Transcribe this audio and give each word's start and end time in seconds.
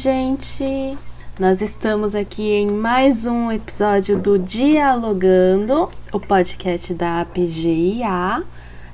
gente! 0.00 0.96
Nós 1.38 1.60
estamos 1.60 2.14
aqui 2.14 2.54
em 2.54 2.70
mais 2.70 3.26
um 3.26 3.52
episódio 3.52 4.18
do 4.18 4.38
Dialogando, 4.38 5.90
o 6.10 6.18
podcast 6.18 6.94
da 6.94 7.20
APGIA, 7.20 8.42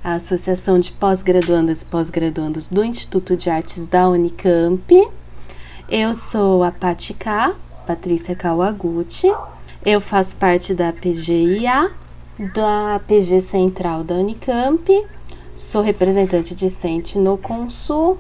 a 0.02 0.14
Associação 0.14 0.80
de 0.80 0.90
Pós-Graduandas 0.90 1.82
e 1.82 1.84
Pós-Graduandos 1.84 2.66
do 2.66 2.82
Instituto 2.82 3.36
de 3.36 3.48
Artes 3.48 3.86
da 3.86 4.08
Unicamp. 4.08 5.08
Eu 5.88 6.12
sou 6.12 6.64
a 6.64 6.72
Patica, 6.72 7.54
Patrícia 7.86 8.34
Kawaguchi. 8.34 9.32
Eu 9.84 10.00
faço 10.00 10.34
parte 10.34 10.74
da 10.74 10.88
APGIA, 10.88 11.92
da 12.52 13.00
PG 13.06 13.42
Central 13.42 14.02
da 14.02 14.16
Unicamp. 14.16 15.06
Sou 15.54 15.82
representante 15.82 16.52
discente 16.52 17.16
no 17.16 17.38
Consul 17.38 18.18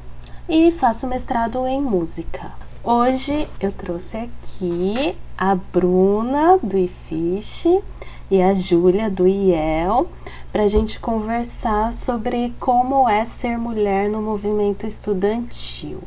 e 0.48 0.70
faço 0.70 1.08
mestrado 1.08 1.66
em 1.66 1.82
música. 1.82 2.65
Hoje 2.88 3.48
eu 3.60 3.72
trouxe 3.72 4.16
aqui 4.16 5.16
a 5.36 5.56
Bruna 5.56 6.56
do 6.62 6.78
IFISH 6.78 7.82
e 8.30 8.40
a 8.40 8.54
Júlia 8.54 9.10
do 9.10 9.26
IEL 9.26 10.06
para 10.52 10.62
a 10.62 10.68
gente 10.68 11.00
conversar 11.00 11.92
sobre 11.92 12.54
como 12.60 13.08
é 13.08 13.24
ser 13.24 13.58
mulher 13.58 14.08
no 14.08 14.22
movimento 14.22 14.86
estudantil. 14.86 15.98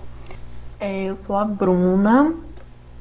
É, 0.79 1.03
eu 1.03 1.17
sou 1.17 1.35
a 1.35 1.43
Bruna, 1.43 2.33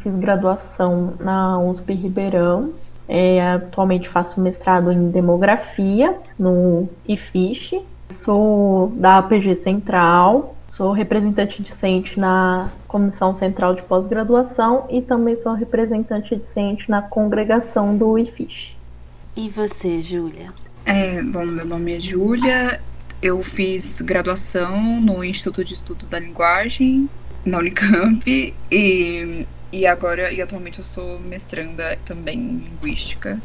fiz 0.00 0.16
graduação 0.16 1.14
na 1.20 1.60
USP 1.60 1.94
Ribeirão. 1.94 2.72
É, 3.08 3.40
atualmente 3.52 4.08
faço 4.08 4.40
mestrado 4.40 4.90
em 4.90 5.08
demografia 5.08 6.18
no 6.36 6.88
IFISH. 7.06 7.80
Sou 8.10 8.88
da 8.96 9.18
APG 9.18 9.62
Central, 9.62 10.56
Sou 10.68 10.92
representante 10.92 11.62
discente 11.62 12.20
na 12.20 12.70
Comissão 12.86 13.34
Central 13.34 13.74
de 13.74 13.82
Pós-Graduação 13.82 14.86
e 14.90 15.00
também 15.00 15.34
sou 15.34 15.54
representante 15.54 16.36
discente 16.36 16.90
na 16.90 17.00
congregação 17.00 17.96
do 17.96 18.18
IFISH. 18.18 18.76
E 19.34 19.48
você, 19.48 20.02
Júlia? 20.02 20.52
É, 20.84 21.22
bom, 21.22 21.46
meu 21.46 21.64
nome 21.64 21.96
é 21.96 22.00
Júlia. 22.00 22.82
Eu 23.22 23.42
fiz 23.42 24.02
graduação 24.02 25.00
no 25.00 25.24
Instituto 25.24 25.64
de 25.64 25.72
Estudos 25.72 26.06
da 26.06 26.18
Linguagem, 26.18 27.08
na 27.46 27.58
Unicamp, 27.58 28.54
e, 28.70 29.46
e 29.72 29.86
agora, 29.86 30.30
e 30.30 30.42
atualmente 30.42 30.80
eu 30.80 30.84
sou 30.84 31.18
mestranda 31.18 31.98
também 32.04 32.38
em 32.38 32.56
Linguística 32.58 33.40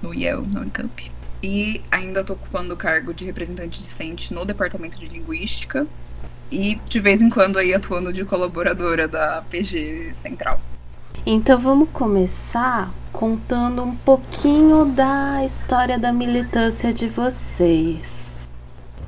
no 0.00 0.14
IEL, 0.14 0.46
na 0.46 0.60
Unicamp. 0.60 1.10
E 1.42 1.80
ainda 1.90 2.20
estou 2.20 2.36
ocupando 2.36 2.72
o 2.72 2.76
cargo 2.76 3.12
de 3.12 3.24
representante 3.24 3.80
discente 3.80 4.32
no 4.32 4.44
Departamento 4.44 4.98
de 4.98 5.08
Linguística, 5.08 5.86
e 6.50 6.80
de 6.84 7.00
vez 7.00 7.20
em 7.20 7.30
quando 7.30 7.58
aí 7.58 7.72
atuando 7.74 8.12
de 8.12 8.24
colaboradora 8.24 9.06
da 9.06 9.42
PG 9.48 10.12
Central. 10.14 10.60
Então 11.24 11.58
vamos 11.58 11.88
começar 11.90 12.90
contando 13.12 13.82
um 13.82 13.94
pouquinho 13.94 14.86
da 14.86 15.44
história 15.44 15.98
da 15.98 16.12
militância 16.12 16.92
de 16.92 17.08
vocês. 17.08 18.50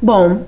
Bom, 0.00 0.46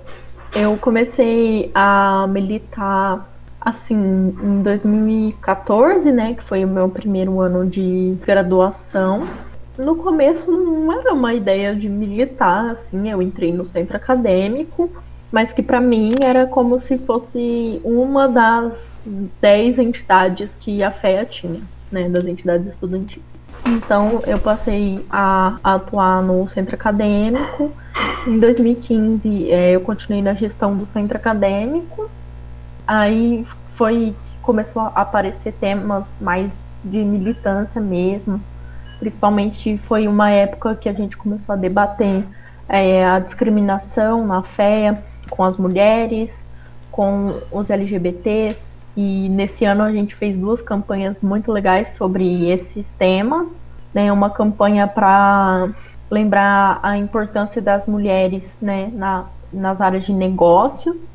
eu 0.55 0.77
comecei 0.77 1.71
a 1.75 2.27
militar 2.29 3.31
assim 3.61 3.97
em 4.43 4.63
2014, 4.63 6.13
né, 6.13 6.35
que 6.35 6.43
foi 6.43 6.65
o 6.65 6.69
meu 6.69 6.89
primeiro 6.89 7.41
ano 7.41 7.67
de 7.67 8.15
graduação. 8.27 9.27
No 9.79 9.97
começo 9.97 10.51
não 10.51 10.93
era 10.93 11.13
uma 11.15 11.33
ideia 11.33 11.75
de 11.75 11.89
militar, 11.89 12.71
assim, 12.71 13.11
eu 13.11 13.23
entrei 13.23 13.53
no 13.53 13.67
centro 13.67 13.97
acadêmico 13.97 14.91
mas 15.35 15.53
que 15.53 15.65
para 15.65 15.81
mim 15.81 16.13
era 16.23 16.47
como 16.47 16.79
se 16.79 16.97
fosse 16.97 17.81
uma 17.83 18.29
das 18.29 19.01
dez 19.41 19.81
entidades 19.81 20.55
que 20.55 20.81
a 20.81 20.93
FEA 20.93 21.25
tinha, 21.25 21.61
né, 21.91 22.09
das 22.09 22.25
entidades 22.25 22.69
estudantis. 22.69 23.21
Então 23.67 24.23
eu 24.29 24.39
passei 24.39 25.05
a, 25.11 25.57
atuar 25.65 26.23
no 26.23 26.47
centro 26.49 26.77
acadêmico. 26.77 27.73
Em 28.25 28.39
2015 28.39 29.51
é, 29.51 29.73
eu 29.73 29.81
continuei 29.81 30.23
na 30.23 30.35
gestão 30.35 30.77
do 30.77 30.87
centro 30.87 31.17
acadêmico. 31.17 32.09
Aí 32.87 33.45
foi 33.75 34.15
começou 34.41 34.83
a 34.83 34.93
aparecer 34.95 35.53
temas 35.55 36.07
mais 36.21 36.49
de 36.85 36.99
militância 36.99 37.81
mesmo. 37.81 38.41
Principalmente 39.01 39.79
foi 39.79 40.07
uma 40.07 40.31
época 40.31 40.77
que 40.77 40.89
a 40.89 40.93
gente 40.93 41.17
começou 41.17 41.55
a 41.55 41.57
debater 41.57 42.25
é, 42.69 43.05
a 43.05 43.19
discriminação 43.19 44.25
na 44.25 44.41
FEA 44.41 45.03
com 45.31 45.45
as 45.45 45.57
mulheres, 45.57 46.37
com 46.91 47.41
os 47.51 47.71
LGBTs. 47.71 48.81
E 48.97 49.29
nesse 49.29 49.65
ano 49.65 49.83
a 49.83 49.93
gente 49.93 50.15
fez 50.15 50.39
duas 50.39 50.63
campanhas 50.63 51.21
muito 51.21 51.51
legais 51.51 51.91
sobre 51.91 52.49
esses 52.49 52.93
temas. 52.95 53.65
Né? 53.93 54.13
Uma 54.13 54.31
campanha 54.31 54.87
para 54.87 55.69
lembrar 56.11 56.79
a 56.83 56.97
importância 56.97 57.61
das 57.61 57.87
mulheres 57.87 58.57
né, 58.61 58.91
na, 58.93 59.25
nas 59.53 59.81
áreas 59.81 60.05
de 60.05 60.13
negócios. 60.13 61.11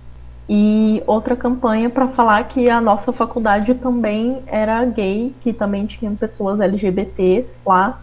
E 0.52 1.04
outra 1.06 1.36
campanha 1.36 1.92
para 1.92 2.08
falar 2.08 2.44
que 2.46 2.70
a 2.70 2.82
nossa 2.82 3.14
faculdade 3.14 3.76
também 3.76 4.42
era 4.48 4.84
gay, 4.84 5.34
que 5.42 5.54
também 5.54 5.86
tinha 5.86 6.12
pessoas 6.12 6.60
LGBTs 6.60 7.56
lá. 7.64 8.00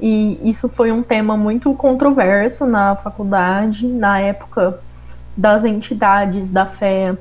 E 0.00 0.38
isso 0.48 0.68
foi 0.68 0.92
um 0.92 1.02
tema 1.02 1.36
muito 1.36 1.72
controverso 1.74 2.64
na 2.64 2.94
faculdade. 2.94 3.86
Na 3.88 4.20
época, 4.20 4.80
das 5.36 5.64
entidades 5.64 6.50
da 6.50 6.66
fé, 6.66 7.16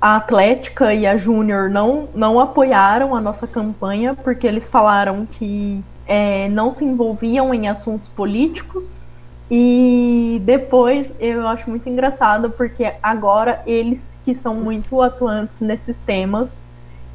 a 0.00 0.16
Atlética 0.16 0.92
e 0.92 1.06
a 1.06 1.16
Júnior 1.16 1.70
não, 1.70 2.08
não 2.14 2.38
apoiaram 2.38 3.14
a 3.14 3.20
nossa 3.20 3.46
campanha 3.46 4.14
porque 4.14 4.46
eles 4.46 4.68
falaram 4.68 5.26
que 5.26 5.82
é, 6.06 6.48
não 6.48 6.70
se 6.70 6.84
envolviam 6.84 7.52
em 7.52 7.68
assuntos 7.68 8.08
políticos. 8.08 9.04
E 9.50 10.42
depois 10.44 11.10
eu 11.20 11.46
acho 11.46 11.70
muito 11.70 11.88
engraçado 11.88 12.50
porque 12.50 12.92
agora 13.02 13.62
eles 13.66 14.02
que 14.24 14.34
são 14.34 14.56
muito 14.56 15.00
atuantes 15.00 15.60
nesses 15.60 16.00
temas, 16.00 16.52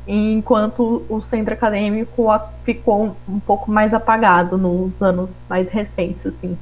enquanto 0.08 1.04
o 1.10 1.22
centro 1.22 1.54
acadêmico 1.54 2.26
ficou 2.64 3.16
um 3.28 3.40
pouco 3.40 3.70
mais 3.70 3.94
apagado 3.94 4.58
nos 4.58 5.02
anos 5.02 5.40
mais 5.50 5.70
recentes, 5.70 6.26
assim. 6.26 6.58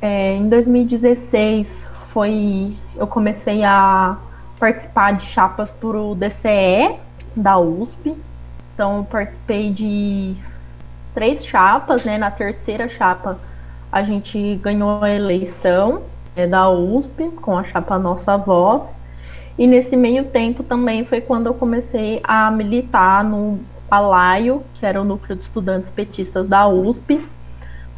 É, 0.00 0.34
em 0.34 0.48
2016 0.48 1.84
foi 2.16 2.74
eu 2.96 3.06
comecei 3.06 3.62
a 3.62 4.16
participar 4.58 5.12
de 5.12 5.26
chapas 5.26 5.70
para 5.70 5.98
o 6.00 6.14
DCE 6.14 6.96
da 7.36 7.58
USP. 7.58 8.16
Então 8.72 8.96
eu 8.96 9.04
participei 9.04 9.70
de 9.70 10.34
três 11.12 11.44
chapas, 11.44 12.04
né? 12.04 12.16
Na 12.16 12.30
terceira 12.30 12.88
chapa 12.88 13.38
a 13.92 14.02
gente 14.02 14.58
ganhou 14.62 15.04
a 15.04 15.10
eleição 15.10 16.04
é, 16.34 16.46
da 16.46 16.70
USP 16.70 17.28
com 17.42 17.58
a 17.58 17.64
chapa 17.64 17.98
Nossa 17.98 18.34
Voz. 18.38 18.98
E 19.58 19.66
nesse 19.66 19.94
meio 19.94 20.24
tempo 20.24 20.62
também 20.62 21.04
foi 21.04 21.20
quando 21.20 21.48
eu 21.48 21.54
comecei 21.54 22.22
a 22.24 22.50
militar 22.50 23.24
no 23.24 23.60
Palaio, 23.90 24.62
que 24.76 24.86
era 24.86 24.98
o 24.98 25.04
núcleo 25.04 25.36
de 25.36 25.44
estudantes 25.44 25.90
petistas 25.90 26.48
da 26.48 26.66
USP, 26.66 27.22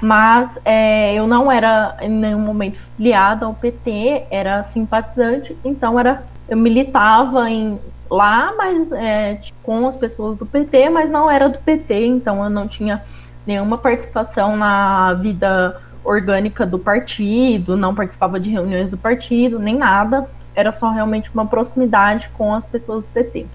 mas 0.01 0.59
é, 0.65 1.15
eu 1.15 1.27
não 1.27 1.51
era 1.51 1.97
em 2.01 2.09
nenhum 2.09 2.41
momento 2.41 2.79
filiada 2.97 3.47
ao 3.47 3.55
PT, 3.55 4.25
era 4.31 4.65
simpatizante, 4.65 5.57
então 5.65 5.99
era 5.99 6.25
eu 6.49 6.57
militava 6.57 7.51
em, 7.51 7.79
lá, 8.11 8.55
mas 8.57 8.91
é, 8.93 9.41
com 9.63 9.87
as 9.87 9.97
pessoas 9.97 10.37
do 10.37 10.47
PT, 10.47 10.89
mas 10.89 11.11
não 11.11 11.31
era 11.31 11.49
do 11.49 11.59
PT, 11.59 12.07
então 12.07 12.43
eu 12.43 12.51
não 12.51 12.67
tinha 12.67 13.03
nenhuma 13.47 13.77
participação 13.79 14.57
na 14.57 15.15
vida 15.15 15.81
orgânica 16.05 16.65
do 16.65 16.79
partido, 16.79 17.77
não 17.77 17.95
participava 17.95 18.41
de 18.41 18.51
reuniões 18.51 18.91
do 18.91 18.97
partido, 18.97 19.59
nem 19.59 19.77
nada. 19.77 20.29
Era 20.55 20.73
só 20.73 20.91
realmente 20.91 21.31
uma 21.33 21.47
proximidade 21.47 22.31
com 22.31 22.55
as 22.55 22.65
pessoas 22.65 23.05
do 23.05 23.11
PT. 23.11 23.47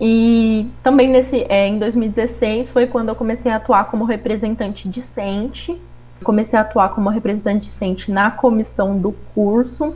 E 0.00 0.68
também 0.82 1.08
nesse, 1.08 1.46
é, 1.48 1.66
em 1.66 1.78
2016 1.78 2.70
foi 2.70 2.86
quando 2.86 3.08
eu 3.08 3.14
comecei 3.14 3.50
a 3.50 3.56
atuar 3.56 3.90
como 3.90 4.04
representante 4.04 4.88
discente. 4.88 5.80
Comecei 6.22 6.58
a 6.58 6.62
atuar 6.62 6.90
como 6.90 7.08
representante 7.08 7.66
discente 7.66 8.10
na 8.10 8.30
comissão 8.30 8.98
do 8.98 9.12
curso. 9.34 9.94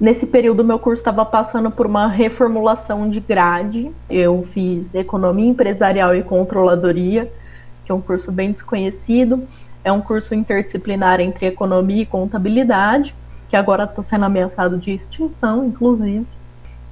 Nesse 0.00 0.26
período, 0.26 0.64
meu 0.64 0.78
curso 0.78 1.00
estava 1.00 1.24
passando 1.24 1.70
por 1.70 1.86
uma 1.86 2.08
reformulação 2.08 3.08
de 3.10 3.20
grade. 3.20 3.92
Eu 4.08 4.48
fiz 4.52 4.94
Economia 4.94 5.50
Empresarial 5.50 6.14
e 6.14 6.22
Controladoria, 6.22 7.30
que 7.84 7.92
é 7.92 7.94
um 7.94 8.00
curso 8.00 8.32
bem 8.32 8.50
desconhecido. 8.50 9.46
É 9.84 9.92
um 9.92 10.00
curso 10.00 10.34
interdisciplinar 10.34 11.20
entre 11.20 11.46
Economia 11.46 12.02
e 12.02 12.06
Contabilidade, 12.06 13.14
que 13.48 13.56
agora 13.56 13.84
está 13.84 14.02
sendo 14.02 14.24
ameaçado 14.24 14.78
de 14.78 14.90
extinção, 14.90 15.66
inclusive. 15.66 16.26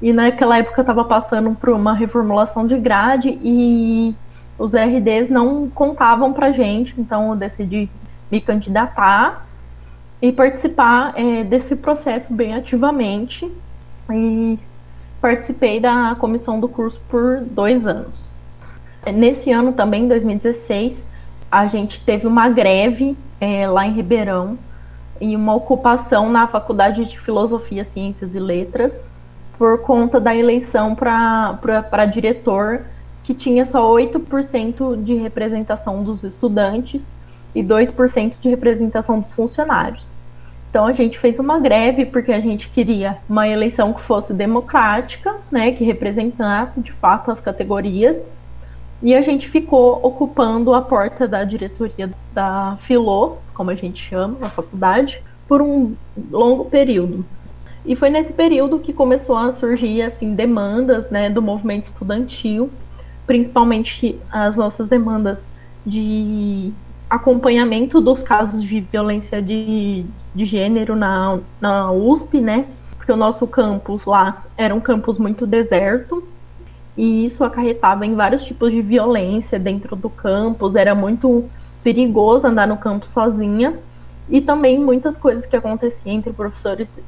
E 0.00 0.12
naquela 0.12 0.58
época 0.58 0.80
estava 0.80 1.04
passando 1.04 1.54
por 1.54 1.70
uma 1.70 1.92
reformulação 1.92 2.66
de 2.66 2.78
grade 2.78 3.38
e 3.42 4.14
os 4.56 4.72
RDs 4.74 5.28
não 5.28 5.68
contavam 5.68 6.32
para 6.32 6.52
gente, 6.52 6.94
então 6.98 7.30
eu 7.30 7.36
decidi 7.36 7.90
me 8.30 8.40
candidatar 8.40 9.46
e 10.22 10.30
participar 10.30 11.14
é, 11.16 11.42
desse 11.42 11.74
processo 11.76 12.32
bem 12.32 12.54
ativamente. 12.54 13.50
E 14.10 14.58
participei 15.20 15.80
da 15.80 16.16
comissão 16.18 16.60
do 16.60 16.68
curso 16.68 17.00
por 17.08 17.40
dois 17.40 17.86
anos. 17.86 18.32
Nesse 19.12 19.50
ano 19.50 19.72
também, 19.72 20.06
2016, 20.06 21.04
a 21.50 21.66
gente 21.66 22.00
teve 22.04 22.26
uma 22.26 22.48
greve 22.48 23.16
é, 23.40 23.66
lá 23.68 23.86
em 23.86 23.92
Ribeirão 23.92 24.58
e 25.20 25.34
uma 25.34 25.54
ocupação 25.54 26.30
na 26.30 26.46
Faculdade 26.46 27.04
de 27.04 27.18
Filosofia, 27.18 27.84
Ciências 27.84 28.34
e 28.34 28.38
Letras 28.38 29.08
por 29.58 29.80
conta 29.80 30.20
da 30.20 30.34
eleição 30.34 30.94
para 30.94 32.06
diretor, 32.06 32.82
que 33.24 33.34
tinha 33.34 33.66
só 33.66 33.92
8% 33.92 35.02
de 35.02 35.14
representação 35.14 36.02
dos 36.02 36.22
estudantes 36.22 37.04
e 37.54 37.62
2% 37.62 38.34
de 38.40 38.48
representação 38.48 39.18
dos 39.18 39.32
funcionários. 39.32 40.12
Então 40.70 40.86
a 40.86 40.92
gente 40.92 41.18
fez 41.18 41.38
uma 41.38 41.58
greve 41.58 42.06
porque 42.06 42.30
a 42.30 42.40
gente 42.40 42.68
queria 42.68 43.18
uma 43.28 43.48
eleição 43.48 43.92
que 43.92 44.00
fosse 44.00 44.32
democrática, 44.32 45.34
né, 45.50 45.72
que 45.72 45.82
representasse 45.82 46.80
de 46.80 46.92
fato 46.92 47.30
as 47.30 47.40
categorias. 47.40 48.24
E 49.02 49.14
a 49.14 49.20
gente 49.20 49.48
ficou 49.48 49.98
ocupando 50.02 50.74
a 50.74 50.82
porta 50.82 51.26
da 51.26 51.44
diretoria 51.44 52.10
da 52.32 52.76
Filô, 52.82 53.36
como 53.54 53.70
a 53.70 53.74
gente 53.74 54.02
chama, 54.02 54.36
na 54.40 54.48
faculdade, 54.48 55.22
por 55.46 55.62
um 55.62 55.94
longo 56.30 56.64
período. 56.66 57.24
E 57.84 57.96
foi 57.96 58.10
nesse 58.10 58.32
período 58.32 58.78
que 58.78 58.92
começou 58.92 59.36
a 59.36 59.50
surgir 59.50 60.02
assim 60.02 60.34
demandas, 60.34 61.10
né, 61.10 61.30
do 61.30 61.40
movimento 61.40 61.84
estudantil, 61.84 62.70
principalmente 63.26 64.18
as 64.30 64.56
nossas 64.56 64.88
demandas 64.88 65.46
de 65.86 66.72
acompanhamento 67.08 68.00
dos 68.00 68.22
casos 68.22 68.62
de 68.62 68.80
violência 68.80 69.40
de, 69.40 70.04
de 70.34 70.44
gênero 70.44 70.94
na, 70.94 71.38
na 71.60 71.90
USP, 71.90 72.40
né? 72.40 72.66
Porque 72.96 73.10
o 73.10 73.16
nosso 73.16 73.46
campus 73.46 74.04
lá 74.04 74.44
era 74.56 74.74
um 74.74 74.80
campus 74.80 75.18
muito 75.18 75.46
deserto 75.46 76.26
e 76.96 77.24
isso 77.24 77.44
acarretava 77.44 78.04
em 78.04 78.14
vários 78.14 78.44
tipos 78.44 78.70
de 78.70 78.82
violência 78.82 79.58
dentro 79.58 79.96
do 79.96 80.10
campus, 80.10 80.76
era 80.76 80.94
muito 80.94 81.44
perigoso 81.82 82.46
andar 82.46 82.66
no 82.66 82.76
campus 82.76 83.10
sozinha 83.10 83.78
e 84.28 84.40
também 84.40 84.78
muitas 84.78 85.16
coisas 85.16 85.46
que 85.46 85.56
aconteciam 85.56 86.16
entre 86.16 86.32
professores 86.32 86.98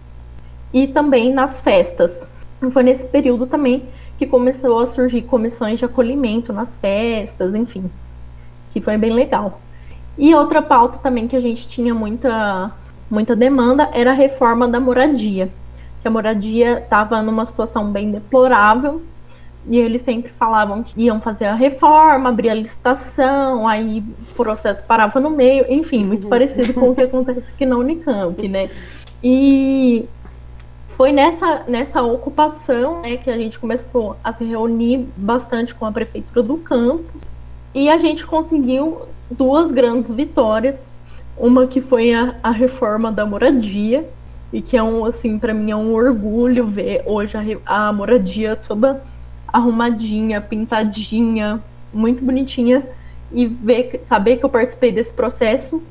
e 0.72 0.86
também 0.86 1.32
nas 1.32 1.60
festas. 1.60 2.26
E 2.62 2.70
foi 2.70 2.82
nesse 2.82 3.04
período 3.06 3.46
também 3.46 3.84
que 4.18 4.26
começou 4.26 4.80
a 4.80 4.86
surgir 4.86 5.22
comissões 5.22 5.78
de 5.78 5.84
acolhimento 5.84 6.52
nas 6.52 6.76
festas, 6.76 7.54
enfim, 7.54 7.90
que 8.72 8.80
foi 8.80 8.98
bem 8.98 9.12
legal. 9.12 9.60
E 10.18 10.34
outra 10.34 10.60
pauta 10.60 10.98
também 10.98 11.26
que 11.26 11.36
a 11.36 11.40
gente 11.40 11.66
tinha 11.66 11.94
muita, 11.94 12.70
muita 13.10 13.34
demanda 13.34 13.88
era 13.92 14.10
a 14.10 14.14
reforma 14.14 14.68
da 14.68 14.78
moradia. 14.78 15.50
Que 16.02 16.08
a 16.08 16.10
moradia 16.10 16.80
estava 16.80 17.22
numa 17.22 17.46
situação 17.46 17.90
bem 17.90 18.10
deplorável 18.10 19.02
e 19.66 19.78
eles 19.78 20.02
sempre 20.02 20.32
falavam 20.32 20.82
que 20.82 21.00
iam 21.02 21.20
fazer 21.20 21.44
a 21.44 21.54
reforma, 21.54 22.30
abrir 22.30 22.50
a 22.50 22.54
licitação, 22.54 23.68
aí 23.68 24.02
o 24.30 24.34
processo 24.34 24.84
parava 24.86 25.20
no 25.20 25.30
meio, 25.30 25.64
enfim, 25.68 26.04
muito 26.04 26.24
uhum. 26.24 26.30
parecido 26.30 26.72
com 26.74 26.90
o 26.90 26.94
que 26.94 27.02
acontece 27.02 27.50
aqui 27.54 27.66
na 27.66 27.76
Unicamp, 27.76 28.48
né? 28.48 28.70
E 29.22 30.06
foi 31.00 31.12
nessa, 31.12 31.64
nessa 31.66 32.02
ocupação 32.02 33.00
né, 33.00 33.16
que 33.16 33.30
a 33.30 33.38
gente 33.38 33.58
começou 33.58 34.18
a 34.22 34.34
se 34.34 34.44
reunir 34.44 35.08
bastante 35.16 35.74
com 35.74 35.86
a 35.86 35.90
prefeitura 35.90 36.42
do 36.42 36.58
campus 36.58 37.22
e 37.74 37.88
a 37.88 37.96
gente 37.96 38.26
conseguiu 38.26 39.00
duas 39.30 39.72
grandes 39.72 40.12
vitórias. 40.12 40.78
Uma 41.38 41.66
que 41.66 41.80
foi 41.80 42.12
a, 42.12 42.34
a 42.42 42.50
reforma 42.50 43.10
da 43.10 43.24
moradia, 43.24 44.06
e 44.52 44.60
que 44.60 44.76
é 44.76 44.82
um, 44.82 45.06
assim, 45.06 45.38
para 45.38 45.54
mim 45.54 45.70
é 45.70 45.76
um 45.76 45.94
orgulho 45.94 46.66
ver 46.66 47.02
hoje 47.06 47.34
a, 47.64 47.86
a 47.88 47.92
moradia 47.94 48.54
toda 48.54 49.02
arrumadinha, 49.48 50.38
pintadinha, 50.38 51.62
muito 51.94 52.22
bonitinha, 52.22 52.86
e 53.32 53.46
ver, 53.46 54.02
saber 54.06 54.36
que 54.36 54.44
eu 54.44 54.50
participei 54.50 54.92
desse 54.92 55.14
processo. 55.14 55.82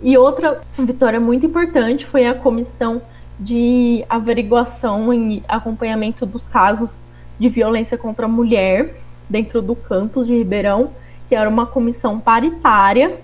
E 0.00 0.16
outra 0.16 0.62
vitória 0.78 1.20
muito 1.20 1.44
importante 1.44 2.06
foi 2.06 2.24
a 2.24 2.32
comissão 2.32 3.02
de 3.38 4.04
averiguação 4.08 5.12
e 5.12 5.42
acompanhamento 5.48 6.24
dos 6.24 6.46
casos 6.46 6.98
de 7.38 7.48
violência 7.48 7.98
contra 7.98 8.26
a 8.26 8.28
mulher 8.28 8.94
dentro 9.28 9.60
do 9.60 9.74
campus 9.74 10.26
de 10.26 10.34
Ribeirão, 10.36 10.90
que 11.28 11.34
era 11.34 11.48
uma 11.48 11.66
comissão 11.66 12.20
paritária 12.20 13.18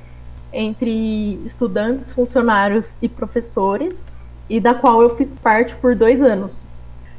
entre 0.53 1.41
estudantes, 1.45 2.13
funcionários 2.13 2.93
e 3.01 3.09
professores, 3.09 4.05
e 4.49 4.59
da 4.59 4.75
qual 4.75 5.01
eu 5.01 5.17
fiz 5.17 5.33
parte 5.33 5.77
por 5.77 5.95
dois 5.95 6.21
anos. 6.21 6.65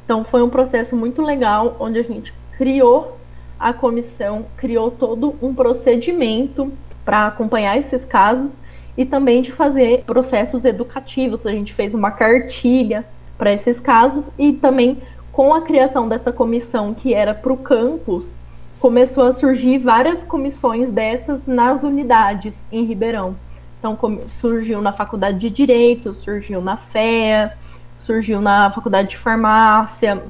Então 0.04 0.22
foi 0.22 0.42
um 0.42 0.50
processo 0.50 0.94
muito 0.94 1.22
legal, 1.22 1.76
onde 1.80 1.98
a 1.98 2.02
gente 2.02 2.34
criou 2.58 3.16
a 3.58 3.72
comissão, 3.72 4.44
criou 4.56 4.90
todo 4.90 5.34
um 5.40 5.54
procedimento 5.54 6.70
para 7.04 7.28
acompanhar 7.28 7.78
esses 7.78 8.04
casos 8.04 8.54
e 8.96 9.04
também 9.04 9.42
de 9.42 9.52
fazer 9.52 10.04
processos 10.04 10.64
educativos. 10.64 11.46
A 11.46 11.50
gente 11.50 11.72
fez 11.72 11.94
uma 11.94 12.10
cartilha 12.10 13.04
para 13.38 13.52
esses 13.52 13.80
casos 13.80 14.30
e 14.38 14.52
também 14.52 15.02
com 15.32 15.54
a 15.54 15.62
criação 15.62 16.08
dessa 16.08 16.30
comissão 16.30 16.92
que 16.92 17.14
era 17.14 17.32
para 17.32 17.52
o 17.52 17.56
campus, 17.56 18.36
começou 18.78 19.24
a 19.24 19.32
surgir 19.32 19.78
várias 19.78 20.22
comissões 20.22 20.90
dessas 20.90 21.46
nas 21.46 21.82
unidades 21.82 22.64
em 22.70 22.84
Ribeirão. 22.84 23.34
Então 23.78 23.98
surgiu 24.28 24.82
na 24.82 24.92
Faculdade 24.92 25.38
de 25.38 25.50
Direito, 25.50 26.14
surgiu 26.14 26.60
na 26.60 26.76
FEA, 26.76 27.56
surgiu 27.98 28.40
na 28.40 28.70
Faculdade 28.70 29.10
de 29.10 29.16
Farmácia. 29.16 30.22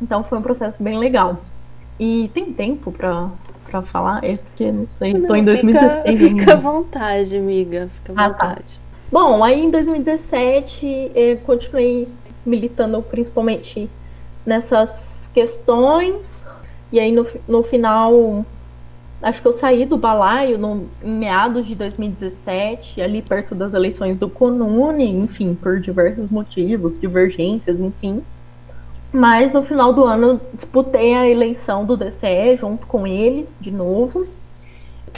Então 0.00 0.22
foi 0.22 0.38
um 0.38 0.42
processo 0.42 0.82
bem 0.82 0.98
legal. 0.98 1.40
E 1.98 2.30
tem 2.34 2.52
tempo 2.52 2.92
para 2.92 3.30
para 3.74 3.82
falar? 3.82 4.24
É 4.24 4.36
porque 4.36 4.70
não 4.70 4.86
sei, 4.86 5.12
não, 5.12 5.26
tô 5.26 5.34
em 5.34 5.44
2016. 5.44 6.18
Fica, 6.18 6.38
fica 6.38 6.52
à 6.52 6.56
vontade, 6.56 7.36
amiga. 7.36 7.90
Fica 7.98 8.12
à 8.12 8.28
vontade. 8.28 8.62
Ah, 8.62 8.76
tá. 8.76 8.84
Bom, 9.10 9.42
aí 9.42 9.64
em 9.64 9.70
2017 9.70 11.10
eu 11.14 11.36
continuei 11.38 12.06
militando 12.46 13.02
principalmente 13.02 13.90
nessas 14.46 15.28
questões 15.34 16.32
e 16.92 17.00
aí 17.00 17.10
no, 17.10 17.26
no 17.48 17.62
final, 17.64 18.46
acho 19.20 19.42
que 19.42 19.48
eu 19.48 19.52
saí 19.52 19.84
do 19.84 19.96
balaio 19.96 20.56
no, 20.56 20.86
em 21.02 21.10
meados 21.10 21.66
de 21.66 21.74
2017, 21.74 23.02
ali 23.02 23.22
perto 23.22 23.54
das 23.54 23.74
eleições 23.74 24.18
do 24.18 24.28
Conune, 24.28 25.10
enfim, 25.10 25.54
por 25.54 25.80
diversos 25.80 26.28
motivos, 26.28 26.98
divergências, 26.98 27.80
enfim. 27.80 28.22
Mas 29.14 29.52
no 29.52 29.62
final 29.62 29.92
do 29.92 30.02
ano 30.02 30.40
disputei 30.52 31.14
a 31.14 31.28
eleição 31.28 31.84
do 31.84 31.96
DCE 31.96 32.56
junto 32.56 32.84
com 32.88 33.06
eles, 33.06 33.48
de 33.60 33.70
novo. 33.70 34.26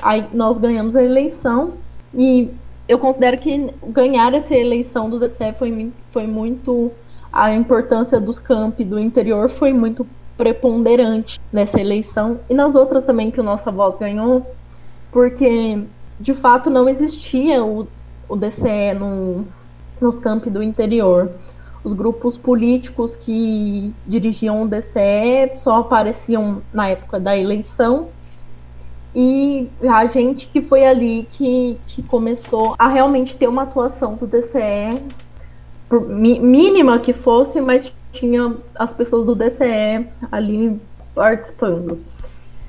Aí 0.02 0.22
nós 0.34 0.58
ganhamos 0.58 0.94
a 0.94 1.02
eleição 1.02 1.72
e 2.12 2.50
eu 2.86 2.98
considero 2.98 3.38
que 3.38 3.72
ganhar 3.88 4.34
essa 4.34 4.54
eleição 4.54 5.08
do 5.08 5.18
DCE 5.18 5.54
foi, 5.58 5.90
foi 6.10 6.26
muito. 6.26 6.92
A 7.32 7.54
importância 7.54 8.20
dos 8.20 8.38
campi 8.38 8.84
do 8.84 8.98
interior 8.98 9.48
foi 9.48 9.72
muito 9.72 10.06
preponderante 10.36 11.40
nessa 11.50 11.80
eleição 11.80 12.38
e 12.50 12.54
nas 12.54 12.74
outras 12.74 13.06
também 13.06 13.30
que 13.30 13.40
o 13.40 13.42
Nossa 13.42 13.70
Voz 13.70 13.96
ganhou, 13.96 14.46
porque 15.10 15.82
de 16.20 16.34
fato 16.34 16.68
não 16.68 16.86
existia 16.86 17.64
o, 17.64 17.88
o 18.28 18.36
DCE 18.36 18.92
no, 18.94 19.46
nos 19.98 20.18
campos 20.18 20.52
do 20.52 20.62
interior. 20.62 21.30
Os 21.86 21.92
grupos 21.92 22.36
políticos 22.36 23.14
que 23.14 23.94
dirigiam 24.04 24.64
o 24.64 24.66
DCE 24.66 25.56
só 25.56 25.78
apareciam 25.78 26.60
na 26.72 26.88
época 26.88 27.20
da 27.20 27.38
eleição 27.38 28.08
e 29.14 29.68
a 29.88 30.04
gente 30.06 30.48
que 30.48 30.60
foi 30.60 30.84
ali 30.84 31.28
que, 31.30 31.78
que 31.86 32.02
começou 32.02 32.74
a 32.76 32.88
realmente 32.88 33.36
ter 33.36 33.46
uma 33.46 33.62
atuação 33.62 34.16
do 34.16 34.26
DCE, 34.26 35.00
por 35.88 36.08
mínima 36.08 36.98
que 36.98 37.12
fosse, 37.12 37.60
mas 37.60 37.92
tinha 38.10 38.56
as 38.74 38.92
pessoas 38.92 39.24
do 39.24 39.36
DCE 39.36 40.08
ali 40.32 40.80
participando. 41.14 42.00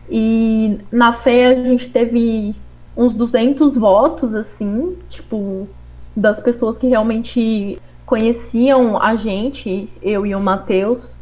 E 0.08 0.80
na 0.92 1.12
fé 1.12 1.48
a 1.48 1.56
gente 1.56 1.90
teve 1.90 2.56
uns 2.96 3.16
200 3.16 3.76
votos, 3.76 4.36
assim, 4.36 4.96
tipo, 5.10 5.68
das 6.16 6.40
pessoas 6.40 6.78
que 6.78 6.86
realmente 6.86 7.80
conheciam 8.08 9.00
a 9.00 9.18
gente, 9.18 9.90
eu 10.02 10.26
e 10.26 10.34
o 10.34 10.40
Matheus, 10.40 11.20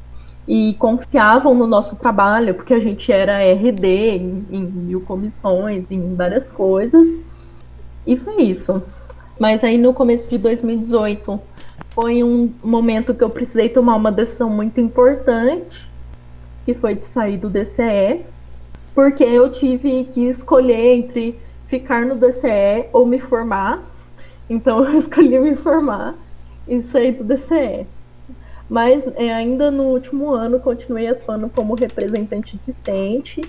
e 0.48 0.75
confiavam 0.77 1.56
no 1.56 1.65
nosso 1.65 1.96
trabalho, 1.96 2.54
porque 2.54 2.75
a 2.75 2.80
gente 2.80 3.12
era 3.12 3.39
RD 3.39 3.88
em, 3.88 4.46
em 4.51 4.62
mil 4.62 5.01
comissões, 5.01 5.86
em 5.89 6.13
várias 6.13 6.48
coisas. 6.48 7.08
E 8.06 8.15
foi 8.15 8.44
isso. 8.44 8.84
Mas 9.39 9.63
aí 9.63 9.80
no 9.80 9.96
começo 9.96 10.30
de 10.30 10.38
2018 10.38 11.42
foi 11.89 12.24
um 12.24 12.54
momento 12.63 13.15
que 13.15 13.24
eu 13.24 13.32
precisei 13.32 13.68
tomar 13.68 13.96
uma 13.96 14.12
decisão 14.12 14.51
muito 14.51 14.80
importante, 14.80 15.89
que 16.63 16.75
foi 16.75 16.94
de 16.94 17.06
sair 17.06 17.38
do 17.38 17.50
DCE, 17.50 18.22
porque 18.94 19.24
eu 19.24 19.51
tive 19.51 20.04
que 20.13 20.27
escolher 20.27 20.98
entre 20.98 21.39
ficar 21.65 22.06
no 22.06 22.15
DCE 22.15 22.89
ou 22.94 23.08
me 23.08 23.18
formar. 23.18 23.82
Então 24.48 24.86
eu 24.86 25.00
escolhi 25.00 25.39
me 25.39 25.56
formar 25.56 26.13
e 26.67 26.81
sair 26.81 27.12
do 27.13 27.24
DCE. 27.24 27.86
Mas 28.69 29.03
é, 29.15 29.34
ainda 29.34 29.69
no 29.69 29.84
último 29.84 30.31
ano 30.31 30.60
continuei 30.60 31.07
atuando 31.07 31.50
como 31.50 31.75
representante 31.75 32.60
discente. 32.65 33.41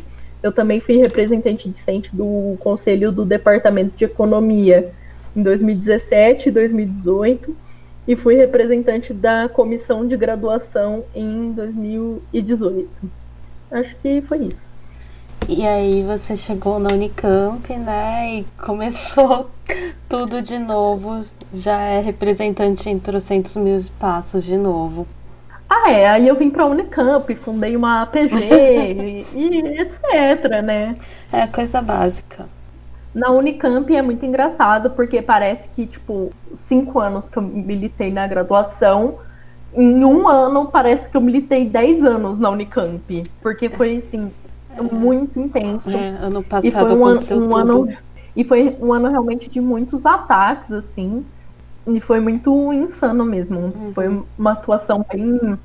Eu 0.42 0.52
também 0.52 0.78
fui 0.80 0.96
representante 0.96 1.68
discente 1.68 2.14
do 2.14 2.56
Conselho 2.60 3.10
do 3.10 3.24
Departamento 3.24 3.96
de 3.96 4.04
Economia 4.04 4.92
em 5.34 5.42
2017 5.42 6.48
e 6.48 6.52
2018 6.52 7.56
e 8.06 8.14
fui 8.14 8.36
representante 8.36 9.12
da 9.12 9.48
comissão 9.48 10.06
de 10.06 10.16
graduação 10.16 11.04
em 11.14 11.52
2018. 11.52 12.88
Acho 13.70 13.96
que 13.96 14.20
foi 14.22 14.38
isso. 14.44 14.75
E 15.48 15.64
aí 15.64 16.02
você 16.02 16.36
chegou 16.36 16.80
na 16.80 16.90
Unicamp, 16.90 17.72
né? 17.76 18.40
E 18.40 18.46
começou 18.60 19.48
tudo 20.08 20.42
de 20.42 20.58
novo. 20.58 21.24
Já 21.54 21.80
é 21.80 22.00
representante 22.00 22.90
em 22.90 22.98
trocentos 22.98 23.54
mil 23.54 23.76
espaços 23.76 24.42
de 24.42 24.56
novo. 24.56 25.06
Ah, 25.70 25.92
é. 25.92 26.08
Aí 26.08 26.26
eu 26.26 26.34
vim 26.34 26.50
pra 26.50 26.66
Unicamp, 26.66 27.32
fundei 27.36 27.76
uma 27.76 28.02
APG 28.02 28.34
e, 29.34 29.38
e 29.38 29.80
etc, 29.80 30.62
né? 30.64 30.96
É 31.32 31.46
coisa 31.46 31.80
básica. 31.80 32.48
Na 33.14 33.30
Unicamp 33.30 33.94
é 33.94 34.02
muito 34.02 34.26
engraçado, 34.26 34.90
porque 34.90 35.22
parece 35.22 35.68
que, 35.68 35.86
tipo, 35.86 36.32
cinco 36.54 36.98
anos 36.98 37.28
que 37.28 37.36
eu 37.38 37.42
militei 37.42 38.10
na 38.10 38.26
graduação, 38.26 39.20
em 39.74 40.04
um 40.04 40.28
ano 40.28 40.66
parece 40.66 41.08
que 41.08 41.16
eu 41.16 41.20
militei 41.20 41.66
dez 41.66 42.04
anos 42.04 42.36
na 42.36 42.50
Unicamp. 42.50 43.22
Porque 43.40 43.68
foi, 43.68 43.96
assim. 43.98 44.32
Muito 44.82 45.40
intenso. 45.40 45.94
É, 45.94 46.08
ano 46.20 46.42
passado 46.42 46.66
e 46.66 46.70
foi 46.70 46.82
um, 46.82 47.06
aconteceu 47.06 47.36
um 47.36 47.48
tudo. 47.48 47.56
ano 47.56 47.96
E 48.36 48.44
foi 48.44 48.76
um 48.80 48.92
ano 48.92 49.08
realmente 49.08 49.48
de 49.48 49.60
muitos 49.60 50.04
ataques, 50.04 50.70
assim. 50.72 51.24
E 51.86 52.00
foi 52.00 52.20
muito 52.20 52.72
insano 52.72 53.24
mesmo. 53.24 53.60
Uhum. 53.60 53.92
Foi 53.94 54.24
uma 54.36 54.52
atuação 54.52 55.04
bem, 55.10 55.58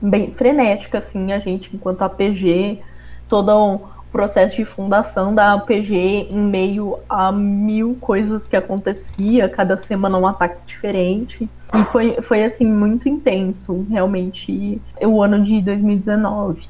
bem 0.00 0.30
frenética, 0.30 0.98
assim, 0.98 1.32
a 1.32 1.38
gente, 1.38 1.70
enquanto 1.74 2.02
APG, 2.02 2.80
todo 3.28 3.50
o 3.50 3.80
processo 4.10 4.54
de 4.54 4.64
fundação 4.64 5.34
da 5.34 5.54
APG 5.54 6.28
em 6.30 6.38
meio 6.38 7.00
a 7.08 7.32
mil 7.32 7.98
coisas 8.00 8.46
que 8.46 8.56
acontecia, 8.56 9.48
cada 9.48 9.76
semana 9.76 10.16
um 10.16 10.26
ataque 10.26 10.58
diferente. 10.64 11.48
E 11.74 11.84
foi, 11.86 12.22
foi 12.22 12.44
assim, 12.44 12.64
muito 12.64 13.08
intenso, 13.08 13.84
realmente, 13.90 14.80
o 15.02 15.20
ano 15.20 15.42
de 15.42 15.60
2019. 15.60 16.62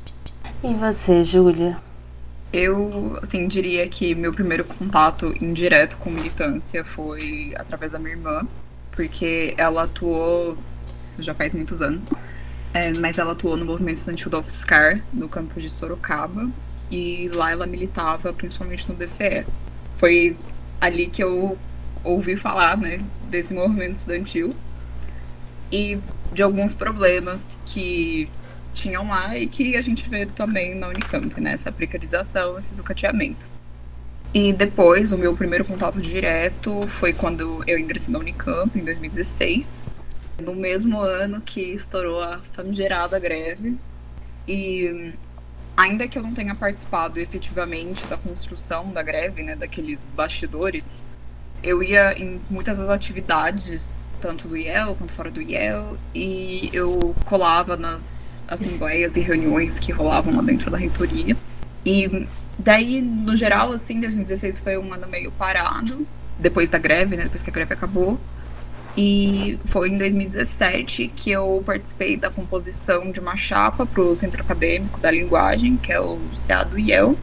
E 0.67 0.73
você, 0.73 1.23
Júlia? 1.23 1.77
Eu, 2.51 3.19
assim, 3.23 3.47
diria 3.47 3.87
que 3.87 4.15
meu 4.15 4.33
primeiro 4.33 4.65
contato 4.65 5.35
indireto 5.45 5.99
com 5.99 6.09
militância 6.09 6.83
foi 6.83 7.53
através 7.59 7.93
da 7.93 7.99
minha 7.99 8.13
irmã, 8.13 8.49
porque 8.93 9.53
ela 9.59 9.83
atuou, 9.83 10.57
isso 10.99 11.23
já 11.23 11.35
faz 11.35 11.55
muitos 11.55 11.83
anos, 11.83 12.09
é, 12.73 12.95
mas 12.95 13.19
ela 13.19 13.33
atuou 13.33 13.59
no 13.59 13.67
movimento 13.67 13.99
estudantil 13.99 14.31
da 14.31 14.39
UFSCar, 14.39 15.05
no 15.13 15.29
campus 15.29 15.63
de 15.63 15.69
Sorocaba, 15.69 16.49
e 16.91 17.29
lá 17.35 17.53
ela 17.53 17.67
militava 17.67 18.33
principalmente 18.33 18.89
no 18.89 18.95
DCE. 18.95 19.45
Foi 19.99 20.35
ali 20.81 21.09
que 21.09 21.23
eu 21.23 21.59
ouvi 22.03 22.39
falar, 22.39 22.79
né, 22.79 23.03
desse 23.29 23.53
movimento 23.53 23.97
estudantil 23.97 24.55
e 25.71 25.99
de 26.33 26.43
alguns 26.43 26.73
problemas 26.73 27.59
que 27.67 28.31
tinham 28.75 29.09
lá 29.09 29.39
e 29.39 29.47
que 29.47 29.77
a 29.77 29.83
gente 29.83 30.09
vê 30.09 30.27
também 30.27 30.75
na 30.75 30.89
Unicamp, 30.89 31.41
né? 31.41 31.53
Essa 31.53 31.73
precarização, 31.73 32.59
esse 32.59 32.75
sucateamento. 32.75 33.49
E 34.35 34.53
depois, 34.53 35.13
o 35.13 35.17
meu 35.17 35.37
primeiro 35.37 35.65
contato 35.65 36.01
direto 36.01 36.87
foi 36.89 37.13
quando 37.13 37.63
eu 37.69 37.79
ingressei 37.79 38.13
na 38.13 38.19
Unicamp, 38.19 38.77
em 38.77 38.85
2016, 38.85 39.91
no 40.43 40.55
mesmo 40.55 40.99
ano 40.99 41.41
que 41.41 41.61
estourou 41.61 42.21
a 42.21 42.41
famigerada 42.53 43.17
greve. 43.19 43.77
E 44.47 45.15
ainda 45.77 46.09
que 46.09 46.19
eu 46.19 46.23
não 46.23 46.35
tenha 46.35 46.55
participado 46.55 47.21
efetivamente 47.21 48.05
da 48.09 48.17
construção 48.17 48.91
da 48.91 49.03
greve, 49.03 49.45
né, 49.45 49.55
daqueles 49.55 50.11
bastidores, 50.15 51.07
eu 51.63 51.83
ia 51.83 52.13
em 52.19 52.41
muitas 52.51 52.79
das 52.79 52.91
atividades, 52.91 54.05
tanto 54.21 54.49
do 54.49 54.57
IEL 54.57 54.97
quanto 54.97 55.13
fora 55.13 55.31
do 55.31 55.41
IEL, 55.41 55.97
e 56.15 56.71
eu 56.73 57.15
colava 57.25 57.77
nas 57.77 58.34
assembleias 58.49 59.17
e 59.17 59.21
reuniões 59.21 59.79
que 59.79 59.93
rolavam 59.93 60.37
lá 60.37 60.43
dentro 60.43 60.71
da 60.71 60.77
reitoria. 60.77 61.37
E 61.85 62.27
daí, 62.59 63.01
no 63.01 63.37
geral, 63.37 63.73
assim, 63.73 64.01
2016 64.01 64.59
foi 64.59 64.79
um 64.79 64.93
ano 64.93 65.07
meio 65.07 65.31
parado, 65.33 66.07
depois 66.39 66.71
da 66.71 66.79
greve, 66.79 67.17
né? 67.17 67.25
Depois 67.25 67.43
que 67.43 67.51
a 67.51 67.53
greve 67.53 67.75
acabou. 67.75 68.19
E 68.97 69.59
foi 69.65 69.89
em 69.89 69.99
2017 69.99 71.13
que 71.15 71.31
eu 71.31 71.63
participei 71.67 72.17
da 72.17 72.31
composição 72.31 73.11
de 73.11 73.19
uma 73.19 73.37
chapa 73.37 73.85
para 73.85 74.03
o 74.03 74.15
Centro 74.15 74.41
Acadêmico 74.41 75.01
da 75.01 75.11
Linguagem, 75.11 75.77
que 75.77 75.93
é 75.93 76.01
o 76.01 76.19
CEADO 76.35 76.79
IEL. 76.79 77.19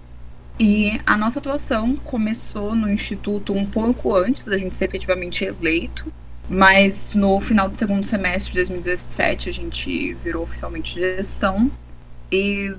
E 0.59 0.99
a 1.05 1.17
nossa 1.17 1.39
atuação 1.39 1.95
começou 1.95 2.75
no 2.75 2.91
Instituto 2.91 3.53
um 3.53 3.65
pouco 3.65 4.15
antes 4.15 4.45
da 4.45 4.57
gente 4.57 4.75
ser 4.75 4.85
efetivamente 4.85 5.45
eleito. 5.45 6.11
Mas 6.49 7.15
no 7.15 7.39
final 7.39 7.69
do 7.69 7.77
segundo 7.77 8.05
semestre 8.05 8.51
de 8.51 8.59
2017 8.59 9.49
a 9.49 9.53
gente 9.53 10.13
virou 10.15 10.43
oficialmente 10.43 10.99
gestão 10.99 11.71
e 12.31 12.73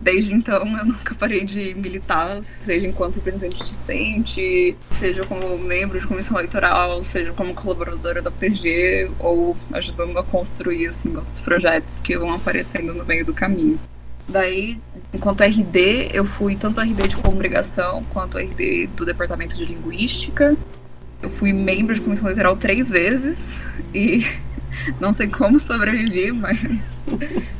desde 0.00 0.32
então 0.32 0.78
eu 0.78 0.84
nunca 0.84 1.14
parei 1.14 1.44
de 1.44 1.74
militar, 1.74 2.42
seja 2.60 2.86
enquanto 2.86 3.16
representante 3.16 3.64
discente, 3.64 4.76
seja 4.92 5.24
como 5.24 5.58
membro 5.58 5.98
de 5.98 6.06
comissão 6.06 6.36
eleitoral, 6.36 7.02
seja 7.02 7.32
como 7.32 7.54
colaboradora 7.54 8.22
da 8.22 8.30
PG 8.30 9.10
ou 9.18 9.56
ajudando 9.72 10.18
a 10.18 10.22
construir 10.22 10.86
assim 10.86 11.16
os 11.16 11.40
projetos 11.40 12.00
que 12.00 12.16
vão 12.16 12.32
aparecendo 12.32 12.94
no 12.94 13.04
meio 13.04 13.24
do 13.24 13.34
caminho. 13.34 13.78
Daí, 14.28 14.78
enquanto 15.12 15.42
RD, 15.42 16.10
eu 16.12 16.26
fui 16.26 16.54
tanto 16.54 16.80
RD 16.80 17.08
de 17.08 17.16
congregação 17.16 18.04
quanto 18.12 18.36
RD 18.36 18.88
do 18.88 19.06
departamento 19.06 19.56
de 19.56 19.64
linguística 19.64 20.54
eu 21.22 21.30
fui 21.30 21.52
membro 21.52 21.94
de 21.94 22.00
comissão 22.00 22.26
eleitoral 22.26 22.56
três 22.56 22.90
vezes 22.90 23.60
e 23.94 24.24
não 25.00 25.12
sei 25.12 25.28
como 25.28 25.58
sobrevivi, 25.58 26.32
mas 26.32 26.58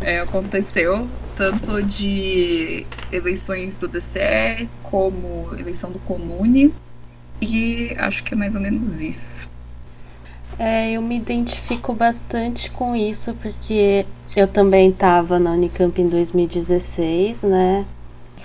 é, 0.00 0.20
aconteceu 0.20 1.08
tanto 1.36 1.82
de 1.82 2.84
eleições 3.12 3.78
do 3.78 3.86
DCE 3.86 4.68
como 4.82 5.48
eleição 5.58 5.90
do 5.90 5.98
Comune 6.00 6.72
e 7.40 7.94
acho 7.96 8.24
que 8.24 8.34
é 8.34 8.36
mais 8.36 8.54
ou 8.54 8.60
menos 8.60 9.00
isso. 9.00 9.48
É, 10.58 10.90
eu 10.90 11.02
me 11.02 11.16
identifico 11.16 11.94
bastante 11.94 12.70
com 12.72 12.96
isso 12.96 13.32
porque 13.34 14.04
eu 14.34 14.48
também 14.48 14.90
estava 14.90 15.38
na 15.38 15.52
Unicamp 15.52 16.00
em 16.00 16.08
2016, 16.08 17.42
né? 17.42 17.86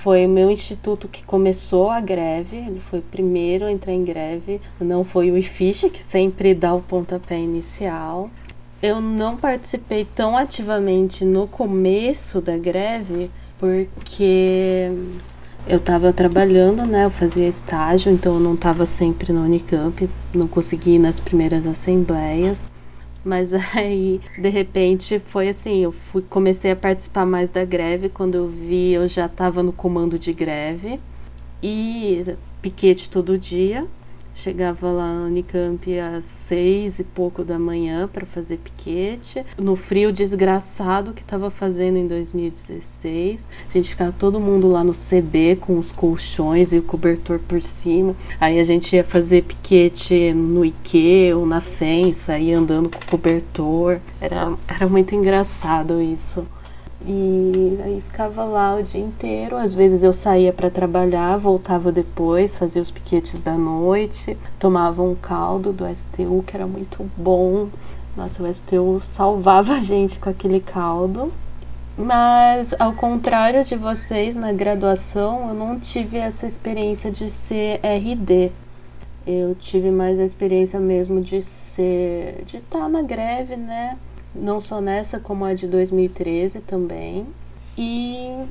Foi 0.03 0.25
o 0.25 0.29
meu 0.29 0.51
instituto 0.51 1.07
que 1.07 1.23
começou 1.23 1.89
a 1.89 2.01
greve, 2.01 2.57
ele 2.57 2.81
foi 2.81 2.99
o 2.99 3.03
primeiro 3.03 3.65
a 3.65 3.71
entrar 3.71 3.93
em 3.93 4.03
greve, 4.03 4.59
não 4.77 5.05
foi 5.05 5.31
o 5.31 5.37
IFISH, 5.37 5.89
que 5.93 6.03
sempre 6.03 6.53
dá 6.53 6.73
o 6.73 6.81
pontapé 6.81 7.39
inicial. 7.39 8.29
Eu 8.81 8.99
não 8.99 9.37
participei 9.37 10.03
tão 10.03 10.35
ativamente 10.35 11.23
no 11.23 11.47
começo 11.47 12.41
da 12.41 12.57
greve, 12.57 13.31
porque 13.57 14.91
eu 15.65 15.77
estava 15.77 16.11
trabalhando, 16.11 16.85
né? 16.85 17.05
Eu 17.05 17.09
fazia 17.09 17.47
estágio, 17.47 18.11
então 18.11 18.33
eu 18.33 18.41
não 18.41 18.55
estava 18.55 18.85
sempre 18.85 19.31
na 19.31 19.39
Unicamp, 19.39 20.09
não 20.35 20.49
consegui 20.49 20.95
ir 20.95 20.99
nas 20.99 21.17
primeiras 21.17 21.65
assembleias. 21.65 22.69
Mas 23.23 23.53
aí, 23.75 24.19
de 24.37 24.49
repente, 24.49 25.19
foi 25.19 25.49
assim, 25.49 25.83
eu 25.83 25.91
fui, 25.91 26.21
comecei 26.21 26.71
a 26.71 26.75
participar 26.75 27.25
mais 27.25 27.49
da 27.49 27.63
greve, 27.63 28.09
quando 28.09 28.35
eu 28.35 28.47
vi, 28.47 28.91
eu 28.91 29.07
já 29.07 29.25
estava 29.27 29.63
no 29.63 29.71
comando 29.71 30.19
de 30.19 30.33
greve. 30.33 30.99
E 31.61 32.23
piquete 32.61 33.09
todo 33.09 33.37
dia. 33.37 33.87
Chegava 34.35 34.91
lá 34.91 35.13
no 35.13 35.27
Unicamp 35.27 35.99
às 35.99 36.25
seis 36.25 36.99
e 36.99 37.03
pouco 37.03 37.43
da 37.43 37.59
manhã 37.59 38.09
para 38.11 38.25
fazer 38.25 38.57
piquete. 38.57 39.45
No 39.57 39.75
frio 39.75 40.11
desgraçado 40.11 41.13
que 41.13 41.21
estava 41.21 41.51
fazendo 41.51 41.97
em 41.97 42.07
2016. 42.07 43.47
A 43.69 43.71
gente 43.71 43.89
ficava 43.89 44.11
todo 44.11 44.39
mundo 44.39 44.67
lá 44.67 44.83
no 44.83 44.93
CB 44.93 45.57
com 45.61 45.77
os 45.77 45.91
colchões 45.91 46.73
e 46.73 46.79
o 46.79 46.83
cobertor 46.83 47.39
por 47.39 47.61
cima. 47.61 48.15
Aí 48.39 48.59
a 48.59 48.63
gente 48.63 48.95
ia 48.95 49.03
fazer 49.03 49.43
piquete 49.43 50.33
no 50.33 50.65
Ike 50.65 51.31
ou 51.33 51.45
na 51.45 51.61
FEM, 51.61 52.11
saía 52.11 52.57
andando 52.57 52.89
com 52.89 52.97
o 52.97 53.05
cobertor. 53.05 53.99
Era, 54.19 54.53
era 54.67 54.87
muito 54.87 55.13
engraçado 55.13 56.01
isso. 56.01 56.45
E 57.05 57.79
aí 57.83 58.01
ficava 58.01 58.43
lá 58.43 58.75
o 58.75 58.83
dia 58.83 59.01
inteiro. 59.01 59.57
Às 59.57 59.73
vezes 59.73 60.03
eu 60.03 60.13
saía 60.13 60.53
para 60.53 60.69
trabalhar, 60.69 61.37
voltava 61.37 61.91
depois, 61.91 62.55
fazia 62.55 62.81
os 62.81 62.89
piquetes 62.89 63.43
da 63.43 63.53
noite, 63.53 64.37
tomava 64.57 65.03
um 65.03 65.13
caldo 65.13 65.73
do 65.73 65.85
STU 65.93 66.43
que 66.47 66.55
era 66.55 66.65
muito 66.65 67.09
bom. 67.17 67.67
Nossa, 68.15 68.43
o 68.43 68.53
STU 68.53 69.01
salvava 69.03 69.73
a 69.73 69.79
gente 69.79 70.19
com 70.19 70.29
aquele 70.29 70.59
caldo. 70.59 71.33
Mas 71.97 72.73
ao 72.79 72.93
contrário 72.93 73.63
de 73.63 73.75
vocês 73.75 74.35
na 74.35 74.51
graduação, 74.51 75.49
eu 75.49 75.53
não 75.53 75.79
tive 75.79 76.17
essa 76.17 76.47
experiência 76.47 77.11
de 77.11 77.29
ser 77.29 77.79
RD. 77.83 78.51
Eu 79.27 79.55
tive 79.55 79.91
mais 79.91 80.19
a 80.19 80.23
experiência 80.23 80.79
mesmo 80.79 81.21
de 81.21 81.41
ser 81.41 82.43
de 82.45 82.57
estar 82.57 82.79
tá 82.79 82.89
na 82.89 83.01
greve, 83.01 83.55
né? 83.55 83.97
Não 84.35 84.59
só 84.59 84.81
nessa, 84.81 85.19
como 85.19 85.45
a 85.45 85.53
de 85.53 85.67
2013 85.67 86.61
também. 86.61 87.25
E 87.77 88.43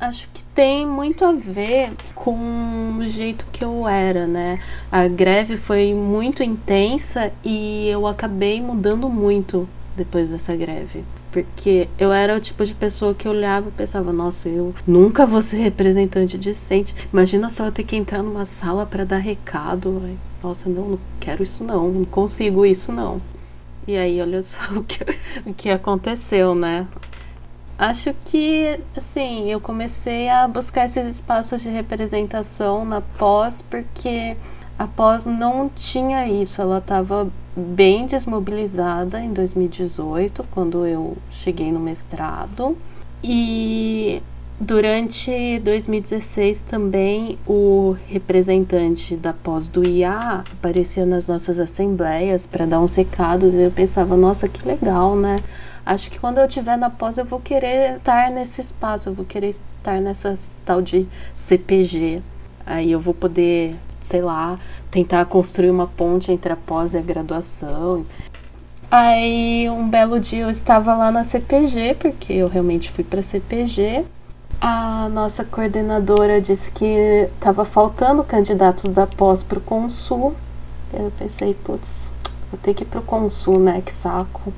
acho 0.00 0.28
que 0.32 0.42
tem 0.54 0.86
muito 0.86 1.24
a 1.24 1.32
ver 1.32 1.92
com 2.14 2.96
o 2.98 3.06
jeito 3.06 3.46
que 3.52 3.64
eu 3.64 3.86
era, 3.88 4.26
né? 4.26 4.58
A 4.90 5.08
greve 5.08 5.56
foi 5.56 5.94
muito 5.94 6.42
intensa 6.42 7.32
e 7.44 7.88
eu 7.88 8.06
acabei 8.06 8.60
mudando 8.60 9.08
muito 9.08 9.68
depois 9.96 10.30
dessa 10.30 10.54
greve. 10.54 11.04
Porque 11.32 11.88
eu 11.98 12.12
era 12.12 12.36
o 12.36 12.40
tipo 12.40 12.64
de 12.64 12.74
pessoa 12.74 13.14
que 13.14 13.28
olhava 13.28 13.68
e 13.68 13.72
pensava, 13.72 14.12
nossa, 14.12 14.48
eu 14.48 14.74
nunca 14.86 15.26
vou 15.26 15.42
ser 15.42 15.58
representante 15.58 16.38
decente. 16.38 16.94
Imagina 17.12 17.50
só 17.50 17.66
eu 17.66 17.72
ter 17.72 17.84
que 17.84 17.96
entrar 17.96 18.22
numa 18.22 18.44
sala 18.44 18.86
para 18.86 19.04
dar 19.04 19.18
recado. 19.18 20.02
Nossa, 20.42 20.68
não, 20.68 20.90
não 20.90 20.98
quero 21.20 21.42
isso 21.42 21.62
não, 21.62 21.90
não 21.90 22.04
consigo 22.04 22.64
isso 22.64 22.90
não. 22.90 23.20
E 23.86 23.96
aí, 23.96 24.20
olha 24.20 24.42
só 24.42 24.60
o 24.76 24.82
que, 24.82 25.04
o 25.46 25.54
que 25.54 25.70
aconteceu, 25.70 26.54
né? 26.54 26.86
Acho 27.78 28.14
que, 28.24 28.80
assim, 28.96 29.50
eu 29.50 29.60
comecei 29.60 30.28
a 30.28 30.48
buscar 30.48 30.86
esses 30.86 31.06
espaços 31.06 31.60
de 31.60 31.68
representação 31.68 32.84
na 32.84 33.02
pós 33.02 33.62
porque 33.68 34.34
a 34.78 34.86
pós 34.86 35.26
não 35.26 35.68
tinha 35.68 36.26
isso, 36.26 36.60
ela 36.60 36.78
estava 36.78 37.28
bem 37.54 38.06
desmobilizada 38.06 39.20
em 39.20 39.32
2018, 39.32 40.44
quando 40.50 40.86
eu 40.86 41.16
cheguei 41.30 41.70
no 41.70 41.80
mestrado. 41.80 42.76
E 43.22 44.22
durante 44.58 45.58
2016 45.60 46.62
também 46.62 47.38
o 47.46 47.94
representante 48.08 49.14
da 49.16 49.32
pós 49.32 49.68
do 49.68 49.86
IA 49.86 50.44
aparecia 50.52 51.04
nas 51.04 51.26
nossas 51.26 51.60
assembleias 51.60 52.46
para 52.46 52.64
dar 52.66 52.80
uns 52.80 52.94
recados 52.94 53.52
e 53.52 53.62
eu 53.62 53.70
pensava, 53.70 54.16
nossa, 54.16 54.48
que 54.48 54.66
legal, 54.66 55.14
né? 55.14 55.36
Acho 55.84 56.10
que 56.10 56.18
quando 56.18 56.38
eu 56.38 56.46
estiver 56.46 56.76
na 56.76 56.90
pós 56.90 57.18
eu 57.18 57.24
vou 57.24 57.38
querer 57.38 57.98
estar 57.98 58.30
nesse 58.30 58.60
espaço, 58.60 59.08
eu 59.08 59.14
vou 59.14 59.24
querer 59.24 59.50
estar 59.50 60.00
nessa 60.00 60.34
tal 60.64 60.82
de 60.82 61.06
CPG. 61.34 62.20
Aí 62.64 62.90
eu 62.90 62.98
vou 62.98 63.14
poder, 63.14 63.76
sei 64.00 64.20
lá, 64.20 64.58
tentar 64.90 65.24
construir 65.26 65.70
uma 65.70 65.86
ponte 65.86 66.32
entre 66.32 66.52
a 66.52 66.56
pós 66.56 66.94
e 66.94 66.98
a 66.98 67.00
graduação. 67.00 68.04
Aí 68.90 69.68
um 69.70 69.88
belo 69.88 70.18
dia 70.18 70.42
eu 70.42 70.50
estava 70.50 70.94
lá 70.96 71.12
na 71.12 71.22
CPG, 71.22 71.96
porque 72.00 72.32
eu 72.32 72.48
realmente 72.48 72.90
fui 72.90 73.04
para 73.04 73.22
CPG. 73.22 74.04
A 74.60 75.08
nossa 75.10 75.44
coordenadora 75.44 76.40
disse 76.40 76.70
que 76.70 77.28
estava 77.34 77.64
faltando 77.64 78.24
candidatos 78.24 78.90
da 78.90 79.06
pós 79.06 79.42
para 79.42 79.58
o 79.58 79.62
Consul. 79.62 80.34
Eu 80.92 81.12
pensei, 81.18 81.54
putz, 81.54 82.08
vou 82.50 82.58
ter 82.62 82.74
que 82.74 82.82
ir 82.82 82.86
para 82.86 83.00
o 83.00 83.02
Consul, 83.02 83.58
né? 83.58 83.82
Que 83.84 83.92
saco. 83.92 84.52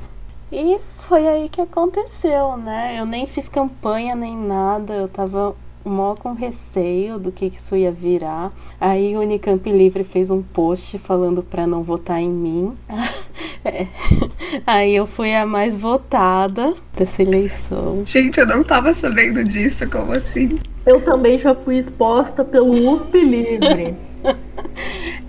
E 0.52 0.78
foi 1.08 1.26
aí 1.26 1.48
que 1.48 1.60
aconteceu, 1.60 2.56
né? 2.56 2.96
Eu 2.98 3.04
nem 3.04 3.26
fiz 3.26 3.48
campanha 3.48 4.14
nem 4.14 4.36
nada, 4.36 4.94
eu 4.94 5.08
tava 5.08 5.54
mó 5.84 6.14
com 6.14 6.32
receio 6.32 7.18
do 7.18 7.32
que 7.32 7.46
isso 7.46 7.76
ia 7.76 7.90
virar. 7.90 8.52
Aí 8.80 9.16
o 9.16 9.20
Unicamp 9.20 9.70
Livre 9.70 10.04
fez 10.04 10.30
um 10.30 10.42
post 10.42 10.98
falando 10.98 11.42
para 11.42 11.66
não 11.66 11.82
votar 11.82 12.20
em 12.20 12.28
mim. 12.28 12.74
é. 13.64 13.86
Aí 14.66 14.94
eu 14.94 15.06
fui 15.06 15.34
a 15.34 15.46
mais 15.46 15.76
votada 15.76 16.74
dessa 16.96 17.22
eleição. 17.22 18.02
Gente, 18.04 18.38
eu 18.38 18.46
não 18.46 18.62
tava 18.64 18.92
sabendo 18.94 19.42
disso, 19.44 19.88
como 19.88 20.12
assim? 20.12 20.58
Eu 20.86 21.00
também 21.02 21.38
já 21.38 21.54
fui 21.54 21.78
exposta 21.78 22.44
pelo 22.44 22.92
USP 22.92 23.20
Livre. 23.20 23.94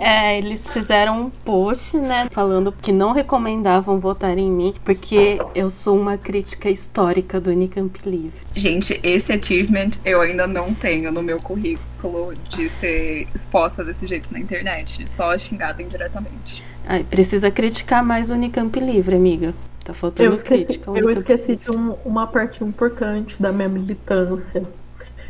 É, 0.02 0.38
eles 0.38 0.70
fizeram 0.72 1.24
um 1.24 1.30
post, 1.30 1.98
né, 1.98 2.30
falando 2.32 2.72
que 2.72 2.90
não 2.90 3.12
recomendavam 3.12 4.00
votar 4.00 4.38
em 4.38 4.50
mim, 4.50 4.74
porque 4.86 5.38
eu 5.54 5.70
sou 5.70 6.00
uma 6.00 6.18
crítica 6.18 6.70
histórica 6.70 7.40
do 7.40 7.52
Unicamp 7.52 8.00
Livre. 8.06 8.40
Gente, 8.56 8.98
esse 9.04 9.34
achievement 9.34 9.92
eu 10.06 10.22
ainda 10.22 10.48
não 10.48 10.74
tenho 10.74 11.12
no 11.12 11.22
meu 11.22 11.42
currículo 11.42 12.34
de 12.48 12.70
ser 12.70 13.28
exposta 13.36 13.84
desse 13.84 14.08
jeito 14.08 14.32
na 14.32 14.40
internet, 14.40 15.06
só 15.10 15.38
xingada 15.38 15.84
indiretamente. 15.84 16.64
Ai, 16.90 17.04
precisa 17.04 17.52
criticar 17.52 18.04
mais 18.04 18.32
o 18.32 18.34
Unicamp 18.34 18.80
Livre, 18.80 19.16
amiga. 19.16 19.54
Tá 19.86 19.94
faltando 19.94 20.32
eu 20.32 20.36
esqueci, 20.36 20.66
crítica. 20.66 20.90
Eu 20.90 21.08
esqueci 21.12 21.56
de 21.56 21.70
um, 21.70 21.94
uma 22.04 22.26
parte 22.26 22.64
importante 22.64 23.40
da 23.40 23.52
minha 23.52 23.70
militância 23.70 24.64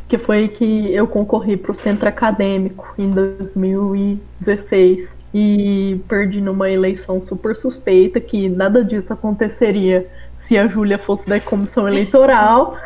que 0.08 0.18
foi 0.18 0.48
que 0.48 0.94
eu 0.94 1.06
concorri 1.06 1.58
para 1.58 1.74
o 1.74 1.76
centro 1.76 2.08
acadêmico 2.08 2.88
em 2.98 3.10
2016 3.10 5.10
e 5.34 6.00
perdi 6.08 6.40
numa 6.40 6.72
eleição 6.72 7.22
super 7.22 7.58
suspeita 7.58 8.22
que 8.22 8.48
nada 8.48 8.82
disso 8.82 9.12
aconteceria 9.12 10.08
se 10.38 10.58
a 10.58 10.66
Júlia 10.66 10.98
fosse 10.98 11.28
da 11.28 11.42
comissão 11.42 11.90
eleitoral. 11.90 12.78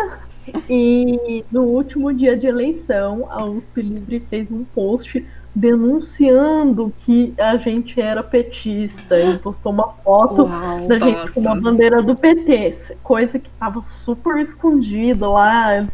e 0.68 1.42
no 1.50 1.62
último 1.62 2.12
dia 2.12 2.36
de 2.36 2.46
eleição, 2.46 3.26
a 3.30 3.46
USP 3.46 3.80
Livre 3.80 4.20
fez 4.28 4.50
um 4.50 4.62
post 4.62 5.24
denunciando 5.54 6.92
que 6.98 7.34
a 7.38 7.56
gente 7.56 8.00
era 8.00 8.22
petista 8.22 9.18
e 9.18 9.38
postou 9.38 9.72
uma 9.72 9.88
foto 9.88 10.42
Uau, 10.44 10.88
da 10.88 10.98
gente 10.98 11.32
com 11.32 11.40
uma 11.40 11.60
bandeira 11.60 12.00
do 12.02 12.14
PT, 12.14 12.96
coisa 13.02 13.38
que 13.38 13.48
estava 13.48 13.82
super 13.82 14.38
escondida 14.38 15.28
lá 15.28 15.86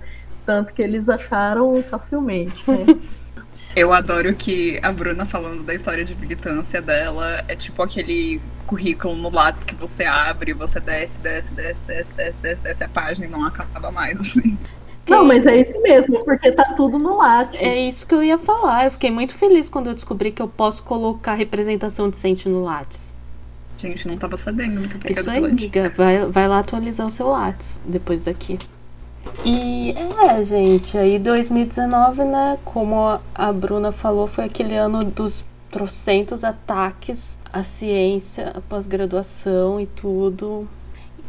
tanto 0.47 0.73
que 0.73 0.81
eles 0.81 1.09
acharam 1.09 1.83
facilmente. 1.83 2.63
Né? 2.71 2.87
Eu 3.75 3.93
adoro 3.93 4.35
que 4.35 4.79
a 4.83 4.93
Bruna 4.93 5.27
falando 5.27 5.63
da 5.63 5.75
história 5.75 6.05
de 6.05 6.15
militância 6.15 6.81
dela 6.81 7.45
é 7.49 7.57
tipo 7.57 7.83
aquele 7.83 8.41
currículo 8.67 9.17
no 9.17 9.31
Lattes 9.31 9.65
que 9.65 9.75
você 9.75 10.05
abre, 10.05 10.53
você 10.53 10.79
desce, 10.79 11.21
desce, 11.21 11.53
desce, 11.55 11.83
desce, 11.85 12.13
desce, 12.13 12.39
desce, 12.39 12.63
desce 12.63 12.85
a 12.85 12.89
página 12.89 13.27
e 13.27 13.31
não 13.31 13.45
acaba 13.45 13.91
mais, 13.91 14.19
assim. 14.21 14.59
Não, 15.09 15.25
mas 15.25 15.47
é 15.47 15.61
isso 15.61 15.81
mesmo, 15.83 16.25
porque 16.25 16.51
tá 16.51 16.75
tudo 16.77 16.99
no 16.99 17.17
Lattes. 17.19 17.61
É 17.61 17.77
isso 17.77 18.07
que 18.07 18.15
eu 18.15 18.23
ia 18.23 18.37
falar. 18.37 18.87
Eu 18.87 18.91
fiquei 18.91 19.11
muito 19.11 19.35
feliz 19.35 19.69
quando 19.69 19.87
eu 19.87 19.95
descobri 19.95 20.33
que 20.33 20.43
eu 20.43 20.49
posso 20.49 20.83
colocar 20.83 21.35
representação 21.35 22.11
decente 22.11 22.49
no 22.49 22.65
Lattes. 22.65 23.15
Gente, 23.79 24.09
não 24.09 24.17
tava 24.17 24.37
sabendo. 24.37 24.81
Muito 24.81 24.97
obrigada 24.97 25.21
Isso 25.21 25.31
aí, 25.31 25.45
amiga. 25.45 25.93
Vai, 25.97 26.27
vai 26.27 26.49
lá 26.49 26.59
atualizar 26.59 27.07
o 27.07 27.11
seu 27.11 27.29
Lattes 27.29 27.81
depois 27.85 28.23
daqui. 28.23 28.59
E 29.45 29.95
é, 30.29 30.43
gente, 30.43 30.97
aí 30.97 31.19
2019, 31.19 32.25
né, 32.25 32.59
como 32.65 33.19
a 33.35 33.53
Bruna 33.53 33.93
falou, 33.93 34.27
foi 34.27 34.45
aquele 34.45 34.77
ano 34.77 35.05
dos 35.05 35.45
trocentos 35.71 36.43
ataques 36.43 37.39
à 37.53 37.63
ciência, 37.63 38.53
à 38.55 38.61
pós-graduação 38.61 39.81
e 39.81 39.87
tudo. 39.87 40.67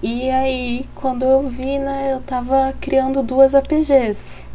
E 0.02 0.30
aí, 0.30 0.86
quando 0.94 1.24
eu 1.24 1.50
vi, 1.50 1.80
né, 1.80 2.14
eu 2.14 2.22
tava 2.22 2.74
criando 2.80 3.24
duas 3.24 3.56
APGs. 3.56 4.46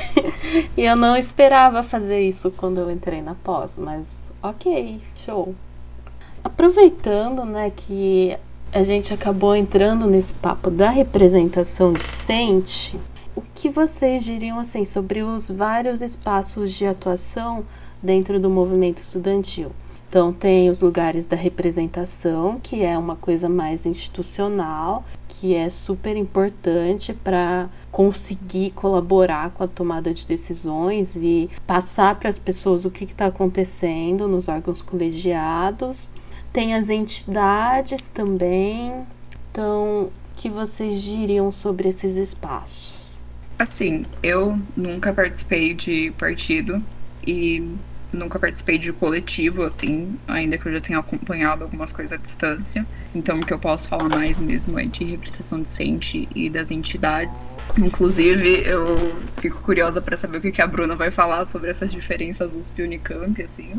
e 0.76 0.82
eu 0.82 0.96
não 0.96 1.16
esperava 1.16 1.82
fazer 1.82 2.20
isso 2.20 2.50
quando 2.50 2.78
eu 2.78 2.90
entrei 2.90 3.20
na 3.20 3.34
pós, 3.34 3.74
mas 3.76 4.32
ok, 4.42 5.00
show. 5.14 5.54
Aproveitando, 6.42 7.44
né, 7.44 7.70
que 7.74 8.36
a 8.72 8.82
gente 8.82 9.12
acabou 9.12 9.54
entrando 9.54 10.06
nesse 10.06 10.32
papo 10.34 10.70
da 10.70 10.88
representação 10.88 11.92
decente, 11.92 12.98
o 13.36 13.42
que 13.54 13.68
vocês 13.68 14.24
diriam 14.24 14.58
assim 14.58 14.84
sobre 14.84 15.22
os 15.22 15.50
vários 15.50 16.00
espaços 16.00 16.72
de 16.72 16.86
atuação 16.86 17.64
dentro 18.02 18.40
do 18.40 18.48
movimento 18.48 19.02
estudantil? 19.02 19.72
Então 20.10 20.32
tem 20.32 20.68
os 20.68 20.80
lugares 20.80 21.24
da 21.24 21.36
representação, 21.36 22.58
que 22.60 22.82
é 22.82 22.98
uma 22.98 23.14
coisa 23.14 23.48
mais 23.48 23.86
institucional, 23.86 25.04
que 25.28 25.54
é 25.54 25.70
super 25.70 26.16
importante 26.16 27.14
para 27.14 27.68
conseguir 27.92 28.72
colaborar 28.72 29.50
com 29.50 29.62
a 29.62 29.68
tomada 29.68 30.12
de 30.12 30.26
decisões 30.26 31.14
e 31.14 31.48
passar 31.64 32.16
para 32.16 32.28
as 32.28 32.40
pessoas 32.40 32.84
o 32.84 32.90
que 32.90 33.04
está 33.04 33.26
acontecendo 33.26 34.26
nos 34.26 34.48
órgãos 34.48 34.82
colegiados. 34.82 36.10
Tem 36.52 36.74
as 36.74 36.90
entidades 36.90 38.08
também. 38.08 39.06
Então, 39.52 40.06
o 40.06 40.12
que 40.34 40.50
vocês 40.50 41.00
diriam 41.02 41.52
sobre 41.52 41.88
esses 41.88 42.16
espaços? 42.16 43.16
Assim, 43.56 44.02
eu 44.24 44.58
nunca 44.76 45.12
participei 45.12 45.72
de 45.72 46.12
partido 46.18 46.82
e 47.24 47.62
nunca 48.12 48.38
participei 48.38 48.78
de 48.78 48.92
coletivo, 48.92 49.62
assim, 49.62 50.18
ainda 50.26 50.58
que 50.58 50.66
eu 50.66 50.72
já 50.72 50.80
tenha 50.80 50.98
acompanhado 50.98 51.64
algumas 51.64 51.92
coisas 51.92 52.12
à 52.12 52.20
distância. 52.20 52.86
Então, 53.14 53.40
o 53.40 53.46
que 53.46 53.52
eu 53.52 53.58
posso 53.58 53.88
falar 53.88 54.08
mais 54.08 54.38
mesmo 54.38 54.78
é 54.78 54.84
de 54.84 55.04
representação 55.04 55.60
decente 55.60 56.28
e 56.34 56.50
das 56.50 56.70
entidades. 56.70 57.56
Inclusive, 57.78 58.62
eu 58.66 58.96
fico 59.40 59.60
curiosa 59.60 60.00
para 60.00 60.16
saber 60.16 60.38
o 60.38 60.40
que 60.40 60.62
a 60.62 60.66
Bruna 60.66 60.94
vai 60.94 61.10
falar 61.10 61.44
sobre 61.44 61.70
essas 61.70 61.90
diferenças 61.90 62.56
USP 62.56 62.80
e 62.80 62.84
Unicamp, 62.84 63.42
assim 63.42 63.74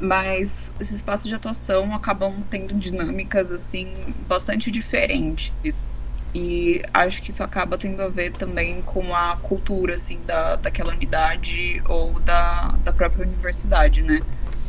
mas 0.00 0.72
esses 0.80 0.96
espaços 0.96 1.28
de 1.28 1.34
atuação 1.34 1.94
acabam 1.94 2.42
tendo 2.50 2.74
dinâmicas 2.74 3.52
assim 3.52 3.94
bastante 4.26 4.68
diferentes 4.68 6.02
e 6.34 6.82
acho 6.94 7.22
que 7.22 7.30
isso 7.30 7.42
acaba 7.42 7.76
tendo 7.76 8.00
a 8.00 8.08
ver 8.08 8.32
também 8.32 8.80
com 8.82 9.14
a 9.14 9.36
cultura 9.42 9.94
assim 9.94 10.18
da, 10.26 10.56
daquela 10.56 10.92
unidade 10.92 11.82
ou 11.86 12.18
da, 12.20 12.74
da 12.82 12.92
própria 12.92 13.26
universidade, 13.26 14.02
né? 14.02 14.20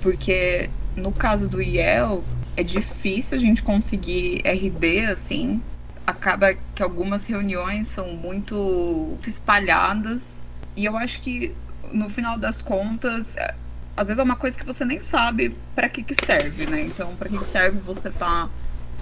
Porque 0.01 0.69
no 0.95 1.11
caso 1.11 1.47
do 1.47 1.61
IEL, 1.61 2.23
é 2.55 2.63
difícil 2.63 3.37
a 3.37 3.41
gente 3.41 3.63
conseguir 3.63 4.41
RD 4.45 5.05
assim. 5.05 5.61
Acaba 6.05 6.53
que 6.75 6.83
algumas 6.83 7.25
reuniões 7.25 7.87
são 7.87 8.09
muito 8.13 9.17
espalhadas. 9.25 10.47
E 10.75 10.85
eu 10.85 10.97
acho 10.97 11.21
que, 11.21 11.53
no 11.91 12.09
final 12.09 12.37
das 12.37 12.61
contas, 12.61 13.37
é, 13.37 13.55
às 13.95 14.07
vezes 14.07 14.19
é 14.19 14.23
uma 14.23 14.35
coisa 14.35 14.59
que 14.59 14.65
você 14.65 14.83
nem 14.83 14.99
sabe 14.99 15.55
para 15.75 15.87
que, 15.87 16.03
que 16.03 16.13
serve, 16.25 16.65
né? 16.65 16.81
Então, 16.81 17.15
para 17.15 17.29
que, 17.29 17.37
que 17.37 17.45
serve 17.45 17.79
você 17.79 18.09
estar 18.09 18.47
tá 18.47 18.49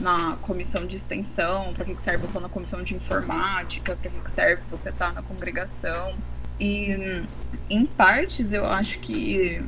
na 0.01 0.35
comissão 0.41 0.85
de 0.85 0.95
extensão, 0.95 1.73
para 1.73 1.85
que, 1.85 1.95
que 1.95 2.01
serve 2.01 2.25
você 2.25 2.33
tá 2.33 2.39
na 2.39 2.49
comissão 2.49 2.83
de 2.83 2.95
informática, 2.95 3.95
para 3.95 4.09
que, 4.09 4.19
que 4.19 4.29
serve 4.29 4.61
você 4.69 4.89
estar 4.89 5.07
tá 5.07 5.13
na 5.13 5.21
congregação. 5.21 6.15
E, 6.59 7.23
em 7.69 7.85
partes, 7.85 8.51
eu 8.51 8.65
acho 8.65 8.99
que 8.99 9.63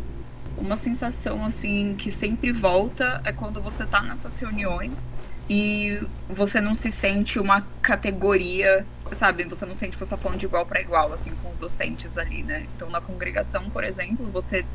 uma 0.58 0.76
sensação 0.76 1.44
assim 1.44 1.96
que 1.98 2.12
sempre 2.12 2.52
volta 2.52 3.22
é 3.24 3.32
quando 3.32 3.60
você 3.62 3.86
tá 3.86 4.02
nessas 4.02 4.38
reuniões 4.38 5.14
e 5.50 6.00
você 6.30 6.62
não 6.62 6.74
se 6.74 6.90
sente 6.92 7.40
uma 7.40 7.62
categoria, 7.82 8.86
sabe? 9.12 9.44
Você 9.44 9.66
não 9.66 9.74
sente 9.74 9.98
que 9.98 10.06
você 10.06 10.12
tá 10.12 10.18
falando 10.18 10.40
de 10.40 10.46
igual 10.46 10.66
para 10.66 10.82
igual, 10.82 11.12
assim, 11.12 11.32
com 11.42 11.50
os 11.50 11.58
docentes 11.58 12.18
ali, 12.18 12.44
né? 12.44 12.66
Então, 12.76 12.90
na 12.90 13.02
congregação, 13.02 13.70
por 13.70 13.84
exemplo, 13.84 14.26
você 14.32 14.66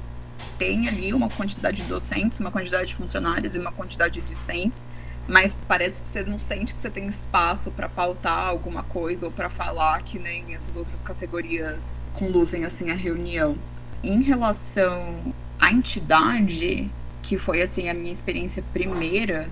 tem 0.59 0.89
ali 0.89 1.15
uma 1.15 1.29
quantidade 1.29 1.83
de 1.83 1.89
docentes, 1.89 2.39
uma 2.39 2.51
quantidade 2.51 2.89
de 2.89 2.95
funcionários 2.95 3.55
e 3.55 3.59
uma 3.59 3.73
quantidade 3.73 4.21
de 4.21 4.27
discentes, 4.27 4.89
mas 5.29 5.55
parece 5.69 6.01
que 6.01 6.09
você 6.09 6.25
não 6.25 6.39
sente 6.39 6.73
que 6.73 6.81
você 6.81 6.89
tem 6.89 7.07
espaço 7.07 7.71
para 7.71 7.87
pautar 7.87 8.49
alguma 8.49 8.83
coisa 8.83 9.27
ou 9.27 9.31
para 9.31 9.51
falar 9.51 10.03
que 10.03 10.19
nem 10.19 10.55
essas 10.55 10.75
outras 10.75 11.03
categorias 11.03 12.03
conduzem 12.15 12.65
assim 12.65 12.91
a 12.91 12.95
reunião. 12.95 13.55
Em 14.03 14.23
relação 14.23 15.35
à 15.61 15.71
entidade, 15.71 16.91
que 17.23 17.37
foi 17.37 17.61
assim 17.61 17.91
a 17.91 17.95
minha 17.95 18.11
experiência 18.11 18.65
primeira, 18.73 19.51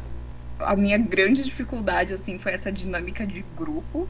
a 0.59 0.75
minha 0.75 0.97
grande 0.97 1.45
dificuldade 1.45 2.15
assim 2.15 2.39
foi 2.39 2.53
essa 2.53 2.73
dinâmica 2.73 3.27
de 3.27 3.45
grupo, 3.55 4.09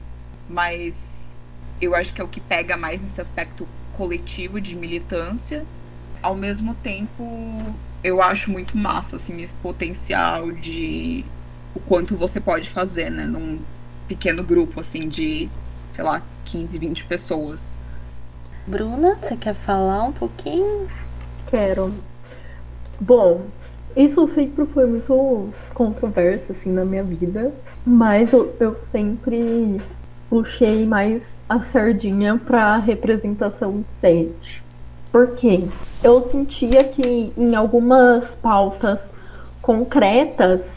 mas 0.49 1.35
eu 1.81 1.93
acho 1.93 2.13
que 2.13 2.21
é 2.21 2.23
o 2.23 2.29
que 2.29 2.39
pega 2.39 2.77
mais 2.77 3.01
nesse 3.01 3.19
aspecto 3.19 3.67
coletivo 3.97 4.61
de 4.61 4.73
militância. 4.73 5.65
Ao 6.23 6.33
mesmo 6.33 6.73
tempo, 6.75 7.75
eu 8.01 8.21
acho 8.21 8.49
muito 8.49 8.77
massa 8.77 9.17
assim 9.17 9.41
esse 9.41 9.53
potencial 9.55 10.49
de 10.49 11.25
o 11.77 11.79
quanto 11.79 12.17
você 12.17 12.41
pode 12.41 12.69
fazer, 12.69 13.11
né, 13.11 13.25
num 13.25 13.59
pequeno 14.07 14.43
grupo 14.43 14.79
assim 14.79 15.07
de, 15.07 15.47
sei 15.91 16.03
lá, 16.03 16.21
15, 16.45 16.77
20 16.79 17.05
pessoas. 17.05 17.79
Bruna, 18.65 19.15
você 19.15 19.37
quer 19.37 19.53
falar 19.53 20.03
um 20.03 20.11
pouquinho? 20.11 20.89
Quero. 21.47 21.93
Bom, 22.99 23.43
isso 23.95 24.27
sempre 24.27 24.65
foi 24.65 24.87
muito 24.87 25.49
controverso 25.73 26.51
assim 26.51 26.71
na 26.71 26.83
minha 26.83 27.03
vida, 27.03 27.53
mas 27.85 28.33
eu, 28.33 28.55
eu 28.59 28.75
sempre 28.75 29.79
puxei 30.29 30.85
mais 30.85 31.39
a 31.47 31.61
sardinha 31.61 32.41
para 32.43 32.77
representação 32.77 33.81
decente. 33.81 34.63
Por 35.11 35.35
quê? 35.35 35.63
Eu 36.03 36.21
sentia 36.23 36.83
que 36.83 37.31
em 37.37 37.55
algumas 37.55 38.35
pautas 38.35 39.11
concretas 39.61 40.76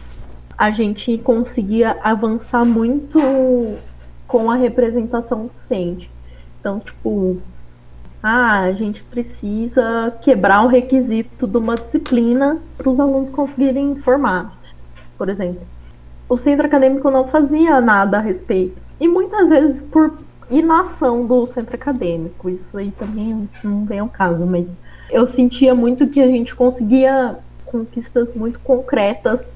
a 0.61 0.71
gente 0.71 1.17
conseguia 1.17 1.97
avançar 2.03 2.67
muito 2.67 3.19
com 4.29 4.51
a 4.51 4.57
representação 4.57 5.47
decente. 5.47 6.11
Então, 6.61 6.79
tipo, 6.79 7.39
ah, 8.23 8.65
a 8.65 8.73
gente 8.73 9.03
precisa 9.03 10.13
quebrar 10.21 10.63
o 10.63 10.69
requisito 10.69 11.47
de 11.47 11.57
uma 11.57 11.77
disciplina 11.77 12.59
para 12.77 12.91
os 12.91 13.01
alunos 13.01 13.31
conseguirem 13.31 13.97
formar, 13.97 14.55
por 15.17 15.31
exemplo. 15.31 15.63
O 16.29 16.37
centro 16.37 16.67
acadêmico 16.67 17.11
não 17.11 17.27
fazia 17.27 17.81
nada 17.81 18.19
a 18.19 18.21
respeito. 18.21 18.77
E 19.01 19.09
muitas 19.09 19.49
vezes 19.49 19.81
por 19.81 20.13
inação 20.51 21.25
do 21.25 21.47
centro 21.47 21.75
acadêmico. 21.75 22.51
Isso 22.51 22.77
aí 22.77 22.91
também 22.99 23.49
não 23.65 23.87
vem 23.87 24.01
ao 24.01 24.09
caso, 24.11 24.45
mas 24.45 24.77
eu 25.11 25.27
sentia 25.27 25.75
muito 25.75 26.07
que 26.07 26.21
a 26.21 26.27
gente 26.27 26.55
conseguia 26.55 27.39
conquistas 27.65 28.35
muito 28.35 28.61
concretas 28.61 29.51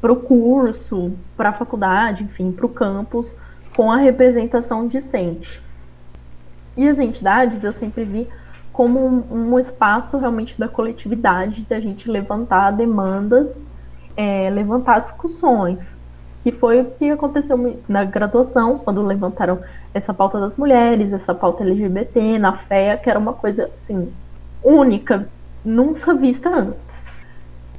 para 0.00 0.12
o 0.12 0.16
curso, 0.16 1.12
para 1.36 1.50
a 1.50 1.52
faculdade, 1.52 2.24
enfim, 2.24 2.52
para 2.52 2.66
o 2.66 2.68
campus, 2.68 3.34
com 3.76 3.90
a 3.90 3.96
representação 3.96 4.86
discente. 4.86 5.60
E 6.76 6.88
as 6.88 6.98
entidades 6.98 7.62
eu 7.62 7.72
sempre 7.72 8.04
vi 8.04 8.28
como 8.72 9.04
um, 9.04 9.54
um 9.54 9.58
espaço 9.58 10.16
realmente 10.18 10.56
da 10.56 10.68
coletividade, 10.68 11.66
da 11.68 11.80
gente 11.80 12.08
levantar 12.08 12.70
demandas, 12.70 13.66
é, 14.16 14.48
levantar 14.50 15.00
discussões. 15.00 15.96
Que 16.44 16.52
foi 16.52 16.80
o 16.80 16.84
que 16.84 17.10
aconteceu 17.10 17.80
na 17.88 18.04
graduação, 18.04 18.78
quando 18.78 19.02
levantaram 19.02 19.58
essa 19.92 20.14
pauta 20.14 20.38
das 20.38 20.56
mulheres, 20.56 21.12
essa 21.12 21.34
pauta 21.34 21.64
LGBT, 21.64 22.38
na 22.38 22.56
FEA, 22.56 22.96
que 22.96 23.10
era 23.10 23.18
uma 23.18 23.32
coisa 23.32 23.68
assim, 23.74 24.12
única, 24.62 25.28
nunca 25.64 26.14
vista 26.14 26.48
antes. 26.48 27.07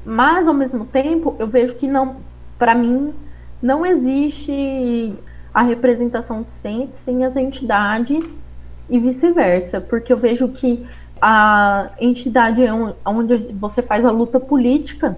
Mas 0.05 0.47
ao 0.47 0.53
mesmo 0.53 0.85
tempo, 0.85 1.35
eu 1.39 1.47
vejo 1.47 1.75
que 1.75 1.87
não, 1.87 2.17
para 2.57 2.73
mim, 2.73 3.13
não 3.61 3.85
existe 3.85 5.13
a 5.53 5.61
representação 5.61 6.41
decente 6.41 6.97
sem 6.97 7.25
as 7.25 7.35
entidades 7.35 8.43
e 8.89 8.99
vice-versa, 8.99 9.81
porque 9.81 10.11
eu 10.11 10.17
vejo 10.17 10.47
que 10.49 10.85
a 11.21 11.89
entidade 11.99 12.63
é 12.63 12.71
onde 13.05 13.37
você 13.53 13.81
faz 13.81 14.05
a 14.05 14.11
luta 14.11 14.39
política 14.39 15.17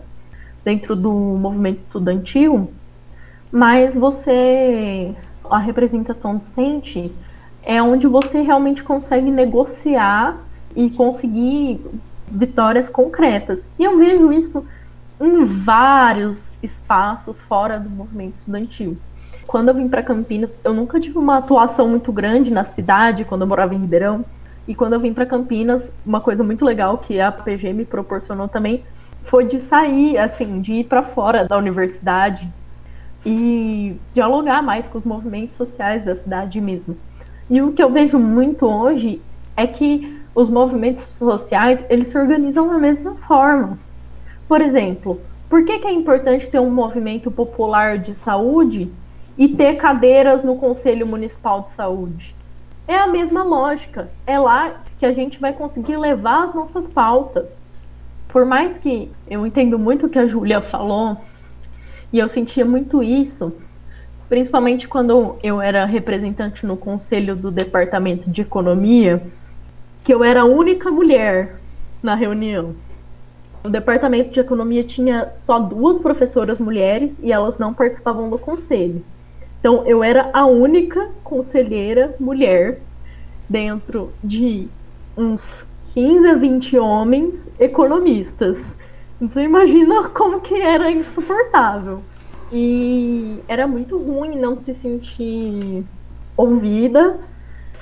dentro 0.64 0.96
do 0.96 1.12
movimento 1.12 1.80
estudantil, 1.80 2.72
mas 3.52 3.96
você 3.96 5.14
a 5.50 5.58
representação 5.58 6.38
decente 6.38 7.12
é 7.64 7.82
onde 7.82 8.08
você 8.08 8.42
realmente 8.42 8.84
consegue 8.84 9.30
negociar 9.30 10.38
e 10.76 10.90
conseguir 10.90 11.82
vitórias 12.32 12.90
concretas. 12.90 13.68
E 13.78 13.84
eu 13.84 13.98
vejo 13.98 14.32
isso 14.32 14.66
em 15.20 15.46
vários 15.46 16.52
espaços 16.64 17.40
fora 17.42 17.80
do 17.80 17.90
movimento 17.90 18.36
estudantil. 18.36 18.98
Quando 19.46 19.68
eu 19.68 19.76
vim 19.76 19.88
para 19.88 20.02
Campinas, 20.02 20.58
eu 20.64 20.74
nunca 20.74 21.00
tive 21.00 21.18
uma 21.18 21.38
atuação 21.38 21.90
muito 21.90 22.12
grande 22.12 22.50
na 22.50 22.64
cidade, 22.64 23.26
quando 23.26 23.42
eu 23.42 23.48
morava 23.48 23.76
em 23.76 23.80
Ribeirão. 23.80 24.26
E 24.68 24.74
quando 24.74 24.94
eu 24.94 25.00
vim 25.00 25.14
para 25.14 25.26
Campinas, 25.26 25.92
uma 26.06 26.22
coisa 26.22 26.44
muito 26.44 26.64
legal 26.64 26.98
que 26.98 27.20
a 27.20 27.32
PG 27.32 27.74
me 27.74 27.86
proporcionou 27.86 28.48
também 28.48 28.84
foi 29.24 29.46
de 29.46 29.60
sair, 29.60 30.18
assim, 30.18 30.62
de 30.62 30.74
ir 30.74 30.84
para 30.86 31.04
fora 31.04 31.46
da 31.46 31.58
universidade 31.58 32.48
e 33.26 33.96
dialogar 34.14 34.62
mais 34.62 34.88
com 34.88 34.98
os 34.98 35.06
movimentos 35.06 35.56
sociais 35.56 36.04
da 36.04 36.16
cidade 36.16 36.60
mesmo. 36.60 36.98
E 37.50 37.62
o 37.62 37.74
que 37.74 37.84
eu 37.84 37.92
vejo 37.92 38.18
muito 38.18 38.66
hoje 38.66 39.22
é 39.56 39.68
que 39.68 40.21
os 40.34 40.50
movimentos 40.50 41.06
sociais, 41.18 41.84
eles 41.90 42.08
se 42.08 42.18
organizam 42.18 42.68
da 42.68 42.78
mesma 42.78 43.16
forma. 43.16 43.78
Por 44.48 44.62
exemplo, 44.62 45.20
por 45.50 45.66
que, 45.66 45.80
que 45.80 45.88
é 45.88 45.92
importante 45.92 46.50
ter 46.50 46.60
um 46.60 46.72
movimento 46.72 47.30
popular 47.30 47.98
de 47.98 48.16
saúde 48.16 48.92
e 49.38 49.50
ter 49.50 49.76
cadeiras 49.76 50.44
no 50.44 50.56
Conselho 50.56 51.06
Municipal 51.06 51.62
de 51.62 51.72
Saúde? 51.72 52.36
É 52.88 52.98
a 52.98 53.08
mesma 53.08 53.44
lógica. 53.44 54.10
É 54.26 54.40
lá 54.40 54.82
que 55.00 55.06
a 55.06 55.12
gente 55.12 55.40
vai 55.40 55.54
conseguir 55.54 55.98
levar 55.98 56.46
as 56.46 56.54
nossas 56.54 56.88
pautas. 56.88 57.62
Por 58.30 58.46
mais 58.46 58.78
que 58.78 59.12
eu 59.30 59.46
entendo 59.46 59.78
muito 59.78 60.06
o 60.06 60.10
que 60.10 60.20
a 60.20 60.26
Júlia 60.26 60.62
falou, 60.62 61.18
e 62.14 62.20
eu 62.20 62.30
sentia 62.30 62.66
muito 62.66 63.04
isso, 63.04 63.54
principalmente 64.30 64.88
quando 64.88 65.36
eu 65.44 65.62
era 65.62 65.86
representante 65.86 66.66
no 66.66 66.78
conselho 66.78 67.36
do 67.36 67.52
departamento 67.52 68.30
de 68.30 68.42
economia, 68.42 69.22
que 70.04 70.14
eu 70.14 70.24
era 70.24 70.42
a 70.42 70.46
única 70.46 70.90
mulher 70.90 71.60
na 72.02 72.16
reunião. 72.16 72.76
O 73.64 73.70
departamento 73.70 74.32
de 74.32 74.40
economia 74.40 74.84
tinha 74.84 75.34
só 75.38 75.60
duas 75.60 76.00
professoras 76.00 76.58
mulheres 76.58 77.20
e 77.22 77.32
elas 77.32 77.60
não 77.60 77.74
participavam 77.74 78.30
do 78.30 78.40
conselho. 78.40 79.04
Então 79.60 79.86
eu 79.86 80.04
era 80.04 80.32
a 80.34 80.46
única 80.48 81.10
conselheira 81.24 82.16
mulher 82.20 82.82
dentro 83.48 84.12
de 84.24 84.68
uns 85.16 85.64
15 85.94 86.28
a 86.28 86.36
20 86.36 86.78
homens 86.80 87.48
economistas. 87.60 88.76
Então 89.22 89.44
imagina 89.44 90.10
como 90.10 90.42
que 90.42 90.60
era 90.60 90.90
insuportável. 90.90 92.02
E 92.52 93.38
era 93.48 93.68
muito 93.68 93.98
ruim 93.98 94.36
não 94.36 94.58
se 94.58 94.74
sentir 94.74 95.86
ouvida, 96.36 97.18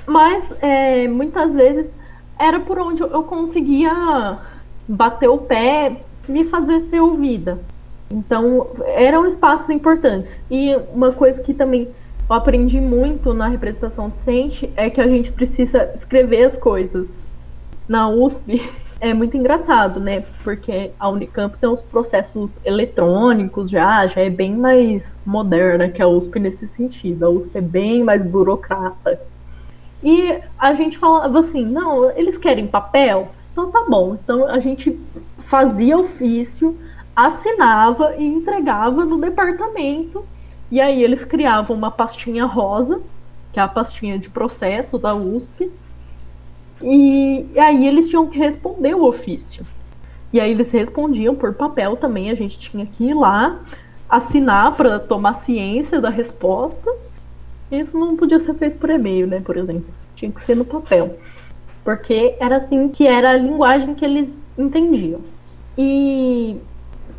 mas 0.05 0.53
é, 0.61 1.07
muitas 1.07 1.55
vezes 1.55 1.91
era 2.39 2.59
por 2.59 2.79
onde 2.79 3.01
eu 3.01 3.23
conseguia 3.23 4.39
bater 4.87 5.27
o 5.27 5.37
pé, 5.37 5.97
me 6.27 6.45
fazer 6.45 6.81
ser 6.81 7.01
ouvida. 7.01 7.59
Então, 8.09 8.67
eram 8.85 9.27
espaços 9.27 9.69
importantes. 9.69 10.41
E 10.49 10.75
uma 10.93 11.11
coisa 11.11 11.41
que 11.43 11.53
também 11.53 11.89
eu 12.29 12.35
aprendi 12.35 12.79
muito 12.79 13.33
na 13.33 13.47
representação 13.47 14.09
docente 14.09 14.71
é 14.75 14.89
que 14.89 15.01
a 15.01 15.07
gente 15.07 15.31
precisa 15.31 15.91
escrever 15.93 16.43
as 16.45 16.57
coisas. 16.57 17.19
Na 17.87 18.09
USP, 18.09 18.61
é 19.01 19.13
muito 19.13 19.35
engraçado, 19.35 19.99
né? 19.99 20.23
Porque 20.43 20.91
a 20.99 21.09
Unicamp 21.09 21.57
tem 21.57 21.69
os 21.69 21.81
processos 21.81 22.59
eletrônicos 22.65 23.69
já, 23.69 24.07
já 24.07 24.21
é 24.21 24.29
bem 24.29 24.55
mais 24.55 25.17
moderna 25.25 25.89
que 25.89 26.01
a 26.01 26.07
USP 26.07 26.39
nesse 26.39 26.65
sentido. 26.65 27.25
A 27.25 27.29
USP 27.29 27.57
é 27.57 27.61
bem 27.61 28.03
mais 28.03 28.23
burocrata. 28.23 29.19
E 30.03 30.39
a 30.57 30.73
gente 30.73 30.97
falava 30.97 31.39
assim, 31.39 31.65
não, 31.65 32.09
eles 32.11 32.37
querem 32.37 32.67
papel? 32.67 33.29
Então 33.51 33.69
tá 33.71 33.85
bom. 33.87 34.17
Então 34.21 34.47
a 34.47 34.59
gente 34.59 34.97
fazia 35.45 35.97
ofício, 35.97 36.77
assinava 37.15 38.15
e 38.17 38.23
entregava 38.23 39.03
no 39.03 39.19
departamento. 39.19 40.25
E 40.71 40.79
aí 40.79 41.03
eles 41.03 41.25
criavam 41.25 41.75
uma 41.75 41.91
pastinha 41.91 42.45
rosa, 42.45 43.01
que 43.51 43.59
é 43.59 43.63
a 43.63 43.67
pastinha 43.67 44.17
de 44.19 44.29
processo 44.29 44.97
da 44.97 45.15
USP, 45.15 45.71
e, 46.81 47.47
e 47.53 47.59
aí 47.59 47.87
eles 47.87 48.07
tinham 48.09 48.27
que 48.27 48.37
responder 48.37 48.95
o 48.95 49.03
ofício. 49.03 49.65
E 50.31 50.39
aí 50.39 50.51
eles 50.51 50.71
respondiam 50.71 51.35
por 51.35 51.53
papel 51.53 51.97
também, 51.97 52.29
a 52.29 52.35
gente 52.35 52.59
tinha 52.59 52.85
que 52.85 53.05
ir 53.05 53.13
lá, 53.13 53.59
assinar 54.07 54.75
para 54.75 54.99
tomar 54.99 55.35
ciência 55.35 55.99
da 55.99 56.09
resposta. 56.09 56.89
Isso 57.71 57.97
não 57.97 58.15
podia 58.15 58.39
ser 58.39 58.53
feito 58.55 58.77
por 58.79 58.89
e-mail, 58.89 59.27
né, 59.27 59.41
por 59.41 59.57
exemplo. 59.57 59.85
Tinha 60.15 60.31
que 60.31 60.43
ser 60.43 60.55
no 60.55 60.65
papel. 60.65 61.17
Porque 61.83 62.35
era 62.39 62.57
assim 62.57 62.89
que 62.89 63.05
era 63.05 63.31
a 63.31 63.37
linguagem 63.37 63.95
que 63.95 64.03
eles 64.03 64.29
entendiam. 64.57 65.21
E 65.77 66.57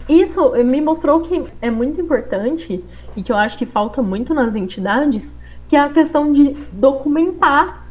isso 0.08 0.52
me 0.64 0.80
mostrou 0.80 1.20
que 1.22 1.44
é 1.62 1.70
muito 1.70 2.00
importante 2.00 2.84
e 3.16 3.22
que 3.22 3.32
eu 3.32 3.36
acho 3.36 3.56
que 3.56 3.66
falta 3.66 4.02
muito 4.02 4.34
nas 4.34 4.54
entidades, 4.54 5.28
que 5.68 5.76
é 5.76 5.80
a 5.80 5.88
questão 5.88 6.32
de 6.32 6.56
documentar 6.72 7.86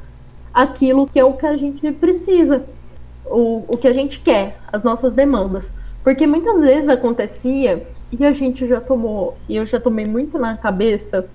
aquilo 0.53 1.07
que 1.07 1.19
é 1.19 1.23
o 1.23 1.33
que 1.33 1.45
a 1.45 1.55
gente 1.55 1.91
precisa, 1.93 2.65
o, 3.25 3.63
o 3.67 3.77
que 3.77 3.87
a 3.87 3.93
gente 3.93 4.19
quer, 4.19 4.59
as 4.71 4.83
nossas 4.83 5.13
demandas. 5.13 5.71
Porque 6.03 6.27
muitas 6.27 6.59
vezes 6.59 6.89
acontecia, 6.89 7.87
e 8.11 8.25
a 8.25 8.31
gente 8.31 8.67
já 8.67 8.81
tomou, 8.81 9.37
e 9.47 9.55
eu 9.55 9.65
já 9.65 9.79
tomei 9.79 10.05
muito 10.05 10.37
na 10.37 10.57
cabeça 10.57 11.29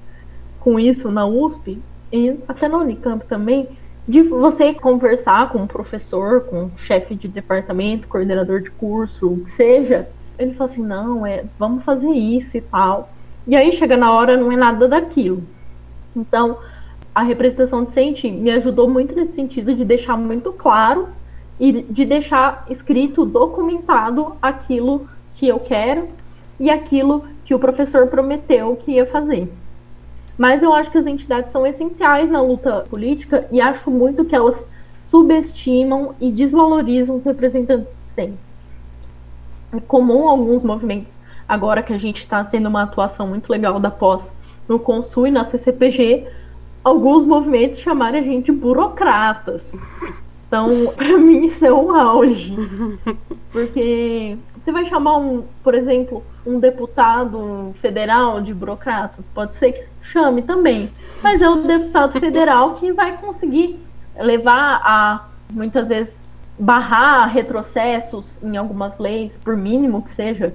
com 0.64 0.80
isso 0.80 1.10
na 1.10 1.26
USP, 1.26 1.78
e 2.10 2.38
até 2.48 2.66
na 2.66 2.78
Unicamp 2.78 3.22
também, 3.26 3.68
de 4.08 4.22
você 4.22 4.72
conversar 4.72 5.50
com 5.50 5.58
um 5.58 5.66
professor, 5.66 6.40
com 6.40 6.64
um 6.64 6.78
chefe 6.78 7.14
de 7.14 7.28
departamento, 7.28 8.08
coordenador 8.08 8.62
de 8.62 8.70
curso, 8.70 9.28
o 9.28 9.40
que 9.40 9.50
seja, 9.50 10.08
ele 10.38 10.54
fala 10.54 10.70
assim, 10.70 10.82
não, 10.82 11.26
é, 11.26 11.44
vamos 11.58 11.84
fazer 11.84 12.08
isso 12.08 12.56
e 12.56 12.62
tal. 12.62 13.10
E 13.46 13.54
aí 13.54 13.76
chega 13.76 13.94
na 13.94 14.10
hora, 14.10 14.38
não 14.38 14.50
é 14.50 14.56
nada 14.56 14.88
daquilo. 14.88 15.42
Então, 16.16 16.56
a 17.14 17.22
representação 17.22 17.84
docente 17.84 18.30
me 18.30 18.50
ajudou 18.50 18.88
muito 18.88 19.14
nesse 19.14 19.34
sentido 19.34 19.74
de 19.74 19.84
deixar 19.84 20.16
muito 20.16 20.50
claro 20.50 21.08
e 21.60 21.82
de 21.82 22.06
deixar 22.06 22.64
escrito, 22.70 23.26
documentado 23.26 24.34
aquilo 24.40 25.06
que 25.34 25.46
eu 25.46 25.60
quero 25.60 26.08
e 26.58 26.70
aquilo 26.70 27.26
que 27.44 27.54
o 27.54 27.58
professor 27.58 28.06
prometeu 28.06 28.74
que 28.76 28.92
ia 28.92 29.04
fazer. 29.04 29.52
Mas 30.36 30.62
eu 30.62 30.72
acho 30.72 30.90
que 30.90 30.98
as 30.98 31.06
entidades 31.06 31.52
são 31.52 31.66
essenciais 31.66 32.30
na 32.30 32.40
luta 32.40 32.86
política 32.90 33.46
e 33.52 33.60
acho 33.60 33.90
muito 33.90 34.24
que 34.24 34.34
elas 34.34 34.64
subestimam 34.98 36.14
e 36.20 36.30
desvalorizam 36.30 37.16
os 37.16 37.24
representantes 37.24 37.94
docentes. 37.94 38.60
É 39.72 39.80
comum 39.80 40.28
alguns 40.28 40.62
movimentos, 40.62 41.14
agora 41.48 41.82
que 41.82 41.92
a 41.92 41.98
gente 41.98 42.20
está 42.20 42.42
tendo 42.42 42.68
uma 42.68 42.82
atuação 42.82 43.28
muito 43.28 43.50
legal 43.50 43.78
da 43.78 43.90
pós 43.90 44.34
no 44.68 44.78
Consul 44.78 45.28
e 45.28 45.30
na 45.30 45.44
CCPG, 45.44 46.26
alguns 46.82 47.24
movimentos 47.24 47.78
chamarem 47.78 48.20
a 48.20 48.24
gente 48.24 48.46
de 48.46 48.52
burocratas. 48.52 49.72
Então, 50.46 50.68
para 50.94 51.18
mim, 51.18 51.46
isso 51.46 51.64
é 51.64 51.72
um 51.72 51.94
auge. 51.94 52.54
Porque 53.52 54.36
você 54.62 54.72
vai 54.72 54.84
chamar 54.86 55.18
um, 55.18 55.44
por 55.62 55.74
exemplo, 55.74 56.22
um 56.46 56.58
deputado 56.58 57.74
federal 57.80 58.40
de 58.40 58.54
burocrata? 58.54 59.22
Pode 59.34 59.56
ser 59.56 59.72
que 59.72 59.93
chame 60.04 60.42
também. 60.42 60.90
Mas 61.22 61.40
é 61.40 61.48
o 61.48 61.56
deputado 61.56 62.18
federal 62.20 62.74
que 62.74 62.92
vai 62.92 63.16
conseguir 63.16 63.80
levar 64.16 64.80
a, 64.84 65.24
muitas 65.52 65.88
vezes, 65.88 66.22
barrar 66.58 67.26
retrocessos 67.26 68.38
em 68.42 68.56
algumas 68.56 68.98
leis, 68.98 69.36
por 69.36 69.56
mínimo 69.56 70.02
que 70.02 70.10
seja. 70.10 70.54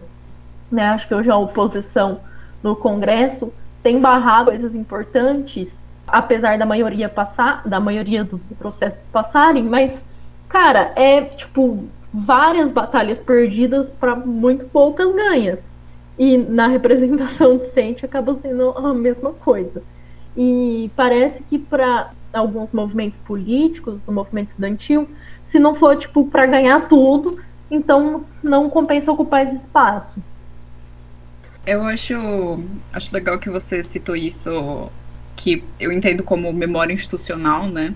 Né? 0.72 0.84
Acho 0.90 1.08
que 1.08 1.16
hoje 1.16 1.30
a 1.30 1.36
oposição 1.36 2.22
no 2.64 2.76
Congresso 2.76 3.52
tem 3.84 4.00
barrado 4.00 4.52
coisas 4.52 4.76
importantes 4.76 5.78
apesar 6.12 6.58
da 6.58 6.66
maioria 6.66 7.08
passar, 7.08 7.62
da 7.68 7.80
maioria 7.80 8.24
dos 8.24 8.44
processos 8.44 9.06
passarem, 9.12 9.64
mas 9.64 10.02
cara, 10.48 10.92
é 10.96 11.22
tipo 11.22 11.86
várias 12.12 12.72
batalhas 12.72 13.22
perdidas 13.22 13.90
para 13.90 14.16
muito 14.16 14.66
poucas 14.66 15.14
ganhas. 15.14 15.69
E 16.20 16.38
na 16.38 16.68
representação 16.68 17.58
decente 17.58 18.06
acaba 18.06 18.36
sendo 18.36 18.72
a 18.72 18.94
mesma 18.94 19.32
coisa. 19.32 19.82
E 20.36 20.92
parece 20.96 21.42
que 21.44 21.58
para 21.58 22.12
alguns 22.34 22.72
movimentos 22.74 23.18
políticos, 23.20 24.00
no 24.06 24.14
movimento 24.14 24.50
estudantil, 24.50 25.10
se 25.44 25.58
não 25.58 25.74
for 25.76 25.96
tipo 25.96 26.28
para 26.28 26.46
ganhar 26.46 26.88
tudo, 26.90 27.40
então 27.72 28.26
não 28.44 28.70
compensa 28.70 29.12
ocupar 29.12 29.48
esse 29.48 29.56
espaço. 29.56 30.20
Eu 31.66 31.84
acho, 31.84 32.60
acho 32.92 33.14
legal 33.14 33.40
que 33.40 33.50
você 33.50 33.82
citou 33.82 34.16
isso 34.16 34.92
que 35.36 35.64
eu 35.80 35.92
entendo 35.92 36.24
como 36.24 36.52
memória 36.52 36.94
institucional, 36.94 37.68
né? 37.68 37.94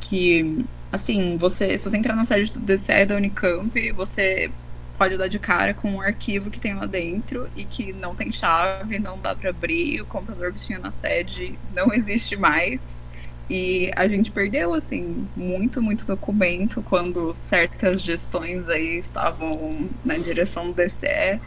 Que, 0.00 0.64
assim, 0.90 1.36
você, 1.36 1.78
se 1.78 1.88
você 1.88 1.96
entrar 1.96 2.16
na 2.16 2.24
sede 2.24 2.52
do 2.52 2.60
DCE 2.60 3.04
da 3.06 3.14
Unicamp, 3.16 3.92
você 3.92 4.50
pode 4.98 5.16
dar 5.16 5.28
de 5.28 5.38
cara 5.38 5.74
com 5.74 5.90
um 5.90 6.00
arquivo 6.00 6.50
que 6.50 6.60
tem 6.60 6.74
lá 6.74 6.86
dentro 6.86 7.48
e 7.56 7.64
que 7.64 7.92
não 7.92 8.14
tem 8.14 8.32
chave, 8.32 8.98
não 8.98 9.18
dá 9.18 9.34
para 9.34 9.50
abrir, 9.50 10.00
o 10.00 10.06
computador 10.06 10.52
que 10.52 10.64
tinha 10.64 10.78
na 10.78 10.90
sede 10.90 11.58
não 11.74 11.92
existe 11.92 12.36
mais. 12.36 13.04
E 13.48 13.90
a 13.94 14.08
gente 14.08 14.30
perdeu, 14.30 14.72
assim, 14.72 15.28
muito, 15.36 15.82
muito 15.82 16.06
documento 16.06 16.82
quando 16.82 17.34
certas 17.34 18.00
gestões 18.00 18.68
aí 18.68 18.96
estavam 18.96 19.88
na 20.04 20.16
direção 20.16 20.68
do 20.68 20.72
DCE. 20.72 21.40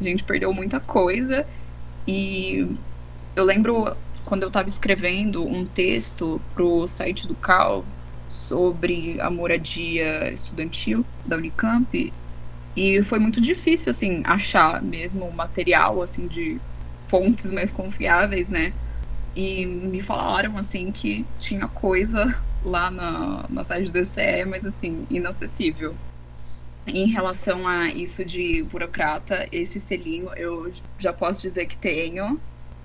A 0.00 0.04
gente 0.04 0.24
perdeu 0.24 0.52
muita 0.52 0.78
coisa. 0.78 1.46
E 2.06 2.66
eu 3.34 3.44
lembro 3.44 3.96
quando 4.26 4.42
eu 4.42 4.48
estava 4.48 4.68
escrevendo 4.68 5.42
um 5.42 5.64
texto 5.64 6.40
para 6.54 6.62
o 6.62 6.86
site 6.86 7.26
do 7.26 7.34
CAL 7.34 7.84
sobre 8.28 9.18
a 9.20 9.30
moradia 9.30 10.30
estudantil 10.30 11.04
da 11.24 11.36
Unicamp, 11.36 12.12
e 12.78 13.02
foi 13.02 13.18
muito 13.18 13.40
difícil, 13.40 13.90
assim, 13.90 14.22
achar 14.24 14.80
mesmo 14.80 15.28
material, 15.32 16.00
assim, 16.00 16.28
de 16.28 16.60
fontes 17.08 17.50
mais 17.50 17.72
confiáveis, 17.72 18.48
né? 18.48 18.72
E 19.34 19.66
me 19.66 20.00
falaram, 20.00 20.56
assim, 20.56 20.92
que 20.92 21.26
tinha 21.40 21.66
coisa 21.66 22.40
lá 22.64 22.88
na, 22.88 23.44
na 23.50 23.64
site 23.64 23.86
do 23.86 23.92
DCE, 23.92 24.44
mas, 24.46 24.64
assim, 24.64 25.04
inacessível. 25.10 25.92
Em 26.86 27.08
relação 27.08 27.66
a 27.66 27.88
isso 27.88 28.24
de 28.24 28.62
burocrata, 28.62 29.48
esse 29.50 29.80
selinho 29.80 30.30
eu 30.36 30.72
já 31.00 31.12
posso 31.12 31.42
dizer 31.42 31.66
que 31.66 31.76
tenho, 31.76 32.40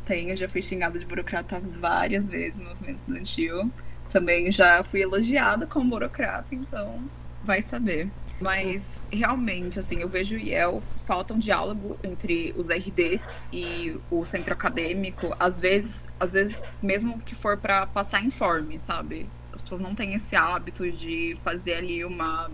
tenho, 0.06 0.36
já 0.36 0.50
fui 0.50 0.64
xingada 0.64 0.98
de 0.98 1.06
burocrata 1.06 1.62
várias 1.80 2.28
vezes 2.28 2.58
no 2.58 2.70
movimento 2.70 2.98
estudantil. 2.98 3.72
Também 4.10 4.52
já 4.52 4.84
fui 4.84 5.04
elogiada 5.04 5.68
como 5.68 5.92
burocrata, 5.92 6.48
então 6.56 7.00
vai 7.44 7.62
saber. 7.62 8.10
Mas 8.44 9.00
realmente, 9.10 9.80
assim, 9.80 10.02
eu 10.02 10.10
vejo 10.10 10.36
o 10.36 10.38
IEL, 10.38 10.84
falta 11.06 11.34
um 11.34 11.40
diálogo 11.40 11.98
entre 12.04 12.54
os 12.58 12.68
RDs 12.68 13.46
e 13.54 13.98
o 14.12 14.26
centro 14.26 14.52
acadêmico, 14.52 15.34
às 15.40 15.62
vezes, 15.62 16.06
às 16.20 16.34
vezes 16.34 16.74
mesmo 16.82 17.20
que 17.20 17.36
for 17.36 17.56
para 17.58 17.88
passar 17.88 18.22
informe, 18.22 18.82
sabe? 18.82 19.30
As 19.54 19.62
pessoas 19.62 19.80
não 19.80 19.96
têm 19.96 20.14
esse 20.14 20.36
hábito 20.36 20.92
de 20.92 21.38
fazer 21.42 21.76
ali 21.76 22.04
uma 22.04 22.52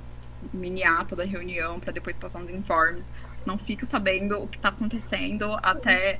mini 0.54 0.84
ata 0.84 1.16
da 1.16 1.24
reunião 1.26 1.80
para 1.80 1.92
depois 1.92 2.16
passar 2.16 2.40
uns 2.40 2.52
informes. 2.52 3.12
Você 3.36 3.46
não 3.48 3.58
fica 3.58 3.84
sabendo 3.84 4.44
o 4.44 4.48
que 4.48 4.58
está 4.58 4.70
acontecendo 4.70 5.58
até 5.64 6.20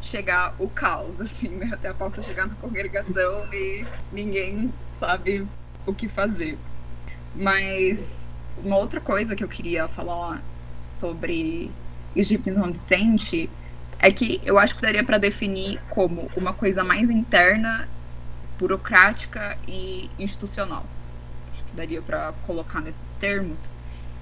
chegar 0.00 0.54
o 0.58 0.70
caos, 0.70 1.20
assim, 1.20 1.48
né? 1.48 1.68
Até 1.70 1.88
a 1.88 1.94
pauta 1.94 2.22
chegar 2.22 2.46
na 2.46 2.54
congregação 2.54 3.46
e 3.52 3.84
ninguém 4.10 4.72
sabe 4.98 5.46
o 5.84 5.92
que 5.92 6.08
fazer. 6.08 6.56
Mas 7.34 8.21
uma 8.64 8.76
outra 8.76 9.00
coisa 9.00 9.34
que 9.34 9.42
eu 9.42 9.48
queria 9.48 9.88
falar 9.88 10.42
sobre 10.84 11.70
isso 12.14 12.30
de 12.30 12.38
prisão 12.38 12.70
decente 12.70 13.48
é 13.98 14.10
que 14.10 14.40
eu 14.44 14.58
acho 14.58 14.74
que 14.74 14.82
daria 14.82 15.04
para 15.04 15.18
definir 15.18 15.80
como 15.88 16.30
uma 16.36 16.52
coisa 16.52 16.82
mais 16.82 17.08
interna, 17.08 17.88
burocrática 18.58 19.56
e 19.66 20.10
institucional. 20.18 20.84
Acho 21.52 21.62
que 21.64 21.76
daria 21.76 22.02
para 22.02 22.32
colocar 22.46 22.80
nesses 22.80 23.16
termos. 23.16 23.76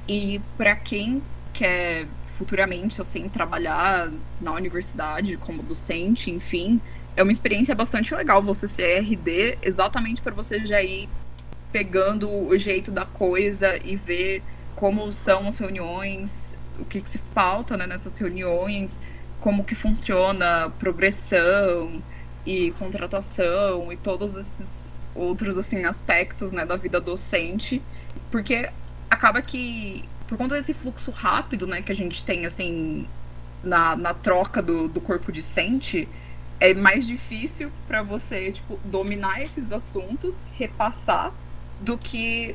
E 0.07 0.41
para 0.57 0.77
quem 0.77 1.23
quer 1.53 2.07
futuramente, 2.37 3.01
assim, 3.01 3.29
trabalhar 3.29 4.11
na 4.41 4.53
universidade 4.53 5.37
como 5.39 5.63
docente, 5.63 6.31
enfim, 6.31 6.81
é 7.17 7.23
uma 7.23 7.33
experiência 7.33 7.75
bastante 7.75 8.15
legal 8.15 8.43
você 8.43 8.67
ser 8.67 9.01
RD, 9.01 9.59
exatamente 9.63 10.23
para 10.23 10.33
você 10.33 10.65
já 10.65 10.83
ir 10.83 11.09
pegando 11.73 12.31
o 12.31 12.57
jeito 12.59 12.91
da 12.91 13.05
coisa 13.05 13.79
e 13.85 13.97
ver 13.97 14.43
como 14.75 15.13
são 15.13 15.47
as 15.47 15.59
reuniões, 15.59 16.57
o 16.79 16.85
que, 16.85 17.01
que 17.01 17.11
se 17.11 17.19
pauta 17.35 17.77
né, 17.77 17.87
nessas 17.87 18.17
reuniões, 18.19 19.01
como 19.41 19.65
que 19.65 19.75
funciona 19.75 20.71
progressão 20.79 22.03
e 22.47 22.71
contratação 22.73 23.93
e 23.93 23.97
todos 23.97 24.37
esses 24.37 24.99
outros 25.15 25.57
assim 25.57 25.85
aspectos 25.85 26.53
né, 26.53 26.65
da 26.65 26.77
vida 26.77 27.01
docente, 27.01 27.83
porque 28.31 28.71
acaba 29.11 29.43
que 29.43 30.05
por 30.27 30.39
conta 30.39 30.55
desse 30.55 30.73
fluxo 30.73 31.11
rápido 31.11 31.67
né, 31.67 31.83
que 31.83 31.91
a 31.91 31.95
gente 31.95 32.25
tem 32.25 32.47
assim 32.47 33.07
na, 33.63 33.97
na 33.97 34.15
troca 34.15 34.63
do, 34.63 34.89
do 34.89 35.01
corpo 35.01 35.33
discente, 35.33 36.09
é 36.61 36.73
mais 36.73 37.07
difícil 37.07 37.71
para 37.89 38.03
você 38.03 38.53
tipo, 38.53 38.79
dominar 38.85 39.43
esses 39.43 39.73
assuntos, 39.73 40.47
repassar, 40.57 41.33
do 41.81 41.97
que 41.99 42.55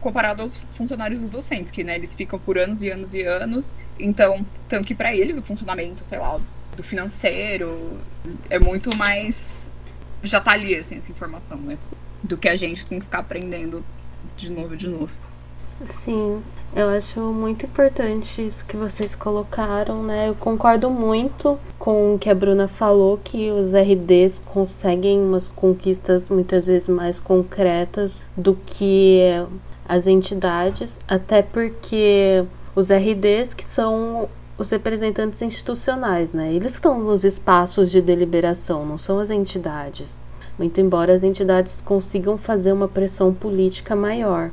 comparado 0.00 0.42
aos 0.42 0.58
funcionários 0.76 1.30
docentes, 1.30 1.72
que 1.72 1.82
né, 1.82 1.94
eles 1.94 2.14
ficam 2.14 2.38
por 2.38 2.58
anos 2.58 2.82
e 2.82 2.90
anos 2.90 3.14
e 3.14 3.22
anos. 3.22 3.74
Então, 3.98 4.44
tanto 4.68 4.86
que 4.86 4.94
para 4.94 5.14
eles 5.14 5.38
o 5.38 5.42
funcionamento, 5.42 6.04
sei 6.04 6.18
lá, 6.18 6.38
do 6.76 6.82
financeiro 6.82 7.98
é 8.50 8.58
muito 8.58 8.94
mais. 8.96 9.72
Já 10.22 10.40
tá 10.40 10.52
ali, 10.52 10.74
assim, 10.74 10.96
essa 10.96 11.10
informação, 11.10 11.56
né? 11.58 11.78
Do 12.22 12.36
que 12.36 12.48
a 12.48 12.56
gente 12.56 12.84
tem 12.86 12.98
que 12.98 13.04
ficar 13.04 13.20
aprendendo 13.20 13.84
de 14.36 14.50
novo 14.50 14.76
de 14.76 14.88
novo. 14.88 15.10
Sim, 15.86 16.42
eu 16.74 16.88
acho 16.88 17.20
muito 17.20 17.66
importante 17.66 18.46
isso 18.46 18.64
que 18.64 18.76
vocês 18.76 19.14
colocaram, 19.14 20.02
né? 20.02 20.28
Eu 20.28 20.34
concordo 20.34 20.90
muito 20.90 21.58
com 21.78 22.14
o 22.14 22.18
que 22.18 22.30
a 22.30 22.34
Bruna 22.34 22.68
falou, 22.68 23.18
que 23.22 23.50
os 23.50 23.74
RDs 23.74 24.38
conseguem 24.38 25.20
umas 25.20 25.48
conquistas 25.48 26.28
muitas 26.28 26.66
vezes 26.66 26.88
mais 26.88 27.20
concretas 27.20 28.24
do 28.36 28.54
que 28.54 29.20
as 29.86 30.06
entidades, 30.06 31.00
até 31.06 31.42
porque 31.42 32.44
os 32.74 32.90
RDs 32.90 33.52
que 33.52 33.64
são 33.64 34.28
os 34.56 34.70
representantes 34.70 35.42
institucionais, 35.42 36.32
né? 36.32 36.52
Eles 36.52 36.74
estão 36.74 36.98
nos 37.00 37.24
espaços 37.24 37.90
de 37.90 38.00
deliberação, 38.00 38.86
não 38.86 38.96
são 38.96 39.18
as 39.18 39.30
entidades. 39.30 40.22
Muito 40.58 40.80
embora 40.80 41.12
as 41.12 41.24
entidades 41.24 41.80
consigam 41.80 42.38
fazer 42.38 42.72
uma 42.72 42.86
pressão 42.88 43.34
política 43.34 43.96
maior. 43.96 44.50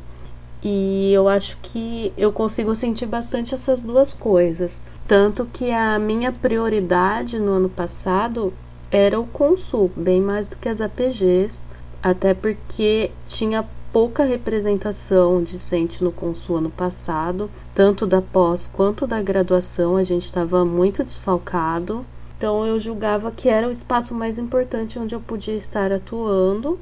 E 0.64 1.12
eu 1.12 1.28
acho 1.28 1.58
que 1.62 2.14
eu 2.18 2.32
consigo 2.32 2.76
sentir 2.76 3.08
bastante 3.08 3.56
essas 3.56 3.82
duas 3.82 4.14
coisas. 4.14 4.82
Tanto 5.08 5.46
que 5.46 5.72
a 5.72 5.98
minha 5.98 6.32
prioridade 6.32 7.40
no 7.40 7.54
ano 7.54 7.70
passado 7.70 8.54
era 8.92 9.20
o 9.20 9.26
Consul, 9.26 9.92
bem 9.96 10.22
mais 10.22 10.48
do 10.48 10.58
que 10.58 10.70
as 10.70 10.82
APGs, 10.82 11.66
até 12.04 12.34
porque 12.34 13.12
tinha 13.26 13.68
pouca 13.92 14.24
representação 14.24 15.44
discente 15.44 16.04
no 16.04 16.12
Consul 16.12 16.58
ano 16.58 16.70
passado, 16.70 17.50
tanto 17.74 18.06
da 18.06 18.22
pós 18.22 18.68
quanto 18.72 19.06
da 19.06 19.22
graduação, 19.22 19.98
a 19.98 20.04
gente 20.04 20.24
estava 20.24 20.64
muito 20.64 21.04
desfalcado. 21.04 22.06
Então 22.38 22.66
eu 22.66 22.80
julgava 22.80 23.32
que 23.32 23.50
era 23.50 23.68
o 23.68 23.72
espaço 23.72 24.14
mais 24.14 24.40
importante 24.40 24.98
onde 24.98 25.14
eu 25.14 25.20
podia 25.20 25.56
estar 25.56 25.92
atuando. 25.92 26.80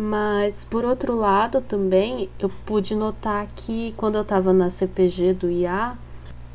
Mas 0.00 0.64
por 0.64 0.84
outro 0.84 1.16
lado 1.16 1.60
também 1.60 2.30
eu 2.38 2.48
pude 2.48 2.94
notar 2.94 3.48
que 3.54 3.92
quando 3.96 4.14
eu 4.14 4.22
estava 4.22 4.52
na 4.52 4.70
CPG 4.70 5.34
do 5.34 5.50
IA, 5.50 5.98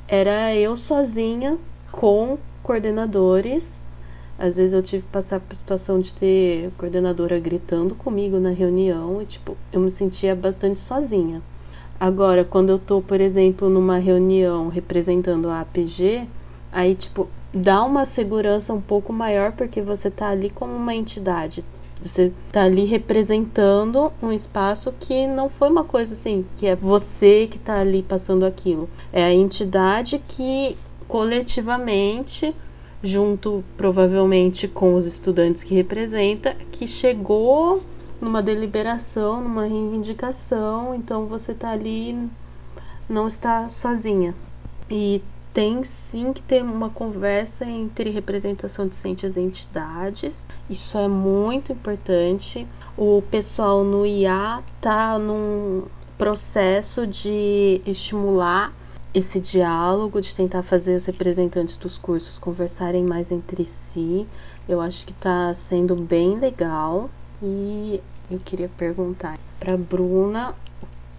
era 0.07 0.55
eu 0.55 0.77
sozinha 0.77 1.57
com 1.91 2.37
coordenadores 2.63 3.83
às 4.37 4.55
vezes 4.55 4.73
eu 4.73 4.81
tive 4.81 5.03
que 5.03 5.09
passar 5.09 5.39
por 5.39 5.55
situação 5.55 5.99
de 5.99 6.13
ter 6.13 6.71
coordenadora 6.77 7.39
gritando 7.39 7.93
comigo 7.93 8.39
na 8.39 8.49
reunião 8.49 9.21
e, 9.21 9.25
tipo, 9.25 9.55
eu 9.71 9.79
me 9.79 9.91
sentia 9.91 10.35
bastante 10.35 10.79
sozinha. 10.79 11.41
Agora, 11.99 12.43
quando 12.43 12.69
eu 12.69 12.79
tô, 12.79 13.01
por 13.01 13.21
exemplo, 13.21 13.69
numa 13.69 13.99
reunião 13.99 14.69
representando 14.69 15.49
a 15.49 15.61
APG, 15.61 16.27
aí, 16.71 16.95
tipo, 16.95 17.29
dá 17.53 17.83
uma 17.83 18.05
segurança 18.05 18.73
um 18.73 18.81
pouco 18.81 19.13
maior 19.13 19.51
porque 19.51 19.81
você 19.81 20.09
tá 20.09 20.29
ali 20.29 20.49
como 20.49 20.75
uma 20.75 20.95
entidade. 20.95 21.63
Você 22.03 22.33
tá 22.51 22.63
ali 22.63 22.85
representando 22.85 24.11
um 24.21 24.31
espaço 24.31 24.93
que 24.99 25.25
não 25.25 25.49
foi 25.49 25.69
uma 25.69 25.83
coisa 25.83 26.13
assim, 26.13 26.45
que 26.57 26.67
é 26.67 26.75
você 26.75 27.47
que 27.49 27.57
tá 27.57 27.79
ali 27.79 28.03
passando 28.03 28.45
aquilo. 28.45 28.89
É 29.11 29.23
a 29.23 29.33
entidade 29.33 30.21
que 30.27 30.77
coletivamente 31.07 32.53
junto 33.03 33.63
provavelmente 33.75 34.67
com 34.67 34.95
os 34.95 35.05
estudantes 35.05 35.61
que 35.61 35.75
representa, 35.75 36.55
que 36.71 36.87
chegou 36.87 37.83
numa 38.21 38.41
deliberação, 38.41 39.41
numa 39.41 39.63
reivindicação, 39.63 40.95
então 40.95 41.25
você 41.25 41.51
está 41.51 41.71
ali, 41.71 42.29
não 43.09 43.27
está 43.27 43.67
sozinha. 43.67 44.33
E 44.89 45.21
tem 45.53 45.83
sim 45.83 46.33
que 46.33 46.41
ter 46.41 46.63
uma 46.63 46.89
conversa 46.89 47.63
entre 47.63 48.09
representação 48.09 48.87
docente 48.87 49.25
e 49.25 49.29
as 49.29 49.37
entidades, 49.37 50.47
isso 50.67 50.97
é 50.97 51.07
muito 51.07 51.71
importante. 51.71 52.67
O 52.97 53.21
pessoal 53.29 53.83
no 53.83 54.05
IA 54.05 54.63
está 54.75 55.19
num 55.19 55.83
processo 56.17 57.05
de 57.05 57.81
estimular 57.85 58.73
esse 59.13 59.39
diálogo, 59.39 60.19
de 60.19 60.33
tentar 60.33 60.63
fazer 60.63 60.95
os 60.95 61.05
representantes 61.05 61.77
dos 61.77 61.99
cursos 61.99 62.39
conversarem 62.39 63.03
mais 63.03 63.31
entre 63.31 63.63
si. 63.63 64.27
Eu 64.67 64.81
acho 64.81 65.05
que 65.05 65.11
está 65.11 65.53
sendo 65.53 65.95
bem 65.95 66.39
legal 66.39 67.11
e 67.41 68.01
eu 68.31 68.39
queria 68.39 68.69
perguntar 68.75 69.37
para 69.59 69.77
Bruna 69.77 70.55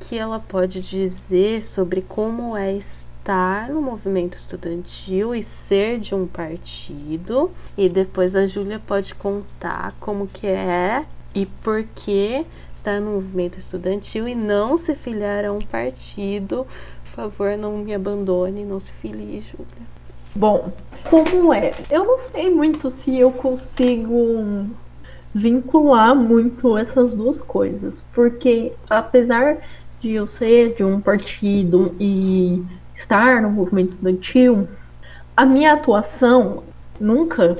que 0.09 0.19
ela 0.19 0.39
pode 0.39 0.81
dizer 0.81 1.63
sobre 1.63 2.03
como 2.03 2.57
é 2.57 2.73
estar 2.73 3.69
no 3.69 3.81
movimento 3.81 4.37
estudantil 4.37 5.35
e 5.35 5.43
ser 5.43 5.99
de 5.99 6.15
um 6.15 6.27
partido. 6.27 7.51
E 7.77 7.89
depois 7.89 8.37
a 8.37 8.47
Júlia 8.47 8.79
pode 8.79 9.15
contar 9.15 9.95
como 9.99 10.27
que 10.27 10.47
é 10.47 11.05
e 11.35 11.47
por 11.47 11.85
que 11.95 12.45
estar 12.75 13.01
no 13.01 13.13
movimento 13.13 13.59
estudantil 13.59 14.29
e 14.29 14.35
não 14.35 14.77
se 14.77 14.95
filiar 14.95 15.45
a 15.45 15.53
um 15.53 15.61
partido 15.61 16.67
favor, 17.15 17.57
não 17.57 17.79
me 17.79 17.95
abandone, 17.95 18.65
não 18.65 18.81
se 18.81 18.93
filie, 18.93 19.41
Júlia. 19.41 19.95
Bom, 20.35 20.73
como 21.09 21.55
é? 21.55 21.73
Eu 21.89 22.05
não 22.05 22.19
sei 22.19 22.51
muito 22.51 22.91
se 22.91 23.17
eu 23.17 23.31
consigo 23.31 24.67
vincular 25.33 26.15
muito 26.15 26.77
essas 26.77 27.15
duas 27.15 27.41
coisas, 27.41 28.05
porque 28.13 28.73
apesar 28.91 29.59
de 30.05 30.13
eu 30.13 30.27
ser 30.27 30.75
de 30.75 30.85
um 30.85 31.01
partido 31.01 31.95
e 31.99 32.63
estar 32.95 33.41
no 33.41 33.49
movimento 33.49 33.91
estudantil, 33.93 34.69
a 35.35 35.47
minha 35.47 35.73
atuação 35.73 36.63
nunca, 37.01 37.57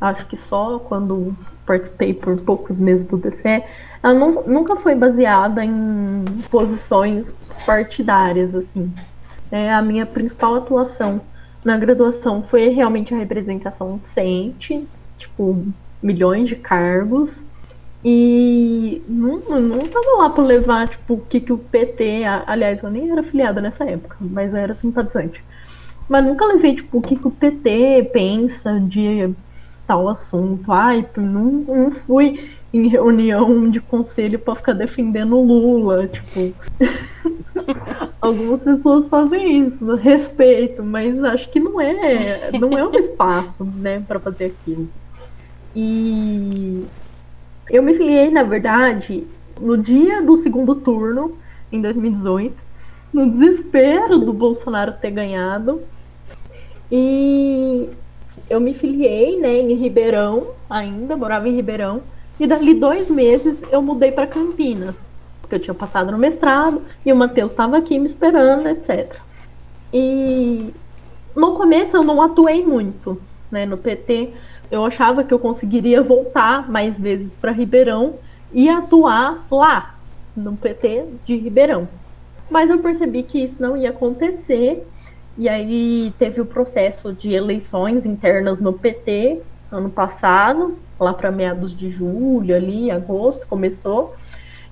acho 0.00 0.26
que 0.26 0.36
só 0.36 0.80
quando 0.80 1.32
participei 1.64 2.12
por 2.12 2.40
poucos 2.40 2.80
meses 2.80 3.06
do 3.06 3.16
DCE, 3.16 3.62
ela 4.02 4.14
nunca 4.14 4.74
foi 4.74 4.96
baseada 4.96 5.64
em 5.64 6.24
posições 6.50 7.32
partidárias, 7.64 8.52
assim. 8.52 8.92
É, 9.52 9.72
a 9.72 9.80
minha 9.80 10.04
principal 10.04 10.56
atuação 10.56 11.20
na 11.64 11.76
graduação 11.76 12.42
foi 12.42 12.68
realmente 12.68 13.14
a 13.14 13.18
representação 13.18 13.94
docente, 13.94 14.84
tipo, 15.16 15.64
milhões 16.02 16.48
de 16.48 16.56
cargos. 16.56 17.44
E 18.08 19.02
não, 19.08 19.40
não 19.60 19.80
tava 19.80 20.18
lá 20.18 20.30
para 20.30 20.44
levar, 20.44 20.88
tipo, 20.88 21.14
o 21.14 21.20
que, 21.22 21.40
que 21.40 21.52
o 21.52 21.58
PT. 21.58 22.22
Aliás, 22.46 22.80
eu 22.80 22.88
nem 22.88 23.10
era 23.10 23.20
filiada 23.20 23.60
nessa 23.60 23.84
época, 23.84 24.16
mas 24.20 24.52
eu 24.52 24.58
era 24.58 24.74
simpatizante. 24.76 25.42
Mas 26.08 26.24
nunca 26.24 26.46
levei, 26.46 26.76
tipo, 26.76 26.98
o 26.98 27.02
que, 27.02 27.16
que 27.16 27.26
o 27.26 27.32
PT 27.32 28.10
pensa 28.12 28.78
de 28.78 29.34
tal 29.88 30.08
assunto. 30.08 30.70
Ai, 30.70 31.04
não, 31.16 31.44
não 31.50 31.90
fui 31.90 32.54
em 32.72 32.86
reunião 32.86 33.68
de 33.68 33.80
conselho 33.80 34.38
para 34.38 34.54
ficar 34.54 34.74
defendendo 34.74 35.40
Lula, 35.40 36.06
tipo. 36.06 36.54
Algumas 38.22 38.62
pessoas 38.62 39.08
fazem 39.08 39.66
isso, 39.66 39.96
respeito, 39.96 40.80
mas 40.80 41.22
acho 41.24 41.50
que 41.50 41.58
não 41.58 41.80
é, 41.80 42.52
não 42.52 42.78
é 42.78 42.86
um 42.86 42.94
espaço, 42.94 43.64
né, 43.64 44.00
para 44.06 44.20
fazer 44.20 44.54
aquilo. 44.62 44.88
E 45.74 46.84
eu 47.68 47.82
me 47.82 47.94
filiei, 47.94 48.30
na 48.30 48.42
verdade, 48.42 49.26
no 49.60 49.76
dia 49.76 50.22
do 50.22 50.36
segundo 50.36 50.74
turno, 50.74 51.36
em 51.72 51.80
2018, 51.80 52.54
no 53.12 53.28
desespero 53.28 54.18
do 54.18 54.32
Bolsonaro 54.32 54.92
ter 55.00 55.10
ganhado. 55.10 55.82
E 56.90 57.88
eu 58.48 58.60
me 58.60 58.74
filiei, 58.74 59.40
né, 59.40 59.58
em 59.58 59.74
Ribeirão, 59.74 60.48
ainda 60.70 61.16
morava 61.16 61.48
em 61.48 61.54
Ribeirão. 61.54 62.02
E 62.38 62.46
dali 62.46 62.74
dois 62.74 63.10
meses 63.10 63.62
eu 63.72 63.80
mudei 63.80 64.12
para 64.12 64.26
Campinas, 64.26 64.96
porque 65.40 65.54
eu 65.54 65.60
tinha 65.60 65.74
passado 65.74 66.12
no 66.12 66.18
mestrado 66.18 66.82
e 67.04 67.12
o 67.12 67.16
Matheus 67.16 67.52
estava 67.52 67.78
aqui 67.78 67.98
me 67.98 68.06
esperando, 68.06 68.68
etc. 68.68 69.16
E 69.92 70.72
no 71.34 71.52
começo 71.52 71.96
eu 71.96 72.04
não 72.04 72.20
atuei 72.20 72.64
muito 72.64 73.20
né, 73.50 73.64
no 73.64 73.78
PT. 73.78 74.32
Eu 74.70 74.84
achava 74.84 75.22
que 75.22 75.32
eu 75.32 75.38
conseguiria 75.38 76.02
voltar 76.02 76.68
mais 76.70 76.98
vezes 76.98 77.34
para 77.34 77.52
Ribeirão 77.52 78.14
e 78.52 78.68
atuar 78.68 79.46
lá, 79.50 79.94
no 80.36 80.56
PT 80.56 81.04
de 81.24 81.36
Ribeirão. 81.36 81.88
Mas 82.50 82.70
eu 82.70 82.78
percebi 82.78 83.22
que 83.22 83.42
isso 83.42 83.60
não 83.60 83.76
ia 83.76 83.90
acontecer. 83.90 84.86
E 85.38 85.48
aí 85.48 86.12
teve 86.18 86.40
o 86.40 86.46
processo 86.46 87.12
de 87.12 87.32
eleições 87.32 88.06
internas 88.06 88.60
no 88.60 88.72
PT 88.72 89.42
ano 89.70 89.90
passado, 89.90 90.78
lá 90.98 91.12
para 91.12 91.30
meados 91.30 91.76
de 91.76 91.90
julho, 91.90 92.54
ali, 92.54 92.90
agosto, 92.90 93.46
começou. 93.46 94.14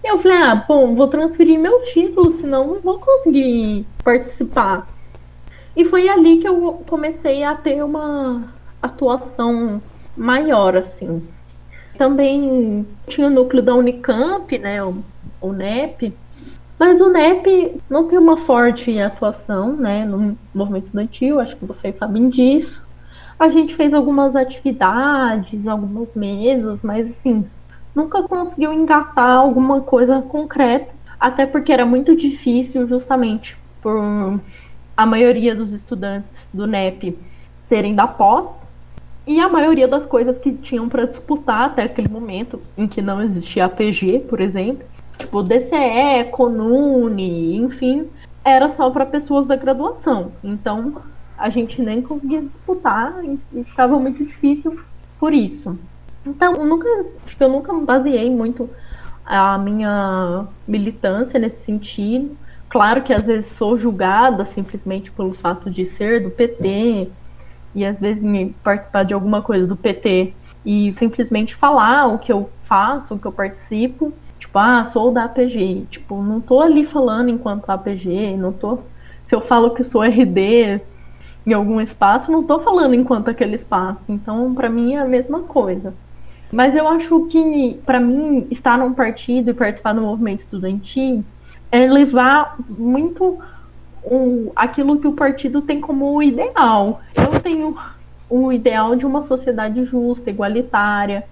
E 0.03 0.11
eu 0.11 0.19
falei, 0.19 0.39
ah, 0.39 0.65
bom, 0.69 0.95
vou 0.95 1.09
transferir 1.09 1.59
meu 1.59 1.83
título, 1.85 2.31
senão 2.31 2.67
não 2.67 2.81
vou 2.81 2.99
conseguir 2.99 3.87
participar. 4.03 4.87
E 5.77 5.85
foi 5.85 6.09
ali 6.09 6.39
que 6.39 6.49
eu 6.49 6.83
comecei 6.87 7.43
a 7.43 7.55
ter 7.55 7.83
uma 7.83 8.54
atuação 8.85 9.81
maior, 10.17 10.77
assim. 10.77 11.27
Também 11.97 12.87
tinha 13.07 13.27
o 13.29 13.31
núcleo 13.31 13.63
da 13.63 13.75
Unicamp, 13.75 14.59
né, 14.59 14.83
o, 14.83 15.03
o 15.41 15.53
NEP, 15.53 16.15
mas 16.79 17.01
o 17.01 17.09
NEP 17.09 17.81
não 17.89 18.09
tem 18.09 18.19
uma 18.19 18.37
forte 18.37 18.99
atuação 18.99 19.77
né, 19.77 20.05
no 20.05 20.37
movimento 20.53 20.87
estudantil, 20.87 21.41
acho 21.41 21.57
que 21.57 21.65
vocês 21.65 21.97
sabem 21.97 22.29
disso. 22.29 22.85
A 23.39 23.49
gente 23.49 23.75
fez 23.75 23.95
algumas 23.95 24.35
atividades, 24.35 25.67
algumas 25.67 26.15
mesas, 26.15 26.83
mas 26.83 27.09
assim, 27.09 27.45
nunca 27.95 28.23
conseguiu 28.25 28.73
engatar 28.73 29.39
alguma 29.39 29.81
coisa 29.81 30.21
concreta, 30.21 30.93
até 31.19 31.47
porque 31.47 31.73
era 31.73 31.87
muito 31.87 32.17
difícil, 32.17 32.87
justamente 32.87 33.57
por 33.81 34.41
a 34.97 35.07
maioria 35.07 35.55
dos 35.55 35.73
estudantes 35.73 36.49
do 36.53 36.67
NEP 36.67 37.19
serem 37.67 37.95
da 37.95 38.07
pós, 38.07 38.64
e 39.27 39.41
a 39.41 39.49
maioria 39.49 39.89
das 39.89 40.05
coisas 40.05 40.39
que 40.39 40.53
tinham 40.53 40.89
para 40.89 41.07
disputar 41.07 41.63
até 41.67 41.85
aquele 41.85 42.09
momento, 42.09 42.61
em 42.77 42.87
que 42.87 43.01
não 43.01 43.23
existia 43.23 43.65
APG, 43.65 44.27
por 44.29 44.41
exemplo, 44.41 44.87
tipo 45.19 45.43
DCE, 45.43 46.25
Conune, 46.31 47.57
enfim, 47.57 48.07
era 48.45 48.69
só 48.69 48.91
para 48.91 49.07
pessoas 49.07 49.47
da 49.47 49.57
graduação. 49.57 50.33
Então 50.43 51.03
a 51.39 51.49
gente 51.49 51.81
nem 51.81 52.03
conseguia 52.03 52.43
disputar 52.43 53.15
e 53.25 53.65
ficava 53.65 53.99
muito 53.99 54.25
difícil 54.25 54.79
por 55.19 55.33
isso. 55.33 55.79
Então, 56.27 56.55
eu 56.55 56.65
nunca, 56.65 56.89
acho 57.27 57.37
que 57.37 57.45
eu 57.45 57.49
nunca 57.49 57.73
baseei 57.73 58.31
muito 58.31 58.69
a 59.25 59.59
minha 59.59 60.47
militância 60.67 61.39
nesse 61.39 61.65
sentido. 61.65 62.37
Claro 62.69 63.03
que 63.03 63.13
às 63.13 63.27
vezes 63.27 63.53
sou 63.53 63.77
julgada 63.77 64.45
simplesmente 64.45 65.11
pelo 65.11 65.33
fato 65.33 65.71
de 65.71 65.87
ser 65.87 66.23
do 66.23 66.31
PT 66.31 67.11
e 67.75 67.85
às 67.85 68.01
vezes 68.01 68.25
participar 68.63 69.05
de 69.05 69.15
alguma 69.15 69.43
coisa 69.43 69.67
do 69.67 69.77
PT 69.77 70.33
e 70.65 70.95
simplesmente 70.97 71.55
falar 71.55 72.07
o 72.07 72.19
que 72.19 72.33
eu 72.33 72.51
faço, 72.65 73.15
o 73.15 73.19
que 73.19 73.27
eu 73.27 73.33
participo 73.33 74.13
tipo, 74.55 74.59
ah, 74.59 74.85
sou 74.85 75.11
da 75.11 75.25
APG. 75.25 75.87
Tipo, 75.91 76.23
não 76.23 76.41
tô 76.41 76.61
ali 76.61 76.85
falando 76.85 77.29
enquanto 77.29 77.69
APG, 77.71 78.37
não 78.37 78.53
tô. 78.53 78.79
Se 79.27 79.35
eu 79.35 79.41
falo 79.41 79.71
que 79.71 79.83
sou 79.83 80.03
RD 80.03 80.81
em 81.47 81.53
algum 81.53 81.81
espaço, 81.81 82.31
não 82.31 82.45
tô 82.45 82.61
falando 82.61 82.95
enquanto 82.95 83.29
aquele 83.29 83.57
espaço. 83.57 84.13
Então, 84.13 84.55
para 84.55 84.69
mim 84.69 84.95
é 84.95 85.01
a 85.01 85.05
mesma 85.05 85.41
coisa. 85.41 85.93
Mas 86.53 86.77
eu 86.77 86.87
acho 86.87 87.27
que, 87.27 87.81
para 87.85 87.99
mim, 87.99 88.47
estar 88.51 88.79
num 88.79 88.95
partido 88.95 89.51
e 89.51 89.55
participar 89.55 89.93
do 89.93 90.03
movimento 90.03 90.41
estudantil 90.41 91.25
é 91.73 91.87
levar 91.91 92.57
muito 92.69 93.39
um, 94.11 94.51
aquilo 94.55 94.99
que 94.99 95.07
o 95.07 95.13
partido 95.13 95.63
tem 95.63 95.81
como 95.81 96.23
ideal. 96.23 97.01
Eu 97.15 97.41
tenho 97.41 97.77
o 98.29 98.53
ideal 98.53 98.97
de 98.97 99.07
uma 99.07 99.23
sociedade 99.23 99.85
justa, 99.85 100.31
igualitária. 100.31 101.25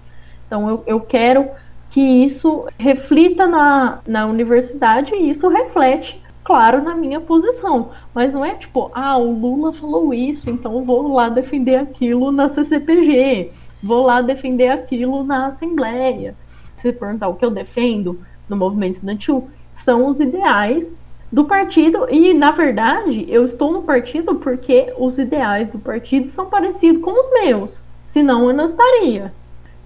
Então, 0.47 0.69
eu, 0.69 0.83
eu 0.85 0.99
quero 0.99 1.49
que 1.89 2.01
isso 2.01 2.65
reflita 2.77 3.45
na, 3.45 3.99
na 4.07 4.25
universidade 4.25 5.13
e 5.13 5.29
isso 5.29 5.47
reflete, 5.47 6.19
claro, 6.43 6.81
na 6.81 6.95
minha 6.95 7.21
posição. 7.21 7.91
Mas 8.13 8.33
não 8.33 8.43
é 8.43 8.55
tipo, 8.55 8.89
ah, 8.93 9.17
o 9.17 9.31
Lula 9.31 9.71
falou 9.73 10.13
isso, 10.13 10.49
então 10.49 10.83
vou 10.83 11.13
lá 11.13 11.29
defender 11.29 11.75
aquilo 11.75 12.31
na 12.31 12.49
CCPG, 12.49 13.51
vou 13.81 14.03
lá 14.05 14.21
defender 14.21 14.69
aquilo 14.69 15.23
na 15.23 15.47
Assembleia. 15.47 16.35
Se 16.75 16.91
perguntar 16.91 17.27
o 17.27 17.35
que 17.35 17.45
eu 17.45 17.51
defendo 17.51 18.19
no 18.49 18.57
movimento 18.57 18.95
estudantil, 18.95 19.47
são 19.73 20.07
os 20.07 20.19
ideais 20.19 20.99
do 21.33 21.45
partido 21.45 22.07
e 22.09 22.33
na 22.33 22.51
verdade 22.51 23.25
eu 23.27 23.43
estou 23.43 23.73
no 23.73 23.83
partido 23.83 24.35
porque 24.35 24.93
os 24.97 25.17
ideais 25.17 25.69
do 25.69 25.79
partido 25.79 26.27
são 26.27 26.45
parecidos 26.45 27.01
com 27.01 27.11
os 27.11 27.29
meus 27.31 27.81
senão 28.07 28.47
eu 28.47 28.55
não 28.55 28.67
estaria 28.67 29.33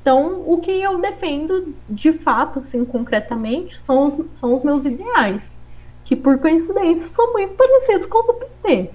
então, 0.08 0.42
o 0.48 0.58
que 0.60 0.72
eu 0.72 1.00
defendo, 1.00 1.76
de 1.90 2.14
fato, 2.14 2.60
assim, 2.60 2.86
concretamente, 2.86 3.78
são 3.82 4.08
os, 4.08 4.16
são 4.38 4.56
os 4.56 4.64
meus 4.64 4.86
ideais, 4.86 5.52
que 6.06 6.16
por 6.16 6.38
coincidência 6.38 7.10
são 7.10 7.34
muito 7.34 7.56
parecidos 7.56 8.06
com 8.06 8.20
o 8.20 8.28
do 8.28 8.34
PT. 8.36 8.90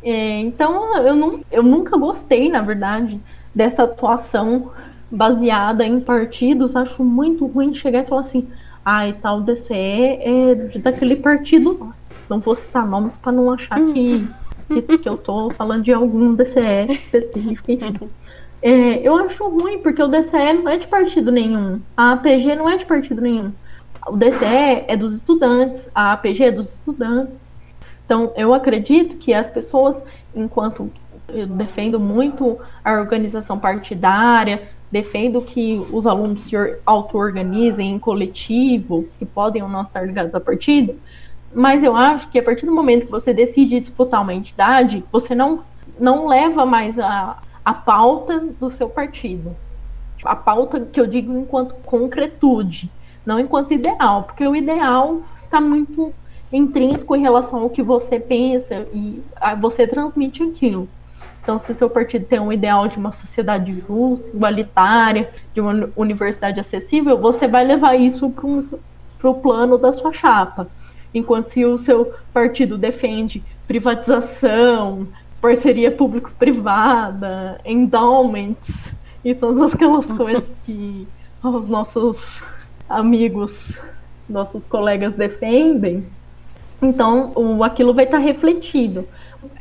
É, 0.00 0.38
então, 0.38 0.96
eu, 0.98 1.16
não, 1.16 1.40
eu 1.50 1.60
nunca 1.60 1.98
gostei, 1.98 2.48
na 2.48 2.62
verdade, 2.62 3.20
dessa 3.52 3.82
atuação 3.82 4.70
baseada 5.10 5.84
em 5.84 5.98
partidos. 5.98 6.76
Acho 6.76 7.02
muito 7.02 7.44
ruim 7.44 7.74
chegar 7.74 8.04
e 8.04 8.06
falar 8.06 8.20
assim: 8.20 8.46
ai, 8.88 9.10
ah, 9.10 9.20
tal 9.20 9.42
DCE 9.42 9.74
é 9.74 10.54
daquele 10.78 11.16
partido. 11.16 11.92
Não 12.26 12.40
vou 12.40 12.56
citar 12.56 12.86
nomes 12.86 13.18
para 13.18 13.32
não 13.32 13.52
achar 13.52 13.78
que, 13.92 14.26
que, 14.66 14.98
que 14.98 15.06
eu 15.06 15.18
tô 15.18 15.50
falando 15.50 15.82
de 15.84 15.92
algum 15.92 16.34
DCE 16.34 16.86
específico. 16.88 18.08
É, 18.62 19.06
eu 19.06 19.14
acho 19.16 19.46
ruim, 19.46 19.78
porque 19.78 20.02
o 20.02 20.08
DCE 20.08 20.54
não 20.54 20.70
é 20.70 20.78
de 20.78 20.86
partido 20.86 21.30
nenhum. 21.30 21.82
A 21.94 22.12
APG 22.12 22.56
não 22.56 22.68
é 22.68 22.78
de 22.78 22.86
partido 22.86 23.20
nenhum. 23.20 23.52
O 24.06 24.16
DCE 24.16 24.84
é 24.88 24.96
dos 24.96 25.14
estudantes, 25.14 25.90
a 25.94 26.12
APG 26.12 26.44
é 26.44 26.50
dos 26.50 26.72
estudantes. 26.72 27.50
Então, 28.06 28.32
eu 28.36 28.54
acredito 28.54 29.18
que 29.18 29.34
as 29.34 29.50
pessoas, 29.50 30.02
enquanto 30.34 30.90
eu 31.28 31.46
defendo 31.46 32.00
muito 32.00 32.58
a 32.82 32.94
organização 32.94 33.58
partidária, 33.58 34.62
defendo 34.90 35.42
que 35.42 35.84
os 35.92 36.06
alunos 36.06 36.42
se 36.42 36.56
auto-organizem 36.84 37.90
em 37.94 37.98
coletivos, 37.98 39.16
que 39.16 39.26
podem 39.26 39.62
ou 39.62 39.68
não 39.68 39.82
estar 39.82 40.06
ligados 40.06 40.34
a 40.34 40.40
partido, 40.40 40.94
mas 41.54 41.82
eu 41.82 41.96
acho 41.96 42.28
que 42.28 42.38
a 42.38 42.42
partir 42.42 42.66
do 42.66 42.74
momento 42.74 43.06
que 43.06 43.10
você 43.10 43.32
decide 43.32 43.80
disputar 43.80 44.22
uma 44.22 44.34
entidade, 44.34 45.04
você 45.10 45.34
não, 45.34 45.62
não 45.98 46.26
leva 46.26 46.66
mais 46.66 46.98
a, 46.98 47.38
a 47.64 47.74
pauta 47.74 48.38
do 48.60 48.70
seu 48.70 48.88
partido. 48.88 49.54
A 50.24 50.34
pauta 50.34 50.80
que 50.80 51.00
eu 51.00 51.06
digo 51.06 51.36
enquanto 51.36 51.74
concretude, 51.84 52.90
não 53.24 53.38
enquanto 53.38 53.72
ideal, 53.72 54.24
porque 54.24 54.46
o 54.46 54.56
ideal 54.56 55.22
está 55.44 55.60
muito 55.60 56.12
intrínseco 56.52 57.14
em 57.14 57.20
relação 57.20 57.60
ao 57.60 57.70
que 57.70 57.82
você 57.82 58.18
pensa 58.18 58.86
e 58.92 59.22
você 59.60 59.86
transmite 59.86 60.42
aquilo. 60.42 60.88
Então, 61.48 61.58
se 61.58 61.72
seu 61.72 61.88
partido 61.88 62.26
tem 62.26 62.38
um 62.38 62.52
ideal 62.52 62.86
de 62.88 62.98
uma 62.98 63.10
sociedade 63.10 63.72
justa, 63.72 64.28
igualitária, 64.34 65.30
de 65.54 65.62
uma 65.62 65.88
universidade 65.96 66.60
acessível, 66.60 67.16
você 67.16 67.48
vai 67.48 67.64
levar 67.64 67.96
isso 67.96 68.28
para 69.18 69.30
o 69.30 69.34
plano 69.34 69.78
da 69.78 69.90
sua 69.90 70.12
chapa. 70.12 70.68
Enquanto 71.14 71.48
se 71.48 71.64
o 71.64 71.78
seu 71.78 72.12
partido 72.34 72.76
defende 72.76 73.42
privatização, 73.66 75.08
parceria 75.40 75.90
público-privada, 75.90 77.58
endowments 77.64 78.94
e 79.24 79.34
todas 79.34 79.72
aquelas 79.72 80.04
coisas 80.04 80.44
que 80.66 81.08
os 81.42 81.70
nossos 81.70 82.42
amigos, 82.86 83.72
nossos 84.28 84.66
colegas 84.66 85.14
defendem. 85.16 86.06
Então, 86.82 87.32
o, 87.34 87.64
aquilo 87.64 87.94
vai 87.94 88.04
estar 88.04 88.18
refletido. 88.18 89.08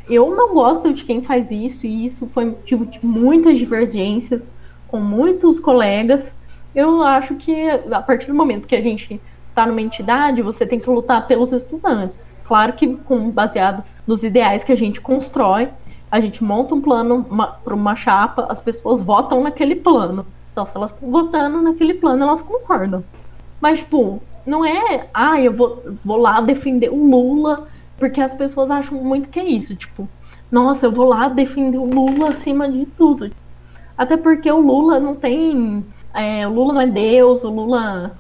Eu 0.10 0.36
não 0.36 0.54
gosto 0.54 0.94
de 0.94 1.04
quem 1.04 1.22
faz 1.22 1.52
isso, 1.52 1.86
e 1.86 2.06
isso 2.06 2.28
foi 2.28 2.46
motivo 2.46 2.86
de 2.86 3.00
muitas 3.06 3.58
divergências 3.58 4.44
com 4.88 5.00
muitos 5.00 5.60
colegas. 5.60 6.34
Eu 6.74 7.02
acho 7.04 7.36
que 7.36 7.70
a 7.70 8.02
partir 8.02 8.28
do 8.28 8.34
momento 8.34 8.68
que 8.68 8.76
a 8.76 8.82
gente 8.82 9.20
está 9.50 9.66
numa 9.66 9.82
entidade, 9.82 10.42
você 10.42 10.66
tem 10.66 10.80
que 10.80 10.90
lutar 10.90 11.28
pelos 11.28 11.52
estudantes. 11.52 12.32
Claro 12.48 12.74
que 12.74 12.96
com 12.96 13.30
baseado 13.30 13.84
nos 14.06 14.24
ideais 14.24 14.64
que 14.64 14.72
a 14.72 14.78
gente 14.78 15.02
constrói, 15.02 15.70
a 16.10 16.22
gente 16.22 16.44
monta 16.44 16.74
um 16.74 16.82
plano 16.82 17.26
para 17.64 17.76
uma 17.76 17.96
chapa, 17.96 18.46
as 18.50 18.62
pessoas 18.62 19.02
votam 19.02 19.42
naquele 19.42 19.76
plano. 19.76 20.26
Então, 20.52 20.66
se 20.66 20.76
elas 20.76 20.92
estão 20.92 21.12
votando 21.12 21.62
naquele 21.62 21.96
plano, 21.96 22.24
elas 22.24 22.42
concordam. 22.42 23.04
Mas, 23.60 23.80
tipo, 23.80 24.22
não 24.46 24.64
é, 24.64 25.08
ah, 25.14 25.42
eu 25.42 25.52
vou, 25.52 25.84
vou 26.04 26.18
lá 26.18 26.40
defender 26.40 26.90
o 26.90 27.10
Lula, 27.10 27.68
porque 27.98 28.22
as 28.22 28.34
pessoas 28.34 28.72
acham 28.72 29.02
muito 29.04 29.30
que 29.30 29.40
é 29.40 29.46
isso. 29.46 29.76
Tipo, 29.76 30.08
nossa, 30.52 30.86
eu 30.86 30.92
vou 30.92 31.06
lá 31.06 31.28
defender 31.28 31.78
o 31.78 31.86
Lula 31.86 32.30
acima 32.30 32.70
de 32.70 32.86
tudo. 32.86 33.30
Até 33.98 34.16
porque 34.16 34.50
o 34.52 34.60
Lula 34.60 35.00
não 35.00 35.16
tem. 35.16 35.86
É, 36.14 36.48
o 36.48 36.54
Lula 36.54 36.74
não 36.74 36.82
é 36.82 36.88
Deus, 36.88 37.44
o 37.44 37.50
Lula 37.50 38.18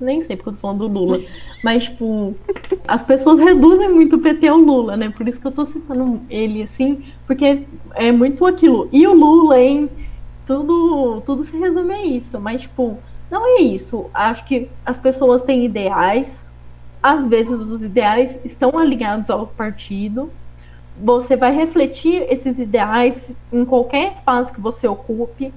nem 0.00 0.20
sei 0.20 0.36
porque 0.36 0.50
eu 0.50 0.54
tô 0.54 0.60
falando 0.60 0.88
do 0.88 0.98
Lula. 0.98 1.20
Mas, 1.62 1.84
tipo, 1.84 2.34
as 2.86 3.02
pessoas 3.02 3.38
reduzem 3.38 3.90
muito 3.92 4.16
o 4.16 4.18
PT 4.20 4.46
ao 4.48 4.58
Lula, 4.58 4.96
né? 4.96 5.10
Por 5.10 5.26
isso 5.26 5.40
que 5.40 5.46
eu 5.46 5.52
tô 5.52 5.64
citando 5.64 6.20
ele 6.28 6.62
assim, 6.62 7.04
porque 7.26 7.62
é 7.94 8.12
muito 8.12 8.44
aquilo. 8.46 8.88
E 8.92 9.06
o 9.06 9.14
Lula, 9.14 9.58
hein? 9.58 9.90
Tudo, 10.46 11.22
tudo 11.26 11.44
se 11.44 11.56
resume 11.56 11.94
a 11.94 12.04
isso. 12.04 12.38
Mas, 12.40 12.62
tipo, 12.62 12.98
não 13.30 13.58
é 13.58 13.62
isso. 13.62 14.06
Acho 14.14 14.44
que 14.44 14.68
as 14.84 14.98
pessoas 14.98 15.42
têm 15.42 15.64
ideais. 15.64 16.44
Às 17.06 17.24
vezes 17.24 17.60
os 17.60 17.84
ideais 17.84 18.40
estão 18.44 18.76
alinhados 18.76 19.30
ao 19.30 19.46
partido. 19.46 20.28
Você 21.00 21.36
vai 21.36 21.54
refletir 21.54 22.26
esses 22.28 22.58
ideais 22.58 23.32
em 23.52 23.64
qualquer 23.64 24.08
espaço 24.08 24.52
que 24.52 24.60
você 24.60 24.88
ocupe, 24.88 25.54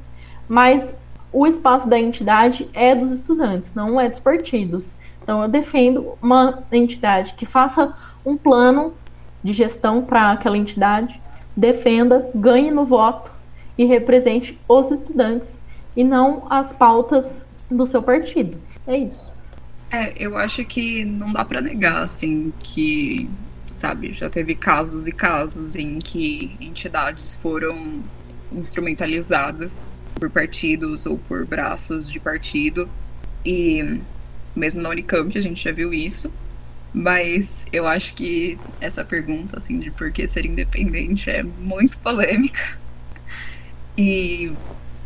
mas 0.47 0.93
o 1.34 1.47
espaço 1.47 1.89
da 1.89 1.97
entidade 2.00 2.70
é 2.72 2.93
dos 2.93 3.10
estudantes, 3.12 3.72
não 3.74 4.00
é 4.00 4.08
dos 4.08 4.20
partidos. 4.20 4.93
Então, 5.24 5.41
eu 5.41 5.50
defendo 5.50 6.14
uma 6.22 6.62
entidade 6.72 7.34
que 7.34 7.47
faça 7.47 7.95
um 8.24 8.38
plano 8.38 8.93
de 9.43 9.52
gestão 9.52 10.04
para 10.04 10.32
aquela 10.32 10.58
entidade, 10.58 11.20
defenda, 11.58 12.30
ganhe 12.36 12.70
no 12.70 12.86
voto 12.86 13.32
e 13.76 13.86
represente 13.86 14.60
os 14.68 14.91
estudantes 14.91 15.60
e 15.95 16.04
não 16.04 16.43
as 16.47 16.74
pautas 16.74 17.43
do 17.72 17.88
seu 17.88 18.04
partido. 18.04 18.56
É 18.86 18.95
isso. 18.97 19.28
É, 19.91 20.13
eu 20.17 20.37
acho 20.37 20.63
que 20.65 21.03
não 21.03 21.33
dá 21.33 21.43
para 21.43 21.61
negar, 21.61 22.03
assim, 22.03 22.53
que, 22.59 23.29
sabe, 23.71 24.13
já 24.13 24.29
teve 24.29 24.53
casos 24.53 25.07
e 25.07 25.11
casos 25.11 25.75
em 25.75 25.97
que 25.97 26.55
entidades 26.59 27.35
foram 27.35 28.03
instrumentalizadas 28.51 29.89
por 30.15 30.29
partidos 30.29 31.05
ou 31.05 31.17
por 31.17 31.45
braços 31.45 32.09
de 32.09 32.19
partido. 32.19 32.87
E 33.43 33.99
mesmo 34.55 34.81
na 34.81 34.89
Unicamp 34.89 35.35
a 35.37 35.41
gente 35.41 35.63
já 35.63 35.71
viu 35.71 35.93
isso. 35.93 36.31
Mas 36.93 37.65
eu 37.71 37.87
acho 37.87 38.13
que 38.15 38.57
essa 38.81 39.03
pergunta, 39.03 39.57
assim, 39.57 39.79
de 39.79 39.91
por 39.91 40.11
que 40.11 40.27
ser 40.27 40.45
independente 40.45 41.29
é 41.29 41.43
muito 41.43 41.97
polêmica. 41.99 42.77
E 43.97 44.51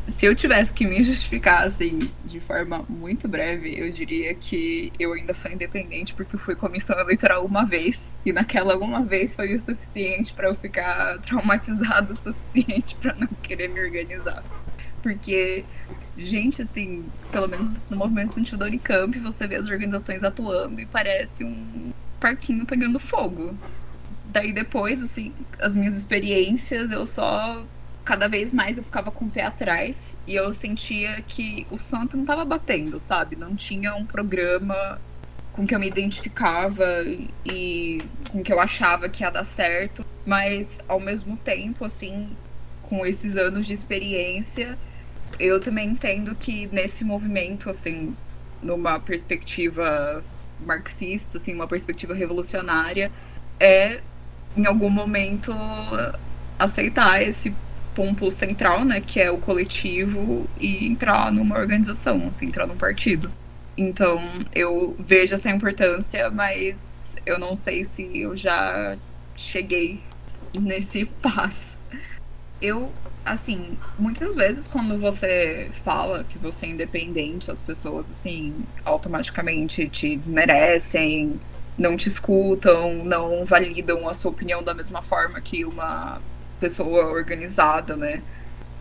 se 0.07 0.25
eu 0.25 0.35
tivesse 0.35 0.73
que 0.73 0.85
me 0.85 1.03
justificar, 1.03 1.63
assim, 1.63 2.11
de 2.25 2.39
forma 2.39 2.85
muito 2.89 3.27
breve, 3.27 3.77
eu 3.77 3.89
diria 3.89 4.33
que 4.33 4.91
eu 4.99 5.13
ainda 5.13 5.33
sou 5.33 5.51
independente 5.51 6.13
porque 6.13 6.37
fui 6.37 6.55
comissão 6.55 6.99
eleitoral 6.99 7.45
uma 7.45 7.65
vez. 7.65 8.13
E 8.25 8.33
naquela 8.33 8.77
uma 8.77 9.01
vez 9.03 9.35
foi 9.35 9.53
o 9.53 9.59
suficiente 9.59 10.33
para 10.33 10.49
eu 10.49 10.55
ficar 10.55 11.19
traumatizado 11.19 12.13
o 12.13 12.15
suficiente 12.15 12.95
para 13.01 13.13
não 13.15 13.27
querer 13.41 13.69
me 13.69 13.79
organizar. 13.81 14.43
Porque 15.01 15.63
gente, 16.17 16.61
assim, 16.61 17.05
pelo 17.31 17.47
menos 17.47 17.89
no 17.89 17.97
movimento 17.97 18.57
da 18.57 18.65
Unicamp, 18.65 19.17
você 19.19 19.47
vê 19.47 19.55
as 19.55 19.67
organizações 19.67 20.23
atuando 20.23 20.79
e 20.81 20.85
parece 20.85 21.43
um 21.43 21.91
parquinho 22.19 22.65
pegando 22.65 22.99
fogo. 22.99 23.55
Daí 24.25 24.51
depois, 24.51 25.01
assim, 25.01 25.33
as 25.59 25.75
minhas 25.75 25.95
experiências, 25.95 26.91
eu 26.91 27.05
só. 27.05 27.65
Cada 28.03 28.27
vez 28.27 28.51
mais 28.51 28.77
eu 28.77 28.83
ficava 28.83 29.11
com 29.11 29.25
o 29.25 29.29
pé 29.29 29.43
atrás 29.43 30.17
e 30.27 30.35
eu 30.35 30.53
sentia 30.53 31.21
que 31.21 31.65
o 31.71 31.79
santo 31.79 32.17
não 32.17 32.23
estava 32.23 32.43
batendo, 32.43 32.99
sabe? 32.99 33.35
Não 33.35 33.55
tinha 33.55 33.95
um 33.95 34.05
programa 34.05 34.99
com 35.53 35.65
que 35.65 35.73
eu 35.73 35.79
me 35.79 35.87
identificava 35.87 36.85
e 37.45 38.01
com 38.31 38.43
que 38.43 38.51
eu 38.51 38.59
achava 38.59 39.07
que 39.07 39.23
ia 39.23 39.29
dar 39.29 39.43
certo, 39.43 40.03
mas 40.25 40.81
ao 40.87 40.99
mesmo 40.99 41.37
tempo, 41.37 41.85
assim, 41.85 42.35
com 42.81 43.05
esses 43.05 43.37
anos 43.37 43.65
de 43.65 43.73
experiência, 43.73 44.77
eu 45.39 45.61
também 45.61 45.89
entendo 45.89 46.35
que 46.35 46.67
nesse 46.71 47.05
movimento, 47.05 47.69
assim, 47.69 48.15
numa 48.61 48.99
perspectiva 48.99 50.23
marxista, 50.59 51.37
assim, 51.37 51.53
uma 51.53 51.67
perspectiva 51.67 52.13
revolucionária, 52.13 53.11
é 53.59 54.01
em 54.57 54.65
algum 54.65 54.89
momento 54.89 55.53
aceitar 56.57 57.21
esse 57.21 57.53
ponto 57.95 58.29
central, 58.31 58.83
né, 58.85 59.01
que 59.01 59.19
é 59.19 59.31
o 59.31 59.37
coletivo 59.37 60.47
e 60.59 60.87
entrar 60.87 61.31
numa 61.31 61.57
organização, 61.57 62.27
assim, 62.27 62.47
entrar 62.47 62.67
num 62.67 62.75
partido. 62.75 63.31
Então, 63.77 64.21
eu 64.53 64.95
vejo 64.99 65.33
essa 65.33 65.49
importância, 65.49 66.29
mas 66.29 67.15
eu 67.25 67.39
não 67.39 67.55
sei 67.55 67.83
se 67.83 68.17
eu 68.17 68.35
já 68.35 68.95
cheguei 69.35 70.01
nesse 70.53 71.05
passo. 71.21 71.79
Eu 72.61 72.91
assim, 73.25 73.77
muitas 73.97 74.35
vezes 74.35 74.67
quando 74.67 74.97
você 74.97 75.69
fala 75.83 76.25
que 76.25 76.37
você 76.37 76.65
é 76.65 76.69
independente, 76.69 77.49
as 77.49 77.61
pessoas, 77.61 78.09
assim, 78.09 78.53
automaticamente 78.83 79.87
te 79.87 80.15
desmerecem, 80.15 81.39
não 81.77 81.95
te 81.95 82.07
escutam, 82.07 83.03
não 83.05 83.45
validam 83.45 84.07
a 84.07 84.13
sua 84.13 84.31
opinião 84.31 84.61
da 84.61 84.73
mesma 84.73 85.01
forma 85.01 85.39
que 85.41 85.65
uma 85.65 86.21
pessoa 86.63 87.07
organizada, 87.07 87.97
né? 87.97 88.21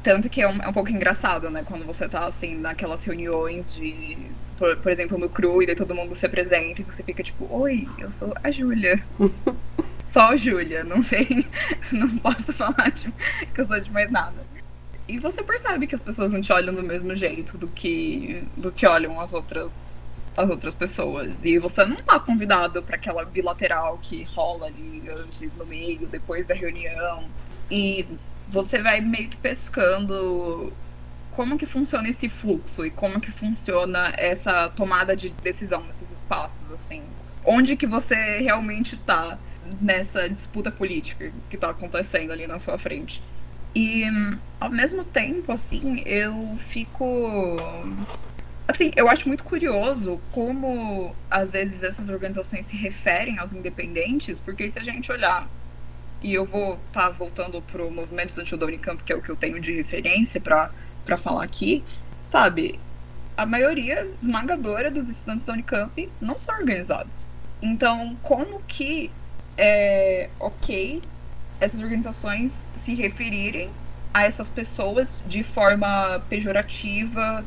Tanto 0.04 0.28
que 0.28 0.40
é 0.40 0.48
um, 0.48 0.62
é 0.62 0.68
um 0.68 0.72
pouco 0.72 0.90
engraçado, 0.90 1.50
né? 1.50 1.64
Quando 1.66 1.84
você 1.84 2.08
tá, 2.08 2.26
assim, 2.26 2.54
naquelas 2.54 3.04
reuniões 3.04 3.74
de. 3.74 4.16
Por, 4.56 4.76
por 4.76 4.92
exemplo, 4.92 5.18
no 5.18 5.28
CRU, 5.28 5.62
e 5.62 5.66
daí 5.66 5.74
todo 5.74 5.92
mundo 5.92 6.14
se 6.14 6.24
apresenta 6.24 6.80
e 6.80 6.84
você 6.84 7.02
fica 7.02 7.24
tipo: 7.24 7.44
Oi, 7.50 7.88
eu 7.98 8.08
sou 8.08 8.32
a 8.42 8.52
Júlia. 8.52 9.04
Só 10.04 10.36
Júlia, 10.36 10.84
não 10.84 11.02
tem. 11.02 11.44
Não 11.92 12.18
posso 12.18 12.52
falar 12.52 12.90
de, 12.90 13.12
que 13.54 13.60
eu 13.60 13.66
sou 13.66 13.80
de 13.80 13.90
mais 13.90 14.10
nada. 14.10 14.44
E 15.08 15.18
você 15.18 15.42
percebe 15.42 15.86
que 15.86 15.94
as 15.94 16.02
pessoas 16.02 16.32
não 16.32 16.40
te 16.40 16.52
olham 16.52 16.74
do 16.74 16.82
mesmo 16.82 17.14
jeito 17.14 17.58
do 17.58 17.68
que, 17.68 18.42
do 18.56 18.72
que 18.72 18.86
olham 18.86 19.20
as 19.20 19.34
outras 19.34 20.02
as 20.36 20.48
outras 20.48 20.74
pessoas. 20.74 21.44
E 21.44 21.58
você 21.58 21.84
não 21.84 21.96
tá 21.96 22.18
convidado 22.18 22.82
para 22.82 22.96
aquela 22.96 23.24
bilateral 23.24 23.98
que 24.00 24.24
rola 24.24 24.66
ali 24.66 25.02
antes, 25.08 25.54
no 25.56 25.66
meio, 25.66 26.06
depois 26.06 26.46
da 26.46 26.54
reunião. 26.54 27.24
E 27.72 28.06
você 28.50 28.82
vai 28.82 29.00
meio 29.00 29.30
que 29.30 29.36
pescando 29.38 30.70
como 31.30 31.56
que 31.56 31.64
funciona 31.64 32.06
esse 32.06 32.28
fluxo 32.28 32.84
e 32.84 32.90
como 32.90 33.18
que 33.18 33.32
funciona 33.32 34.12
essa 34.18 34.68
tomada 34.68 35.16
de 35.16 35.30
decisão 35.30 35.82
nesses 35.84 36.12
espaços, 36.12 36.70
assim. 36.70 37.02
Onde 37.46 37.74
que 37.74 37.86
você 37.86 38.14
realmente 38.40 38.94
tá 38.98 39.38
nessa 39.80 40.28
disputa 40.28 40.70
política 40.70 41.32
que 41.48 41.56
está 41.56 41.70
acontecendo 41.70 42.30
ali 42.30 42.46
na 42.46 42.58
sua 42.58 42.76
frente. 42.76 43.22
E 43.74 44.04
ao 44.60 44.68
mesmo 44.68 45.02
tempo, 45.02 45.50
assim, 45.50 46.02
eu 46.04 46.58
fico. 46.68 47.56
Assim, 48.68 48.90
eu 48.94 49.08
acho 49.08 49.26
muito 49.26 49.44
curioso 49.44 50.20
como 50.30 51.16
às 51.30 51.50
vezes 51.50 51.82
essas 51.82 52.10
organizações 52.10 52.66
se 52.66 52.76
referem 52.76 53.38
aos 53.38 53.54
independentes, 53.54 54.38
porque 54.38 54.68
se 54.68 54.78
a 54.78 54.84
gente 54.84 55.10
olhar, 55.10 55.48
e 56.22 56.34
eu 56.34 56.44
vou 56.44 56.78
estar 56.88 57.08
tá 57.08 57.10
voltando 57.10 57.60
pro 57.62 57.90
movimento 57.90 58.30
estudantil 58.30 58.58
da 58.58 58.66
Unicamp, 58.66 59.02
que 59.02 59.12
é 59.12 59.16
o 59.16 59.22
que 59.22 59.30
eu 59.30 59.36
tenho 59.36 59.60
de 59.60 59.72
referência 59.72 60.40
para 60.40 61.16
falar 61.18 61.44
aqui, 61.44 61.82
sabe? 62.20 62.78
A 63.36 63.44
maioria 63.44 64.06
esmagadora 64.20 64.90
dos 64.90 65.08
estudantes 65.08 65.46
da 65.46 65.52
Unicamp 65.52 66.10
não 66.20 66.38
são 66.38 66.54
organizados. 66.54 67.28
Então, 67.60 68.16
como 68.22 68.60
que 68.66 69.10
é 69.56 70.28
ok 70.40 71.02
essas 71.60 71.80
organizações 71.80 72.68
se 72.74 72.94
referirem 72.94 73.70
a 74.12 74.24
essas 74.24 74.50
pessoas 74.50 75.22
de 75.26 75.42
forma 75.42 76.20
pejorativa, 76.28 77.44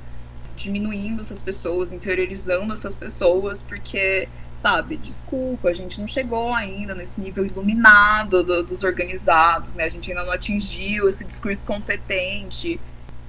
diminuindo 0.55 1.21
essas 1.21 1.41
pessoas, 1.41 1.91
inferiorizando 1.91 2.73
essas 2.73 2.95
pessoas, 2.95 3.61
porque, 3.61 4.27
sabe, 4.53 4.97
desculpa, 4.97 5.69
a 5.69 5.73
gente 5.73 5.99
não 5.99 6.07
chegou 6.07 6.53
ainda 6.53 6.95
nesse 6.95 7.19
nível 7.19 7.45
iluminado 7.45 8.43
do, 8.43 8.63
dos 8.63 8.83
organizados, 8.83 9.75
né? 9.75 9.83
A 9.83 9.89
gente 9.89 10.09
ainda 10.11 10.23
não 10.23 10.31
atingiu 10.31 11.09
esse 11.09 11.25
discurso 11.25 11.65
competente. 11.65 12.79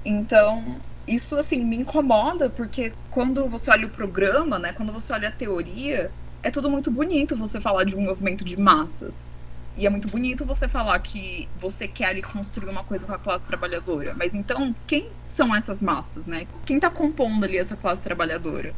Então, 0.05 0.63
isso, 1.07 1.35
assim, 1.35 1.63
me 1.63 1.77
incomoda, 1.77 2.49
porque 2.49 2.93
quando 3.11 3.47
você 3.47 3.71
olha 3.71 3.87
o 3.87 3.89
programa, 3.89 4.57
né? 4.57 4.73
Quando 4.73 4.91
você 4.91 5.13
olha 5.13 5.29
a 5.29 5.31
teoria, 5.31 6.11
é 6.43 6.49
tudo 6.51 6.69
muito 6.69 6.89
bonito 6.89 7.35
você 7.35 7.59
falar 7.59 7.83
de 7.83 7.95
um 7.95 8.01
movimento 8.01 8.43
de 8.43 8.57
massas. 8.59 9.35
E 9.77 9.85
é 9.85 9.89
muito 9.91 10.07
bonito 10.07 10.43
você 10.43 10.67
falar 10.67 10.97
que 10.99 11.47
você 11.59 11.87
quer 11.87 12.05
ali 12.05 12.23
construir 12.23 12.67
uma 12.67 12.83
coisa 12.83 13.05
com 13.05 13.13
a 13.13 13.19
classe 13.19 13.45
trabalhadora. 13.45 14.15
Mas 14.17 14.33
então, 14.33 14.75
quem 14.87 15.07
são 15.27 15.55
essas 15.55 15.83
massas, 15.83 16.25
né? 16.25 16.47
Quem 16.65 16.79
tá 16.79 16.89
compondo 16.89 17.43
ali 17.43 17.57
essa 17.57 17.75
classe 17.75 18.01
trabalhadora? 18.01 18.73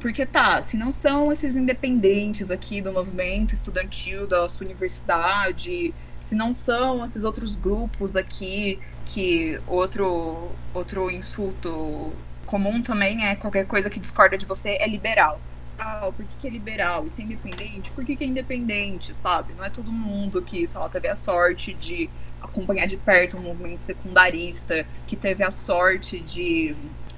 Porque 0.00 0.26
tá, 0.26 0.60
se 0.60 0.76
não 0.76 0.90
são 0.90 1.30
esses 1.30 1.54
independentes 1.54 2.50
aqui 2.50 2.82
do 2.82 2.92
movimento 2.92 3.54
estudantil 3.54 4.26
da 4.26 4.48
sua 4.48 4.66
universidade, 4.66 5.94
se 6.20 6.34
não 6.34 6.52
são 6.52 7.04
esses 7.04 7.22
outros 7.22 7.54
grupos 7.54 8.16
aqui 8.16 8.80
que 9.06 9.60
outro 9.66 10.50
outro 10.74 11.10
insulto 11.10 12.12
comum 12.44 12.82
também 12.82 13.24
é 13.24 13.36
qualquer 13.36 13.66
coisa 13.66 13.88
que 13.88 14.00
discorda 14.00 14.36
de 14.36 14.44
você 14.44 14.76
é 14.80 14.86
liberal 14.86 15.40
liberal, 15.78 16.12
por 16.12 16.24
que, 16.24 16.34
que 16.40 16.46
é 16.46 16.50
liberal? 16.50 17.06
Isso 17.06 17.20
é 17.20 17.24
independente? 17.24 17.90
Por 17.92 18.04
que, 18.04 18.16
que 18.16 18.24
é 18.24 18.26
independente, 18.26 19.14
sabe? 19.14 19.54
Não 19.54 19.64
é 19.64 19.70
todo 19.70 19.92
mundo 19.92 20.42
que, 20.42 20.64
lá, 20.74 20.88
teve 20.88 21.08
a 21.08 21.16
sorte 21.16 21.72
de 21.74 22.10
acompanhar 22.42 22.86
de 22.86 22.96
perto 22.96 23.36
um 23.36 23.42
movimento 23.42 23.80
secundarista, 23.80 24.84
que 25.06 25.16
teve 25.16 25.44
a 25.44 25.50
sorte 25.50 26.18
de. 26.20 26.74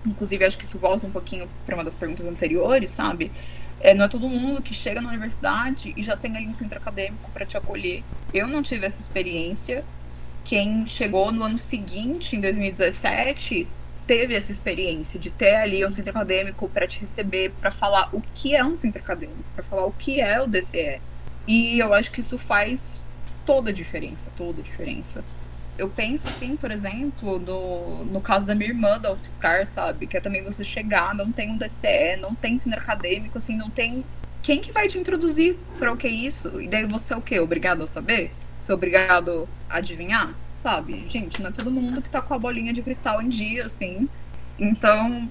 Inclusive, 0.07 0.45
acho 0.45 0.59
que 0.59 0.65
isso 0.65 0.79
volta 0.79 1.07
um 1.07 1.11
pouquinho 1.11 1.49
para 1.67 1.75
uma 1.75 1.85
das 1.85 1.95
perguntas 1.95 2.27
anteriores, 2.27 2.91
sabe? 2.91 3.31
É, 3.81 3.95
não 3.95 4.05
é 4.05 4.09
todo 4.09 4.29
mundo 4.29 4.63
que 4.63 4.75
chega 4.75 5.01
na 5.01 5.09
universidade 5.09 5.95
e 5.97 6.03
já 6.03 6.17
tem 6.17 6.37
ali 6.37 6.47
um 6.47 6.55
centro 6.55 6.79
acadêmico 6.79 7.31
para 7.33 7.47
te 7.47 7.57
acolher. 7.57 8.03
Eu 8.33 8.47
não 8.47 8.63
tive 8.63 8.85
essa 8.87 9.01
experiência. 9.01 9.85
Quem 10.45 10.87
chegou 10.87 11.31
no 11.33 11.45
ano 11.45 11.59
seguinte, 11.59 12.35
em 12.35 12.41
2017, 12.41 13.67
teve 14.11 14.35
essa 14.35 14.51
experiência 14.51 15.21
de 15.21 15.31
ter 15.31 15.55
ali 15.55 15.87
um 15.87 15.91
centro 15.91 16.11
acadêmico 16.11 16.69
para 16.69 16.85
te 16.85 16.99
receber, 16.99 17.53
para 17.61 17.71
falar 17.71 18.09
o 18.13 18.21
que 18.35 18.57
é 18.57 18.65
um 18.65 18.77
centro 18.77 19.01
acadêmico, 19.01 19.45
para 19.55 19.63
falar 19.63 19.87
o 19.87 19.93
que 19.93 20.21
é 20.21 20.43
o 20.43 20.49
DCE. 20.49 21.01
E 21.47 21.79
eu 21.79 21.95
acho 21.95 22.11
que 22.11 22.19
isso 22.19 22.37
faz 22.37 23.01
toda 23.47 23.71
a 23.71 23.73
diferença, 23.73 24.29
toda 24.37 24.63
a 24.63 24.65
diferença. 24.65 25.25
Eu 25.79 25.89
penso 25.89 26.27
assim, 26.27 26.57
por 26.57 26.73
exemplo, 26.73 27.39
no, 27.39 28.05
no 28.07 28.21
caso 28.21 28.47
da 28.47 28.55
minha 28.57 28.71
irmã 28.71 28.99
da 28.99 29.13
UFSCar, 29.13 29.65
sabe? 29.65 30.09
Que 30.09 30.17
é 30.17 30.21
também 30.21 30.43
você 30.43 30.65
chegar, 30.65 31.15
não 31.15 31.31
tem 31.31 31.49
um 31.49 31.57
DCE, 31.57 32.17
não 32.21 32.35
tem 32.35 32.59
centro 32.59 32.81
acadêmico, 32.81 33.39
assim, 33.39 33.57
não 33.57 33.71
tem 33.71 34.05
quem 34.43 34.61
que 34.61 34.73
vai 34.73 34.89
te 34.89 34.99
introduzir 34.99 35.57
para 35.79 35.93
o 35.93 35.97
que 35.97 36.09
é 36.09 36.11
isso? 36.11 36.61
E 36.61 36.67
daí 36.67 36.85
você 36.85 37.15
é 37.15 37.17
o 37.17 37.23
quê? 37.23 37.39
Obrigado 37.39 37.85
a 37.85 37.87
saber? 37.87 38.33
Você 38.61 38.73
é 38.73 38.75
obrigado 38.75 39.49
a 39.69 39.77
adivinhar? 39.77 40.35
Sabe? 40.61 41.07
Gente, 41.09 41.41
não 41.41 41.49
é 41.49 41.53
todo 41.53 41.71
mundo 41.71 42.03
que 42.03 42.11
tá 42.11 42.21
com 42.21 42.35
a 42.35 42.39
bolinha 42.39 42.71
de 42.71 42.83
cristal 42.83 43.23
em 43.23 43.31
dia, 43.31 43.65
assim. 43.65 44.07
Então, 44.59 45.27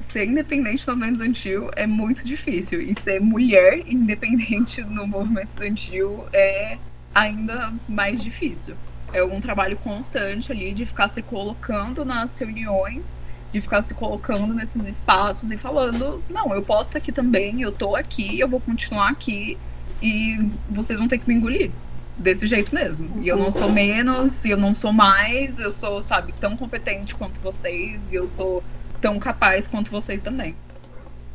ser 0.00 0.24
independente 0.24 0.84
no 0.88 0.96
movimento 0.96 1.12
estudantil 1.14 1.70
é 1.76 1.86
muito 1.86 2.24
difícil. 2.24 2.82
E 2.82 2.92
ser 2.98 3.20
mulher 3.20 3.84
independente 3.86 4.82
no 4.82 5.06
movimento 5.06 5.46
estudantil 5.46 6.24
é 6.32 6.76
ainda 7.14 7.72
mais 7.88 8.20
difícil. 8.20 8.74
É 9.12 9.22
um 9.22 9.40
trabalho 9.40 9.76
constante 9.76 10.50
ali 10.50 10.74
de 10.74 10.84
ficar 10.84 11.06
se 11.06 11.22
colocando 11.22 12.04
nas 12.04 12.36
reuniões 12.36 13.22
de 13.52 13.60
ficar 13.60 13.82
se 13.82 13.94
colocando 13.94 14.52
nesses 14.52 14.84
espaços 14.84 15.52
e 15.52 15.56
falando, 15.56 16.20
não, 16.28 16.52
eu 16.52 16.60
posso 16.60 16.90
estar 16.90 16.98
aqui 16.98 17.12
também, 17.12 17.62
eu 17.62 17.70
tô 17.70 17.94
aqui, 17.94 18.40
eu 18.40 18.48
vou 18.48 18.58
continuar 18.58 19.10
aqui 19.10 19.56
e 20.02 20.50
vocês 20.68 20.98
vão 20.98 21.06
ter 21.06 21.18
que 21.18 21.28
me 21.28 21.36
engolir. 21.36 21.70
Desse 22.16 22.46
jeito 22.46 22.74
mesmo. 22.74 23.08
E 23.20 23.28
eu 23.28 23.36
não 23.36 23.50
sou 23.50 23.70
menos, 23.70 24.44
e 24.44 24.50
eu 24.50 24.56
não 24.56 24.74
sou 24.74 24.92
mais, 24.92 25.58
eu 25.58 25.72
sou, 25.72 26.00
sabe, 26.00 26.32
tão 26.40 26.56
competente 26.56 27.14
quanto 27.14 27.40
vocês, 27.40 28.12
e 28.12 28.16
eu 28.16 28.28
sou 28.28 28.62
tão 29.00 29.18
capaz 29.18 29.66
quanto 29.66 29.90
vocês 29.90 30.22
também. 30.22 30.54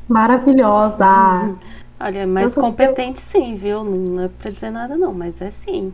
Maravilhosa! 0.07 1.05
Uhum. 1.05 1.55
Olha, 1.99 2.25
mais 2.25 2.55
competente 2.55 3.19
sim, 3.19 3.55
viu? 3.55 3.83
Não 3.83 4.23
é 4.23 4.29
pra 4.29 4.49
dizer 4.49 4.71
nada 4.71 4.97
não, 4.97 5.13
mas 5.13 5.41
é 5.41 5.51
sim. 5.51 5.93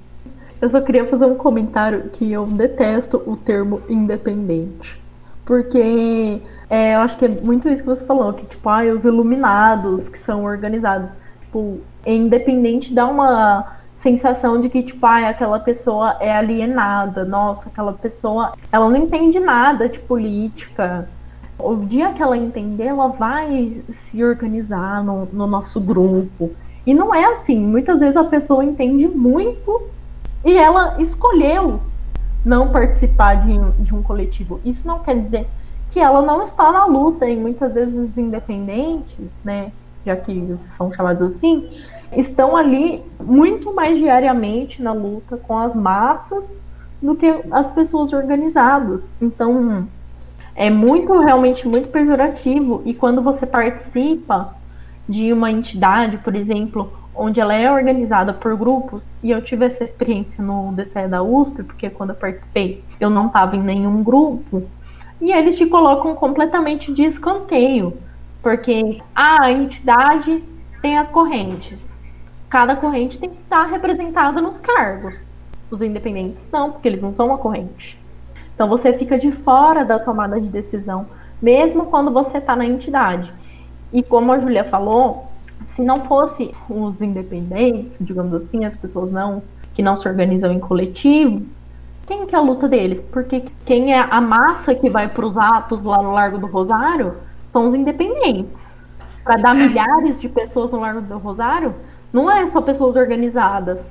Eu 0.61 0.69
só 0.69 0.79
queria 0.79 1.05
fazer 1.05 1.25
um 1.25 1.35
comentário 1.35 2.09
que 2.13 2.31
eu 2.31 2.45
detesto 2.45 3.21
o 3.25 3.35
termo 3.35 3.81
independente. 3.89 5.01
Porque 5.43 6.41
é, 6.69 6.95
eu 6.95 6.99
acho 6.99 7.17
que 7.17 7.25
é 7.25 7.27
muito 7.27 7.67
isso 7.69 7.81
que 7.83 7.89
você 7.89 8.05
falou, 8.05 8.33
que 8.33 8.45
tipo, 8.45 8.69
ah, 8.69 8.83
os 8.83 9.03
iluminados 9.03 10.07
que 10.07 10.17
são 10.17 10.43
organizados. 10.43 11.13
Tipo, 11.41 11.79
é 12.05 12.13
independente 12.13 12.93
dá 12.93 13.07
uma 13.07 13.77
sensação 13.95 14.59
de 14.59 14.69
que, 14.69 14.83
tipo, 14.83 15.05
ah, 15.05 15.29
aquela 15.29 15.59
pessoa 15.59 16.17
é 16.19 16.35
alienada, 16.35 17.23
nossa, 17.23 17.69
aquela 17.69 17.93
pessoa, 17.93 18.53
ela 18.71 18.89
não 18.89 18.97
entende 18.97 19.39
nada 19.39 19.87
de 19.87 19.99
política. 19.99 21.09
O 21.57 21.77
dia 21.77 22.11
que 22.11 22.21
ela 22.21 22.37
entender, 22.37 22.87
ela 22.87 23.07
vai 23.07 23.81
se 23.89 24.21
organizar 24.23 25.03
no, 25.03 25.25
no 25.31 25.47
nosso 25.47 25.79
grupo. 25.79 26.51
E 26.85 26.93
não 26.93 27.15
é 27.15 27.25
assim. 27.25 27.57
Muitas 27.57 28.01
vezes 28.01 28.17
a 28.17 28.25
pessoa 28.25 28.63
entende 28.63 29.07
muito 29.07 29.81
e 30.43 30.57
ela 30.57 31.01
escolheu 31.01 31.79
não 32.43 32.69
participar 32.69 33.35
de, 33.35 33.57
de 33.79 33.95
um 33.95 34.03
coletivo. 34.03 34.59
Isso 34.63 34.85
não 34.85 34.99
quer 34.99 35.19
dizer 35.19 35.47
que 35.89 35.99
ela 35.99 36.21
não 36.21 36.41
está 36.41 36.71
na 36.71 36.85
luta, 36.85 37.27
e 37.27 37.35
muitas 37.35 37.73
vezes 37.73 37.97
os 37.97 38.17
independentes, 38.17 39.35
né, 39.43 39.71
já 40.05 40.15
que 40.15 40.55
são 40.65 40.91
chamados 40.91 41.21
assim, 41.21 41.69
estão 42.15 42.55
ali 42.55 43.01
muito 43.19 43.73
mais 43.73 43.97
diariamente 43.97 44.81
na 44.81 44.93
luta 44.93 45.37
com 45.37 45.57
as 45.57 45.75
massas 45.75 46.57
do 47.01 47.15
que 47.15 47.27
as 47.51 47.69
pessoas 47.69 48.13
organizadas. 48.13 49.13
Então, 49.21 49.87
é 50.55 50.69
muito, 50.69 51.17
realmente, 51.19 51.67
muito 51.67 51.89
pejorativo. 51.89 52.81
E 52.85 52.93
quando 52.93 53.21
você 53.21 53.45
participa 53.45 54.55
de 55.07 55.31
uma 55.31 55.51
entidade, 55.51 56.17
por 56.17 56.35
exemplo, 56.35 56.91
onde 57.13 57.39
ela 57.39 57.53
é 57.53 57.71
organizada 57.71 58.33
por 58.33 58.55
grupos, 58.57 59.13
e 59.23 59.31
eu 59.31 59.41
tive 59.41 59.65
essa 59.65 59.83
experiência 59.83 60.43
no 60.43 60.71
DCE 60.73 61.07
da 61.07 61.21
USP, 61.21 61.63
porque 61.63 61.89
quando 61.89 62.09
eu 62.09 62.15
participei 62.15 62.83
eu 62.99 63.09
não 63.09 63.27
estava 63.27 63.55
em 63.55 63.61
nenhum 63.61 64.03
grupo, 64.03 64.63
e 65.21 65.31
eles 65.31 65.57
te 65.57 65.65
colocam 65.65 66.13
completamente 66.15 66.93
de 66.93 67.03
escanteio, 67.03 67.93
porque 68.41 69.01
a 69.13 69.51
entidade 69.51 70.43
tem 70.81 70.97
as 70.97 71.07
correntes, 71.07 71.89
cada 72.55 72.77
corrente 72.77 73.17
tem 73.19 73.31
que 73.31 73.41
estar 73.41 73.65
representada 73.65 74.39
nos 74.39 74.57
cargos. 74.59 75.13
Os 75.69 75.81
independentes 75.81 76.47
não, 76.53 76.71
porque 76.71 76.87
eles 76.87 77.01
não 77.01 77.11
são 77.11 77.25
uma 77.25 77.37
corrente. 77.37 77.99
Então 78.53 78.69
você 78.69 78.93
fica 78.93 79.19
de 79.19 79.29
fora 79.29 79.83
da 79.83 79.99
tomada 79.99 80.39
de 80.39 80.49
decisão, 80.49 81.05
mesmo 81.41 81.87
quando 81.87 82.11
você 82.11 82.37
está 82.37 82.55
na 82.55 82.65
entidade. 82.65 83.29
E 83.91 84.01
como 84.01 84.31
a 84.31 84.39
Julia 84.39 84.63
falou, 84.63 85.25
se 85.65 85.81
não 85.81 86.05
fosse 86.05 86.55
os 86.69 87.01
independentes, 87.01 87.97
digamos 87.99 88.33
assim, 88.33 88.63
as 88.63 88.73
pessoas 88.73 89.11
não 89.11 89.43
que 89.73 89.83
não 89.83 89.99
se 89.99 90.07
organizam 90.07 90.53
em 90.53 90.59
coletivos, 90.59 91.59
quem 92.07 92.25
que 92.25 92.33
é 92.33 92.37
a 92.37 92.41
luta 92.41 92.69
deles? 92.69 93.01
Porque 93.11 93.43
quem 93.65 93.93
é 93.93 93.99
a 93.99 94.21
massa 94.21 94.73
que 94.73 94.89
vai 94.89 95.09
para 95.09 95.25
os 95.25 95.37
atos 95.37 95.83
lá 95.83 96.01
no 96.01 96.13
Largo 96.13 96.37
do 96.37 96.47
Rosário 96.47 97.17
são 97.49 97.67
os 97.67 97.73
independentes. 97.73 98.73
Para 99.25 99.35
dar 99.35 99.53
milhares 99.53 100.21
de 100.21 100.29
pessoas 100.29 100.71
no 100.71 100.79
Largo 100.79 101.01
do 101.01 101.17
Rosário, 101.17 101.75
não 102.15 102.31
é 102.31 102.47
só 102.47 102.61
pessoas 102.61 102.95
organizadas. 102.95 103.83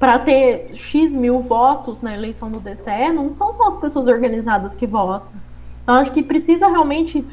Para 0.00 0.18
ter 0.18 0.74
X 0.74 1.12
mil 1.12 1.38
votos 1.40 2.02
na 2.02 2.12
eleição 2.12 2.50
do 2.50 2.58
DCE, 2.58 3.12
não 3.14 3.32
são 3.32 3.52
só 3.52 3.68
as 3.68 3.76
pessoas 3.76 4.08
organizadas 4.08 4.74
que 4.74 4.84
votam. 4.84 5.28
Então, 5.84 5.94
acho 5.94 6.10
que 6.10 6.24
precisa 6.24 6.66
realmente 6.66 7.24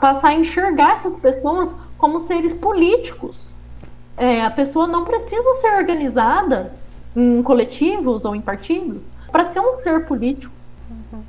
passar 0.00 0.28
a 0.30 0.34
enxergar 0.34 0.92
essas 0.96 1.14
pessoas 1.20 1.72
como 1.96 2.18
seres 2.18 2.52
políticos. 2.54 3.46
É, 4.16 4.44
a 4.44 4.50
pessoa 4.50 4.88
não 4.88 5.04
precisa 5.04 5.54
ser 5.60 5.76
organizada 5.76 6.72
em 7.14 7.40
coletivos 7.40 8.24
ou 8.24 8.34
em 8.34 8.40
partidos 8.40 9.08
para 9.30 9.44
ser 9.52 9.60
um 9.60 9.80
ser 9.82 10.04
político 10.04 10.52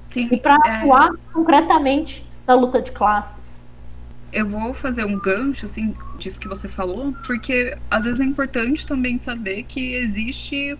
Sim, 0.02 0.30
e 0.32 0.38
para 0.38 0.58
é... 0.66 0.78
atuar 0.78 1.12
concretamente 1.32 2.28
na 2.48 2.56
luta 2.56 2.82
de 2.82 2.92
classes. 2.92 3.45
Eu 4.36 4.46
vou 4.46 4.74
fazer 4.74 5.06
um 5.06 5.18
gancho 5.18 5.64
assim 5.64 5.96
disso 6.20 6.42
que 6.42 6.48
você 6.50 6.68
falou, 6.68 7.14
porque 7.26 7.78
às 7.90 8.04
vezes 8.04 8.20
é 8.20 8.26
importante 8.26 8.86
também 8.86 9.18
saber 9.18 9.64
que 9.64 9.94
existe 9.94 10.78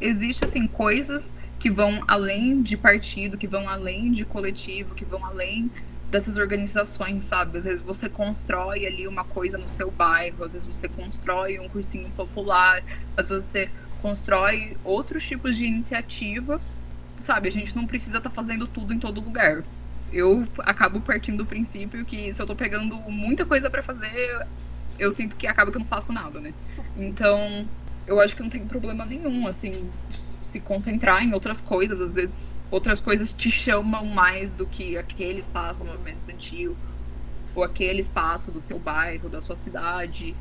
existe 0.00 0.44
assim 0.44 0.66
coisas 0.66 1.36
que 1.56 1.70
vão 1.70 2.02
além 2.08 2.60
de 2.60 2.76
partido, 2.76 3.38
que 3.38 3.46
vão 3.46 3.68
além 3.68 4.10
de 4.10 4.24
coletivo, 4.24 4.92
que 4.92 5.04
vão 5.04 5.24
além 5.24 5.70
dessas 6.10 6.36
organizações, 6.36 7.24
sabe? 7.26 7.58
Às 7.58 7.64
vezes 7.64 7.80
você 7.80 8.08
constrói 8.08 8.84
ali 8.84 9.06
uma 9.06 9.22
coisa 9.22 9.56
no 9.56 9.68
seu 9.68 9.88
bairro, 9.88 10.42
às 10.42 10.54
vezes 10.54 10.66
você 10.66 10.88
constrói 10.88 11.60
um 11.60 11.68
cursinho 11.68 12.10
popular, 12.16 12.82
às 13.16 13.28
vezes 13.28 13.44
você 13.44 13.70
constrói 14.02 14.76
outros 14.82 15.24
tipos 15.24 15.56
de 15.56 15.64
iniciativa, 15.64 16.60
sabe? 17.20 17.48
A 17.50 17.52
gente 17.52 17.76
não 17.76 17.86
precisa 17.86 18.18
estar 18.18 18.30
tá 18.30 18.34
fazendo 18.34 18.66
tudo 18.66 18.92
em 18.92 18.98
todo 18.98 19.20
lugar. 19.20 19.62
Eu 20.12 20.46
acabo 20.58 21.00
partindo 21.00 21.38
do 21.38 21.46
princípio 21.46 22.04
que 22.04 22.32
se 22.32 22.40
eu 22.40 22.46
tô 22.46 22.54
pegando 22.54 22.96
muita 23.10 23.44
coisa 23.44 23.68
para 23.68 23.82
fazer, 23.82 24.46
eu 24.98 25.12
sinto 25.12 25.36
que 25.36 25.46
acaba 25.46 25.70
que 25.70 25.76
eu 25.76 25.80
não 25.80 25.86
faço 25.86 26.12
nada, 26.12 26.40
né? 26.40 26.54
Então, 26.96 27.66
eu 28.06 28.20
acho 28.20 28.34
que 28.34 28.42
não 28.42 28.48
tem 28.48 28.64
problema 28.66 29.04
nenhum, 29.04 29.46
assim, 29.46 29.90
se 30.42 30.60
concentrar 30.60 31.22
em 31.24 31.34
outras 31.34 31.60
coisas. 31.60 32.00
Às 32.00 32.14
vezes, 32.14 32.54
outras 32.70 33.00
coisas 33.00 33.32
te 33.32 33.50
chamam 33.50 34.06
mais 34.06 34.52
do 34.52 34.66
que 34.66 34.96
aquele 34.96 35.40
espaço 35.40 35.80
do 35.80 35.86
movimento 35.86 36.20
estudantil, 36.20 36.76
ou 37.54 37.64
aquele 37.64 38.00
espaço 38.00 38.50
do 38.50 38.60
seu 38.60 38.78
bairro, 38.78 39.28
da 39.28 39.40
sua 39.40 39.56
cidade. 39.56 40.34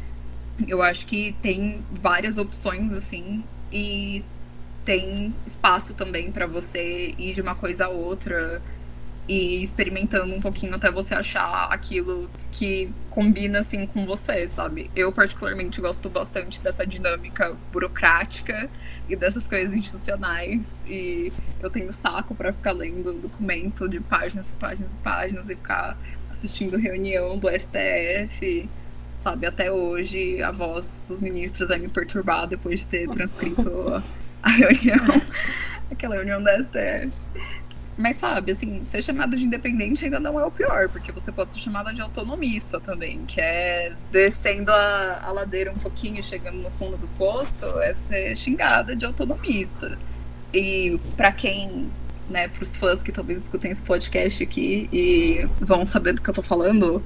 Eu 0.67 0.81
acho 0.81 1.05
que 1.05 1.35
tem 1.41 1.81
várias 1.91 2.37
opções, 2.37 2.93
assim, 2.93 3.43
e 3.71 4.23
tem 4.85 5.33
espaço 5.45 5.93
também 5.95 6.31
para 6.31 6.45
você 6.45 7.15
ir 7.17 7.33
de 7.33 7.41
uma 7.41 7.55
coisa 7.55 7.85
a 7.85 7.89
outra 7.89 8.61
e 9.27 9.61
experimentando 9.63 10.33
um 10.35 10.39
pouquinho 10.39 10.75
até 10.75 10.91
você 10.91 11.15
achar 11.15 11.67
aquilo 11.71 12.29
que 12.51 12.89
combina 13.09 13.59
assim 13.59 13.85
com 13.87 14.05
você, 14.05 14.47
sabe? 14.47 14.91
Eu 14.95 15.11
particularmente 15.11 15.81
gosto 15.81 16.09
bastante 16.09 16.61
dessa 16.61 16.85
dinâmica 16.85 17.55
burocrática 17.71 18.69
e 19.09 19.15
dessas 19.15 19.47
coisas 19.47 19.73
institucionais 19.73 20.71
e 20.87 21.33
eu 21.61 21.69
tenho 21.69 21.91
saco 21.91 22.35
para 22.35 22.53
ficar 22.53 22.73
lendo 22.73 23.13
documento 23.13 23.89
de 23.89 23.99
páginas 23.99 24.49
e 24.49 24.53
páginas 24.53 24.93
e 24.93 24.97
páginas 24.97 25.45
e 25.49 25.55
ficar 25.55 25.97
assistindo 26.31 26.77
reunião 26.77 27.37
do 27.37 27.49
STF, 27.49 28.69
sabe? 29.21 29.47
Até 29.47 29.71
hoje 29.71 30.41
a 30.43 30.51
voz 30.51 31.03
dos 31.07 31.21
ministros 31.21 31.67
vai 31.67 31.79
me 31.79 31.87
perturbar 31.87 32.45
depois 32.45 32.81
de 32.81 32.87
ter 32.87 33.09
transcrito 33.09 34.03
a 34.43 34.49
reunião, 34.49 35.21
aquela 35.89 36.15
reunião 36.15 36.43
do 36.43 36.49
STF. 36.49 37.11
Mas 37.97 38.17
sabe, 38.17 38.51
assim, 38.51 38.83
ser 38.83 39.01
chamada 39.01 39.37
de 39.37 39.43
independente 39.43 40.03
ainda 40.03 40.19
não 40.19 40.37
é 40.39 40.45
o 40.45 40.51
pior, 40.51 40.89
porque 40.89 41.11
você 41.11 41.31
pode 41.31 41.51
ser 41.51 41.59
chamada 41.59 41.93
de 41.93 42.01
autonomista 42.01 42.79
também, 42.79 43.25
que 43.25 43.39
é 43.39 43.93
descendo 44.11 44.71
a, 44.71 45.21
a 45.23 45.31
ladeira 45.31 45.71
um 45.71 45.77
pouquinho, 45.77 46.21
chegando 46.21 46.57
no 46.57 46.69
fundo 46.71 46.97
do 46.97 47.07
poço, 47.17 47.65
é 47.79 47.93
ser 47.93 48.35
xingada 48.35 48.95
de 48.95 49.05
autonomista. 49.05 49.97
E 50.53 50.99
para 51.15 51.31
quem 51.31 51.89
né, 52.29 52.47
para 52.47 52.63
os 52.63 52.75
fãs 52.75 53.01
que 53.01 53.11
talvez 53.11 53.41
escutem 53.41 53.71
esse 53.71 53.81
podcast 53.81 54.43
aqui 54.43 54.89
e 54.91 55.47
vão 55.59 55.85
saber 55.85 56.13
do 56.13 56.21
que 56.21 56.29
eu 56.29 56.33
tô 56.33 56.41
falando, 56.41 57.03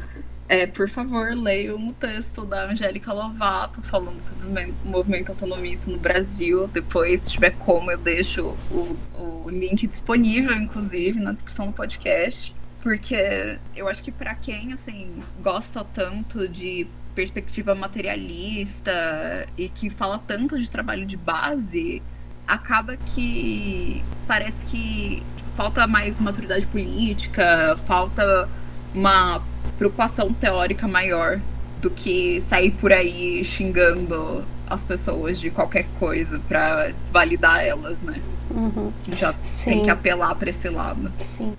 é, 0.49 0.65
por 0.65 0.89
favor, 0.89 1.35
leiam 1.35 1.77
um 1.77 1.93
texto 1.93 2.43
da 2.43 2.65
Angélica 2.65 3.13
Lovato 3.13 3.83
falando 3.83 4.19
sobre 4.19 4.73
o 4.83 4.87
movimento 4.87 5.29
autonomista 5.29 5.91
no 5.91 5.99
Brasil. 5.99 6.67
Depois, 6.67 7.21
se 7.21 7.33
tiver 7.33 7.51
como, 7.51 7.91
eu 7.91 7.99
deixo 7.99 8.57
o, 8.71 8.97
o 9.45 9.49
link 9.51 9.85
disponível, 9.85 10.55
inclusive, 10.57 11.19
na 11.19 11.33
descrição 11.33 11.67
do 11.67 11.73
podcast. 11.73 12.55
Porque 12.81 13.59
eu 13.75 13.87
acho 13.87 14.01
que 14.01 14.11
para 14.11 14.33
quem 14.33 14.73
assim 14.73 15.21
gosta 15.39 15.83
tanto 15.83 16.47
de 16.47 16.87
perspectiva 17.13 17.75
materialista 17.75 19.45
e 19.55 19.69
que 19.69 19.87
fala 19.89 20.17
tanto 20.17 20.57
de 20.57 20.67
trabalho 20.67 21.05
de 21.05 21.17
base, 21.17 22.01
acaba 22.47 22.97
que 22.97 24.03
parece 24.25 24.65
que 24.65 25.21
falta 25.55 25.85
mais 25.85 26.19
maturidade 26.19 26.65
política, 26.65 27.77
falta 27.85 28.49
uma 28.93 29.41
preocupação 29.77 30.33
teórica 30.33 30.87
maior 30.87 31.39
do 31.81 31.89
que 31.89 32.39
sair 32.39 32.71
por 32.71 32.91
aí 32.91 33.43
xingando 33.43 34.43
as 34.69 34.83
pessoas 34.83 35.39
de 35.39 35.49
qualquer 35.49 35.85
coisa 35.99 36.39
para 36.47 36.89
desvalidar 36.89 37.63
elas, 37.63 38.01
né? 38.01 38.21
Uhum. 38.51 38.91
Já 39.17 39.33
Sim. 39.41 39.71
tem 39.71 39.83
que 39.83 39.89
apelar 39.89 40.35
para 40.35 40.49
esse 40.49 40.69
lado. 40.69 41.11
Sim. 41.19 41.53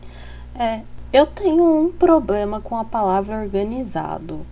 É, 0.54 0.80
eu 1.12 1.26
tenho 1.26 1.86
um 1.86 1.90
problema 1.90 2.60
com 2.60 2.76
a 2.76 2.84
palavra 2.84 3.40
organizado. 3.40 4.46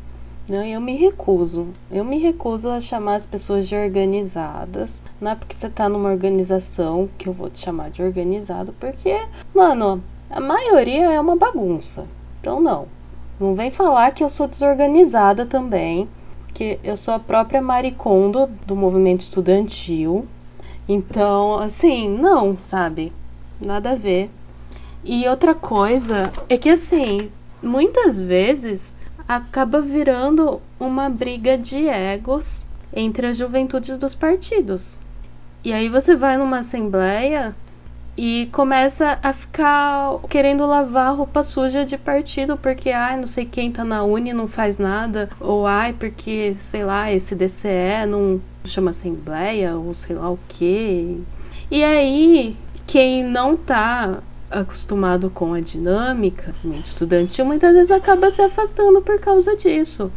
Não, 0.49 0.65
eu 0.65 0.81
me 0.81 0.97
recuso. 0.97 1.69
Eu 1.91 2.05
me 2.05 2.19
recuso 2.19 2.71
a 2.71 2.81
chamar 2.81 3.17
as 3.17 3.27
pessoas 3.27 3.69
de 3.69 3.77
organizadas. 3.77 5.03
Não 5.21 5.33
é 5.33 5.35
porque 5.35 5.55
você 5.55 5.69
tá 5.69 5.89
numa 5.89 6.09
organização 6.09 7.09
que 7.19 7.29
eu 7.29 7.35
vou 7.35 7.51
te 7.51 7.59
chamar 7.59 7.91
de 7.91 8.03
organizado, 8.03 8.75
porque, 8.81 9.21
mano, 9.55 10.03
a 10.31 10.41
maioria 10.41 11.13
é 11.13 11.21
uma 11.21 11.37
bagunça. 11.37 12.07
Então 12.41 12.61
não. 12.61 12.87
Não 13.39 13.55
vem 13.55 13.71
falar 13.71 14.11
que 14.11 14.25
eu 14.25 14.29
sou 14.29 14.49
desorganizada 14.49 15.47
também, 15.47 16.09
que 16.53 16.79
eu 16.83 16.97
sou 16.97 17.15
a 17.15 17.19
própria 17.19 17.63
maricondo 17.63 18.49
do 18.67 18.75
movimento 18.75 19.21
estudantil. 19.21 20.27
Então, 20.89 21.59
assim, 21.59 22.09
não, 22.09 22.59
sabe? 22.59 23.13
Nada 23.61 23.93
a 23.93 23.95
ver. 23.95 24.31
E 25.05 25.29
outra 25.29 25.55
coisa 25.55 26.33
é 26.49 26.57
que 26.57 26.69
assim, 26.69 27.31
muitas 27.63 28.21
vezes 28.21 28.97
acaba 29.29 29.81
virando 29.81 30.61
uma 30.81 31.09
briga 31.09 31.57
de 31.57 31.87
egos 31.87 32.67
entre 32.93 33.27
as 33.27 33.37
juventudes 33.37 33.97
dos 33.97 34.15
partidos. 34.15 34.99
E 35.63 35.73
aí 35.73 35.89
você 35.89 36.17
vai 36.17 36.37
numa 36.39 36.61
assembleia 36.61 37.55
e 38.19 38.47
começa 38.51 39.17
a 39.23 39.33
ficar 39.33 40.19
querendo 40.29 40.67
lavar 40.67 41.15
roupa 41.15 41.45
suja 41.45 41.85
de 41.85 41.97
partido 41.97 42.57
porque 42.57 42.91
ai, 42.91 43.17
não 43.17 43.29
sei 43.29 43.45
quem 43.45 43.71
tá 43.71 43.85
na 43.85 44.03
uni 44.03 44.33
não 44.33 44.49
faz 44.49 44.77
nada, 44.77 45.31
ou 45.39 45.65
ai, 45.65 45.93
porque 45.93 46.57
sei 46.59 46.85
lá, 46.85 47.13
esse 47.13 47.37
DCE 47.37 48.07
não 48.09 48.41
chama 48.65 48.91
assembleia 48.91 49.77
ou 49.77 49.95
sei 49.95 50.17
lá 50.17 50.29
o 50.29 50.39
que. 50.49 51.23
E 51.71 51.85
aí, 51.85 52.57
quem 52.89 53.23
não 53.23 53.57
tá 53.57 54.19
acostumado 54.51 55.31
com 55.31 55.55
a 55.55 55.61
dinâmica 55.61 56.53
estudantil, 56.85 57.45
muitas 57.45 57.73
vezes 57.73 57.93
acaba 57.93 58.33
se 58.33 58.43
afastando 58.43 59.01
por 59.01 59.21
causa 59.21 59.55
disso. 59.55 60.11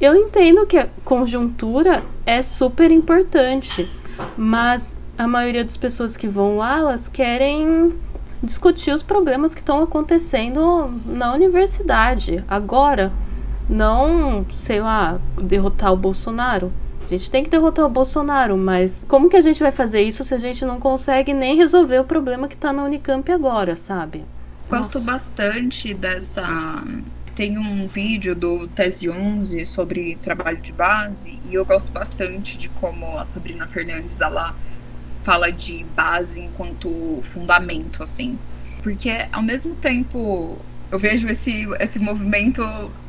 Eu 0.00 0.16
entendo 0.16 0.66
que 0.66 0.78
a 0.78 0.88
conjuntura 1.04 2.02
é 2.24 2.40
super 2.40 2.90
importante, 2.90 3.86
mas 4.34 4.94
a 5.16 5.26
maioria 5.26 5.64
das 5.64 5.76
pessoas 5.76 6.16
que 6.16 6.26
vão 6.26 6.56
lá, 6.56 6.78
elas 6.78 7.08
querem 7.08 7.94
discutir 8.42 8.92
os 8.92 9.02
problemas 9.02 9.54
que 9.54 9.60
estão 9.60 9.82
acontecendo 9.82 11.00
na 11.06 11.32
universidade 11.32 12.44
agora, 12.48 13.12
não, 13.68 14.44
sei 14.54 14.80
lá, 14.80 15.18
derrotar 15.40 15.92
o 15.92 15.96
Bolsonaro. 15.96 16.72
A 17.06 17.08
gente 17.08 17.30
tem 17.30 17.44
que 17.44 17.50
derrotar 17.50 17.84
o 17.84 17.88
Bolsonaro, 17.88 18.56
mas 18.56 19.02
como 19.06 19.28
que 19.28 19.36
a 19.36 19.40
gente 19.40 19.62
vai 19.62 19.72
fazer 19.72 20.02
isso 20.02 20.24
se 20.24 20.34
a 20.34 20.38
gente 20.38 20.64
não 20.64 20.80
consegue 20.80 21.32
nem 21.32 21.56
resolver 21.56 21.98
o 21.98 22.04
problema 22.04 22.48
que 22.48 22.56
tá 22.56 22.72
na 22.72 22.84
Unicamp 22.84 23.30
agora, 23.30 23.76
sabe? 23.76 24.24
Gosto 24.68 24.94
Nossa. 24.94 25.12
bastante 25.12 25.92
dessa. 25.92 26.82
Tem 27.34 27.58
um 27.58 27.86
vídeo 27.86 28.34
do 28.34 28.68
Tese 28.68 29.10
11 29.10 29.66
sobre 29.66 30.16
trabalho 30.22 30.58
de 30.58 30.72
base, 30.72 31.38
e 31.50 31.54
eu 31.54 31.64
gosto 31.64 31.90
bastante 31.90 32.56
de 32.56 32.68
como 32.68 33.18
a 33.18 33.26
Sabrina 33.26 33.66
Fernandes 33.66 34.18
lá 34.18 34.54
fala 35.24 35.50
de 35.50 35.84
base 35.96 36.42
enquanto 36.42 37.22
fundamento, 37.24 38.02
assim. 38.02 38.38
Porque 38.82 39.26
ao 39.32 39.42
mesmo 39.42 39.74
tempo 39.74 40.58
eu 40.92 40.98
vejo 40.98 41.26
esse, 41.26 41.66
esse 41.80 41.98
movimento 41.98 42.62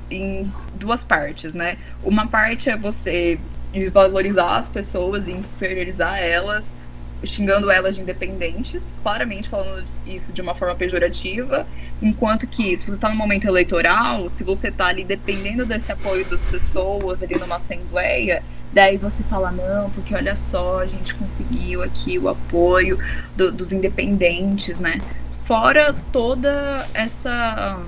em 0.09 0.51
duas 0.75 1.03
partes, 1.03 1.53
né? 1.53 1.77
Uma 2.03 2.25
parte 2.27 2.69
é 2.69 2.77
você 2.77 3.37
desvalorizar 3.73 4.53
as 4.55 4.69
pessoas 4.69 5.27
e 5.27 5.33
inferiorizar 5.33 6.17
elas, 6.17 6.77
xingando 7.23 7.71
elas 7.71 7.95
de 7.95 8.01
independentes, 8.01 8.93
claramente 9.01 9.49
falando 9.49 9.85
isso 10.05 10.31
de 10.33 10.41
uma 10.41 10.53
forma 10.53 10.75
pejorativa, 10.75 11.65
enquanto 12.01 12.47
que 12.47 12.75
se 12.77 12.85
você 12.85 12.95
está 12.95 13.09
no 13.09 13.15
momento 13.15 13.47
eleitoral, 13.47 14.27
se 14.29 14.43
você 14.43 14.67
está 14.67 14.87
ali 14.87 15.03
dependendo 15.03 15.65
desse 15.65 15.91
apoio 15.91 16.25
das 16.25 16.45
pessoas 16.45 17.23
ali 17.23 17.37
numa 17.37 17.55
assembleia, 17.55 18.43
daí 18.73 18.97
você 18.97 19.23
fala 19.23 19.51
não, 19.51 19.89
porque 19.91 20.13
olha 20.13 20.35
só, 20.35 20.79
a 20.79 20.85
gente 20.85 21.15
conseguiu 21.15 21.81
aqui 21.81 22.19
o 22.19 22.27
apoio 22.27 22.99
do, 23.35 23.51
dos 23.51 23.71
independentes, 23.71 24.79
né? 24.79 24.99
Fora 25.43 25.95
toda 26.11 26.87
essa 26.93 27.79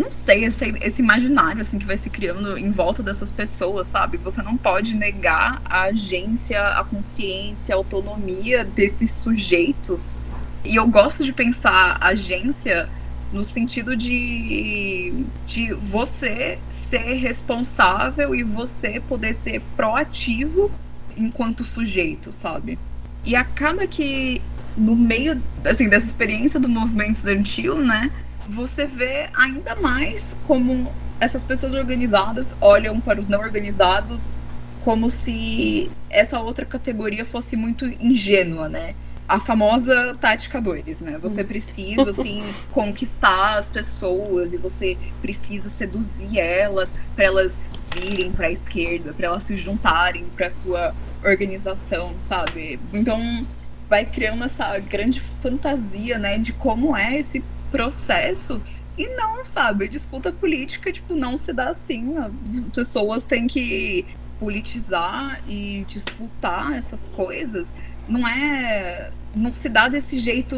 não 0.00 0.10
sei, 0.10 0.46
esse, 0.46 0.74
esse 0.80 1.02
imaginário 1.02 1.60
assim 1.60 1.78
que 1.78 1.84
vai 1.84 1.96
se 1.96 2.08
criando 2.08 2.56
em 2.56 2.70
volta 2.70 3.02
dessas 3.02 3.30
pessoas, 3.30 3.86
sabe? 3.86 4.16
Você 4.16 4.42
não 4.42 4.56
pode 4.56 4.94
negar 4.94 5.60
a 5.64 5.82
agência, 5.82 6.62
a 6.68 6.82
consciência, 6.82 7.74
a 7.74 7.78
autonomia 7.78 8.64
desses 8.64 9.10
sujeitos. 9.10 10.18
E 10.64 10.76
eu 10.76 10.88
gosto 10.88 11.22
de 11.22 11.34
pensar 11.34 11.98
agência 12.00 12.88
no 13.30 13.44
sentido 13.44 13.94
de, 13.94 15.26
de 15.46 15.74
você 15.74 16.58
ser 16.70 17.14
responsável 17.14 18.34
e 18.34 18.42
você 18.42 19.00
poder 19.00 19.34
ser 19.34 19.60
proativo 19.76 20.70
enquanto 21.14 21.62
sujeito, 21.62 22.32
sabe? 22.32 22.78
E 23.22 23.36
acaba 23.36 23.86
que 23.86 24.40
no 24.76 24.96
meio 24.96 25.40
assim 25.62 25.90
dessa 25.90 26.06
experiência 26.06 26.58
do 26.58 26.70
movimento 26.70 27.10
estudantil, 27.10 27.78
né? 27.78 28.10
Você 28.50 28.84
vê 28.84 29.28
ainda 29.34 29.76
mais 29.76 30.36
como 30.46 30.92
essas 31.20 31.44
pessoas 31.44 31.74
organizadas 31.74 32.56
olham 32.60 33.00
para 33.00 33.20
os 33.20 33.28
não 33.28 33.40
organizados 33.40 34.40
como 34.84 35.10
se 35.10 35.90
essa 36.08 36.40
outra 36.40 36.64
categoria 36.64 37.24
fosse 37.24 37.54
muito 37.54 37.84
ingênua, 37.84 38.68
né? 38.68 38.94
A 39.28 39.38
famosa 39.38 40.16
tática 40.20 40.60
2, 40.60 41.00
né? 41.00 41.18
Você 41.18 41.44
precisa, 41.44 42.10
assim, 42.10 42.42
conquistar 42.72 43.58
as 43.58 43.68
pessoas 43.68 44.52
e 44.52 44.56
você 44.56 44.96
precisa 45.20 45.68
seduzir 45.68 46.40
elas 46.40 46.94
para 47.14 47.26
elas 47.26 47.60
virem 47.94 48.32
para 48.32 48.46
a 48.46 48.50
esquerda, 48.50 49.12
para 49.12 49.26
elas 49.26 49.42
se 49.42 49.56
juntarem 49.56 50.24
para 50.36 50.50
sua 50.50 50.94
organização, 51.22 52.14
sabe? 52.26 52.80
Então 52.92 53.46
vai 53.88 54.04
criando 54.04 54.44
essa 54.44 54.78
grande 54.78 55.20
fantasia, 55.42 56.18
né, 56.18 56.38
de 56.38 56.52
como 56.52 56.96
é 56.96 57.18
esse 57.18 57.42
processo. 57.70 58.60
E 58.98 59.08
não, 59.16 59.44
sabe, 59.44 59.88
disputa 59.88 60.30
política, 60.30 60.92
tipo, 60.92 61.14
não 61.14 61.36
se 61.36 61.52
dá 61.52 61.68
assim. 61.68 62.16
As 62.54 62.68
pessoas 62.68 63.24
têm 63.24 63.46
que 63.46 64.04
politizar 64.38 65.40
e 65.48 65.84
disputar 65.88 66.72
essas 66.72 67.08
coisas. 67.08 67.74
Não 68.08 68.26
é 68.26 69.10
não 69.34 69.54
se 69.54 69.68
dá 69.68 69.88
desse 69.88 70.18
jeito 70.18 70.56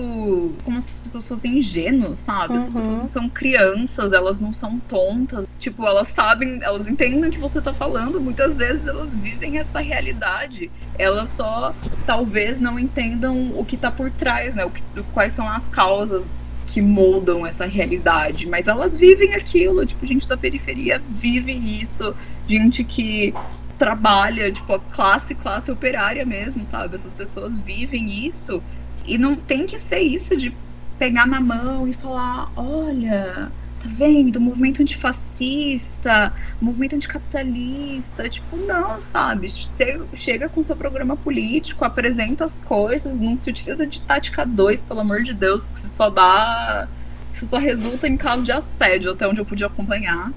como 0.64 0.80
se 0.80 0.90
as 0.90 0.98
pessoas 0.98 1.24
fossem 1.24 1.58
ingênuas, 1.58 2.18
sabe? 2.18 2.54
Uhum. 2.54 2.64
As 2.64 2.72
pessoas 2.72 2.98
são 2.98 3.28
crianças, 3.28 4.12
elas 4.12 4.40
não 4.40 4.52
são 4.52 4.78
tontas. 4.80 5.46
Tipo, 5.58 5.86
elas 5.86 6.08
sabem, 6.08 6.58
elas 6.62 6.88
entendem 6.88 7.28
o 7.28 7.30
que 7.30 7.38
você 7.38 7.60
tá 7.60 7.72
falando. 7.72 8.20
Muitas 8.20 8.56
vezes 8.56 8.86
elas 8.86 9.14
vivem 9.14 9.58
essa 9.58 9.80
realidade. 9.80 10.70
Elas 10.98 11.28
só 11.28 11.74
talvez 12.06 12.60
não 12.60 12.78
entendam 12.78 13.52
o 13.58 13.64
que 13.64 13.76
tá 13.76 13.90
por 13.90 14.10
trás, 14.10 14.54
né? 14.54 14.64
O 14.64 14.70
que, 14.70 14.82
quais 15.12 15.32
são 15.32 15.48
as 15.48 15.68
causas 15.68 16.54
que 16.66 16.80
moldam 16.80 17.46
essa 17.46 17.66
realidade. 17.66 18.46
Mas 18.48 18.66
elas 18.66 18.96
vivem 18.96 19.34
aquilo, 19.34 19.84
tipo, 19.84 20.06
gente 20.06 20.26
da 20.26 20.36
periferia 20.36 21.02
vive 21.10 21.52
isso. 21.52 22.14
Gente 22.48 22.82
que 22.82 23.34
trabalha, 23.82 24.52
tipo, 24.52 24.72
a 24.72 24.78
classe, 24.78 25.34
classe 25.34 25.68
operária 25.68 26.24
mesmo, 26.24 26.64
sabe? 26.64 26.94
Essas 26.94 27.12
pessoas 27.12 27.56
vivem 27.56 28.28
isso. 28.28 28.62
E 29.04 29.18
não 29.18 29.34
tem 29.34 29.66
que 29.66 29.76
ser 29.76 29.98
isso 29.98 30.36
de 30.36 30.54
pegar 31.00 31.26
na 31.26 31.40
mão 31.40 31.88
e 31.88 31.92
falar, 31.92 32.48
olha, 32.54 33.50
tá 33.80 33.88
vendo? 33.88 34.40
Movimento 34.40 34.82
antifascista, 34.82 36.32
movimento 36.60 36.94
anticapitalista. 36.94 38.28
Tipo, 38.28 38.56
não, 38.56 39.02
sabe? 39.02 39.50
Você 39.50 40.00
chega 40.14 40.48
com 40.48 40.62
seu 40.62 40.76
programa 40.76 41.16
político, 41.16 41.84
apresenta 41.84 42.44
as 42.44 42.60
coisas, 42.60 43.18
não 43.18 43.36
se 43.36 43.50
utiliza 43.50 43.84
de 43.84 44.00
tática 44.00 44.46
2, 44.46 44.82
pelo 44.82 45.00
amor 45.00 45.24
de 45.24 45.34
Deus, 45.34 45.70
que 45.70 45.80
só 45.80 46.08
dá. 46.08 46.86
Isso 47.34 47.46
só 47.46 47.58
resulta 47.58 48.06
em 48.06 48.16
caso 48.16 48.44
de 48.44 48.52
assédio, 48.52 49.10
até 49.10 49.26
onde 49.26 49.40
eu 49.40 49.44
pude 49.44 49.64
acompanhar. 49.64 50.30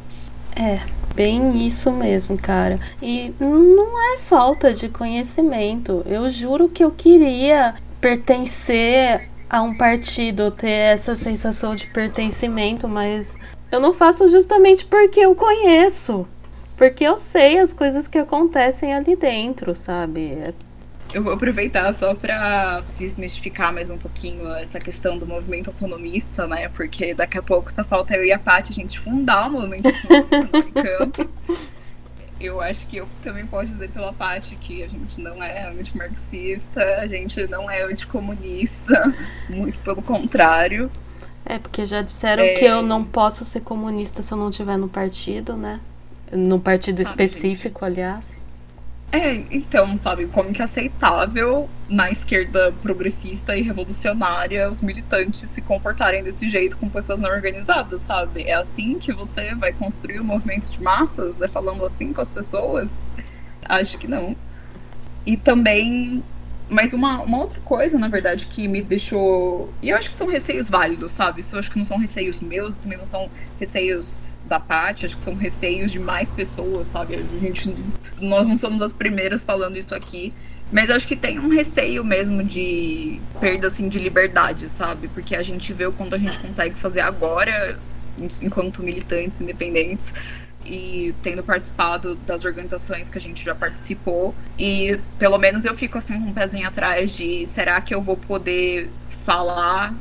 É, 0.55 0.79
bem 1.15 1.65
isso 1.65 1.91
mesmo, 1.91 2.37
cara. 2.37 2.79
E 3.01 3.33
não 3.39 4.13
é 4.13 4.17
falta 4.17 4.73
de 4.73 4.89
conhecimento. 4.89 6.03
Eu 6.05 6.29
juro 6.29 6.67
que 6.67 6.83
eu 6.83 6.91
queria 6.91 7.75
pertencer 8.01 9.29
a 9.49 9.61
um 9.61 9.75
partido, 9.75 10.51
ter 10.51 10.69
essa 10.69 11.15
sensação 11.15 11.75
de 11.75 11.87
pertencimento, 11.87 12.87
mas 12.87 13.35
eu 13.71 13.79
não 13.79 13.93
faço 13.93 14.27
justamente 14.29 14.85
porque 14.85 15.19
eu 15.21 15.35
conheço. 15.35 16.27
Porque 16.75 17.05
eu 17.05 17.15
sei 17.15 17.59
as 17.59 17.71
coisas 17.71 18.07
que 18.07 18.17
acontecem 18.17 18.93
ali 18.93 19.15
dentro, 19.15 19.73
sabe? 19.73 20.53
Eu 21.15 21.23
vou 21.23 21.31
aproveitar 21.31 21.93
só 21.93 22.13
para 22.13 22.83
desmistificar 22.93 23.73
mais 23.73 23.89
um 23.89 23.97
pouquinho 23.97 24.53
essa 24.55 24.81
questão 24.81 25.17
do 25.17 25.25
movimento 25.25 25.69
autonomista, 25.69 26.45
né? 26.45 26.67
Porque 26.67 27.13
daqui 27.13 27.37
a 27.37 27.41
pouco 27.41 27.71
só 27.71 27.85
falta 27.85 28.17
eu 28.17 28.25
e 28.25 28.33
a 28.33 28.37
Paty 28.37 28.73
a 28.73 28.75
gente 28.75 28.99
fundar 28.99 29.47
o 29.47 29.51
movimento 29.51 29.87
autonomista 29.87 30.49
no 30.51 30.83
campo 30.83 31.29
eu 32.37 32.59
acho 32.59 32.85
que 32.87 32.97
eu 32.97 33.07
também 33.23 33.45
posso 33.45 33.67
dizer 33.67 33.89
pela 33.91 34.11
parte 34.11 34.57
que 34.57 34.83
a 34.83 34.87
gente 34.87 35.21
não 35.21 35.41
é 35.41 35.69
antimarxista, 35.69 36.81
a 36.99 37.07
gente 37.07 37.47
não 37.47 37.71
é 37.71 37.83
anticomunista, 37.83 39.15
muito 39.49 39.79
pelo 39.79 40.01
contrário. 40.01 40.91
É, 41.45 41.57
porque 41.57 41.85
já 41.85 42.01
disseram 42.01 42.43
é... 42.43 42.55
que 42.55 42.65
eu 42.65 42.81
não 42.81 43.05
posso 43.05 43.45
ser 43.45 43.61
comunista 43.61 44.21
se 44.21 44.33
eu 44.33 44.37
não 44.37 44.49
estiver 44.49 44.77
no 44.77 44.89
partido, 44.89 45.55
né? 45.55 45.79
No 46.29 46.59
partido 46.59 46.97
Sabe, 46.97 47.09
específico, 47.09 47.85
gente. 47.85 47.93
aliás. 47.93 48.44
É, 49.11 49.35
então, 49.49 49.95
sabe, 49.95 50.27
como 50.27 50.51
que 50.51 50.61
é 50.61 50.65
aceitável 50.65 51.69
na 51.87 52.11
esquerda 52.11 52.73
progressista 52.81 53.55
e 53.55 53.61
revolucionária 53.61 54.69
os 54.69 54.81
militantes 54.81 55.47
se 55.49 55.61
comportarem 55.61 56.23
desse 56.23 56.49
jeito 56.49 56.75
com 56.77 56.89
pessoas 56.89 57.21
não 57.21 57.29
organizadas, 57.29 58.01
sabe? 58.01 58.43
É 58.43 58.53
assim 58.53 58.99
que 58.99 59.13
você 59.13 59.55
vai 59.55 59.71
construir 59.71 60.19
o 60.19 60.21
um 60.21 60.25
movimento 60.25 60.69
de 60.69 60.81
massas? 60.81 61.41
É 61.41 61.47
falando 61.47 61.85
assim 61.85 62.11
com 62.11 62.19
as 62.19 62.29
pessoas? 62.29 63.09
Acho 63.63 63.97
que 63.97 64.07
não. 64.07 64.35
E 65.25 65.37
também, 65.37 66.23
mas 66.69 66.93
uma, 66.93 67.21
uma 67.21 67.37
outra 67.39 67.59
coisa, 67.61 67.97
na 67.97 68.07
verdade, 68.07 68.47
que 68.47 68.67
me 68.67 68.81
deixou. 68.81 69.73
E 69.81 69.89
eu 69.89 69.97
acho 69.97 70.09
que 70.09 70.15
são 70.15 70.27
receios 70.27 70.69
válidos, 70.69 71.13
sabe? 71.13 71.39
Isso 71.39 71.55
eu 71.55 71.59
acho 71.59 71.71
que 71.71 71.77
não 71.77 71.85
são 71.85 71.97
receios 71.97 72.41
meus, 72.41 72.77
também 72.77 72.97
não 72.97 73.05
são 73.05 73.29
receios 73.59 74.21
da 74.47 74.59
parte, 74.59 75.05
acho 75.05 75.17
que 75.17 75.23
são 75.23 75.35
receios 75.35 75.91
de 75.91 75.99
mais 75.99 76.29
pessoas, 76.29 76.87
sabe? 76.87 77.15
A 77.15 77.39
gente, 77.39 77.73
nós 78.19 78.47
não 78.47 78.57
somos 78.57 78.81
as 78.81 78.93
primeiras 78.93 79.43
falando 79.43 79.77
isso 79.77 79.93
aqui, 79.95 80.33
mas 80.71 80.89
acho 80.89 81.07
que 81.07 81.15
tem 81.15 81.39
um 81.39 81.49
receio 81.49 82.03
mesmo 82.03 82.43
de 82.43 83.19
perda 83.39 83.67
assim 83.67 83.87
de 83.87 83.99
liberdade, 83.99 84.69
sabe? 84.69 85.07
Porque 85.07 85.35
a 85.35 85.43
gente 85.43 85.71
vê 85.73 85.85
o 85.85 85.91
quanto 85.91 86.15
a 86.15 86.17
gente 86.17 86.37
consegue 86.39 86.75
fazer 86.75 87.01
agora, 87.01 87.79
enquanto 88.41 88.81
militantes 88.81 89.41
independentes, 89.41 90.13
e 90.65 91.13
tendo 91.21 91.43
participado 91.43 92.15
das 92.15 92.43
organizações 92.43 93.09
que 93.09 93.17
a 93.17 93.21
gente 93.21 93.43
já 93.43 93.53
participou. 93.53 94.33
E 94.57 94.99
pelo 95.19 95.37
menos 95.37 95.63
eu 95.63 95.75
fico 95.75 95.97
assim 95.97 96.19
com 96.19 96.29
um 96.29 96.33
pezinho 96.33 96.67
atrás 96.67 97.11
de 97.11 97.45
será 97.47 97.79
que 97.79 97.93
eu 97.93 98.01
vou 98.01 98.17
poder 98.17 98.89
falar 99.23 99.93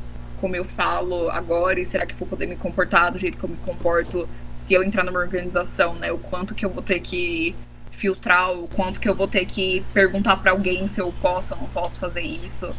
como 0.45 0.55
eu 0.55 0.63
falo 0.63 1.27
agora 1.31 1.79
e 1.79 1.83
será 1.83 2.05
que 2.05 2.13
eu 2.13 2.19
vou 2.19 2.27
poder 2.27 2.45
me 2.45 2.55
comportar 2.55 3.11
do 3.11 3.17
jeito 3.17 3.35
que 3.35 3.43
eu 3.43 3.49
me 3.49 3.57
comporto 3.65 4.29
se 4.47 4.75
eu 4.75 4.83
entrar 4.83 5.03
numa 5.03 5.19
organização, 5.19 5.95
né? 5.95 6.11
O 6.11 6.19
quanto 6.19 6.53
que 6.53 6.63
eu 6.63 6.69
vou 6.69 6.83
ter 6.83 6.99
que 6.99 7.55
filtrar, 7.91 8.51
o 8.51 8.67
quanto 8.67 9.01
que 9.01 9.09
eu 9.09 9.15
vou 9.15 9.27
ter 9.27 9.43
que 9.47 9.83
perguntar 9.91 10.37
para 10.37 10.51
alguém 10.51 10.85
se 10.85 11.01
eu 11.01 11.11
posso 11.19 11.55
ou 11.55 11.61
não 11.61 11.67
posso 11.69 11.99
fazer 11.99 12.21
isso. 12.21 12.71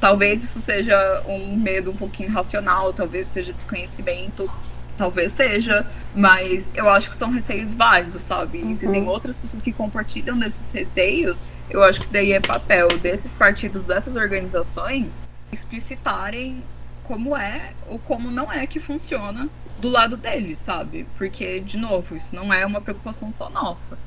Talvez 0.00 0.42
isso 0.42 0.58
seja 0.58 1.22
um 1.28 1.56
medo 1.56 1.92
um 1.92 1.96
pouquinho 1.96 2.32
racional, 2.32 2.92
talvez 2.92 3.28
seja 3.28 3.52
desconhecimento, 3.52 4.50
talvez 4.98 5.30
seja, 5.30 5.86
mas 6.16 6.74
eu 6.74 6.88
acho 6.88 7.08
que 7.10 7.14
são 7.14 7.30
receios 7.30 7.76
válidos, 7.76 8.22
sabe? 8.22 8.58
E 8.58 8.74
se 8.74 8.88
tem 8.88 9.02
uhum. 9.02 9.08
outras 9.08 9.38
pessoas 9.38 9.62
que 9.62 9.72
compartilham 9.72 10.36
desses 10.36 10.72
receios, 10.72 11.44
eu 11.70 11.80
acho 11.84 12.00
que 12.00 12.08
daí 12.08 12.32
é 12.32 12.40
papel 12.40 12.88
desses 12.98 13.32
partidos, 13.32 13.84
dessas 13.84 14.16
organizações, 14.16 15.28
explicitarem 15.52 16.60
como 17.04 17.36
é 17.36 17.72
ou 17.88 17.98
como 17.98 18.30
não 18.30 18.52
é 18.52 18.66
que 18.66 18.80
funciona 18.80 19.48
do 19.78 19.88
lado 19.88 20.16
deles, 20.16 20.58
sabe? 20.58 21.06
Porque, 21.16 21.60
de 21.60 21.76
novo, 21.76 22.16
isso 22.16 22.34
não 22.34 22.52
é 22.52 22.64
uma 22.64 22.80
preocupação 22.80 23.30
só 23.30 23.48
nossa. 23.50 23.98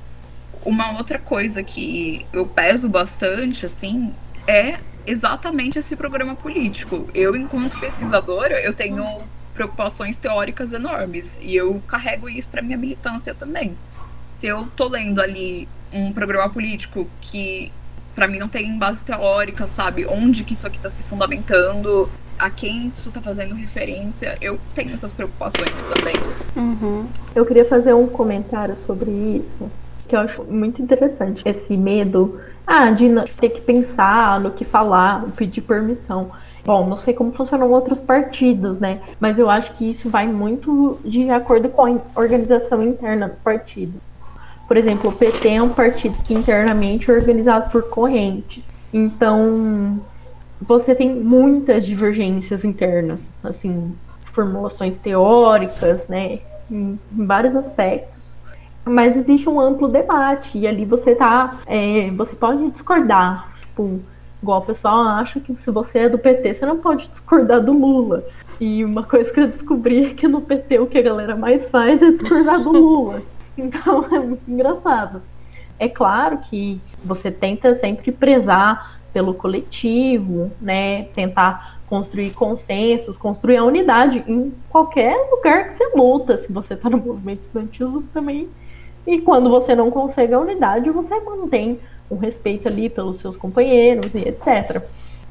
Uma 0.66 0.98
outra 0.98 1.20
coisa 1.20 1.64
que 1.64 2.26
eu 2.34 2.46
peso 2.46 2.90
bastante, 2.90 3.66
assim, 3.66 4.14
é 4.48 4.80
exatamente 5.06 5.80
esse 5.80 5.96
programa 5.96 6.36
político. 6.36 7.10
Eu, 7.14 7.36
enquanto 7.36 7.80
pesquisadora, 7.80 8.60
eu 8.60 8.74
tenho 8.74 9.22
preocupações 9.54 10.20
teóricas 10.20 10.74
enormes 10.74 11.40
e 11.42 11.56
eu 11.56 11.82
carrego 11.88 12.30
isso 12.30 12.48
para 12.50 12.62
minha 12.62 12.78
militância 12.78 13.34
também. 13.34 13.76
Se 14.28 14.48
eu 14.48 14.68
tô 14.76 14.88
lendo 14.88 15.20
ali 15.20 15.68
um 15.92 16.12
programa 16.12 16.50
político 16.50 17.10
que 17.22 17.72
para 18.14 18.28
mim 18.28 18.40
não 18.40 18.48
tem 18.48 18.78
base 18.78 19.04
teórica, 19.04 19.66
sabe? 19.66 20.06
Onde 20.06 20.44
que 20.44 20.54
isso 20.54 20.66
aqui 20.68 20.78
está 20.78 20.90
se 20.90 21.04
fundamentando? 21.04 22.10
A 22.38 22.50
quem 22.50 22.88
isso 22.88 23.10
está 23.10 23.22
fazendo 23.22 23.56
referência, 23.56 24.38
eu 24.42 24.60
tenho 24.74 24.94
essas 24.94 25.12
preocupações 25.12 25.74
também. 25.94 26.16
Uhum. 26.56 27.08
Eu 27.36 27.46
queria 27.46 27.66
fazer 27.66 27.94
um 27.94 28.08
comentário 28.08 28.78
sobre 28.78 29.10
isso, 29.12 29.72
que 30.08 30.16
eu 30.16 30.20
acho 30.20 30.44
muito 30.44 30.82
interessante. 30.82 31.42
Esse 31.46 31.76
medo 31.76 32.40
ah, 32.66 32.92
de 32.92 33.10
ter 33.40 33.50
que 33.50 33.62
pensar 33.62 34.40
no 34.40 34.52
que 34.52 34.66
falar, 34.66 35.26
pedir 35.36 35.62
permissão. 35.62 36.32
Bom, 36.66 36.86
não 36.86 36.98
sei 36.98 37.14
como 37.14 37.32
funcionam 37.32 37.72
outros 37.72 38.02
partidos, 38.02 38.80
né? 38.80 39.00
Mas 39.20 39.40
eu 39.40 39.50
acho 39.50 39.74
que 39.74 39.90
isso 39.90 40.10
vai 40.10 40.28
muito 40.28 41.00
de 41.06 41.30
acordo 41.30 41.70
com 41.70 41.86
a 41.86 42.20
organização 42.20 42.84
interna 42.84 43.30
do 43.30 43.36
partido. 43.36 43.94
Por 44.68 44.76
exemplo, 44.76 45.10
o 45.10 45.14
PT 45.14 45.48
é 45.48 45.62
um 45.62 45.70
partido 45.70 46.16
que 46.26 46.34
internamente 46.34 47.10
é 47.10 47.14
organizado 47.14 47.72
por 47.72 47.84
correntes. 47.84 48.70
Então, 48.94 50.02
você 50.62 50.96
tem 50.96 51.14
muitas 51.14 51.86
divergências 51.86 52.66
internas, 52.66 53.32
assim, 53.44 53.96
formulações 54.34 54.98
teóricas, 54.98 56.08
né, 56.08 56.40
em, 56.70 57.00
em 57.12 57.26
vários 57.26 57.56
aspectos. 57.56 58.38
Mas 58.86 59.18
existe 59.18 59.50
um 59.50 59.60
amplo 59.60 59.88
debate 59.88 60.58
e 60.58 60.66
ali 60.66 60.86
você 60.86 61.14
tá, 61.14 61.58
é, 61.66 62.10
você 62.12 62.36
pode 62.36 62.70
discordar, 62.72 63.52
tipo, 63.62 64.00
igual 64.42 64.62
o 64.62 64.66
pessoal 64.66 65.00
acha 65.00 65.40
que 65.40 65.56
se 65.58 65.70
você 65.72 66.00
é 66.00 66.10
do 66.10 66.18
PT, 66.18 66.54
você 66.54 66.66
não 66.66 66.78
pode 66.78 67.08
discordar 67.08 67.62
do 67.62 67.74
Lula. 67.74 68.24
E 68.62 68.84
uma 68.86 69.04
coisa 69.04 69.32
que 69.32 69.40
eu 69.40 69.48
descobri 69.48 70.06
é 70.06 70.14
que 70.14 70.28
no 70.28 70.42
PT 70.42 70.80
o 70.80 70.88
que 70.88 70.98
a 70.98 71.02
galera 71.02 71.36
mais 71.36 71.68
faz 71.68 72.02
é 72.02 72.12
discordar 72.12 72.62
do 72.62 72.72
Lula. 72.72 73.22
Então 73.60 74.06
é 74.12 74.20
muito 74.20 74.44
engraçado. 74.48 75.20
É 75.80 75.90
claro 75.90 76.38
que 76.48 76.80
você 77.04 77.32
tenta 77.32 77.74
sempre 77.74 78.12
prezar 78.12 78.97
pelo 79.18 79.34
coletivo, 79.34 80.52
né? 80.62 81.06
Tentar 81.16 81.80
construir 81.90 82.30
consensos, 82.34 83.18
construir 83.18 83.58
a 83.58 83.64
unidade 83.64 84.24
em 84.28 84.54
qualquer 84.70 85.16
lugar 85.32 85.66
que 85.66 85.74
você 85.74 85.90
luta. 85.96 86.38
Se 86.38 86.54
você 86.54 86.76
está 86.76 86.88
no 86.88 87.00
movimento 87.00 87.40
estudantil, 87.40 87.90
você 87.90 88.08
também. 88.14 88.48
E 89.08 89.20
quando 89.20 89.50
você 89.50 89.74
não 89.74 89.90
consegue 89.90 90.36
a 90.36 90.40
unidade, 90.40 90.92
você 90.92 91.20
mantém 91.20 91.80
um 92.12 92.18
respeito 92.18 92.68
ali 92.68 92.90
pelos 92.90 93.20
seus 93.20 93.36
companheiros 93.36 94.14
e 94.14 94.20
etc. 94.20 94.84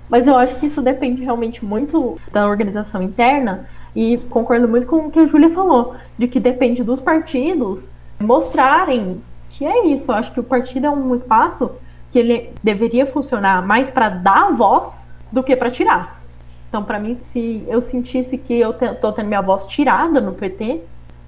Mas 0.08 0.26
eu 0.26 0.34
acho 0.34 0.58
que 0.58 0.66
isso 0.66 0.82
depende 0.82 1.22
realmente 1.22 1.64
muito 1.64 2.18
da 2.32 2.48
organização 2.48 3.00
interna 3.00 3.68
e 3.94 4.16
concordo 4.30 4.66
muito 4.66 4.88
com 4.88 4.96
o 4.96 5.10
que 5.12 5.20
a 5.20 5.26
Júlia 5.28 5.50
falou, 5.50 5.94
de 6.18 6.26
que 6.26 6.40
depende 6.40 6.82
dos 6.82 6.98
partidos 6.98 7.88
mostrarem 8.18 9.20
que 9.50 9.64
é 9.64 9.86
isso. 9.86 10.10
Eu 10.10 10.16
acho 10.16 10.32
que 10.32 10.40
o 10.40 10.44
partido 10.44 10.86
é 10.86 10.90
um 10.90 11.14
espaço 11.14 11.70
que 12.10 12.18
ele 12.18 12.50
deveria 12.62 13.06
funcionar 13.06 13.66
mais 13.66 13.90
para 13.90 14.08
dar 14.08 14.52
voz 14.52 15.08
do 15.30 15.42
que 15.42 15.54
para 15.56 15.70
tirar. 15.70 16.20
Então, 16.68 16.82
para 16.82 16.98
mim, 16.98 17.14
se 17.14 17.64
eu 17.68 17.80
sentisse 17.80 18.36
que 18.36 18.58
eu 18.58 18.70
estou 18.70 19.12
tendo 19.12 19.28
minha 19.28 19.40
voz 19.40 19.66
tirada 19.66 20.20
no 20.20 20.32
PT, 20.32 20.80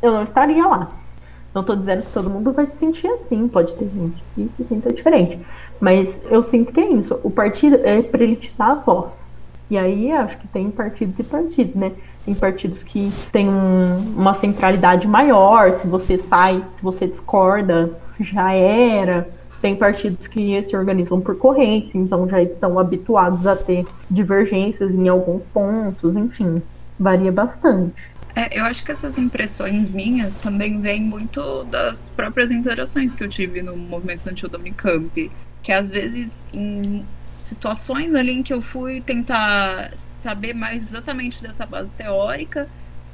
eu 0.03 0.13
não 0.13 0.23
estaria 0.23 0.67
lá. 0.67 0.89
Não 1.55 1.63
estou 1.63 1.75
dizendo 1.75 2.03
que 2.03 2.13
todo 2.13 2.29
mundo 2.29 2.53
vai 2.53 2.67
se 2.67 2.77
sentir 2.77 3.09
assim, 3.09 3.49
pode 3.49 3.75
ter 3.75 3.89
gente 3.89 4.23
que 4.35 4.49
se 4.49 4.63
sinta 4.63 4.93
diferente. 4.93 5.41
Mas 5.81 6.21
eu 6.31 6.43
sinto 6.43 6.73
que 6.73 6.81
é 6.81 6.91
isso. 6.91 7.19
O 7.23 7.31
partido 7.31 7.81
é 7.83 8.03
para 8.03 8.23
ele 8.23 8.37
te 8.37 8.53
dar 8.57 8.73
a 8.73 8.75
voz. 8.75 9.31
E 9.71 9.77
aí 9.77 10.13
acho 10.13 10.39
que 10.39 10.49
tem 10.49 10.71
partidos 10.71 11.19
e 11.19 11.23
partidos, 11.23 11.77
né? 11.77 11.93
Tem 12.25 12.35
partidos 12.35 12.83
que 12.83 13.13
têm 13.33 13.49
um, 13.49 14.15
uma 14.17 14.35
centralidade 14.35 15.07
maior. 15.07 15.79
Se 15.79 15.87
você 15.87 16.19
sai, 16.19 16.65
se 16.75 16.83
você 16.83 17.07
discorda, 17.07 17.93
já 18.21 18.53
era. 18.53 19.29
Tem 19.61 19.75
partidos 19.75 20.27
que 20.27 20.63
se 20.63 20.77
organizam 20.77 21.21
por 21.21 21.37
correntes, 21.37 21.95
então 21.95 22.29
já 22.29 22.41
estão 22.41 22.79
habituados 22.79 23.47
a 23.47 23.57
ter 23.57 23.85
divergências 24.11 24.95
em 24.95 25.09
alguns 25.09 25.45
pontos, 25.45 26.17
enfim, 26.17 26.63
varia 26.99 27.33
bastante. 27.33 28.01
É, 28.37 28.57
eu 28.57 28.65
acho 28.65 28.85
que 28.85 28.93
essas 28.93 29.19
impressões 29.19 29.91
minhas 29.91 30.37
também 30.37 30.81
vêm 30.81 31.03
muito 31.03 31.65
das 31.65 32.13
próprias 32.15 32.53
interações 32.53 33.13
que 33.13 33.25
eu 33.25 33.29
tive 33.29 33.63
no 33.63 33.77
movimento 33.77 34.19
estudantil 34.19 34.49
da 34.49 34.59
Unicamp. 34.59 35.31
Que 35.61 35.73
às 35.73 35.89
vezes, 35.89 36.47
em 36.53 37.05
situações 37.37 38.15
ali 38.15 38.33
em 38.33 38.43
que 38.43 38.53
eu 38.53 38.63
fui 38.63 39.01
tentar 39.01 39.91
saber 39.97 40.55
mais 40.55 40.89
exatamente 40.89 41.43
dessa 41.43 41.67
base 41.67 41.91
teórica, 41.93 42.69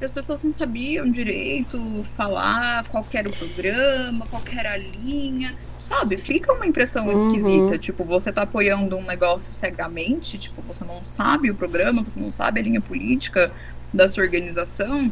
as 0.04 0.10
pessoas 0.10 0.42
não 0.42 0.52
sabiam 0.52 1.10
direito 1.10 2.04
falar 2.16 2.86
qual 2.88 3.06
era 3.12 3.28
o 3.28 3.36
programa, 3.36 4.26
qual 4.26 4.42
era 4.56 4.72
a 4.72 4.76
linha, 4.76 5.54
sabe? 5.78 6.16
Fica 6.16 6.52
uma 6.52 6.66
impressão 6.66 7.06
uhum. 7.06 7.28
esquisita, 7.28 7.78
tipo, 7.78 8.04
você 8.04 8.32
tá 8.32 8.42
apoiando 8.42 8.96
um 8.96 9.02
negócio 9.02 9.52
cegamente, 9.52 10.38
tipo, 10.38 10.62
você 10.62 10.84
não 10.84 11.04
sabe 11.04 11.50
o 11.50 11.54
programa, 11.54 12.02
você 12.02 12.20
não 12.20 12.30
sabe 12.30 12.60
a 12.60 12.62
linha 12.62 12.80
política 12.80 13.50
da 13.92 14.08
sua 14.08 14.22
organização. 14.24 15.10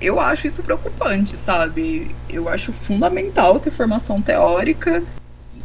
Eu 0.00 0.20
acho 0.20 0.46
isso 0.46 0.62
preocupante, 0.62 1.36
sabe? 1.36 2.14
Eu 2.28 2.48
acho 2.48 2.72
fundamental 2.72 3.58
ter 3.58 3.70
formação 3.70 4.22
teórica 4.22 5.02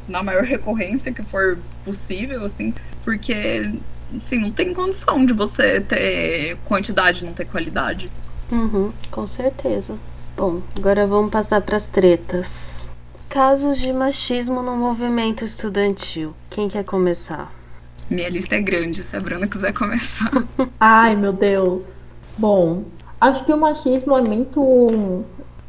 na 0.08 0.24
maior 0.24 0.44
recorrência 0.46 1.12
que 1.12 1.24
for 1.24 1.58
possível, 1.86 2.44
assim, 2.44 2.74
porque 3.04 3.72
assim, 4.24 4.38
não 4.38 4.52
tem 4.52 4.74
condição 4.74 5.26
de 5.26 5.34
você 5.34 5.82
ter 5.82 6.58
quantidade 6.66 7.24
e 7.24 7.26
não 7.26 7.34
ter 7.34 7.46
qualidade. 7.46 8.10
Uhum, 8.54 8.92
com 9.10 9.26
certeza. 9.26 9.96
Bom, 10.38 10.62
agora 10.78 11.08
vamos 11.08 11.32
passar 11.32 11.60
para 11.62 11.76
as 11.76 11.88
tretas. 11.88 12.88
Casos 13.28 13.80
de 13.80 13.92
machismo 13.92 14.62
no 14.62 14.78
movimento 14.78 15.44
estudantil. 15.44 16.36
Quem 16.52 16.70
quer 16.70 16.84
começar? 16.84 17.52
Minha 18.08 18.30
lista 18.30 18.54
é 18.54 18.62
grande, 18.62 19.02
se 19.02 19.18
a 19.18 19.20
Bruna 19.20 19.48
quiser 19.48 19.74
começar. 19.74 20.32
Ai, 20.80 21.16
meu 21.16 21.34
Deus. 21.34 22.14
Bom, 22.38 22.84
acho 23.20 23.44
que 23.44 23.52
o 23.52 23.58
machismo 23.58 24.16
é 24.16 24.22
muito 24.22 25.24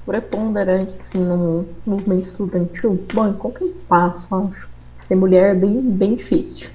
preponderante 0.05 0.99
assim, 1.01 1.20
no 1.20 1.66
movimento 1.87 2.24
estudantil. 2.24 3.03
Bom, 3.14 3.28
em 3.28 3.32
qualquer 3.32 3.64
espaço, 3.64 4.35
acho. 4.35 4.68
Ser 4.99 5.16
mulher 5.16 5.53
é 5.53 5.59
bem, 5.59 5.80
bem 5.80 6.16
difícil. 6.16 6.68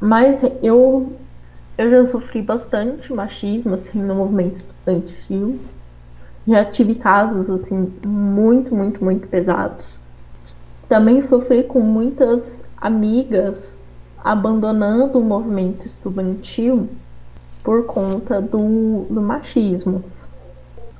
Mas 0.00 0.42
eu 0.62 1.12
eu 1.76 1.90
já 1.90 2.04
sofri 2.06 2.40
bastante 2.40 3.12
machismo 3.12 3.74
assim 3.74 3.98
no 4.02 4.14
movimento 4.14 4.54
estudantil. 4.86 5.58
Já 6.46 6.64
tive 6.64 6.94
casos 6.94 7.50
assim 7.50 7.92
muito, 8.06 8.74
muito, 8.74 9.02
muito 9.02 9.26
pesados. 9.26 9.96
Também 10.88 11.20
sofri 11.20 11.64
com 11.64 11.80
muitas 11.80 12.62
amigas 12.76 13.76
abandonando 14.22 15.18
o 15.18 15.24
movimento 15.24 15.86
estudantil 15.86 16.88
por 17.64 17.86
conta 17.86 18.40
do, 18.40 19.06
do 19.10 19.20
machismo. 19.20 20.04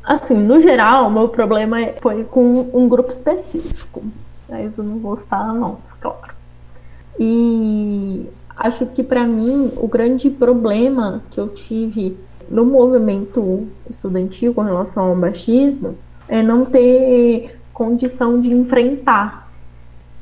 Assim, 0.03 0.37
no 0.37 0.61
geral, 0.61 1.11
meu 1.11 1.29
problema 1.29 1.79
foi 2.01 2.25
com 2.25 2.69
um 2.73 2.89
grupo 2.89 3.11
específico. 3.11 4.03
Mas 4.49 4.77
eu 4.77 4.85
não 4.85 4.99
vou 4.99 5.15
estar 5.15 5.53
nomes, 5.53 5.93
claro. 6.01 6.35
E 7.19 8.29
Acho 8.57 8.87
que 8.87 9.03
para 9.03 9.27
mim 9.27 9.71
o 9.77 9.87
grande 9.87 10.31
problema 10.31 11.23
que 11.31 11.39
eu 11.39 11.49
tive 11.49 12.17
no 12.49 12.65
movimento 12.65 13.67
estudantil 13.89 14.55
com 14.55 14.63
relação 14.63 15.05
ao 15.05 15.17
machismo 15.17 15.97
é 16.29 16.43
não 16.43 16.65
ter 16.65 17.59
condição 17.73 18.41
de 18.41 18.53
enfrentar. 18.53 19.51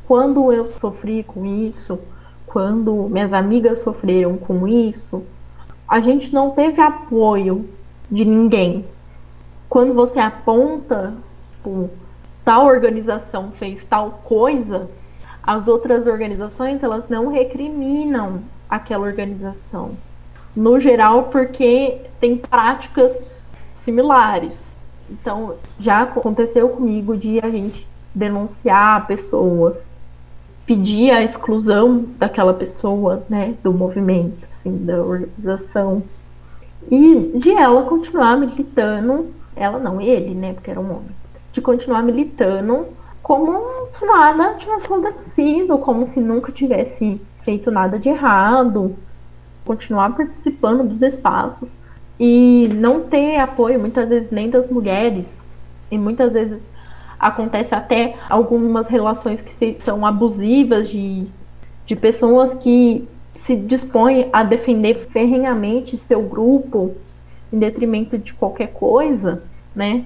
Quando 0.06 0.52
eu 0.52 0.66
sofri 0.66 1.22
com 1.22 1.46
isso, 1.46 2.00
quando 2.46 3.08
minhas 3.08 3.32
amigas 3.32 3.80
sofreram 3.80 4.36
com 4.36 4.68
isso, 4.68 5.22
a 5.88 6.00
gente 6.00 6.32
não 6.32 6.50
teve 6.50 6.80
apoio 6.80 7.68
de 8.10 8.24
ninguém. 8.24 8.84
Quando 9.68 9.94
você 9.94 10.20
aponta, 10.20 11.14
tipo, 11.54 11.90
tal 12.44 12.66
organização 12.66 13.52
fez 13.52 13.84
tal 13.84 14.22
coisa, 14.24 14.88
as 15.42 15.68
outras 15.68 16.06
organizações 16.06 16.82
elas 16.82 17.08
não 17.08 17.28
recriminam 17.28 18.40
aquela 18.68 19.06
organização. 19.06 19.92
No 20.54 20.78
geral, 20.78 21.24
porque 21.24 21.98
tem 22.20 22.36
práticas 22.36 23.16
similares. 23.84 24.74
Então, 25.10 25.54
já 25.78 26.02
aconteceu 26.02 26.68
comigo 26.70 27.16
de 27.16 27.40
a 27.40 27.50
gente 27.50 27.86
denunciar 28.14 29.06
pessoas, 29.06 29.90
pedir 30.64 31.10
a 31.10 31.22
exclusão 31.22 32.04
daquela 32.18 32.54
pessoa, 32.54 33.22
né, 33.28 33.54
do 33.62 33.72
movimento, 33.72 34.46
assim, 34.48 34.76
da 34.78 35.02
organização, 35.02 36.02
e 36.90 37.32
de 37.36 37.50
ela 37.50 37.82
continuar 37.84 38.38
militando, 38.38 39.32
ela 39.56 39.78
não, 39.78 40.00
ele, 40.00 40.34
né, 40.34 40.52
porque 40.54 40.70
era 40.70 40.80
um 40.80 40.90
homem, 40.90 41.10
de 41.52 41.60
continuar 41.60 42.02
militando 42.02 42.86
como 43.22 43.88
se 43.92 44.04
nada 44.04 44.54
tivesse 44.54 44.84
acontecido, 44.86 45.78
como 45.78 46.04
se 46.04 46.20
nunca 46.20 46.52
tivesse 46.52 47.20
feito 47.42 47.70
nada 47.70 47.98
de 47.98 48.08
errado, 48.08 48.94
continuar 49.64 50.14
participando 50.16 50.88
dos 50.88 51.02
espaços 51.02 51.76
e 52.18 52.68
não 52.74 53.00
ter 53.02 53.38
apoio 53.38 53.80
muitas 53.80 54.08
vezes 54.08 54.30
nem 54.30 54.50
das 54.50 54.68
mulheres 54.68 55.28
e 55.90 55.98
muitas 55.98 56.32
vezes 56.32 56.62
acontece 57.18 57.74
até 57.74 58.16
algumas 58.28 58.86
relações 58.86 59.40
que 59.40 59.50
se, 59.50 59.76
são 59.80 60.04
abusivas 60.04 60.88
de, 60.88 61.26
de 61.86 61.96
pessoas 61.96 62.54
que 62.56 63.08
se 63.36 63.56
dispõem 63.56 64.28
a 64.32 64.44
defender 64.44 65.06
ferrenhamente 65.10 65.96
seu 65.96 66.22
grupo 66.22 66.94
em 67.52 67.58
detrimento 67.58 68.18
de 68.18 68.32
qualquer 68.34 68.72
coisa, 68.72 69.42
né? 69.74 70.04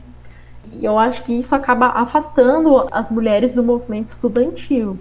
E 0.72 0.84
eu 0.84 0.98
acho 0.98 1.22
que 1.24 1.32
isso 1.32 1.54
acaba 1.54 1.86
afastando 1.88 2.86
as 2.92 3.10
mulheres 3.10 3.54
do 3.54 3.62
movimento 3.62 4.08
estudantil. 4.08 4.98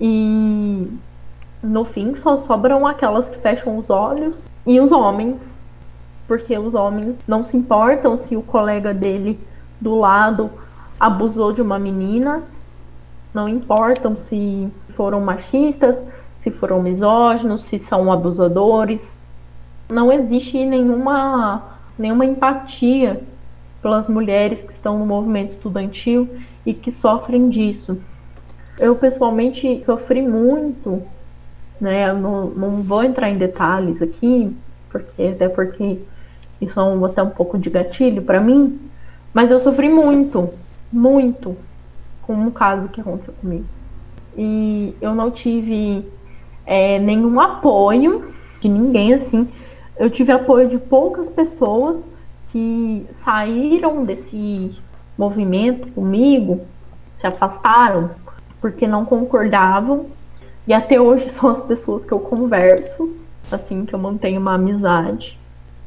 E 0.00 0.86
no 1.62 1.84
fim 1.84 2.14
só 2.14 2.38
sobram 2.38 2.86
aquelas 2.86 3.28
que 3.28 3.38
fecham 3.38 3.76
os 3.76 3.90
olhos 3.90 4.48
e 4.66 4.80
os 4.80 4.90
homens, 4.92 5.42
porque 6.26 6.56
os 6.58 6.74
homens 6.74 7.16
não 7.26 7.44
se 7.44 7.56
importam 7.56 8.16
se 8.16 8.36
o 8.36 8.42
colega 8.42 8.94
dele 8.94 9.38
do 9.80 9.94
lado 9.94 10.50
abusou 10.98 11.52
de 11.52 11.60
uma 11.62 11.78
menina, 11.78 12.42
não 13.32 13.48
importam 13.48 14.16
se 14.16 14.68
foram 14.90 15.20
machistas, 15.20 16.04
se 16.38 16.50
foram 16.50 16.82
misóginos, 16.82 17.64
se 17.64 17.78
são 17.78 18.10
abusadores. 18.10 19.20
Não 19.88 20.12
existe 20.12 20.64
nenhuma 20.64 21.62
nenhuma 21.98 22.24
empatia 22.24 23.22
pelas 23.82 24.08
mulheres 24.08 24.62
que 24.62 24.72
estão 24.72 24.98
no 24.98 25.06
movimento 25.06 25.50
estudantil 25.50 26.28
e 26.64 26.72
que 26.72 26.90
sofrem 26.90 27.50
disso. 27.50 27.98
Eu 28.78 28.96
pessoalmente 28.96 29.84
sofri 29.84 30.22
muito, 30.22 31.02
né? 31.80 32.10
Eu 32.10 32.18
não, 32.18 32.46
não 32.46 32.82
vou 32.82 33.02
entrar 33.02 33.30
em 33.30 33.38
detalhes 33.38 34.02
aqui, 34.02 34.54
porque 34.90 35.22
até 35.22 35.48
porque 35.48 35.98
isso 36.60 36.78
é 36.78 36.82
um, 36.82 37.04
até 37.04 37.22
um 37.22 37.30
pouco 37.30 37.58
de 37.58 37.70
gatilho 37.70 38.22
para 38.22 38.40
mim, 38.40 38.78
mas 39.32 39.50
eu 39.50 39.60
sofri 39.60 39.88
muito, 39.88 40.50
muito 40.92 41.56
com 42.22 42.34
um 42.34 42.50
caso 42.50 42.88
que 42.88 43.00
aconteceu 43.00 43.34
comigo. 43.40 43.64
E 44.36 44.94
eu 45.00 45.14
não 45.14 45.30
tive 45.30 46.04
é, 46.66 46.98
nenhum 46.98 47.40
apoio 47.40 48.32
de 48.60 48.68
ninguém 48.68 49.14
assim. 49.14 49.48
Eu 49.98 50.10
tive 50.10 50.32
apoio 50.32 50.68
de 50.68 50.78
poucas 50.78 51.28
pessoas 51.28 52.08
que 52.48 53.06
saíram 53.10 54.04
desse 54.04 54.76
movimento 55.16 55.88
comigo, 55.92 56.60
se 57.14 57.26
afastaram 57.26 58.10
porque 58.60 58.86
não 58.86 59.04
concordavam 59.04 60.06
e 60.70 60.72
até 60.72 61.00
hoje 61.00 61.28
são 61.28 61.50
as 61.50 61.60
pessoas 61.60 62.04
que 62.04 62.12
eu 62.12 62.20
converso, 62.20 63.12
assim 63.50 63.84
que 63.84 63.92
eu 63.92 63.98
mantenho 63.98 64.40
uma 64.40 64.54
amizade, 64.54 65.36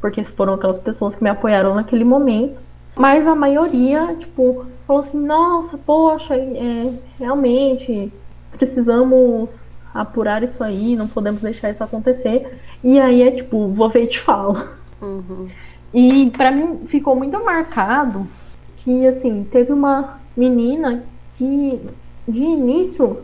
porque 0.02 0.26
foram 0.26 0.56
aquelas 0.56 0.78
pessoas 0.78 1.16
que 1.16 1.24
me 1.24 1.30
apoiaram 1.30 1.74
naquele 1.74 2.04
momento. 2.04 2.60
Mas 2.94 3.26
a 3.26 3.34
maioria, 3.34 4.14
tipo, 4.20 4.66
falou 4.86 5.02
assim: 5.02 5.26
nossa, 5.26 5.78
poxa, 5.78 6.36
é, 6.36 6.94
realmente 7.18 8.12
precisamos 8.58 9.80
apurar 9.94 10.44
isso 10.44 10.62
aí, 10.62 10.98
não 10.98 11.08
podemos 11.08 11.42
deixar 11.42 11.70
isso 11.70 11.82
acontecer. 11.82 12.60
E 12.84 13.00
aí 13.00 13.22
é 13.22 13.32
tipo, 13.32 13.70
vou 13.70 13.88
ver 13.88 14.04
e 14.04 14.08
te 14.08 14.20
falo. 14.20 14.68
Uhum. 15.02 15.48
E 15.94 16.30
para 16.32 16.52
mim 16.52 16.82
ficou 16.88 17.16
muito 17.16 17.42
marcado 17.42 18.28
que 18.76 19.08
assim, 19.08 19.48
teve 19.50 19.72
uma 19.72 20.20
menina 20.36 21.06
que 21.38 21.80
de 22.28 22.44
início 22.44 23.22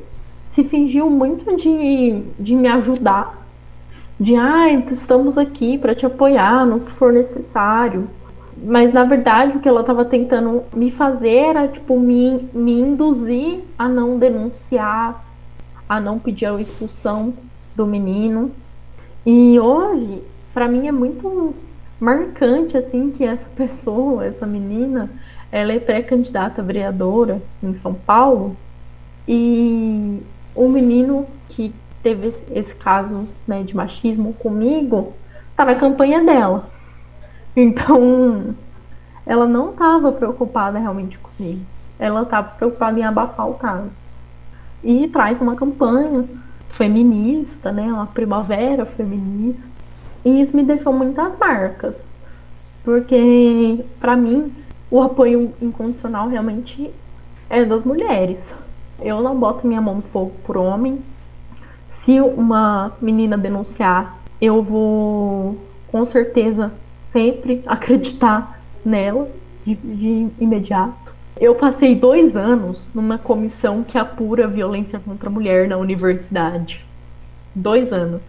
se 0.59 0.63
fingiu 0.65 1.09
muito 1.09 1.55
de, 1.55 2.21
de 2.37 2.55
me 2.55 2.67
ajudar. 2.67 3.47
De 4.19 4.35
ah, 4.35 4.69
estamos 4.69 5.37
aqui 5.37 5.77
para 5.77 5.95
te 5.95 6.05
apoiar 6.05 6.65
no 6.65 6.81
que 6.81 6.91
for 6.91 7.13
necessário. 7.13 8.09
Mas 8.61 8.91
na 8.91 9.05
verdade 9.05 9.55
o 9.55 9.61
que 9.61 9.69
ela 9.69 9.79
estava 9.79 10.03
tentando 10.03 10.63
me 10.75 10.91
fazer 10.91 11.29
era 11.29 11.67
tipo 11.69 11.97
me, 11.97 12.49
me 12.53 12.77
induzir 12.77 13.61
a 13.77 13.87
não 13.87 14.19
denunciar, 14.19 15.23
a 15.87 16.01
não 16.01 16.19
pedir 16.19 16.47
a 16.47 16.59
expulsão 16.59 17.33
do 17.73 17.87
menino. 17.87 18.51
E 19.25 19.57
hoje, 19.57 20.21
para 20.53 20.67
mim 20.67 20.87
é 20.87 20.91
muito 20.91 21.55
marcante, 21.97 22.77
assim, 22.77 23.11
que 23.11 23.23
essa 23.23 23.47
pessoa, 23.55 24.25
essa 24.25 24.45
menina, 24.45 25.09
ela 25.49 25.71
é 25.71 25.79
pré-candidata 25.79 26.61
vereadora 26.61 27.41
em 27.63 27.73
São 27.75 27.93
Paulo. 27.93 28.57
E 29.25 30.21
o 30.55 30.67
menino 30.67 31.25
que 31.47 31.73
teve 32.01 32.33
esse 32.51 32.73
caso 32.75 33.27
né, 33.47 33.63
de 33.63 33.75
machismo 33.75 34.33
comigo 34.33 35.13
tá 35.55 35.65
na 35.65 35.75
campanha 35.75 36.23
dela. 36.23 36.69
Então, 37.55 38.55
ela 39.25 39.45
não 39.45 39.71
estava 39.71 40.11
preocupada 40.11 40.79
realmente 40.79 41.19
comigo. 41.19 41.61
Ela 41.97 42.23
estava 42.23 42.49
preocupada 42.51 42.99
em 42.99 43.03
abafar 43.03 43.49
o 43.49 43.55
caso. 43.55 43.91
E 44.83 45.07
traz 45.09 45.41
uma 45.41 45.55
campanha 45.55 46.25
feminista, 46.69 47.71
né, 47.71 47.83
uma 47.83 48.07
primavera 48.07 48.85
feminista. 48.85 49.71
E 50.23 50.41
isso 50.41 50.55
me 50.55 50.63
deixou 50.63 50.93
muitas 50.93 51.37
marcas. 51.37 52.19
Porque, 52.83 53.83
para 53.99 54.15
mim, 54.15 54.53
o 54.89 55.01
apoio 55.01 55.53
incondicional 55.61 56.27
realmente 56.29 56.89
é 57.49 57.65
das 57.65 57.83
mulheres. 57.83 58.39
Eu 59.01 59.21
não 59.21 59.37
boto 59.37 59.67
minha 59.67 59.81
mão 59.81 59.95
no 59.95 60.01
fogo 60.01 60.33
por 60.43 60.57
homem. 60.57 60.99
Se 61.89 62.19
uma 62.19 62.93
menina 63.01 63.37
denunciar, 63.37 64.17
eu 64.41 64.61
vou 64.61 65.57
com 65.87 66.05
certeza 66.05 66.71
sempre 67.01 67.63
acreditar 67.67 68.61
nela 68.83 69.29
de, 69.65 69.75
de 69.75 70.27
imediato. 70.39 71.09
Eu 71.39 71.55
passei 71.55 71.95
dois 71.95 72.35
anos 72.35 72.91
numa 72.93 73.17
comissão 73.17 73.83
que 73.83 73.97
apura 73.97 74.47
violência 74.47 74.99
contra 74.99 75.29
a 75.29 75.31
mulher 75.31 75.67
na 75.67 75.77
universidade. 75.77 76.85
Dois 77.55 77.93
anos. 77.93 78.21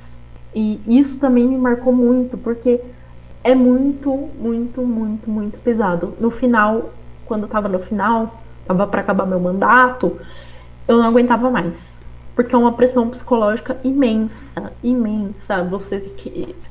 E 0.54 0.80
isso 0.86 1.18
também 1.18 1.46
me 1.46 1.56
marcou 1.56 1.92
muito, 1.92 2.36
porque 2.38 2.80
é 3.42 3.54
muito, 3.54 4.28
muito, 4.38 4.82
muito, 4.82 5.30
muito 5.30 5.58
pesado. 5.58 6.14
No 6.20 6.30
final, 6.30 6.90
quando 7.26 7.42
eu 7.42 7.48
tava 7.48 7.68
no 7.68 7.78
final, 7.78 8.40
tava 8.66 8.86
para 8.86 9.00
acabar 9.00 9.26
meu 9.26 9.40
mandato, 9.40 10.18
eu 10.90 10.98
não 10.98 11.04
aguentava 11.04 11.48
mais. 11.50 11.98
Porque 12.34 12.54
é 12.54 12.58
uma 12.58 12.72
pressão 12.72 13.08
psicológica 13.08 13.78
imensa, 13.84 14.72
imensa. 14.82 15.62
Você 15.64 16.12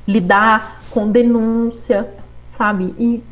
lidar 0.06 0.82
com 0.90 1.10
denúncia, 1.10 2.06
sabe? 2.56 2.94
E 2.98 3.22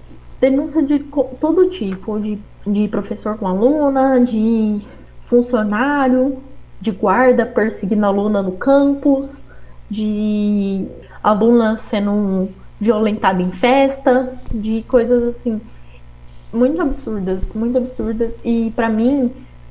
denúncia 0.41 0.83
de 0.83 1.01
todo 1.41 1.69
tipo, 1.69 2.19
de, 2.19 2.39
de 2.67 2.89
professor 2.89 3.37
com 3.37 3.47
aluna, 3.47 4.21
de 4.21 4.81
funcionário, 5.21 6.39
de 6.81 6.91
guarda 6.91 7.45
perseguindo 7.45 8.07
aluna 8.07 8.41
no 8.41 8.53
campus, 8.53 9.43
de 9.91 10.87
aluna 11.23 11.77
sendo 11.77 12.49
violentada 12.81 13.43
em 13.43 13.51
festa, 13.51 14.39
de 14.51 14.83
coisas 14.89 15.23
assim 15.25 15.61
muito 16.53 16.81
absurdas, 16.81 17.53
muito 17.53 17.77
absurdas. 17.77 18.39
E 18.43 18.71
para 18.75 18.89
mim, 18.89 19.31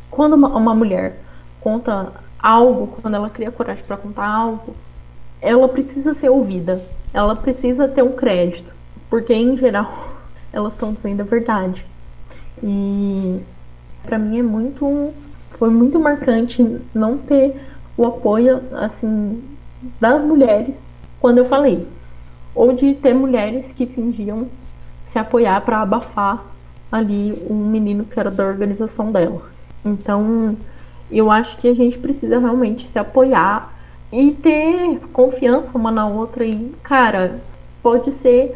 quando 0.09 0.33
uma, 0.33 0.49
uma, 0.49 0.75
mulher 0.75 1.19
conta 1.61 2.13
algo, 2.39 2.97
quando 3.01 3.15
ela 3.15 3.29
cria 3.29 3.51
coragem 3.51 3.83
para 3.83 3.97
contar 3.97 4.27
algo, 4.27 4.75
ela 5.41 5.67
precisa 5.67 6.13
ser 6.13 6.29
ouvida, 6.29 6.81
ela 7.13 7.35
precisa 7.35 7.87
ter 7.87 8.03
um 8.03 8.13
crédito, 8.13 8.73
porque 9.09 9.33
em 9.33 9.57
geral 9.57 10.15
elas 10.51 10.73
estão 10.73 10.93
dizendo 10.93 11.21
a 11.21 11.25
verdade. 11.25 11.85
E 12.63 13.39
para 14.03 14.17
mim 14.17 14.39
é 14.39 14.43
muito 14.43 15.13
foi 15.57 15.69
muito 15.69 15.99
marcante 15.99 16.63
não 16.93 17.17
ter 17.17 17.59
o 17.97 18.05
apoio 18.05 18.61
assim 18.73 19.43
das 19.99 20.21
mulheres 20.21 20.89
quando 21.19 21.39
eu 21.39 21.45
falei 21.45 21.87
ou 22.57 22.73
de 22.73 22.95
ter 22.95 23.13
mulheres 23.13 23.71
que 23.71 23.85
fingiam 23.85 24.47
se 25.05 25.19
apoiar 25.19 25.61
para 25.61 25.81
abafar 25.81 26.43
ali 26.91 27.31
um 27.47 27.53
menino 27.53 28.03
que 28.03 28.19
era 28.19 28.31
da 28.31 28.43
organização 28.43 29.11
dela. 29.11 29.41
Então, 29.87 30.55
eu 31.11 31.31
acho 31.31 31.57
que 31.57 31.67
a 31.67 31.73
gente 31.73 31.97
precisa 31.97 32.39
realmente 32.39 32.87
se 32.87 32.99
apoiar 32.99 33.73
e 34.11 34.31
ter 34.31 34.99
confiança 35.13 35.69
uma 35.73 35.91
na 35.91 36.07
outra 36.07 36.45
e, 36.45 36.73
cara, 36.83 37.39
pode 37.81 38.11
ser 38.11 38.55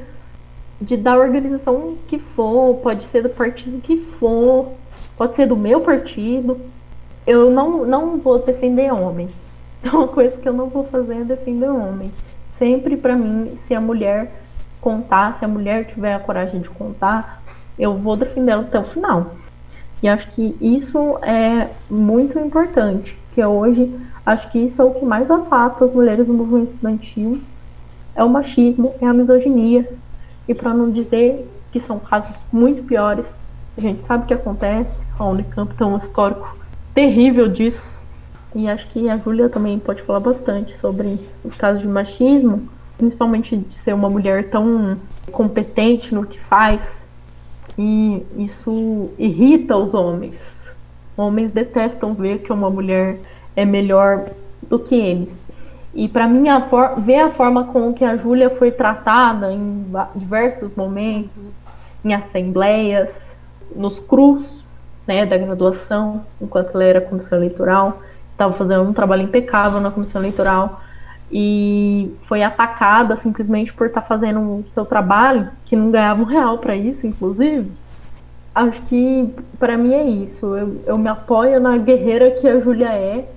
de 0.79 0.97
da 0.97 1.15
organização 1.15 1.95
que 2.07 2.17
for, 2.17 2.75
pode 2.77 3.05
ser 3.05 3.21
do 3.21 3.29
partido 3.29 3.81
que 3.81 3.97
for, 3.97 4.69
pode 5.17 5.35
ser 5.35 5.45
do 5.45 5.55
meu 5.55 5.81
partido. 5.81 6.59
Eu 7.25 7.51
não, 7.51 7.85
não 7.85 8.17
vou 8.17 8.39
defender 8.39 8.91
homens. 8.91 9.31
É 9.83 9.89
uma 9.95 10.07
coisa 10.07 10.37
que 10.37 10.47
eu 10.47 10.53
não 10.53 10.67
vou 10.67 10.83
fazer 10.85 11.21
é 11.21 11.23
defender 11.23 11.69
homens 11.69 12.11
sempre 12.61 12.95
para 12.95 13.15
mim, 13.15 13.55
se 13.55 13.73
a 13.73 13.81
mulher 13.81 14.31
contar, 14.79 15.35
se 15.35 15.43
a 15.43 15.47
mulher 15.47 15.85
tiver 15.85 16.13
a 16.13 16.19
coragem 16.19 16.61
de 16.61 16.69
contar, 16.69 17.41
eu 17.79 17.97
vou 17.97 18.15
defendê-la 18.15 18.61
até 18.61 18.77
o 18.77 18.83
final. 18.83 19.31
E 20.01 20.07
acho 20.07 20.31
que 20.31 20.55
isso 20.59 21.17
é 21.21 21.69
muito 21.89 22.39
importante, 22.39 23.17
que 23.33 23.43
hoje 23.43 23.93
acho 24.25 24.51
que 24.51 24.59
isso 24.59 24.81
é 24.81 24.85
o 24.85 24.93
que 24.93 25.05
mais 25.05 25.29
afasta 25.29 25.85
as 25.85 25.93
mulheres 25.93 26.27
do 26.27 26.33
movimento 26.33 26.69
estudantil, 26.69 27.41
é 28.15 28.23
o 28.23 28.29
machismo, 28.29 28.93
é 28.99 29.05
a 29.05 29.13
misoginia. 29.13 29.87
E 30.47 30.53
para 30.53 30.73
não 30.73 30.89
dizer 30.89 31.47
que 31.71 31.79
são 31.79 31.99
casos 31.99 32.35
muito 32.51 32.83
piores, 32.83 33.37
a 33.77 33.81
gente 33.81 34.03
sabe 34.03 34.23
o 34.23 34.27
que 34.27 34.33
acontece, 34.33 35.05
a 35.17 35.25
Unicamp 35.25 35.73
tem 35.75 35.87
um 35.87 35.97
histórico 35.97 36.57
terrível 36.93 37.47
disso, 37.47 38.03
e 38.53 38.67
acho 38.67 38.87
que 38.89 39.07
a 39.07 39.17
Júlia 39.17 39.49
também 39.49 39.79
pode 39.79 40.01
falar 40.01 40.19
bastante 40.19 40.75
sobre 40.75 41.19
os 41.43 41.55
casos 41.55 41.81
de 41.81 41.87
machismo, 41.87 42.67
principalmente 42.97 43.55
de 43.55 43.75
ser 43.75 43.93
uma 43.93 44.09
mulher 44.09 44.49
tão 44.49 44.97
competente 45.31 46.13
no 46.13 46.25
que 46.25 46.39
faz, 46.39 47.00
que 47.75 48.25
isso 48.37 49.09
irrita 49.17 49.75
os 49.77 49.93
homens. 49.93 50.69
Homens 51.17 51.51
detestam 51.51 52.13
ver 52.13 52.39
que 52.39 52.51
uma 52.51 52.69
mulher 52.69 53.19
é 53.55 53.65
melhor 53.65 54.29
do 54.67 54.79
que 54.79 54.95
eles. 54.95 55.43
E 55.93 56.07
para 56.07 56.27
mim, 56.27 56.47
a 56.47 56.59
ver 56.97 57.19
a 57.19 57.29
forma 57.29 57.65
com 57.65 57.93
que 57.93 58.03
a 58.03 58.15
Júlia 58.15 58.49
foi 58.49 58.71
tratada 58.71 59.51
em 59.51 59.85
diversos 60.15 60.73
momentos, 60.75 61.61
em 62.03 62.13
assembleias, 62.13 63.35
nos 63.75 63.99
crus 63.99 64.65
né, 65.05 65.25
da 65.25 65.37
graduação, 65.37 66.25
enquanto 66.39 66.75
ela 66.75 66.83
era 66.83 67.01
comissão 67.01 67.37
eleitoral, 67.37 67.99
estava 68.31 68.53
fazendo 68.53 68.83
um 68.83 68.93
trabalho 68.93 69.23
impecável 69.23 69.81
na 69.81 69.91
comissão 69.91 70.21
eleitoral 70.21 70.81
e 71.31 72.13
foi 72.19 72.43
atacada 72.43 73.15
simplesmente 73.15 73.73
por 73.73 73.87
estar 73.87 74.01
tá 74.01 74.07
fazendo 74.07 74.39
o 74.39 74.65
seu 74.67 74.85
trabalho, 74.85 75.49
que 75.65 75.75
não 75.75 75.89
ganhava 75.89 76.21
um 76.21 76.25
real 76.25 76.57
para 76.57 76.75
isso, 76.75 77.07
inclusive. 77.07 77.71
Acho 78.53 78.81
que 78.83 79.33
para 79.57 79.77
mim 79.77 79.93
é 79.93 80.03
isso. 80.03 80.45
Eu, 80.57 80.81
eu, 80.85 80.97
me 80.97 81.07
apoio 81.07 81.59
na 81.59 81.77
guerreira 81.77 82.31
que 82.31 82.47
a 82.47 82.59
Júlia 82.59 82.91
é 82.91 83.29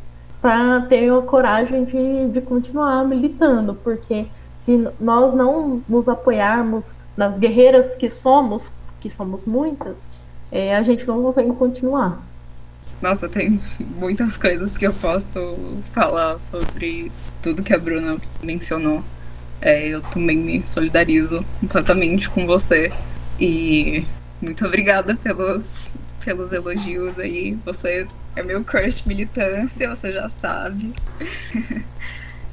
para 0.42 0.80
ter 0.82 1.08
a 1.10 1.22
coragem 1.22 1.84
de, 1.84 2.28
de 2.28 2.40
continuar 2.40 3.04
militando, 3.04 3.74
porque 3.74 4.26
se 4.56 4.88
nós 5.00 5.32
não 5.32 5.80
nos 5.88 6.08
apoiarmos 6.08 6.96
nas 7.16 7.38
guerreiras 7.38 7.94
que 7.94 8.10
somos, 8.10 8.68
que 9.00 9.08
somos 9.08 9.44
muitas, 9.44 10.02
é, 10.50 10.74
a 10.74 10.82
gente 10.82 11.06
não 11.06 11.22
consegue 11.22 11.52
continuar. 11.52 12.20
Nossa, 13.00 13.28
tem 13.28 13.60
muitas 13.78 14.36
coisas 14.36 14.78
que 14.78 14.86
eu 14.86 14.92
posso 14.94 15.82
falar 15.92 16.38
sobre 16.38 17.12
tudo 17.42 17.62
que 17.62 17.74
a 17.74 17.78
Bruna 17.78 18.16
mencionou. 18.42 19.04
É, 19.60 19.88
eu 19.88 20.00
também 20.00 20.36
me 20.36 20.66
solidarizo 20.66 21.44
completamente 21.60 22.28
com 22.30 22.46
você. 22.46 22.92
E 23.38 24.06
muito 24.40 24.64
obrigada 24.66 25.16
pelos, 25.16 25.94
pelos 26.24 26.52
elogios 26.52 27.18
aí. 27.18 27.58
Você 27.64 28.06
é 28.36 28.42
meu 28.42 28.64
crush 28.64 29.06
militância, 29.06 29.88
você 29.88 30.12
já 30.12 30.28
sabe. 30.28 30.92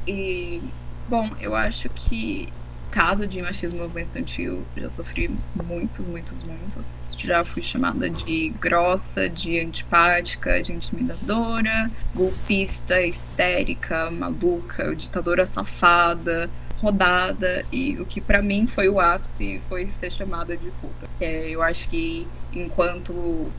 e, 0.08 0.62
bom, 1.10 1.30
eu 1.40 1.56
acho 1.56 1.90
que 1.90 2.50
caso 2.92 3.26
de 3.26 3.42
machismo 3.42 3.90
infantil, 3.98 4.64
já 4.76 4.90
sofri 4.90 5.32
muitos, 5.56 6.06
muitos, 6.06 6.44
muitos. 6.44 7.16
Já 7.18 7.44
fui 7.44 7.64
chamada 7.64 8.10
de 8.10 8.50
grossa, 8.50 9.30
de 9.30 9.60
antipática, 9.60 10.62
de 10.62 10.74
intimidadora, 10.74 11.90
golpista, 12.14 13.02
histérica, 13.02 14.12
maluca, 14.12 14.94
ditadora 14.96 15.46
safada, 15.46 16.50
rodada 16.82 17.66
e 17.72 17.98
o 18.00 18.06
que 18.06 18.20
para 18.20 18.42
mim 18.42 18.68
foi 18.68 18.90
o 18.90 19.00
ápice 19.00 19.62
foi 19.70 19.88
ser 19.88 20.12
chamada 20.12 20.58
de 20.58 20.70
puta. 20.82 21.08
É, 21.20 21.50
eu 21.50 21.62
acho 21.62 21.88
que 21.88 22.28
enquanto 22.54 23.50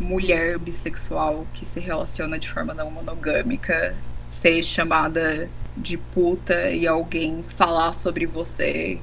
mulher 0.00 0.58
bissexual 0.58 1.46
que 1.52 1.66
se 1.66 1.80
relaciona 1.80 2.38
de 2.38 2.48
forma 2.48 2.72
não 2.72 2.90
monogâmica, 2.90 3.94
ser 4.28 4.62
chamada 4.62 5.50
de 5.76 5.96
puta 5.96 6.70
e 6.70 6.86
alguém 6.86 7.44
falar 7.48 7.92
sobre 7.92 8.26
você, 8.26 9.00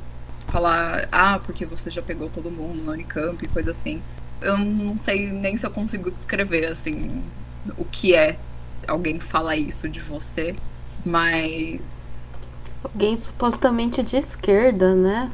falar, 0.48 1.10
ah, 1.12 1.40
porque 1.44 1.66
você 1.66 1.90
já 1.90 2.02
pegou 2.02 2.30
todo 2.30 2.52
mundo 2.52 2.82
no 2.82 2.92
Unicamp 2.92 3.44
e 3.44 3.48
coisa 3.48 3.72
assim. 3.72 4.02
Eu 4.42 4.58
não 4.58 4.96
sei 4.96 5.32
nem 5.32 5.58
se 5.58 5.66
eu 5.66 5.72
consigo 5.72 6.12
descrever, 6.12 6.68
assim, 6.68 7.22
o 7.78 7.84
que 7.84 8.16
é 8.16 8.38
alguém 8.88 9.20
falar 9.20 9.56
isso 9.56 9.90
de 9.90 10.00
você, 10.00 10.56
mas. 11.06 12.32
Alguém 12.84 13.18
supostamente 13.18 14.04
de 14.04 14.18
esquerda, 14.18 14.94
né? 14.94 15.32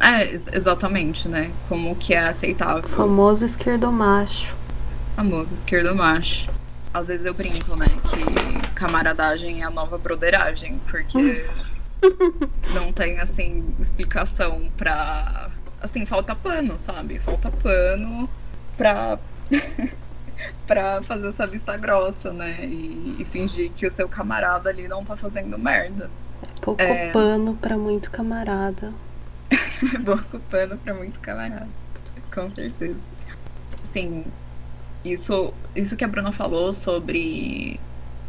É, 0.00 0.56
exatamente, 0.56 1.28
né? 1.28 1.50
Como 1.68 1.94
que 1.96 2.14
é 2.14 2.20
aceitável. 2.20 2.88
Famoso 2.88 3.44
esquerdomacho. 3.44 4.54
Famoso 5.16 5.52
esquerdomacho. 5.52 6.48
Às 6.92 7.08
vezes 7.08 7.24
eu 7.24 7.32
brinco, 7.32 7.74
né, 7.74 7.86
que 7.86 8.74
camaradagem 8.74 9.62
é 9.62 9.64
a 9.64 9.70
nova 9.70 9.96
broderagem, 9.96 10.78
porque 10.90 11.44
não 12.74 12.92
tem, 12.92 13.18
assim, 13.20 13.74
explicação 13.80 14.70
pra. 14.76 15.50
Assim, 15.80 16.06
falta 16.06 16.34
pano, 16.34 16.78
sabe? 16.78 17.18
Falta 17.18 17.50
pano 17.50 18.28
pra. 18.76 19.18
pra 20.66 21.02
fazer 21.02 21.28
essa 21.28 21.46
vista 21.46 21.76
grossa, 21.76 22.32
né? 22.32 22.64
E, 22.64 23.16
e, 23.18 23.24
fingir 23.24 23.72
que 23.72 23.86
o 23.86 23.90
seu 23.90 24.08
camarada 24.08 24.70
ali 24.70 24.88
não 24.88 25.04
tá 25.04 25.16
fazendo 25.16 25.58
merda. 25.58 26.10
Pouco 26.60 26.82
é... 26.82 27.10
pano 27.10 27.54
pra 27.54 27.76
muito 27.76 28.10
camarada. 28.10 28.92
Pouco 30.04 30.38
pano 30.50 30.76
pra 30.78 30.94
muito 30.94 31.20
camarada. 31.20 31.68
Com 32.34 32.48
certeza. 32.50 33.00
Sim, 33.82 34.24
isso, 35.04 35.52
isso 35.74 35.96
que 35.96 36.04
a 36.04 36.08
Bruna 36.08 36.32
falou 36.32 36.72
sobre 36.72 37.78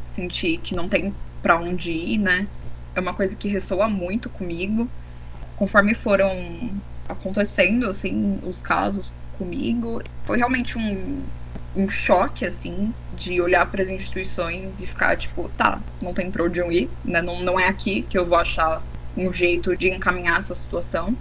sentir 0.05 0.57
que 0.57 0.75
não 0.75 0.89
tem 0.89 1.13
para 1.41 1.57
onde 1.57 1.91
ir, 1.91 2.17
né? 2.17 2.47
É 2.95 2.99
uma 2.99 3.13
coisa 3.13 3.35
que 3.35 3.47
ressoa 3.47 3.87
muito 3.87 4.29
comigo. 4.29 4.87
Conforme 5.55 5.93
foram 5.93 6.71
acontecendo, 7.07 7.87
assim, 7.87 8.39
os 8.43 8.61
casos 8.61 9.13
comigo, 9.37 10.01
foi 10.23 10.37
realmente 10.37 10.77
um, 10.77 11.21
um 11.75 11.89
choque, 11.89 12.45
assim, 12.45 12.93
de 13.15 13.41
olhar 13.41 13.65
para 13.65 13.83
as 13.83 13.89
instituições 13.89 14.81
e 14.81 14.87
ficar 14.87 15.17
tipo, 15.17 15.49
tá, 15.57 15.81
não 16.01 16.13
tem 16.13 16.29
pra 16.29 16.43
onde 16.43 16.59
eu 16.59 16.71
ir, 16.71 16.89
né? 17.03 17.21
Não, 17.21 17.41
não 17.41 17.59
é 17.59 17.67
aqui 17.67 18.03
que 18.03 18.17
eu 18.17 18.25
vou 18.25 18.37
achar 18.37 18.81
um 19.17 19.31
jeito 19.31 19.75
de 19.75 19.89
encaminhar 19.89 20.37
essa 20.37 20.55
situação. 20.55 21.15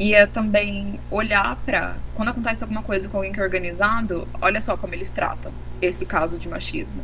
E 0.00 0.14
é 0.14 0.24
também 0.24 0.98
olhar 1.10 1.56
para 1.56 1.94
quando 2.14 2.30
acontece 2.30 2.64
alguma 2.64 2.82
coisa 2.82 3.06
com 3.06 3.18
alguém 3.18 3.32
que 3.32 3.38
é 3.38 3.42
organizado, 3.42 4.26
olha 4.40 4.58
só 4.58 4.74
como 4.74 4.94
eles 4.94 5.10
tratam 5.10 5.52
esse 5.82 6.06
caso 6.06 6.38
de 6.38 6.48
machismo. 6.48 7.02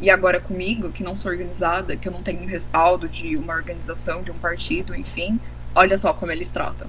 E 0.00 0.08
agora 0.08 0.40
comigo, 0.40 0.90
que 0.90 1.04
não 1.04 1.14
sou 1.14 1.30
organizada, 1.30 1.94
que 1.94 2.08
eu 2.08 2.12
não 2.12 2.22
tenho 2.22 2.46
respaldo 2.46 3.06
de 3.06 3.36
uma 3.36 3.52
organização, 3.52 4.22
de 4.22 4.30
um 4.30 4.38
partido, 4.38 4.96
enfim, 4.96 5.38
olha 5.74 5.94
só 5.98 6.14
como 6.14 6.32
eles 6.32 6.48
tratam. 6.48 6.88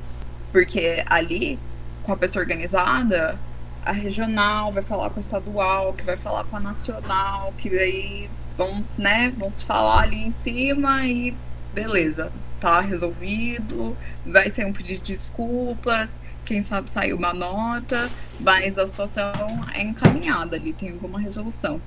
Porque 0.53 1.03
ali, 1.07 1.59
com 2.03 2.13
a 2.13 2.17
pessoa 2.17 2.41
organizada, 2.41 3.37
a 3.85 3.91
regional 3.91 4.71
vai 4.71 4.81
falar 4.81 5.09
com 5.09 5.17
a 5.17 5.19
estadual, 5.19 5.91
que 5.91 6.05
vai 6.05 6.15
falar 6.15 6.45
com 6.45 6.55
a 6.55 6.61
nacional, 6.61 7.53
que 7.57 7.69
daí 7.69 8.29
vão, 8.57 8.81
né, 8.97 9.33
vão 9.37 9.49
se 9.49 9.65
falar 9.65 10.03
ali 10.03 10.23
em 10.23 10.31
cima 10.31 11.05
e 11.05 11.35
beleza, 11.73 12.31
tá 12.59 12.81
resolvido, 12.81 13.95
vai 14.25 14.49
ser 14.49 14.65
um 14.65 14.73
pedido 14.73 15.03
de 15.03 15.13
desculpas, 15.13 16.19
quem 16.45 16.61
sabe 16.61 16.89
sair 16.89 17.13
uma 17.13 17.33
nota, 17.33 18.09
mas 18.39 18.77
a 18.77 18.85
situação 18.85 19.31
é 19.73 19.81
encaminhada 19.81 20.55
ali, 20.55 20.73
tem 20.73 20.89
alguma 20.89 21.19
resolução. 21.19 21.81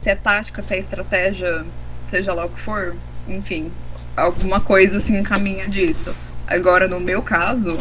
Se 0.00 0.10
é 0.10 0.14
tática, 0.14 0.60
se 0.60 0.74
é 0.74 0.78
estratégia, 0.78 1.64
seja 2.08 2.34
lá 2.34 2.44
o 2.44 2.48
que 2.48 2.60
for, 2.60 2.96
enfim, 3.28 3.70
alguma 4.16 4.60
coisa 4.60 4.98
se 4.98 5.12
encaminha 5.12 5.68
disso. 5.68 6.14
Agora, 6.46 6.88
no 6.88 6.98
meu 6.98 7.22
caso, 7.22 7.78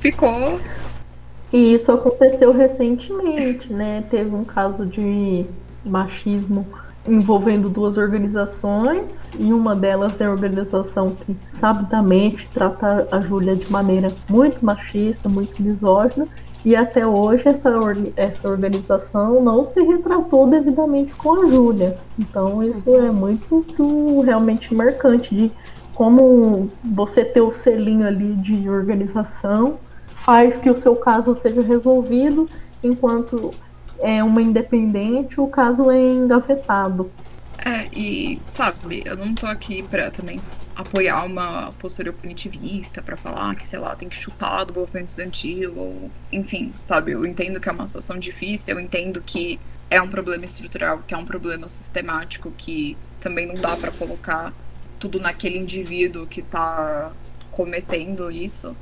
ficou. 0.00 0.60
E 1.52 1.74
isso 1.74 1.92
aconteceu 1.92 2.52
recentemente, 2.52 3.72
né? 3.72 4.04
Teve 4.10 4.34
um 4.34 4.44
caso 4.44 4.86
de 4.86 5.44
machismo 5.84 6.66
envolvendo 7.06 7.68
duas 7.68 7.96
organizações, 7.96 9.04
e 9.38 9.52
uma 9.52 9.74
delas 9.74 10.20
é 10.20 10.26
a 10.26 10.30
organização 10.30 11.10
que 11.10 11.36
sabidamente 11.52 12.48
trata 12.52 13.08
a 13.10 13.20
Júlia 13.20 13.56
de 13.56 13.70
maneira 13.70 14.12
muito 14.28 14.64
machista, 14.64 15.28
muito 15.28 15.62
misógina, 15.62 16.28
e 16.64 16.76
até 16.76 17.06
hoje 17.06 17.48
essa, 17.48 17.70
essa 18.16 18.48
organização 18.48 19.42
não 19.42 19.64
se 19.64 19.82
retratou 19.82 20.46
devidamente 20.46 21.14
com 21.14 21.42
a 21.42 21.46
Júlia. 21.48 21.96
Então 22.18 22.62
isso 22.62 22.88
é 22.96 23.10
muito, 23.10 23.42
muito 23.50 24.20
realmente 24.20 24.74
marcante 24.74 25.34
de 25.34 25.52
como 25.94 26.70
você 26.84 27.24
ter 27.24 27.40
o 27.40 27.50
selinho 27.50 28.06
ali 28.06 28.34
de 28.34 28.68
organização 28.68 29.78
faz 30.24 30.56
que 30.56 30.70
o 30.70 30.76
seu 30.76 30.96
caso 30.96 31.34
seja 31.34 31.62
resolvido, 31.62 32.48
enquanto 32.82 33.50
é 34.00 34.22
uma 34.22 34.42
independente, 34.42 35.40
o 35.40 35.46
caso 35.46 35.90
é 35.90 36.00
engavetado. 36.00 37.10
É, 37.62 37.88
e 37.92 38.40
sabe, 38.42 39.02
eu 39.04 39.16
não 39.16 39.34
tô 39.34 39.46
aqui 39.46 39.82
pra 39.82 40.10
também 40.10 40.40
apoiar 40.74 41.24
uma 41.24 41.70
postura 41.78 42.10
punitivista, 42.10 43.02
para 43.02 43.18
falar 43.18 43.54
que, 43.54 43.68
sei 43.68 43.78
lá, 43.78 43.94
tem 43.94 44.08
que 44.08 44.16
chutar 44.16 44.64
do 44.64 44.72
movimento 44.72 45.08
estudantil, 45.08 45.74
ou 45.76 46.10
enfim, 46.32 46.72
sabe, 46.80 47.12
eu 47.12 47.26
entendo 47.26 47.60
que 47.60 47.68
é 47.68 47.72
uma 47.72 47.86
situação 47.86 48.18
difícil, 48.18 48.74
eu 48.74 48.80
entendo 48.80 49.20
que 49.20 49.60
é 49.90 50.00
um 50.00 50.08
problema 50.08 50.44
estrutural, 50.44 51.02
que 51.06 51.12
é 51.12 51.18
um 51.18 51.24
problema 51.24 51.68
sistemático, 51.68 52.50
que 52.56 52.96
também 53.20 53.46
não 53.46 53.54
dá 53.54 53.76
para 53.76 53.90
colocar 53.90 54.54
tudo 54.98 55.20
naquele 55.20 55.58
indivíduo 55.58 56.26
que 56.26 56.40
tá 56.40 57.12
cometendo 57.50 58.30
isso 58.30 58.74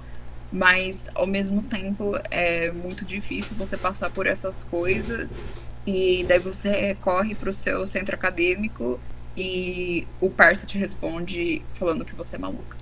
mas 0.53 1.11
ao 1.15 1.27
mesmo 1.27 1.63
tempo 1.63 2.13
é 2.31 2.71
muito 2.73 3.05
difícil 3.05 3.57
você 3.57 3.77
passar 3.77 4.11
por 4.11 4.27
essas 4.27 4.65
coisas 4.65 5.53
e 5.87 6.25
daí 6.29 6.39
você 6.39 6.71
recorre 6.71 7.35
para 7.35 7.51
o 7.51 7.53
seu 7.53 7.87
centro 7.87 8.15
acadêmico 8.15 8.99
e 9.37 10.07
o 10.21 10.29
parça 10.31 10.67
te 10.67 10.79
responde 10.79 11.63
falando 11.75 12.05
que 12.05 12.15
você 12.15 12.37
é 12.37 12.39
maluca, 12.39 12.77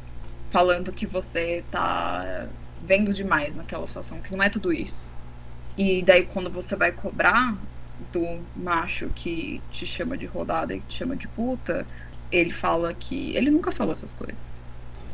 falando 0.51 0.93
que 0.93 1.07
você 1.07 1.65
tá 1.71 2.47
vendo 2.85 3.13
demais 3.13 3.57
naquela 3.57 3.87
situação, 3.87 4.21
que 4.21 4.35
não 4.35 4.43
é 4.43 4.49
tudo 4.49 4.73
isso. 4.73 5.13
E 5.77 6.03
daí 6.03 6.25
quando 6.25 6.51
você 6.51 6.77
vai 6.77 6.93
cobrar 6.93 7.57
do 8.13 8.41
macho 8.55 9.09
que 9.15 9.61
te 9.71 9.85
chama 9.85 10.17
de 10.17 10.27
rodada 10.27 10.75
e 10.75 10.81
te 10.81 10.99
chama 10.99 11.17
de 11.17 11.29
puta, 11.29 11.87
ele 12.31 12.53
fala 12.53 12.95
que 12.95 13.37
ele 13.37 13.51
nunca 13.51 13.71
falou 13.73 13.93
essas 13.93 14.15
coisas. 14.15 14.63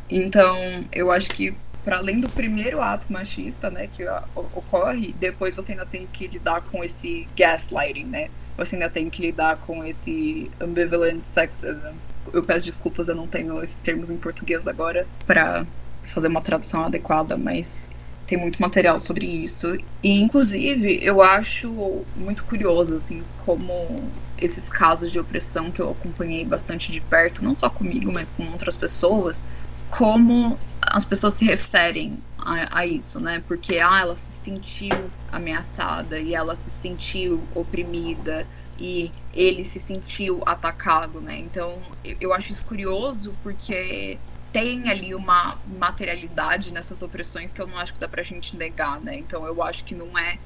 Então, 0.08 0.56
eu 0.92 1.10
acho 1.10 1.30
que 1.30 1.54
para 1.84 1.98
além 1.98 2.20
do 2.20 2.28
primeiro 2.28 2.80
ato 2.80 3.12
machista, 3.12 3.70
né, 3.70 3.88
que 3.92 4.04
ocorre, 4.34 5.14
depois 5.18 5.54
você 5.54 5.72
ainda 5.72 5.86
tem 5.86 6.06
que 6.06 6.26
lidar 6.26 6.62
com 6.62 6.82
esse 6.84 7.26
gaslighting, 7.36 8.04
né? 8.04 8.30
Você 8.56 8.76
ainda 8.76 8.88
tem 8.88 9.08
que 9.10 9.22
lidar 9.22 9.56
com 9.56 9.84
esse 9.84 10.50
ambivalent 10.60 11.24
sexism. 11.24 11.94
Eu 12.32 12.42
peço 12.42 12.66
desculpas, 12.66 13.08
eu 13.08 13.14
não 13.16 13.26
tenho 13.26 13.62
esses 13.62 13.80
termos 13.80 14.10
em 14.10 14.16
português 14.16 14.68
agora 14.68 15.06
para 15.26 15.66
fazer 16.06 16.28
uma 16.28 16.42
tradução 16.42 16.84
adequada, 16.84 17.36
mas 17.36 17.92
tem 18.26 18.38
muito 18.38 18.60
material 18.60 18.98
sobre 18.98 19.26
isso. 19.26 19.76
E 20.02 20.20
inclusive, 20.20 21.00
eu 21.02 21.20
acho 21.20 22.04
muito 22.16 22.44
curioso 22.44 22.94
assim 22.94 23.22
como 23.44 24.04
esses 24.38 24.68
casos 24.68 25.10
de 25.10 25.18
opressão 25.18 25.70
que 25.70 25.80
eu 25.80 25.90
acompanhei 25.90 26.44
bastante 26.44 26.90
de 26.90 27.00
perto, 27.00 27.44
não 27.44 27.54
só 27.54 27.70
comigo, 27.70 28.12
mas 28.12 28.30
com 28.30 28.44
outras 28.50 28.76
pessoas, 28.76 29.46
como 29.92 30.58
as 30.80 31.04
pessoas 31.04 31.34
se 31.34 31.44
referem 31.44 32.18
a, 32.38 32.78
a, 32.80 32.86
isso, 32.86 33.20
né? 33.20 33.42
Porque 33.46 33.78
ah, 33.78 34.00
ela 34.00 34.16
se 34.16 34.32
sentiu 34.42 35.10
ameaçada 35.30 36.18
e 36.18 36.34
ela 36.34 36.56
se 36.56 36.70
sentiu 36.70 37.42
oprimida 37.54 38.46
e 38.78 39.12
ele 39.34 39.64
se 39.66 39.78
sentiu 39.78 40.42
atacado, 40.46 41.20
né? 41.20 41.38
Então 41.38 41.78
eu, 42.18 42.32
acho 42.32 42.50
isso 42.50 42.64
curioso 42.64 43.32
porque 43.42 44.18
tem 44.50 44.88
ali 44.88 45.14
uma 45.14 45.58
materialidade 45.78 46.72
nessas 46.72 47.02
opressões 47.02 47.52
que 47.52 47.60
eu 47.60 47.66
não 47.66 47.78
acho 47.78 47.92
que 47.92 48.00
dá 48.00 48.08
pra 48.08 48.22
gente 48.22 48.56
negar, 48.56 48.98
né? 48.98 49.14
Então 49.14 49.46
eu 49.46 49.62
acho 49.62 49.84
que 49.84 49.94
não 49.94 50.18
é 50.18 50.38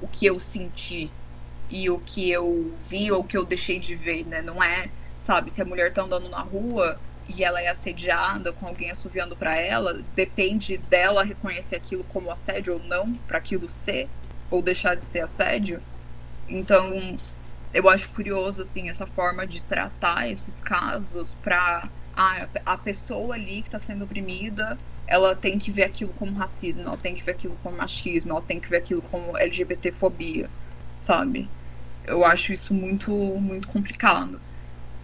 o 0.00 0.08
que 0.08 0.24
eu 0.24 0.40
senti 0.40 1.10
e 1.68 1.90
o 1.90 1.98
que 1.98 2.30
eu 2.30 2.74
vi 2.88 3.12
ou 3.12 3.20
o 3.20 3.24
que 3.24 3.36
eu 3.36 3.44
deixei 3.44 3.78
de 3.78 3.94
ver, 3.94 4.26
né? 4.26 4.40
Não 4.40 4.62
é, 4.62 4.88
sabe, 5.18 5.52
se 5.52 5.60
a 5.60 5.66
mulher 5.66 5.92
tá 5.92 6.02
andando 6.02 6.30
na 6.30 6.40
rua 6.40 6.98
e 7.36 7.44
ela 7.44 7.60
é 7.60 7.68
assediada 7.68 8.52
com 8.52 8.66
alguém 8.66 8.90
assoviando 8.90 9.36
para 9.36 9.56
ela, 9.56 10.02
depende 10.14 10.76
dela 10.76 11.22
reconhecer 11.22 11.76
aquilo 11.76 12.04
como 12.04 12.30
assédio 12.30 12.74
ou 12.74 12.80
não, 12.80 13.12
para 13.28 13.38
aquilo 13.38 13.68
ser 13.68 14.08
ou 14.50 14.60
deixar 14.60 14.96
de 14.96 15.04
ser 15.04 15.20
assédio. 15.20 15.80
Então, 16.48 17.18
eu 17.72 17.88
acho 17.88 18.10
curioso 18.10 18.62
assim 18.62 18.88
essa 18.88 19.06
forma 19.06 19.46
de 19.46 19.62
tratar 19.62 20.28
esses 20.28 20.60
casos 20.60 21.34
para 21.42 21.88
a, 22.16 22.46
a 22.66 22.76
pessoa 22.76 23.34
ali 23.34 23.62
que 23.62 23.68
está 23.68 23.78
sendo 23.78 24.04
oprimida, 24.04 24.76
ela 25.06 25.34
tem 25.34 25.58
que 25.58 25.70
ver 25.70 25.84
aquilo 25.84 26.12
como 26.14 26.36
racismo, 26.36 26.82
ela 26.82 26.96
tem 26.96 27.14
que 27.14 27.22
ver 27.22 27.32
aquilo 27.32 27.56
como 27.62 27.76
machismo, 27.76 28.32
ela 28.32 28.42
tem 28.42 28.58
que 28.60 28.68
ver 28.68 28.78
aquilo 28.78 29.02
como 29.02 29.36
LGBTfobia, 29.36 30.50
sabe? 30.98 31.48
Eu 32.04 32.24
acho 32.24 32.52
isso 32.52 32.74
muito 32.74 33.12
muito 33.12 33.68
complicado. 33.68 34.40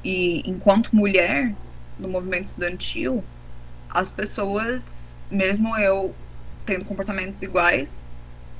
E 0.04 0.42
enquanto 0.48 0.94
mulher, 0.94 1.54
no 1.98 2.08
movimento 2.08 2.44
estudantil, 2.44 3.24
as 3.88 4.10
pessoas, 4.10 5.16
mesmo 5.30 5.76
eu 5.78 6.14
tendo 6.64 6.84
comportamentos 6.84 7.42
iguais 7.42 8.12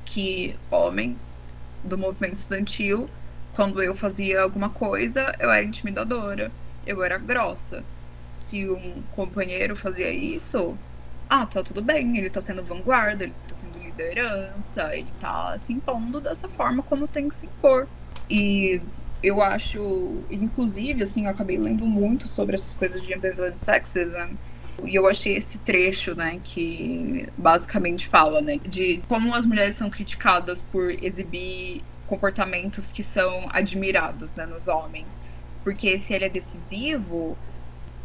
que 0.04 0.56
homens 0.70 1.40
do 1.82 1.98
movimento 1.98 2.34
estudantil, 2.34 3.10
quando 3.54 3.82
eu 3.82 3.94
fazia 3.94 4.42
alguma 4.42 4.68
coisa, 4.68 5.34
eu 5.38 5.50
era 5.50 5.64
intimidadora, 5.64 6.50
eu 6.86 7.02
era 7.02 7.18
grossa. 7.18 7.84
Se 8.30 8.68
um 8.68 9.02
companheiro 9.12 9.74
fazia 9.74 10.10
isso, 10.10 10.76
ah, 11.28 11.46
tá 11.46 11.62
tudo 11.62 11.82
bem, 11.82 12.16
ele 12.18 12.30
tá 12.30 12.40
sendo 12.40 12.62
vanguarda, 12.62 13.24
ele 13.24 13.34
tá 13.48 13.54
sendo 13.54 13.78
liderança, 13.78 14.94
ele 14.96 15.10
tá 15.20 15.56
se 15.58 15.72
impondo 15.72 16.20
dessa 16.20 16.48
forma 16.48 16.82
como 16.82 17.08
tem 17.08 17.28
que 17.28 17.34
se 17.34 17.46
impor. 17.46 17.88
E 18.30 18.80
eu 19.22 19.42
acho, 19.42 20.22
inclusive, 20.30 21.02
assim, 21.02 21.24
eu 21.24 21.30
acabei 21.30 21.58
lendo 21.58 21.86
muito 21.86 22.28
sobre 22.28 22.54
essas 22.54 22.74
coisas 22.74 23.02
de 23.02 23.14
ambivalent 23.14 23.58
sexism. 23.58 24.34
E 24.84 24.94
eu 24.94 25.08
achei 25.08 25.36
esse 25.36 25.58
trecho, 25.58 26.14
né, 26.14 26.38
que 26.44 27.26
basicamente 27.36 28.06
fala, 28.06 28.42
né, 28.42 28.58
de 28.58 29.02
como 29.08 29.34
as 29.34 29.46
mulheres 29.46 29.74
são 29.74 29.88
criticadas 29.88 30.60
por 30.60 30.90
exibir 31.02 31.82
comportamentos 32.06 32.92
que 32.92 33.02
são 33.02 33.48
admirados, 33.50 34.36
né, 34.36 34.44
nos 34.44 34.68
homens. 34.68 35.20
Porque 35.64 35.98
se 35.98 36.14
ele 36.14 36.26
é 36.26 36.28
decisivo, 36.28 37.36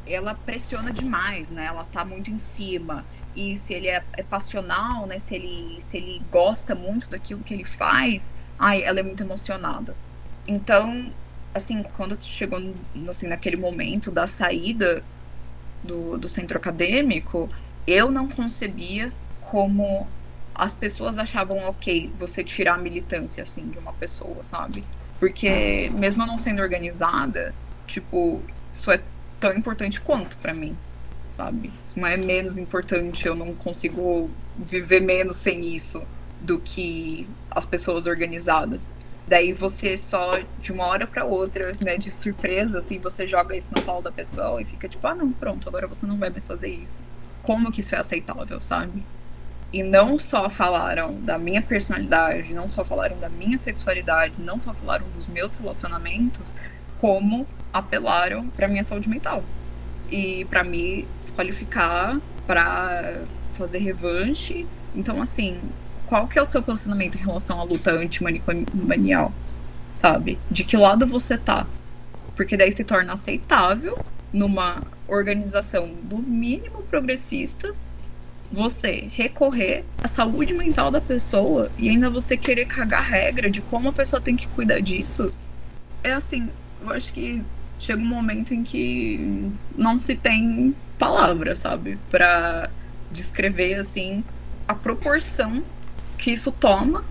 ela 0.08 0.34
pressiona 0.34 0.92
demais, 0.92 1.52
né? 1.52 1.66
Ela 1.66 1.86
tá 1.92 2.04
muito 2.04 2.32
em 2.32 2.40
cima. 2.40 3.06
E 3.36 3.56
se 3.56 3.74
ele 3.74 3.88
é, 3.88 4.04
é, 4.14 4.24
passional, 4.24 5.06
né? 5.06 5.20
Se 5.20 5.36
ele, 5.36 5.80
se 5.80 5.98
ele 5.98 6.22
gosta 6.32 6.74
muito 6.74 7.10
daquilo 7.10 7.42
que 7.42 7.54
ele 7.54 7.64
faz, 7.64 8.34
ai, 8.58 8.84
ela 8.84 9.00
é 9.00 9.04
muito 9.04 9.22
emocionada. 9.22 9.96
Então, 10.52 11.10
assim, 11.54 11.82
quando 11.82 12.22
chegou 12.22 12.60
assim, 13.08 13.28
naquele 13.28 13.56
momento 13.56 14.12
da 14.12 14.28
saída 14.28 15.02
do, 15.82 16.18
do 16.18 16.28
centro 16.28 16.58
acadêmico, 16.58 17.50
eu 17.88 18.12
não 18.12 18.28
concebia 18.28 19.10
como 19.40 20.06
as 20.54 20.76
pessoas 20.76 21.18
achavam 21.18 21.58
ok 21.70 22.12
você 22.20 22.44
tirar 22.44 22.76
a 22.76 22.78
militância, 22.78 23.42
assim, 23.44 23.70
de 23.70 23.78
uma 23.78 23.94
pessoa, 23.94 24.44
sabe? 24.44 24.84
Porque 25.20 25.90
mesmo 25.98 26.24
eu 26.24 26.28
não 26.28 26.38
sendo 26.38 26.62
organizada, 26.62 27.56
tipo, 27.88 28.42
isso 28.74 28.92
é 28.92 29.02
tão 29.40 29.56
importante 29.56 30.02
quanto 30.02 30.36
para 30.38 30.54
mim, 30.54 30.76
sabe? 31.30 31.72
Isso 31.82 31.98
não 31.98 32.08
é 32.08 32.18
menos 32.18 32.58
importante, 32.58 33.26
eu 33.26 33.36
não 33.36 33.54
consigo 33.56 34.30
viver 34.58 35.00
menos 35.00 35.38
sem 35.38 35.62
isso 35.74 36.04
do 36.42 36.60
que 36.60 37.26
as 37.50 37.66
pessoas 37.66 38.06
organizadas. 38.06 39.00
Daí 39.32 39.54
você 39.54 39.96
só, 39.96 40.42
de 40.60 40.74
uma 40.74 40.86
hora 40.86 41.08
para 41.08 41.24
outra, 41.24 41.72
né, 41.80 41.96
de 41.96 42.12
surpresa, 42.12 42.80
assim, 42.80 43.00
você 43.00 43.26
joga 43.26 43.56
isso 43.56 43.72
no 43.74 43.82
colo 43.82 44.02
da 44.02 44.12
pessoa 44.12 44.62
e 44.62 44.66
fica 44.66 44.90
tipo, 44.90 45.08
ah, 45.08 45.16
não, 45.16 45.32
pronto, 45.32 45.70
agora 45.70 45.88
você 45.88 46.06
não 46.06 46.18
vai 46.18 46.30
mais 46.30 46.44
fazer 46.44 46.68
isso. 46.68 47.02
Como 47.42 47.72
que 47.72 47.80
isso 47.80 47.96
é 47.96 47.98
aceitável, 47.98 48.60
sabe? 48.60 49.02
E 49.72 49.84
não 49.84 50.20
só 50.20 50.50
falaram 50.50 51.14
da 51.22 51.38
minha 51.38 51.62
personalidade, 51.62 52.54
não 52.54 52.68
só 52.68 52.84
falaram 52.84 53.18
da 53.20 53.30
minha 53.30 53.58
sexualidade, 53.58 54.34
não 54.38 54.60
só 54.60 54.74
falaram 54.74 55.06
dos 55.16 55.30
meus 55.30 55.56
relacionamentos, 55.56 56.54
como 57.00 57.48
apelaram 57.72 58.50
para 58.50 58.68
minha 58.68 58.84
saúde 58.84 59.08
mental 59.08 59.46
e 60.10 60.44
para 60.50 60.62
me 60.62 61.08
desqualificar, 61.22 62.20
para 62.46 63.22
fazer 63.54 63.78
revanche. 63.78 64.68
Então, 64.94 65.22
assim, 65.22 65.58
qual 66.12 66.28
que 66.28 66.38
é 66.38 66.42
o 66.42 66.46
seu 66.46 66.62
posicionamento 66.62 67.16
em 67.16 67.22
relação 67.22 67.58
à 67.58 67.64
luta 67.64 67.90
antimanicomial? 67.90 69.34
Sabe? 69.94 70.38
De 70.52 70.66
que 70.66 70.76
lado 70.76 71.08
você 71.08 71.38
tá? 71.38 71.66
Porque 72.36 72.58
daí 72.58 72.70
se 72.70 72.84
torna 72.84 73.14
aceitável 73.14 73.98
numa 74.34 74.84
organização 75.08 75.90
do 76.04 76.18
mínimo 76.18 76.84
progressista 76.84 77.74
você 78.52 79.08
recorrer 79.10 79.86
à 80.04 80.08
saúde 80.10 80.54
mental 80.54 80.92
da 80.92 81.00
pessoa 81.00 81.72
e 81.78 81.88
ainda 81.88 82.10
você 82.10 82.36
querer 82.36 82.66
cagar 82.66 83.04
regra 83.04 83.50
de 83.50 83.62
como 83.62 83.88
a 83.88 83.94
pessoa 83.94 84.22
tem 84.22 84.36
que 84.36 84.48
cuidar 84.50 84.82
disso. 84.82 85.34
É 86.04 86.12
assim, 86.12 86.50
eu 86.82 86.92
acho 86.92 87.14
que 87.14 87.42
chega 87.80 88.02
um 88.02 88.06
momento 88.06 88.54
em 88.54 88.64
que 88.64 89.50
não 89.78 89.98
se 89.98 90.18
tem 90.18 90.76
palavra, 91.00 91.56
sabe? 91.56 91.98
para 92.10 92.70
descrever, 93.10 93.76
assim, 93.76 94.26
a 94.68 94.76
proporção 94.76 95.64
que 96.22 96.32
isso 96.32 96.52
toma 96.52 97.04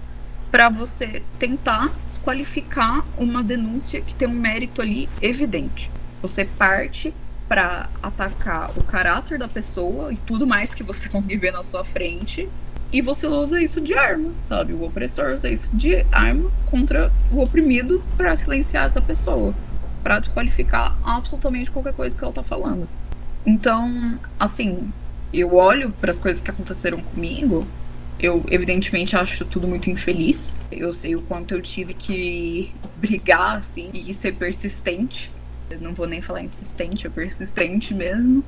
para 0.51 0.69
você 0.69 1.23
tentar 1.39 1.91
desqualificar 2.07 3.05
uma 3.19 3.43
denúncia 3.43 4.01
que 4.01 4.15
tem 4.15 4.27
um 4.27 4.33
mérito 4.33 4.81
ali 4.81 5.09
evidente. 5.21 5.91
Você 6.23 6.45
parte 6.45 7.13
para 7.49 7.91
atacar 8.03 8.71
o 8.77 8.85
caráter 8.85 9.39
da 9.39 9.49
pessoa 9.49 10.13
e 10.13 10.17
tudo 10.17 10.47
mais 10.47 10.73
que 10.73 10.83
você 10.83 11.09
conseguir 11.11 11.37
ver 11.37 11.53
na 11.53 11.63
sua 11.63 11.85
frente. 11.85 12.49
E 12.93 13.03
você 13.03 13.27
usa 13.27 13.61
isso 13.63 13.81
de 13.81 13.95
arma, 13.95 14.33
sabe? 14.43 14.73
O 14.73 14.85
opressor 14.85 15.33
usa 15.33 15.49
isso 15.49 15.75
de 15.77 16.05
arma 16.11 16.51
contra 16.67 17.13
o 17.31 17.41
oprimido 17.41 18.03
para 18.17 18.35
silenciar 18.35 18.87
essa 18.87 19.01
pessoa 19.01 19.55
para 20.03 20.19
desqualificar 20.19 20.97
absolutamente 21.05 21.71
qualquer 21.71 21.93
coisa 21.93 22.17
que 22.17 22.25
ela 22.25 22.33
tá 22.33 22.43
falando. 22.43 22.89
Então, 23.45 24.19
assim, 24.39 24.91
eu 25.33 25.55
olho 25.55 25.93
para 25.93 26.11
as 26.11 26.19
coisas 26.19 26.43
que 26.43 26.51
aconteceram 26.51 27.01
comigo, 27.01 27.67
eu 28.23 28.45
evidentemente 28.49 29.17
acho 29.17 29.45
tudo 29.45 29.67
muito 29.67 29.89
infeliz. 29.91 30.57
Eu 30.71 30.93
sei 30.93 31.17
o 31.17 31.23
quanto 31.23 31.55
eu 31.55 31.63
tive 31.63 31.95
que 31.95 32.73
brigar 32.97 33.57
assim 33.57 33.91
e 33.95 34.13
ser 34.13 34.35
persistente. 34.37 35.31
Eu 35.71 35.81
não 35.81 35.95
vou 35.95 36.07
nem 36.07 36.21
falar 36.21 36.43
insistente, 36.43 37.07
é 37.07 37.11
persistente 37.11 37.95
mesmo 37.95 38.45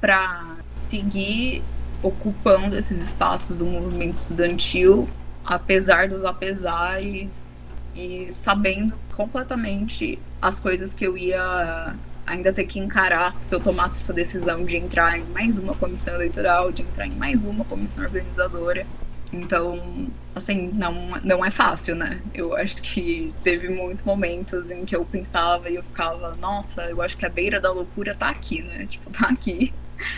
para 0.00 0.56
seguir 0.72 1.62
ocupando 2.02 2.76
esses 2.76 2.98
espaços 2.98 3.56
do 3.56 3.66
movimento 3.66 4.14
estudantil, 4.14 5.08
apesar 5.44 6.08
dos 6.08 6.24
apesares 6.24 7.60
e 7.94 8.26
sabendo 8.30 8.94
completamente 9.14 10.18
as 10.40 10.58
coisas 10.58 10.94
que 10.94 11.06
eu 11.06 11.16
ia 11.16 11.94
ainda 12.26 12.52
ter 12.52 12.64
que 12.64 12.78
encarar 12.78 13.36
se 13.40 13.54
eu 13.54 13.60
tomasse 13.60 14.02
essa 14.02 14.12
decisão 14.12 14.64
de 14.64 14.76
entrar 14.76 15.18
em 15.18 15.24
mais 15.24 15.56
uma 15.58 15.74
comissão 15.74 16.14
eleitoral, 16.14 16.72
de 16.72 16.82
entrar 16.82 17.06
em 17.06 17.14
mais 17.14 17.44
uma 17.44 17.64
comissão 17.64 18.04
organizadora. 18.04 18.86
Então, 19.32 20.08
assim, 20.34 20.70
não, 20.74 20.94
não 21.24 21.44
é 21.44 21.50
fácil, 21.50 21.94
né? 21.94 22.20
Eu 22.34 22.54
acho 22.54 22.76
que 22.82 23.32
teve 23.42 23.68
muitos 23.68 24.02
momentos 24.02 24.70
em 24.70 24.84
que 24.84 24.94
eu 24.94 25.04
pensava 25.04 25.70
e 25.70 25.76
eu 25.76 25.82
ficava, 25.82 26.36
nossa, 26.36 26.82
eu 26.82 27.00
acho 27.00 27.16
que 27.16 27.24
a 27.24 27.30
beira 27.30 27.58
da 27.58 27.72
loucura 27.72 28.14
tá 28.14 28.28
aqui, 28.28 28.62
né? 28.62 28.86
Tipo, 28.86 29.10
tá 29.10 29.28
aqui, 29.28 29.72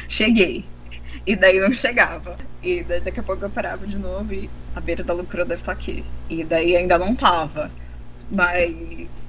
cheguei. 0.08 0.64
E 1.24 1.36
daí 1.36 1.60
não 1.60 1.72
chegava. 1.72 2.36
E 2.62 2.82
daí, 2.82 3.00
daqui 3.00 3.20
a 3.20 3.22
pouco 3.22 3.44
eu 3.44 3.50
parava 3.50 3.86
de 3.86 3.96
novo 3.96 4.34
e 4.34 4.50
a 4.74 4.80
beira 4.80 5.04
da 5.04 5.12
loucura 5.12 5.44
deve 5.44 5.62
estar 5.62 5.74
tá 5.74 5.78
aqui. 5.78 6.04
E 6.28 6.42
daí 6.42 6.76
ainda 6.76 6.98
não 6.98 7.14
tava. 7.14 7.70
Mas 8.30 9.23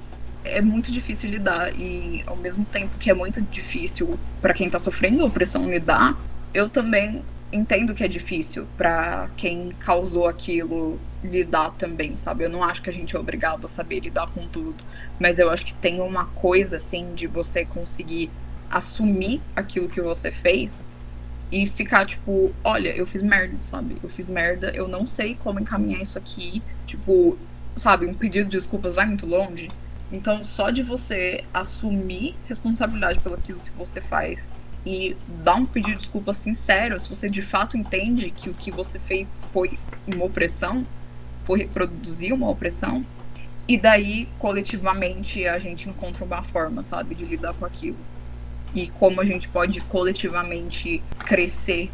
é 0.46 0.60
muito 0.60 0.90
difícil 0.90 1.30
lidar 1.30 1.72
e 1.78 2.22
ao 2.26 2.36
mesmo 2.36 2.64
tempo 2.64 2.96
que 2.98 3.10
é 3.10 3.14
muito 3.14 3.40
difícil 3.42 4.18
para 4.40 4.54
quem 4.54 4.68
tá 4.70 4.78
sofrendo 4.78 5.24
opressão 5.24 5.70
lidar, 5.70 6.16
eu 6.54 6.68
também 6.68 7.22
entendo 7.52 7.94
que 7.94 8.02
é 8.02 8.08
difícil 8.08 8.66
para 8.76 9.28
quem 9.36 9.70
causou 9.78 10.26
aquilo 10.26 10.98
lidar 11.22 11.72
também, 11.72 12.16
sabe? 12.16 12.44
Eu 12.44 12.50
não 12.50 12.62
acho 12.62 12.82
que 12.82 12.90
a 12.90 12.92
gente 12.92 13.14
é 13.14 13.18
obrigado 13.18 13.64
a 13.64 13.68
saber 13.68 14.00
lidar 14.00 14.28
com 14.30 14.46
tudo, 14.46 14.76
mas 15.18 15.38
eu 15.38 15.50
acho 15.50 15.64
que 15.64 15.74
tem 15.74 16.00
uma 16.00 16.26
coisa 16.26 16.76
assim 16.76 17.14
de 17.14 17.26
você 17.26 17.64
conseguir 17.64 18.30
assumir 18.70 19.40
aquilo 19.54 19.88
que 19.88 20.00
você 20.00 20.30
fez 20.30 20.86
e 21.50 21.66
ficar 21.66 22.04
tipo, 22.04 22.52
olha, 22.64 22.94
eu 22.94 23.06
fiz 23.06 23.22
merda, 23.22 23.56
sabe? 23.60 23.96
Eu 24.02 24.08
fiz 24.08 24.26
merda, 24.26 24.72
eu 24.74 24.88
não 24.88 25.06
sei 25.06 25.36
como 25.36 25.60
encaminhar 25.60 26.00
isso 26.00 26.18
aqui, 26.18 26.62
tipo, 26.86 27.38
sabe, 27.76 28.06
um 28.06 28.14
pedido 28.14 28.48
de 28.48 28.56
desculpas 28.56 28.94
vai 28.94 29.06
muito 29.06 29.26
longe. 29.26 29.68
Então, 30.12 30.44
só 30.44 30.70
de 30.70 30.82
você 30.82 31.44
assumir 31.52 32.34
responsabilidade 32.46 33.18
pelo 33.20 33.34
aquilo 33.34 33.58
que 33.60 33.70
você 33.72 34.00
faz 34.00 34.54
e 34.84 35.16
dar 35.42 35.56
um 35.56 35.66
pedido 35.66 35.94
de 35.94 36.02
desculpa 36.02 36.32
sincero, 36.32 36.98
se 36.98 37.08
você 37.08 37.28
de 37.28 37.42
fato 37.42 37.76
entende 37.76 38.30
que 38.30 38.48
o 38.48 38.54
que 38.54 38.70
você 38.70 39.00
fez 39.00 39.44
foi 39.52 39.76
uma 40.06 40.24
opressão, 40.24 40.84
foi 41.44 41.58
reproduzir 41.58 42.32
uma 42.32 42.48
opressão, 42.48 43.04
e 43.68 43.76
daí, 43.76 44.28
coletivamente, 44.38 45.44
a 45.48 45.58
gente 45.58 45.88
encontra 45.88 46.24
uma 46.24 46.40
forma, 46.40 46.84
sabe, 46.84 47.16
de 47.16 47.24
lidar 47.24 47.52
com 47.54 47.64
aquilo. 47.64 47.96
E 48.72 48.86
como 48.86 49.20
a 49.20 49.24
gente 49.24 49.48
pode 49.48 49.80
coletivamente 49.80 51.02
crescer 51.18 51.90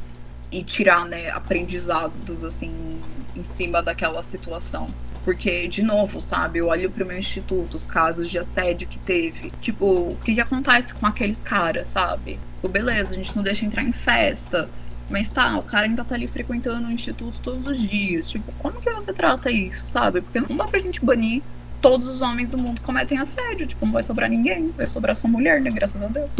e 0.50 0.62
tirar, 0.62 1.06
né, 1.06 1.30
aprendizados, 1.30 2.44
assim, 2.44 3.00
em 3.34 3.42
cima 3.42 3.82
daquela 3.82 4.22
situação. 4.22 4.86
Porque, 5.24 5.68
de 5.68 5.82
novo, 5.82 6.20
sabe, 6.20 6.58
eu 6.58 6.66
olho 6.66 6.90
pro 6.90 7.06
meu 7.06 7.18
instituto, 7.18 7.76
os 7.76 7.86
casos 7.86 8.28
de 8.28 8.38
assédio 8.38 8.88
que 8.88 8.98
teve. 8.98 9.52
Tipo, 9.60 9.86
o 9.86 10.18
que, 10.24 10.34
que 10.34 10.40
acontece 10.40 10.92
com 10.94 11.06
aqueles 11.06 11.42
caras, 11.42 11.86
sabe? 11.86 12.38
Tipo, 12.56 12.68
beleza, 12.68 13.12
a 13.12 13.16
gente 13.16 13.34
não 13.36 13.42
deixa 13.42 13.64
entrar 13.64 13.82
em 13.82 13.92
festa. 13.92 14.68
Mas 15.10 15.28
tá, 15.28 15.58
o 15.58 15.62
cara 15.62 15.86
ainda 15.86 16.04
tá 16.04 16.14
ali 16.14 16.26
frequentando 16.26 16.88
o 16.88 16.90
instituto 16.90 17.40
todos 17.40 17.66
os 17.66 17.78
dias. 17.78 18.28
Tipo, 18.28 18.52
como 18.54 18.80
que 18.80 18.90
você 18.90 19.12
trata 19.12 19.50
isso, 19.50 19.84
sabe? 19.84 20.20
Porque 20.22 20.40
não 20.40 20.56
dá 20.56 20.66
pra 20.66 20.80
gente 20.80 21.04
banir 21.04 21.42
todos 21.82 22.06
os 22.06 22.22
homens 22.22 22.48
do 22.48 22.56
mundo 22.56 22.80
cometem 22.80 23.18
assédio. 23.18 23.66
Tipo, 23.66 23.84
não 23.84 23.92
vai 23.92 24.02
sobrar 24.02 24.30
ninguém. 24.30 24.68
Vai 24.68 24.86
sobrar 24.86 25.14
só 25.14 25.28
mulher, 25.28 25.60
né? 25.60 25.70
Graças 25.70 26.00
a 26.02 26.06
Deus. 26.06 26.36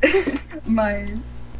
Mas 0.66 1.10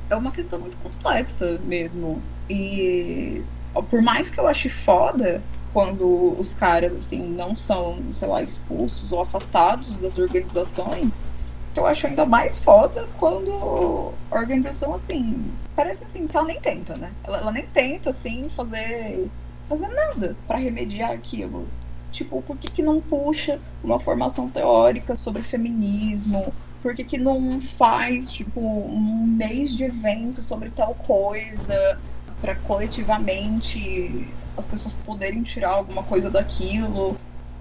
é 0.08 0.16
uma 0.16 0.32
questão 0.32 0.58
muito 0.58 0.76
complexa 0.78 1.60
mesmo. 1.64 2.20
E 2.48 3.42
por 3.88 4.02
mais 4.02 4.30
que 4.30 4.40
eu 4.40 4.48
ache 4.48 4.68
foda, 4.68 5.40
quando 5.72 6.36
os 6.38 6.54
caras, 6.54 6.94
assim, 6.94 7.20
não 7.28 7.56
são, 7.56 7.98
sei 8.12 8.28
lá, 8.28 8.42
expulsos 8.42 9.12
ou 9.12 9.20
afastados 9.20 10.00
das 10.00 10.18
organizações, 10.18 11.28
que 11.72 11.80
eu 11.80 11.86
acho 11.86 12.06
ainda 12.06 12.26
mais 12.26 12.58
foda 12.58 13.06
quando 13.18 14.12
a 14.30 14.38
organização, 14.38 14.94
assim, 14.94 15.44
parece 15.76 16.02
assim 16.02 16.26
que 16.26 16.36
ela 16.36 16.46
nem 16.46 16.60
tenta, 16.60 16.96
né? 16.96 17.12
Ela, 17.22 17.38
ela 17.38 17.52
nem 17.52 17.66
tenta, 17.66 18.10
assim, 18.10 18.48
fazer, 18.56 19.30
fazer 19.68 19.88
nada 19.88 20.36
para 20.46 20.58
remediar 20.58 21.12
aquilo. 21.12 21.66
Tipo, 22.10 22.42
por 22.42 22.56
que, 22.56 22.68
que 22.68 22.82
não 22.82 23.00
puxa 23.00 23.60
uma 23.84 24.00
formação 24.00 24.48
teórica 24.48 25.16
sobre 25.16 25.42
feminismo? 25.42 26.52
Por 26.82 26.94
que, 26.94 27.04
que 27.04 27.18
não 27.18 27.60
faz, 27.60 28.32
tipo, 28.32 28.60
um 28.60 29.26
mês 29.26 29.76
de 29.76 29.84
evento 29.84 30.42
sobre 30.42 30.70
tal 30.70 30.94
coisa 30.94 32.00
para 32.40 32.56
coletivamente 32.56 34.28
as 34.56 34.64
pessoas 34.64 34.94
poderem 34.94 35.42
tirar 35.42 35.70
alguma 35.70 36.02
coisa 36.02 36.30
daquilo? 36.30 37.16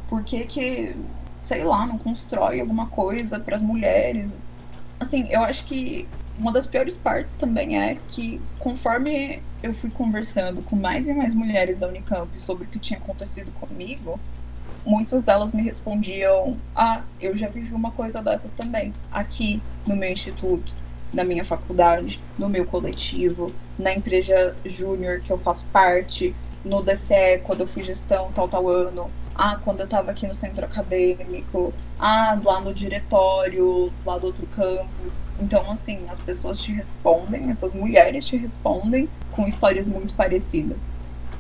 Por 0.07 0.24
que 0.24 0.45
que, 0.45 0.95
sei 1.38 1.64
lá, 1.64 1.86
não 1.86 1.98
constrói 1.98 2.60
alguma 2.60 2.88
coisa 2.88 3.40
para 3.40 3.56
as 3.56 3.61
mulheres? 3.61 4.45
Assim, 4.99 5.28
eu 5.30 5.41
acho 5.41 5.66
que 5.66 6.07
uma 6.38 6.52
das 6.52 6.66
piores 6.66 6.95
partes 6.95 7.36
também 7.36 7.78
é 7.78 7.98
que, 8.07 8.41
conforme 8.60 9.41
eu 9.61 9.74
fui 9.74 9.91
conversando 9.91 10.61
com 10.61 10.76
mais 10.76 11.07
e 11.07 11.14
mais 11.14 11.34
mulheres 11.34 11.78
da 11.78 11.88
Unicamp 11.88 12.30
sobre 12.41 12.64
o 12.64 12.68
que 12.68 12.80
tinha 12.80 12.98
acontecido 12.98 13.52
comigo, 13.60 14.20
muitas 14.86 15.24
delas 15.24 15.53
me 15.53 15.61
respondiam: 15.61 16.57
Ah, 16.76 17.02
eu 17.20 17.36
já 17.36 17.48
vivi 17.48 17.74
uma 17.74 17.91
coisa 17.91 18.22
dessas 18.22 18.52
também, 18.52 18.94
aqui 19.11 19.61
no 19.86 19.95
meu 19.95 20.11
instituto, 20.11 20.74
na 21.14 21.24
minha 21.24 21.44
faculdade, 21.44 22.22
no 22.38 22.48
meu 22.48 22.66
coletivo, 22.66 23.52
na 23.78 23.94
empresa 23.94 24.56
júnior 24.66 25.20
que 25.20 25.32
eu 25.32 25.38
faço 25.38 25.66
parte, 25.74 26.34
no 26.64 26.81
DCE, 26.84 27.40
quando 27.44 27.61
eu 27.61 27.68
fui 27.68 27.84
gestão 27.84 28.31
tal, 28.34 28.48
tal 28.48 28.68
ano, 28.68 29.10
ah, 29.36 29.57
quando 29.64 29.80
eu 29.80 29.86
estava 29.86 30.11
aqui 30.11 30.27
no 30.27 30.34
centro 30.34 30.65
acadêmico, 30.65 31.73
ah, 31.98 32.38
lá 32.44 32.60
no 32.60 32.73
diretório, 32.73 33.91
lá 34.06 34.18
do 34.18 34.27
outro 34.27 34.45
campus. 34.48 35.31
Então, 35.40 35.72
assim, 35.72 35.99
as 36.10 36.19
pessoas 36.19 36.60
te 36.60 36.73
respondem, 36.73 37.49
essas 37.49 37.73
mulheres 37.73 38.26
te 38.26 38.36
respondem 38.36 39.10
com 39.31 39.48
histórias 39.48 39.88
muito 39.88 40.14
parecidas. 40.14 40.91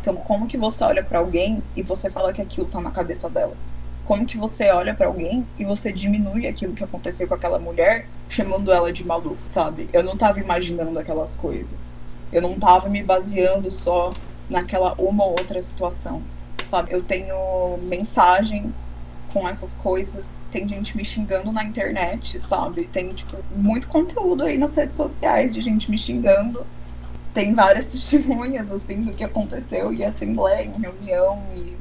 Então, 0.01 0.15
como 0.15 0.47
que 0.47 0.57
você 0.57 0.83
olha 0.83 1.03
para 1.03 1.19
alguém 1.19 1.61
e 1.75 1.83
você 1.83 2.09
fala 2.09 2.31
que 2.31 2.41
aquilo 2.41 2.67
tá 2.67 2.79
na 2.79 2.89
cabeça 2.89 3.29
dela? 3.29 3.53
Como 4.05 4.25
que 4.25 4.37
você 4.37 4.71
olha 4.71 4.95
para 4.95 5.07
alguém 5.07 5.45
e 5.57 5.65
você 5.65 5.91
diminui 5.91 6.47
aquilo 6.47 6.73
que 6.73 6.83
aconteceu 6.83 7.27
com 7.27 7.33
aquela 7.33 7.59
mulher, 7.59 8.07
chamando 8.29 8.71
ela 8.71 8.93
de 8.93 9.03
maluca, 9.03 9.41
sabe? 9.45 9.89
Eu 9.91 10.03
não 10.03 10.15
tava 10.15 10.39
imaginando 10.39 10.97
aquelas 10.97 11.35
coisas. 11.35 11.97
Eu 12.31 12.41
não 12.41 12.57
tava 12.57 12.87
me 12.87 13.03
baseando 13.03 13.69
só 13.69 14.11
naquela 14.49 14.93
uma 14.97 15.23
ou 15.23 15.31
outra 15.31 15.61
situação 15.61 16.21
sabe? 16.69 16.93
Eu 16.93 17.01
tenho 17.01 17.77
mensagem 17.83 18.73
com 19.33 19.47
essas 19.47 19.75
coisas, 19.75 20.31
tem 20.51 20.67
gente 20.67 20.95
me 20.95 21.03
xingando 21.03 21.51
na 21.51 21.63
internet, 21.63 22.39
sabe? 22.39 22.85
Tem, 22.85 23.09
tipo, 23.09 23.37
muito 23.55 23.87
conteúdo 23.87 24.43
aí 24.43 24.57
nas 24.57 24.75
redes 24.75 24.95
sociais 24.95 25.51
de 25.51 25.61
gente 25.61 25.89
me 25.89 25.97
xingando. 25.97 26.65
Tem 27.33 27.53
várias 27.53 27.87
testemunhas, 27.91 28.71
assim, 28.71 29.01
do 29.01 29.11
que 29.11 29.23
aconteceu 29.23 29.93
em 29.93 30.03
assembleia, 30.03 30.65
em 30.65 30.79
reunião 30.79 31.43
e 31.55 31.77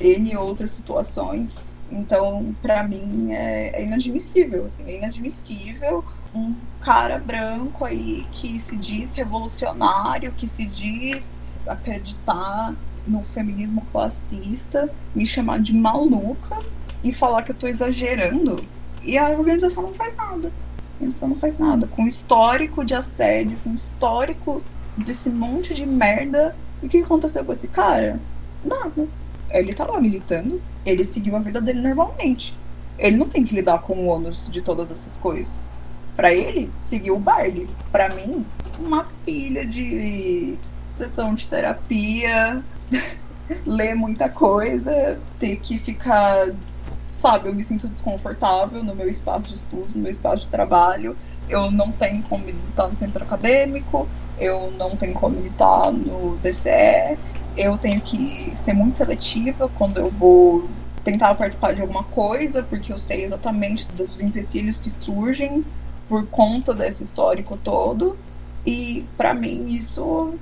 N 0.00 0.36
outras 0.36 0.70
situações. 0.72 1.60
Então, 1.90 2.54
para 2.62 2.82
mim, 2.82 3.32
é, 3.32 3.80
é 3.80 3.84
inadmissível, 3.84 4.66
assim, 4.66 4.84
é 4.90 4.96
inadmissível 4.96 6.04
um 6.34 6.54
cara 6.80 7.18
branco 7.18 7.84
aí 7.84 8.26
que 8.32 8.58
se 8.58 8.76
diz 8.76 9.14
revolucionário, 9.14 10.32
que 10.32 10.46
se 10.46 10.66
diz 10.66 11.42
acreditar 11.66 12.74
no 13.06 13.22
feminismo 13.22 13.82
classista, 13.92 14.90
me 15.14 15.26
chamar 15.26 15.60
de 15.60 15.72
maluca 15.72 16.58
e 17.02 17.12
falar 17.12 17.42
que 17.42 17.52
eu 17.52 17.56
tô 17.56 17.66
exagerando. 17.66 18.56
E 19.02 19.16
a 19.16 19.30
organização 19.30 19.84
não 19.84 19.94
faz 19.94 20.16
nada. 20.16 20.48
A 20.48 20.94
organização 20.94 21.28
não 21.28 21.36
faz 21.36 21.58
nada. 21.58 21.86
Com 21.86 22.06
histórico 22.06 22.84
de 22.84 22.94
assédio, 22.94 23.56
com 23.62 23.74
histórico 23.74 24.62
desse 24.96 25.30
monte 25.30 25.74
de 25.74 25.86
merda. 25.86 26.56
E 26.82 26.86
o 26.86 26.88
que 26.88 26.98
aconteceu 26.98 27.44
com 27.44 27.52
esse 27.52 27.68
cara? 27.68 28.20
Nada. 28.64 29.06
Ele 29.50 29.72
tá 29.72 29.84
lá 29.84 30.00
militando, 30.00 30.60
ele 30.84 31.04
seguiu 31.04 31.36
a 31.36 31.38
vida 31.38 31.60
dele 31.60 31.80
normalmente. 31.80 32.54
Ele 32.98 33.16
não 33.16 33.28
tem 33.28 33.44
que 33.44 33.54
lidar 33.54 33.78
com 33.82 33.94
o 33.94 34.06
ônus 34.06 34.50
de 34.50 34.60
todas 34.60 34.90
essas 34.90 35.16
coisas. 35.16 35.70
Para 36.16 36.32
ele, 36.32 36.70
seguiu 36.80 37.14
o 37.14 37.20
baile. 37.20 37.68
Para 37.92 38.08
mim, 38.08 38.44
uma 38.80 39.06
pilha 39.24 39.66
de 39.66 40.56
sessão 40.96 41.34
de 41.34 41.46
terapia, 41.46 42.62
ler 43.64 43.94
muita 43.94 44.28
coisa, 44.28 45.20
ter 45.38 45.56
que 45.56 45.78
ficar, 45.78 46.48
sabe, 47.06 47.48
eu 47.48 47.54
me 47.54 47.62
sinto 47.62 47.86
desconfortável 47.86 48.82
no 48.82 48.94
meu 48.94 49.08
espaço 49.08 49.48
de 49.48 49.54
estudo, 49.54 49.88
no 49.94 50.02
meu 50.02 50.10
espaço 50.10 50.44
de 50.44 50.50
trabalho. 50.50 51.16
Eu 51.48 51.70
não 51.70 51.92
tenho 51.92 52.22
como 52.22 52.44
militar 52.44 52.88
no 52.88 52.98
centro 52.98 53.22
acadêmico, 53.22 54.08
eu 54.38 54.72
não 54.76 54.96
tenho 54.96 55.14
como 55.14 55.36
militar 55.36 55.92
no 55.92 56.36
DCE, 56.38 57.16
eu 57.56 57.78
tenho 57.78 58.00
que 58.00 58.52
ser 58.54 58.72
muito 58.72 58.96
seletiva 58.96 59.70
quando 59.78 59.98
eu 59.98 60.10
vou 60.10 60.68
tentar 61.04 61.34
participar 61.36 61.72
de 61.72 61.80
alguma 61.80 62.02
coisa, 62.02 62.62
porque 62.62 62.92
eu 62.92 62.98
sei 62.98 63.22
exatamente 63.22 63.86
dos 63.88 64.20
empecilhos 64.20 64.80
que 64.80 64.90
surgem 64.90 65.64
por 66.08 66.26
conta 66.26 66.74
desse 66.74 67.02
histórico 67.02 67.56
todo. 67.56 68.16
E 68.66 69.06
para 69.16 69.32
mim 69.32 69.68
isso 69.68 70.34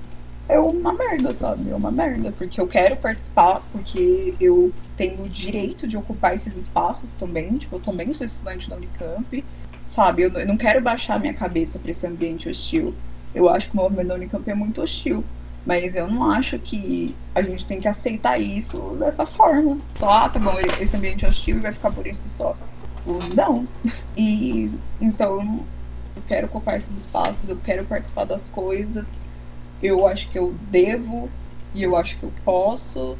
é 0.49 0.59
uma 0.59 0.93
merda, 0.93 1.33
sabe? 1.33 1.71
É 1.71 1.75
uma 1.75 1.91
merda, 1.91 2.33
porque 2.33 2.61
eu 2.61 2.67
quero 2.67 2.97
participar, 2.97 3.63
porque 3.73 4.35
eu 4.41 4.73
tenho 4.97 5.23
o 5.23 5.29
direito 5.29 5.87
de 5.87 5.97
ocupar 5.97 6.35
esses 6.35 6.57
espaços 6.57 7.15
também. 7.15 7.55
Tipo, 7.57 7.77
eu 7.77 7.81
também 7.81 8.13
sou 8.13 8.27
estudante 8.27 8.69
da 8.69 8.77
Unicamp, 8.77 9.45
sabe? 9.87 10.23
Eu, 10.23 10.31
eu 10.33 10.47
não 10.47 10.57
quero 10.57 10.83
baixar 10.83 11.19
minha 11.19 11.35
cabeça 11.35 11.79
para 11.79 11.91
esse 11.91 12.07
ambiente 12.07 12.49
hostil. 12.49 12.95
Eu 13.35 13.49
acho 13.49 13.71
que 13.71 13.75
o 13.75 13.81
movimento 13.81 14.09
da 14.09 14.15
Unicamp 14.15 14.49
é 14.49 14.55
muito 14.55 14.83
hostil. 14.83 15.25
Mas 15.67 15.97
eu 15.97 16.07
não 16.07 16.31
acho 16.31 16.59
que 16.59 17.17
a 17.35 17.41
gente 17.41 17.65
tem 17.65 17.81
que 17.81 17.89
aceitar 17.89 18.39
isso 18.39 18.97
dessa 18.99 19.25
forma. 19.25 19.79
Só, 19.99 20.11
ah, 20.11 20.29
tá 20.29 20.39
bom, 20.39 20.55
esse 20.79 20.95
ambiente 20.95 21.25
hostil 21.25 21.59
vai 21.59 21.73
ficar 21.73 21.91
por 21.91 22.07
isso 22.07 22.29
só. 22.29 22.55
Não. 23.35 23.65
E 24.15 24.71
então 25.01 25.55
eu 26.15 26.23
quero 26.29 26.47
ocupar 26.49 26.77
esses 26.77 26.99
espaços, 26.99 27.49
eu 27.49 27.57
quero 27.65 27.85
participar 27.87 28.25
das 28.25 28.51
coisas 28.51 29.21
eu 29.85 30.07
acho 30.07 30.31
que 30.31 30.39
eu 30.39 30.55
devo 30.71 31.29
e 31.75 31.83
eu 31.83 31.95
acho 31.95 32.17
que 32.19 32.25
eu 32.25 32.33
posso 32.43 33.19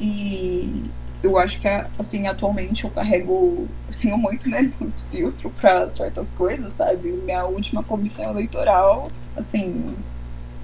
e 0.00 0.84
eu 1.22 1.36
acho 1.38 1.60
que 1.60 1.66
assim 1.98 2.28
atualmente 2.28 2.84
eu 2.84 2.90
carrego 2.90 3.66
tenho 4.00 4.16
muito 4.16 4.48
menos 4.50 5.00
filtro 5.10 5.50
para 5.50 5.92
certas 5.92 6.32
coisas 6.32 6.72
sabe? 6.74 7.10
Minha 7.10 7.44
última 7.46 7.82
comissão 7.82 8.30
eleitoral 8.30 9.10
assim 9.36 9.96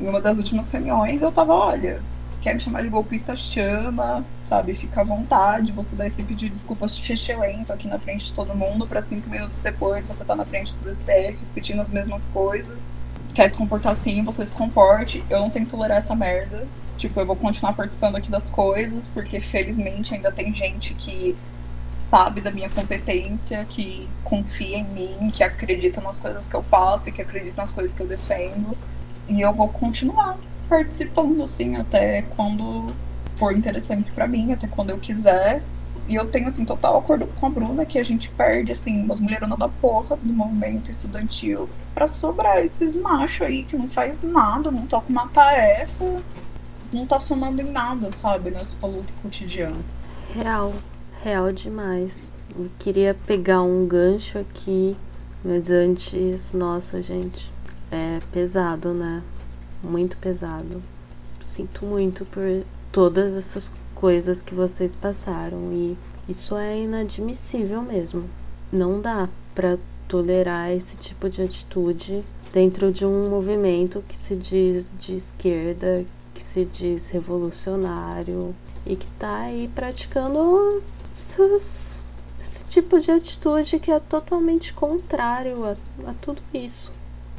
em 0.00 0.06
uma 0.06 0.20
das 0.20 0.38
últimas 0.38 0.70
reuniões 0.70 1.20
eu 1.20 1.32
tava 1.32 1.52
olha 1.52 2.00
quer 2.40 2.54
me 2.54 2.60
chamar 2.60 2.82
de 2.82 2.88
golpista 2.88 3.34
chama 3.34 4.24
sabe? 4.44 4.74
Fica 4.74 5.00
à 5.00 5.04
vontade 5.04 5.72
você 5.72 5.96
dá 5.96 6.06
esse 6.06 6.22
pedido 6.22 6.50
de 6.50 6.50
desculpa 6.50 6.86
lento 7.40 7.72
aqui 7.72 7.88
na 7.88 7.98
frente 7.98 8.26
de 8.26 8.32
todo 8.32 8.54
mundo 8.54 8.86
para 8.86 9.02
cinco 9.02 9.28
minutos 9.28 9.58
depois 9.58 10.06
você 10.06 10.24
tá 10.24 10.36
na 10.36 10.44
frente 10.44 10.76
do 10.76 10.88
DCR 10.88 11.36
repetindo 11.40 11.80
as 11.80 11.90
mesmas 11.90 12.28
coisas 12.28 12.94
quer 13.34 13.48
se 13.48 13.56
comportar 13.56 13.92
assim, 13.92 14.22
você 14.22 14.44
se 14.44 14.52
comporte. 14.52 15.22
Eu 15.30 15.40
não 15.40 15.50
tenho 15.50 15.64
que 15.64 15.70
tolerar 15.70 15.98
essa 15.98 16.14
merda. 16.14 16.66
Tipo, 16.96 17.20
eu 17.20 17.26
vou 17.26 17.36
continuar 17.36 17.72
participando 17.72 18.16
aqui 18.16 18.30
das 18.30 18.50
coisas, 18.50 19.06
porque 19.06 19.40
felizmente 19.40 20.14
ainda 20.14 20.30
tem 20.30 20.52
gente 20.52 20.92
que 20.94 21.36
sabe 21.90 22.40
da 22.40 22.50
minha 22.50 22.68
competência, 22.68 23.64
que 23.64 24.08
confia 24.22 24.78
em 24.78 24.84
mim, 24.84 25.30
que 25.30 25.42
acredita 25.42 26.00
nas 26.00 26.16
coisas 26.16 26.48
que 26.48 26.54
eu 26.54 26.62
faço 26.62 27.08
e 27.08 27.12
que 27.12 27.22
acredita 27.22 27.56
nas 27.56 27.72
coisas 27.72 27.94
que 27.94 28.02
eu 28.02 28.06
defendo. 28.06 28.76
E 29.28 29.40
eu 29.40 29.52
vou 29.52 29.68
continuar 29.68 30.36
participando, 30.68 31.42
assim, 31.42 31.76
até 31.76 32.22
quando 32.22 32.94
for 33.36 33.56
interessante 33.56 34.10
para 34.12 34.28
mim, 34.28 34.52
até 34.52 34.66
quando 34.66 34.90
eu 34.90 34.98
quiser. 34.98 35.62
E 36.10 36.16
eu 36.16 36.26
tenho, 36.26 36.48
assim, 36.48 36.64
total 36.64 36.98
acordo 36.98 37.24
com 37.38 37.46
a 37.46 37.48
Bruna 37.48 37.86
que 37.86 37.96
a 37.96 38.02
gente 38.02 38.28
perde, 38.30 38.72
assim, 38.72 39.00
umas 39.04 39.20
mulheronas 39.20 39.56
da 39.56 39.68
porra 39.68 40.16
do 40.16 40.32
movimento 40.32 40.90
estudantil 40.90 41.70
pra 41.94 42.08
sobrar 42.08 42.58
esses 42.64 42.96
machos 42.96 43.42
aí 43.42 43.62
que 43.62 43.76
não 43.76 43.88
faz 43.88 44.24
nada, 44.24 44.72
não 44.72 44.88
toca 44.88 45.08
uma 45.08 45.28
tarefa, 45.28 46.20
não 46.92 47.06
tá 47.06 47.20
somando 47.20 47.60
em 47.60 47.70
nada, 47.70 48.10
sabe, 48.10 48.50
nessa 48.50 48.74
luta 48.84 49.12
cotidiana. 49.22 49.76
Real, 50.34 50.74
real 51.22 51.52
demais. 51.52 52.36
Eu 52.58 52.68
queria 52.76 53.14
pegar 53.14 53.62
um 53.62 53.86
gancho 53.86 54.36
aqui, 54.36 54.96
mas 55.44 55.70
antes, 55.70 56.52
nossa, 56.52 57.00
gente, 57.00 57.52
é 57.88 58.18
pesado, 58.32 58.92
né? 58.92 59.22
Muito 59.80 60.16
pesado. 60.16 60.82
Sinto 61.40 61.86
muito 61.86 62.24
por 62.24 62.64
todas 62.90 63.36
essas 63.36 63.70
coisas 64.00 64.40
que 64.40 64.54
vocês 64.54 64.96
passaram 64.96 65.58
e 65.74 65.94
isso 66.26 66.56
é 66.56 66.80
inadmissível 66.80 67.82
mesmo. 67.82 68.24
Não 68.72 68.98
dá 68.98 69.28
para 69.54 69.76
tolerar 70.08 70.70
esse 70.70 70.96
tipo 70.96 71.28
de 71.28 71.42
atitude 71.42 72.22
dentro 72.50 72.90
de 72.90 73.04
um 73.04 73.28
movimento 73.28 74.02
que 74.08 74.16
se 74.16 74.34
diz 74.34 74.94
de 74.98 75.14
esquerda, 75.14 76.04
que 76.32 76.42
se 76.42 76.64
diz 76.64 77.10
revolucionário 77.10 78.54
e 78.86 78.96
que 78.96 79.06
tá 79.18 79.40
aí 79.40 79.68
praticando 79.74 80.82
essas, 81.10 82.06
esse 82.40 82.64
tipo 82.64 82.98
de 82.98 83.10
atitude 83.10 83.78
que 83.78 83.90
é 83.90 84.00
totalmente 84.00 84.72
contrário 84.72 85.62
a, 85.64 85.76
a 86.08 86.14
tudo 86.22 86.40
isso. 86.54 86.90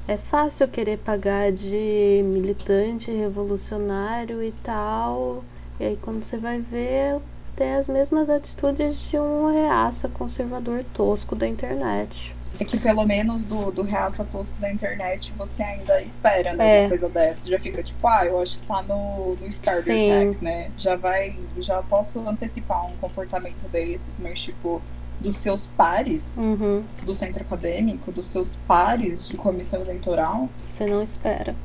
é 0.07 0.15
fácil 0.15 0.67
querer 0.67 0.99
pagar 0.99 1.51
de 1.51 2.21
militante, 2.23 3.09
revolucionário 3.11 4.43
e 4.43 4.51
tal. 4.51 5.43
E 5.81 5.83
aí 5.83 5.97
quando 5.99 6.23
você 6.23 6.37
vai 6.37 6.59
ver, 6.59 7.19
tem 7.55 7.73
as 7.73 7.87
mesmas 7.87 8.29
atitudes 8.29 9.09
de 9.09 9.17
um 9.17 9.51
reaça 9.51 10.07
conservador 10.07 10.85
tosco 10.93 11.35
da 11.35 11.47
internet. 11.47 12.35
É 12.59 12.63
que 12.63 12.79
pelo 12.79 13.03
menos 13.03 13.45
do, 13.45 13.71
do 13.71 13.81
reaça 13.81 14.23
tosco 14.23 14.55
da 14.61 14.71
internet 14.71 15.33
você 15.35 15.63
ainda 15.63 15.99
espera, 16.03 16.53
né? 16.53 16.81
É. 16.81 16.81
Uma 16.81 16.89
coisa 16.89 17.09
dessa. 17.09 17.49
Já 17.49 17.57
fica 17.57 17.81
tipo, 17.81 18.07
ah, 18.07 18.23
eu 18.27 18.39
acho 18.39 18.59
que 18.59 18.67
tá 18.67 18.83
no, 18.83 19.35
no 19.41 19.47
starter 19.47 19.83
Sim. 19.83 20.33
pack, 20.33 20.43
né? 20.43 20.69
Já 20.77 20.95
vai. 20.95 21.35
Já 21.57 21.81
posso 21.81 22.19
antecipar 22.29 22.85
um 22.85 22.95
comportamento 22.97 23.67
desses, 23.71 24.19
mas 24.19 24.39
tipo 24.39 24.79
dos 25.19 25.35
seus 25.35 25.65
pares 25.65 26.37
uhum. 26.37 26.83
do 27.01 27.13
centro 27.15 27.41
acadêmico, 27.41 28.11
dos 28.11 28.27
seus 28.27 28.55
pares 28.67 29.27
de 29.27 29.35
comissão 29.35 29.81
eleitoral. 29.81 30.47
Você 30.69 30.85
não 30.85 31.01
espera. 31.01 31.55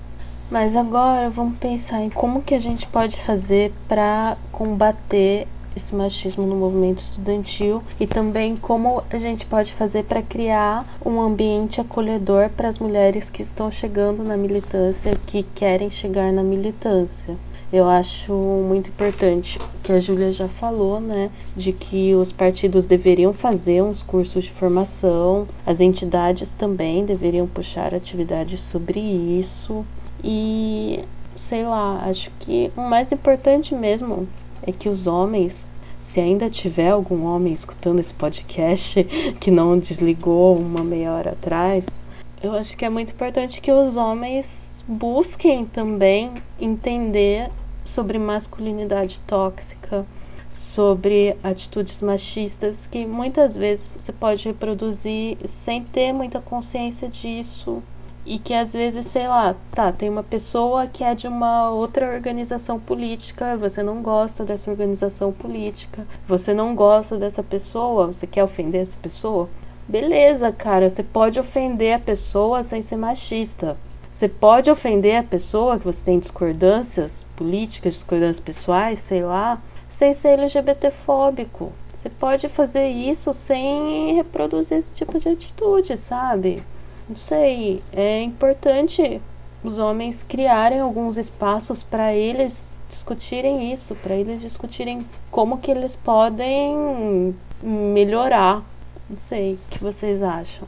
Mas 0.48 0.76
agora 0.76 1.28
vamos 1.28 1.58
pensar 1.58 2.02
em 2.02 2.08
como 2.08 2.40
que 2.40 2.54
a 2.54 2.58
gente 2.60 2.86
pode 2.86 3.16
fazer 3.16 3.72
para 3.88 4.36
combater 4.52 5.48
esse 5.74 5.92
machismo 5.92 6.46
no 6.46 6.54
movimento 6.54 7.00
estudantil 7.00 7.82
e 7.98 8.06
também 8.06 8.56
como 8.56 9.02
a 9.10 9.18
gente 9.18 9.44
pode 9.44 9.72
fazer 9.72 10.04
para 10.04 10.22
criar 10.22 10.86
um 11.04 11.20
ambiente 11.20 11.80
acolhedor 11.80 12.48
para 12.50 12.68
as 12.68 12.78
mulheres 12.78 13.28
que 13.28 13.42
estão 13.42 13.70
chegando 13.70 14.22
na 14.22 14.36
militância, 14.36 15.18
que 15.26 15.42
querem 15.42 15.90
chegar 15.90 16.32
na 16.32 16.44
militância. 16.44 17.36
Eu 17.72 17.88
acho 17.88 18.32
muito 18.32 18.90
importante 18.90 19.58
que 19.82 19.90
a 19.90 19.98
Júlia 19.98 20.32
já 20.32 20.46
falou, 20.46 21.00
né, 21.00 21.28
de 21.56 21.72
que 21.72 22.14
os 22.14 22.30
partidos 22.30 22.86
deveriam 22.86 23.32
fazer 23.32 23.82
uns 23.82 24.04
cursos 24.04 24.44
de 24.44 24.52
formação, 24.52 25.48
as 25.66 25.80
entidades 25.80 26.54
também 26.54 27.04
deveriam 27.04 27.48
puxar 27.48 27.92
atividades 27.92 28.60
sobre 28.60 29.00
isso 29.00 29.84
e 30.22 31.04
sei 31.34 31.64
lá, 31.64 32.02
acho 32.04 32.30
que 32.38 32.72
o 32.76 32.80
mais 32.80 33.12
importante 33.12 33.74
mesmo 33.74 34.26
é 34.62 34.72
que 34.72 34.88
os 34.88 35.06
homens, 35.06 35.68
se 36.00 36.18
ainda 36.18 36.48
tiver 36.48 36.90
algum 36.90 37.24
homem 37.24 37.52
escutando 37.52 38.00
esse 38.00 38.14
podcast 38.14 39.04
que 39.40 39.50
não 39.50 39.78
desligou 39.78 40.56
uma 40.56 40.82
meia 40.82 41.12
hora 41.12 41.30
atrás, 41.32 42.04
eu 42.42 42.52
acho 42.54 42.76
que 42.76 42.84
é 42.84 42.88
muito 42.88 43.12
importante 43.12 43.60
que 43.60 43.70
os 43.72 43.96
homens 43.96 44.72
busquem 44.86 45.64
também 45.64 46.32
entender 46.60 47.50
sobre 47.84 48.18
masculinidade 48.18 49.20
tóxica, 49.26 50.06
sobre 50.50 51.36
atitudes 51.42 52.00
machistas 52.00 52.86
que 52.86 53.04
muitas 53.06 53.54
vezes 53.54 53.90
você 53.94 54.12
pode 54.12 54.46
reproduzir 54.46 55.36
sem 55.44 55.82
ter 55.82 56.12
muita 56.12 56.40
consciência 56.40 57.08
disso 57.08 57.82
e 58.26 58.40
que 58.40 58.52
às 58.52 58.72
vezes, 58.72 59.06
sei 59.06 59.28
lá, 59.28 59.54
tá, 59.70 59.92
tem 59.92 60.10
uma 60.10 60.22
pessoa 60.22 60.88
que 60.88 61.04
é 61.04 61.14
de 61.14 61.28
uma 61.28 61.70
outra 61.70 62.12
organização 62.12 62.78
política, 62.78 63.56
você 63.56 63.84
não 63.84 64.02
gosta 64.02 64.44
dessa 64.44 64.68
organização 64.68 65.32
política, 65.32 66.04
você 66.26 66.52
não 66.52 66.74
gosta 66.74 67.16
dessa 67.16 67.42
pessoa, 67.42 68.08
você 68.08 68.26
quer 68.26 68.42
ofender 68.42 68.82
essa 68.82 68.98
pessoa? 69.00 69.48
Beleza, 69.88 70.50
cara, 70.50 70.90
você 70.90 71.04
pode 71.04 71.38
ofender 71.38 71.94
a 71.94 72.00
pessoa 72.00 72.64
sem 72.64 72.82
ser 72.82 72.96
machista. 72.96 73.76
Você 74.10 74.28
pode 74.28 74.70
ofender 74.70 75.18
a 75.18 75.22
pessoa 75.22 75.78
que 75.78 75.84
você 75.84 76.06
tem 76.06 76.18
discordâncias 76.18 77.24
políticas, 77.36 77.94
discordâncias 77.94 78.40
pessoais, 78.40 78.98
sei 78.98 79.22
lá, 79.22 79.62
sem 79.88 80.12
ser 80.12 80.30
LGBTfóbico. 80.30 81.70
Você 81.94 82.10
pode 82.10 82.48
fazer 82.48 82.88
isso 82.88 83.32
sem 83.32 84.14
reproduzir 84.16 84.78
esse 84.78 84.96
tipo 84.96 85.18
de 85.20 85.28
atitude, 85.28 85.96
sabe? 85.96 86.62
Não 87.08 87.16
sei, 87.16 87.82
é 87.92 88.20
importante 88.22 89.20
os 89.62 89.78
homens 89.78 90.24
criarem 90.24 90.80
alguns 90.80 91.16
espaços 91.16 91.82
para 91.82 92.12
eles 92.14 92.64
discutirem 92.88 93.72
isso, 93.72 93.94
para 93.96 94.14
eles 94.14 94.40
discutirem 94.40 95.06
como 95.30 95.58
que 95.58 95.70
eles 95.70 95.96
podem 95.96 97.34
melhorar. 97.62 98.62
Não 99.08 99.18
sei, 99.18 99.54
o 99.54 99.58
que 99.70 99.82
vocês 99.82 100.22
acham? 100.22 100.66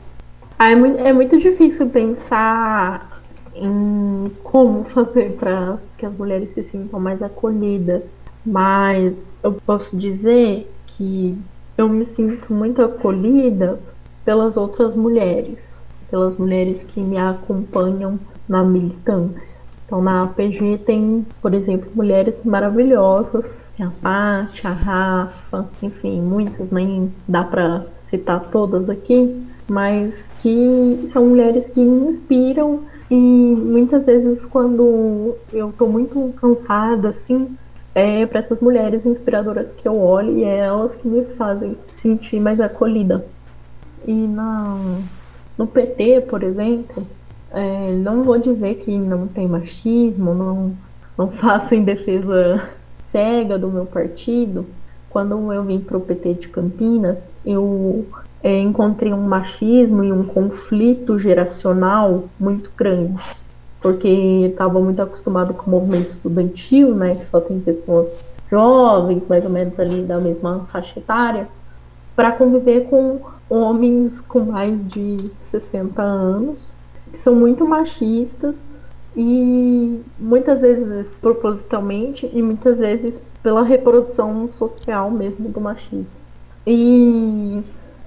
Ah, 0.57 0.71
é, 0.71 0.75
muito, 0.75 0.99
é 0.99 1.13
muito 1.13 1.37
difícil 1.37 1.89
pensar 1.89 3.21
em 3.53 4.31
como 4.43 4.83
fazer 4.85 5.35
para 5.35 5.77
que 5.97 6.05
as 6.05 6.13
mulheres 6.13 6.51
se 6.51 6.63
sintam 6.63 6.99
mais 6.99 7.21
acolhidas, 7.21 8.25
mas 8.45 9.37
eu 9.43 9.53
posso 9.65 9.97
dizer 9.97 10.71
que 10.87 11.37
eu 11.77 11.89
me 11.89 12.05
sinto 12.05 12.53
muito 12.53 12.81
acolhida 12.81 13.79
pelas 14.23 14.55
outras 14.55 14.95
mulheres 14.95 15.68
pelas 16.09 16.37
mulheres 16.37 16.83
que 16.83 16.99
me 16.99 17.17
acompanham 17.17 18.19
na 18.47 18.63
militância. 18.63 19.57
Então, 19.85 20.03
na 20.03 20.23
APG 20.23 20.81
tem, 20.85 21.25
por 21.41 21.53
exemplo, 21.53 21.89
mulheres 21.95 22.43
maravilhosas, 22.45 23.71
tem 23.75 23.87
a 23.87 23.89
Paty, 23.89 24.67
a 24.67 24.71
Rafa, 24.71 25.67
enfim, 25.81 26.21
muitas, 26.21 26.69
nem 26.69 27.11
dá 27.27 27.43
para 27.43 27.87
citar 27.95 28.49
todas 28.51 28.87
aqui, 28.87 29.43
mas 29.67 30.29
que 30.41 31.03
são 31.07 31.25
mulheres 31.25 31.69
que 31.71 31.79
me 31.79 32.07
inspiram 32.07 32.81
e 33.09 33.15
muitas 33.15 34.05
vezes 34.05 34.45
quando 34.45 35.35
eu 35.51 35.73
tô 35.75 35.87
muito 35.87 36.33
cansada, 36.39 37.09
assim, 37.09 37.57
é 37.95 38.27
para 38.27 38.41
essas 38.41 38.59
mulheres 38.59 39.07
inspiradoras 39.07 39.73
que 39.73 39.87
eu 39.87 39.99
olho 39.99 40.37
e 40.37 40.43
é 40.43 40.59
elas 40.59 40.95
que 40.95 41.07
me 41.07 41.25
fazem 41.33 41.75
sentir 41.87 42.39
mais 42.39 42.61
acolhida. 42.61 43.25
E 44.07 44.13
na 44.13 44.77
no 45.59 45.67
PT, 45.67 46.21
por 46.21 46.41
exemplo, 46.41 47.05
é, 47.51 47.91
não 47.91 48.23
vou 48.23 48.39
dizer 48.39 48.75
que 48.75 48.97
não 48.97 49.27
tem 49.27 49.45
machismo, 49.45 50.33
não, 50.33 50.71
não 51.17 51.27
faço 51.35 51.75
em 51.75 51.83
defesa 51.83 52.69
cega 53.01 53.59
do 53.59 53.67
meu 53.67 53.85
partido. 53.85 54.65
Quando 55.09 55.51
eu 55.51 55.63
vim 55.65 55.81
para 55.81 55.97
o 55.97 56.01
PT 56.01 56.35
de 56.35 56.47
Campinas, 56.47 57.29
eu 57.45 58.05
é, 58.41 58.57
encontrei 58.57 59.11
um 59.11 59.27
machismo 59.27 60.01
e 60.01 60.13
um 60.13 60.23
conflito 60.23 61.19
geracional 61.19 62.23
muito 62.39 62.71
grande, 62.77 63.21
porque 63.81 64.07
estava 64.49 64.79
muito 64.79 65.01
acostumado 65.01 65.53
com 65.53 65.67
o 65.67 65.71
movimento 65.71 66.07
estudantil, 66.07 66.95
né, 66.95 67.15
que 67.15 67.25
só 67.25 67.41
tem 67.41 67.59
pessoas 67.59 68.15
jovens, 68.49 69.27
mais 69.27 69.43
ou 69.43 69.49
menos 69.49 69.77
ali 69.77 70.03
da 70.03 70.19
mesma 70.19 70.59
faixa 70.67 70.99
etária, 70.99 71.49
para 72.15 72.31
conviver 72.31 72.87
com 72.87 73.19
homens 73.49 74.21
com 74.21 74.41
mais 74.41 74.87
de 74.87 75.31
60 75.41 76.01
anos, 76.01 76.75
que 77.11 77.17
são 77.17 77.35
muito 77.35 77.65
machistas 77.67 78.67
e 79.15 80.01
muitas 80.19 80.61
vezes 80.61 81.17
propositalmente 81.19 82.29
e 82.31 82.41
muitas 82.41 82.79
vezes 82.79 83.21
pela 83.41 83.63
reprodução 83.63 84.49
social 84.51 85.09
mesmo 85.09 85.49
do 85.49 85.59
machismo. 85.59 86.13
E 86.67 87.63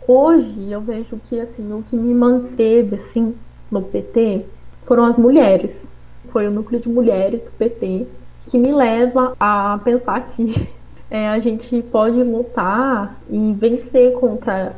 hoje 0.07 0.71
eu 0.71 0.81
vejo 0.81 1.19
que 1.25 1.41
assim, 1.41 1.73
o 1.73 1.83
que 1.83 1.97
me 1.97 2.15
manteve 2.15 2.95
assim 2.95 3.35
no 3.71 3.83
PT 3.83 4.45
foram 4.85 5.05
as 5.05 5.17
mulheres. 5.17 5.93
Foi 6.29 6.47
o 6.47 6.51
núcleo 6.51 6.81
de 6.81 6.89
mulheres 6.89 7.43
do 7.43 7.51
PT 7.51 8.07
que 8.47 8.59
me 8.59 8.73
leva 8.73 9.33
a 9.41 9.81
pensar 9.83 10.21
que 10.27 10.69
é, 11.11 11.29
a 11.29 11.39
gente 11.41 11.83
pode 11.91 12.23
lutar 12.23 13.19
e 13.29 13.53
vencer 13.53 14.13
contra 14.13 14.77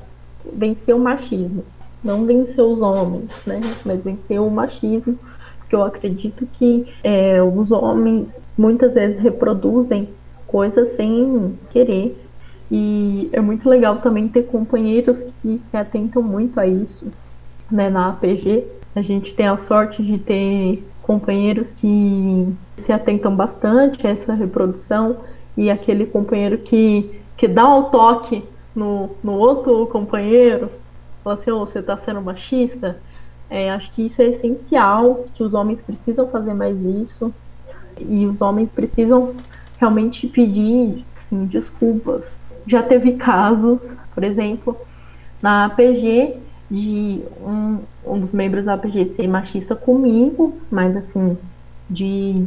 vencer 0.52 0.94
o 0.94 0.98
machismo. 0.98 1.64
Não 2.02 2.26
vencer 2.26 2.62
os 2.62 2.80
homens, 2.80 3.30
né? 3.46 3.60
Mas 3.84 4.04
vencer 4.04 4.40
o 4.40 4.50
machismo. 4.50 5.18
Porque 5.58 5.74
eu 5.74 5.82
acredito 5.82 6.46
que 6.52 6.86
é, 7.02 7.42
os 7.42 7.72
homens 7.72 8.40
muitas 8.56 8.94
vezes 8.94 9.18
reproduzem 9.18 10.08
coisas 10.46 10.88
sem 10.88 11.58
querer. 11.72 12.16
E 12.70 13.28
é 13.32 13.40
muito 13.40 13.68
legal 13.68 13.96
também 13.96 14.28
ter 14.28 14.44
companheiros 14.44 15.26
que 15.40 15.58
se 15.58 15.76
atentam 15.76 16.22
muito 16.22 16.60
a 16.60 16.66
isso. 16.66 17.06
Né? 17.70 17.88
Na 17.88 18.10
APG, 18.10 18.64
a 18.94 19.02
gente 19.02 19.34
tem 19.34 19.46
a 19.46 19.56
sorte 19.56 20.02
de 20.02 20.18
ter 20.18 20.86
companheiros 21.02 21.72
que 21.72 22.48
se 22.76 22.92
atentam 22.92 23.34
bastante 23.34 24.06
a 24.06 24.10
essa 24.10 24.32
reprodução 24.32 25.18
e 25.56 25.70
aquele 25.70 26.06
companheiro 26.06 26.58
que, 26.58 27.10
que 27.36 27.46
dá 27.46 27.68
o 27.76 27.84
toque 27.84 28.42
no, 28.74 29.10
no 29.22 29.32
outro 29.32 29.86
companheiro, 29.86 30.70
fala 31.22 31.34
assim, 31.34 31.50
oh, 31.50 31.60
você 31.60 31.78
está 31.78 31.96
sendo 31.96 32.20
machista, 32.20 32.98
é, 33.48 33.70
acho 33.70 33.90
que 33.92 34.06
isso 34.06 34.20
é 34.20 34.26
essencial, 34.26 35.26
que 35.34 35.42
os 35.42 35.54
homens 35.54 35.82
precisam 35.82 36.28
fazer 36.28 36.54
mais 36.54 36.84
isso, 36.84 37.32
e 37.98 38.26
os 38.26 38.40
homens 38.40 38.72
precisam 38.72 39.34
realmente 39.78 40.26
pedir 40.26 41.04
assim, 41.16 41.44
desculpas. 41.44 42.38
Já 42.66 42.82
teve 42.82 43.12
casos, 43.12 43.94
por 44.14 44.24
exemplo, 44.24 44.76
na 45.42 45.66
APG, 45.66 46.36
de 46.70 47.20
um, 47.40 47.78
um 48.04 48.18
dos 48.18 48.32
membros 48.32 48.64
da 48.64 48.74
APG 48.74 49.04
ser 49.04 49.28
machista 49.28 49.76
comigo, 49.76 50.54
mas 50.70 50.96
assim, 50.96 51.36
de 51.88 52.46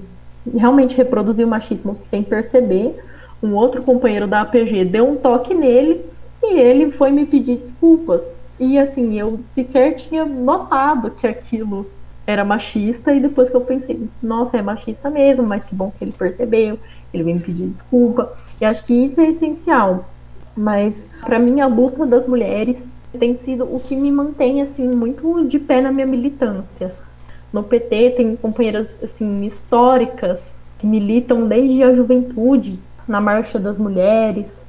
realmente 0.56 0.96
reproduzir 0.96 1.46
o 1.46 1.50
machismo 1.50 1.94
sem 1.94 2.24
perceber. 2.24 3.00
Um 3.42 3.54
outro 3.54 3.84
companheiro 3.84 4.28
da 4.28 4.42
APG 4.42 4.86
deu 4.86 5.08
um 5.08 5.16
toque 5.16 5.54
nele 5.54 6.04
e 6.42 6.60
ele 6.60 6.92
foi 6.92 7.12
me 7.12 7.26
pedir 7.26 7.58
desculpas. 7.58 8.34
E 8.60 8.78
assim, 8.78 9.20
eu 9.20 9.40
sequer 9.44 9.96
tinha 9.96 10.26
notado 10.26 11.12
que 11.12 11.28
aquilo 11.28 11.86
era 12.26 12.44
machista 12.44 13.14
e 13.14 13.20
depois 13.20 13.50
que 13.50 13.56
eu 13.56 13.62
pensei, 13.62 14.08
nossa, 14.22 14.58
é 14.58 14.62
machista 14.62 15.10
mesmo, 15.10 15.48
mas 15.48 15.64
que 15.64 15.74
bom 15.74 15.92
que 15.98 16.04
ele 16.04 16.12
percebeu, 16.12 16.78
ele 17.14 17.24
veio 17.24 17.38
me 17.38 17.42
pedir 17.42 17.68
desculpa. 17.68 18.34
E 18.60 18.66
acho 18.66 18.84
que 18.84 18.94
isso 18.94 19.22
é 19.22 19.30
essencial. 19.30 20.10
Mas 20.56 21.08
para 21.22 21.40
mim 21.40 21.62
a 21.62 21.68
luta 21.68 22.06
das 22.06 22.28
mulheres 22.28 22.86
tem 23.18 23.36
sido 23.36 23.64
o 23.64 23.80
que 23.80 23.96
me 23.96 24.12
mantém 24.12 24.62
assim 24.62 24.88
muito 24.88 25.46
de 25.46 25.58
pé 25.58 25.82
na 25.82 25.92
minha 25.92 26.06
militância. 26.06 26.94
No 27.54 27.64
PT 27.64 28.12
tem 28.18 28.36
companheiras 28.36 28.98
assim 29.02 29.46
históricas 29.46 30.52
que 30.80 30.86
militam 30.86 31.48
desde 31.48 31.82
a 31.84 31.96
juventude 31.96 32.80
na 33.08 33.22
marcha 33.22 33.58
das 33.58 33.78
mulheres, 33.78 34.64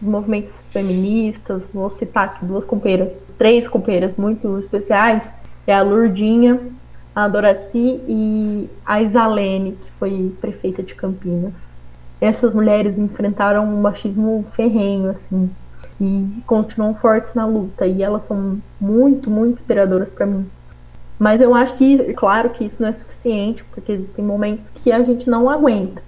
os 0.00 0.06
movimentos 0.06 0.64
feministas. 0.66 1.62
Vou 1.72 1.90
citar 1.90 2.24
aqui 2.26 2.44
duas 2.44 2.64
companheiras, 2.64 3.14
três 3.38 3.68
companheiras 3.68 4.16
muito 4.16 4.58
especiais, 4.58 5.32
é 5.66 5.74
a 5.74 5.82
Lurdinha, 5.82 6.60
a 7.14 7.28
Doraci 7.28 8.00
e 8.08 8.68
a 8.84 9.02
Isalene, 9.02 9.72
que 9.72 9.90
foi 9.92 10.34
prefeita 10.40 10.82
de 10.82 10.94
Campinas. 10.94 11.68
Essas 12.20 12.54
mulheres 12.54 12.98
enfrentaram 12.98 13.64
um 13.64 13.80
machismo 13.80 14.44
ferrenho, 14.48 15.10
assim, 15.10 15.50
e 16.00 16.42
continuam 16.46 16.94
fortes 16.94 17.34
na 17.34 17.46
luta, 17.46 17.86
e 17.86 18.02
elas 18.02 18.24
são 18.24 18.58
muito, 18.80 19.30
muito 19.30 19.54
inspiradoras 19.54 20.10
para 20.10 20.26
mim. 20.26 20.46
Mas 21.18 21.40
eu 21.40 21.54
acho 21.54 21.76
que, 21.76 22.14
claro 22.14 22.50
que 22.50 22.64
isso 22.64 22.80
não 22.80 22.88
é 22.88 22.92
suficiente, 22.92 23.62
porque 23.64 23.92
existem 23.92 24.24
momentos 24.24 24.70
que 24.70 24.90
a 24.90 25.02
gente 25.02 25.28
não 25.28 25.50
aguenta. 25.50 26.02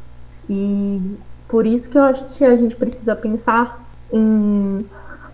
E 0.49 1.17
por 1.53 1.67
isso 1.67 1.91
que 1.91 1.99
eu 1.99 2.05
acho 2.05 2.25
que 2.25 2.43
a 2.47 2.57
gente 2.57 2.75
precisa 2.75 3.15
pensar 3.15 3.85
em 4.11 4.87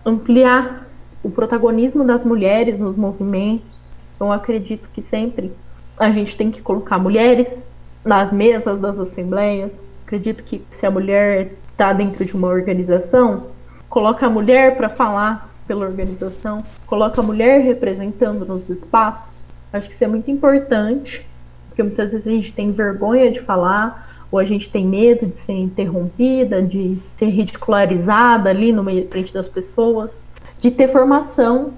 ampliar 0.05 0.85
o 1.23 1.31
protagonismo 1.31 2.03
das 2.03 2.25
mulheres 2.25 2.77
nos 2.77 2.97
movimentos. 2.97 3.95
Eu 4.19 4.29
acredito 4.29 4.89
que 4.93 5.01
sempre 5.01 5.49
a 5.97 6.11
gente 6.11 6.35
tem 6.35 6.51
que 6.51 6.61
colocar 6.61 6.99
mulheres 6.99 7.63
nas 8.03 8.33
mesas 8.33 8.81
das 8.81 8.99
assembleias. 8.99 9.85
Acredito 10.05 10.43
que 10.43 10.61
se 10.69 10.85
a 10.85 10.91
mulher 10.91 11.53
está 11.71 11.93
dentro 11.93 12.25
de 12.25 12.35
uma 12.35 12.49
organização, 12.49 13.45
coloca 13.87 14.25
a 14.25 14.29
mulher 14.29 14.75
para 14.75 14.89
falar 14.89 15.49
pela 15.65 15.85
organização, 15.85 16.61
coloca 16.85 17.21
a 17.21 17.23
mulher 17.23 17.61
representando 17.61 18.45
nos 18.45 18.69
espaços. 18.69 19.47
Acho 19.71 19.87
que 19.87 19.93
isso 19.93 20.03
é 20.03 20.07
muito 20.07 20.29
importante, 20.29 21.25
porque 21.69 21.81
muitas 21.81 22.11
vezes 22.11 22.27
a 22.27 22.31
gente 22.31 22.51
tem 22.51 22.71
vergonha 22.71 23.31
de 23.31 23.39
falar, 23.39 24.08
ou 24.31 24.39
a 24.39 24.45
gente 24.45 24.69
tem 24.69 24.85
medo 24.85 25.25
de 25.25 25.39
ser 25.39 25.53
interrompida, 25.53 26.61
de 26.61 26.97
ser 27.17 27.27
ridicularizada 27.27 28.49
ali 28.49 28.71
no 28.71 28.83
meio 28.83 29.07
frente 29.07 29.33
das 29.33 29.47
pessoas, 29.47 30.23
de 30.59 30.69
ter 30.69 30.87
formação. 30.87 31.73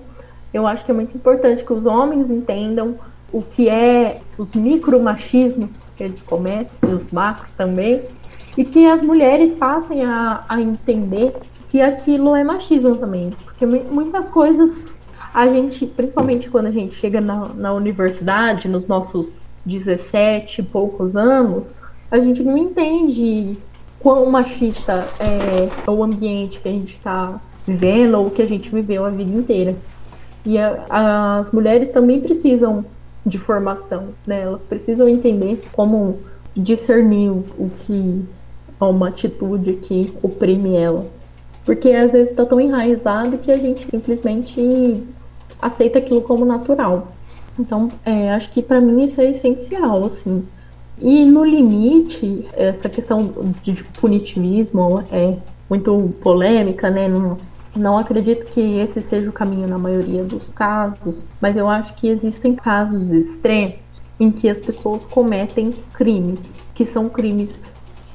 Eu 0.54 0.68
acho 0.68 0.84
que 0.84 0.92
é 0.92 0.94
muito 0.94 1.16
importante 1.16 1.64
que 1.64 1.72
os 1.72 1.86
homens 1.86 2.30
entendam 2.30 2.96
o 3.32 3.42
que 3.42 3.70
é 3.70 4.20
os 4.38 4.54
micromachismos 4.54 5.88
que 5.96 6.04
eles 6.04 6.22
cometem, 6.22 6.94
os 6.94 7.12
macros 7.12 7.50
também, 7.56 8.02
e 8.58 8.66
que 8.66 8.86
as 8.86 9.02
mulheres 9.02 9.54
passem 9.54 10.04
a, 10.04 10.44
a 10.50 10.60
entender 10.60 11.34
que 11.70 11.82
aquilo 11.82 12.36
é 12.36 12.44
machismo 12.44 12.98
também. 12.98 13.32
Porque 13.46 13.66
muitas 13.66 14.30
coisas 14.30 14.84
a 15.34 15.48
gente, 15.48 15.86
principalmente 15.86 16.50
quando 16.50 16.68
a 16.68 16.72
gente 16.72 16.94
chega 16.96 17.22
na, 17.22 17.48
na 17.56 17.74
universidade, 17.74 18.68
nos 18.68 18.88
nossos 18.88 19.38
17 19.66 20.60
e 20.60 20.64
poucos 20.64 21.16
anos, 21.16 21.82
a 22.12 22.20
gente 22.20 22.44
não 22.44 22.58
entende 22.58 23.58
quão 24.00 24.30
machista 24.30 25.08
é 25.20 25.90
o 25.90 26.04
ambiente 26.04 26.60
que 26.60 26.68
a 26.68 26.72
gente 26.72 26.94
está 26.94 27.42
vivendo 27.66 28.16
ou 28.16 28.30
que 28.30 28.42
a 28.42 28.48
gente 28.48 28.70
viveu 28.70 29.06
a 29.06 29.10
vida 29.10 29.32
inteira. 29.32 29.76
E 30.46 30.58
a, 30.58 31.40
as 31.40 31.52
mulheres 31.52 31.90
também 31.90 32.20
precisam 32.20 32.84
de 33.26 33.38
formação, 33.38 34.10
né? 34.26 34.42
Elas 34.42 34.64
precisam 34.64 35.08
entender 35.08 35.64
como 35.72 36.20
discernir 36.56 37.30
o 37.30 37.72
que 37.80 38.26
é 38.80 38.84
uma 38.84 39.10
atitude 39.10 39.74
que 39.74 40.12
oprime 40.22 40.76
ela. 40.76 41.06
Porque 41.64 41.90
às 41.90 42.12
vezes 42.12 42.32
está 42.32 42.46
tão 42.46 42.60
enraizado 42.60 43.38
que 43.38 43.52
a 43.52 43.58
gente 43.58 43.88
simplesmente 43.90 45.04
aceita 45.62 46.00
aquilo 46.00 46.22
como 46.22 46.44
natural. 46.44 47.10
Então, 47.60 47.90
é, 48.04 48.32
acho 48.32 48.50
que 48.50 48.62
para 48.62 48.82
mim 48.82 49.04
isso 49.06 49.22
é 49.22 49.30
essencial, 49.30 50.04
assim. 50.04 50.44
E 50.98 51.26
no 51.26 51.44
limite, 51.44 52.48
essa 52.54 52.88
questão 52.88 53.32
de 53.62 53.84
punitivismo 54.00 55.04
é 55.12 55.38
muito 55.70 56.14
polêmica, 56.22 56.90
né? 56.90 57.08
Não, 57.08 57.38
não 57.76 57.98
acredito 57.98 58.46
que 58.46 58.80
esse 58.80 59.02
seja 59.02 59.30
o 59.30 59.34
caminho 59.34 59.68
na 59.68 59.78
maioria 59.78 60.24
dos 60.24 60.50
casos, 60.50 61.26
mas 61.40 61.58
eu 61.58 61.68
acho 61.68 61.94
que 61.96 62.08
existem 62.08 62.56
casos 62.56 63.12
extremos 63.12 63.76
em 64.20 64.30
que 64.30 64.48
as 64.48 64.60
pessoas 64.60 65.06
cometem 65.06 65.74
crimes, 65.94 66.54
que 66.76 66.86
são 66.86 67.10
crimes 67.10 67.64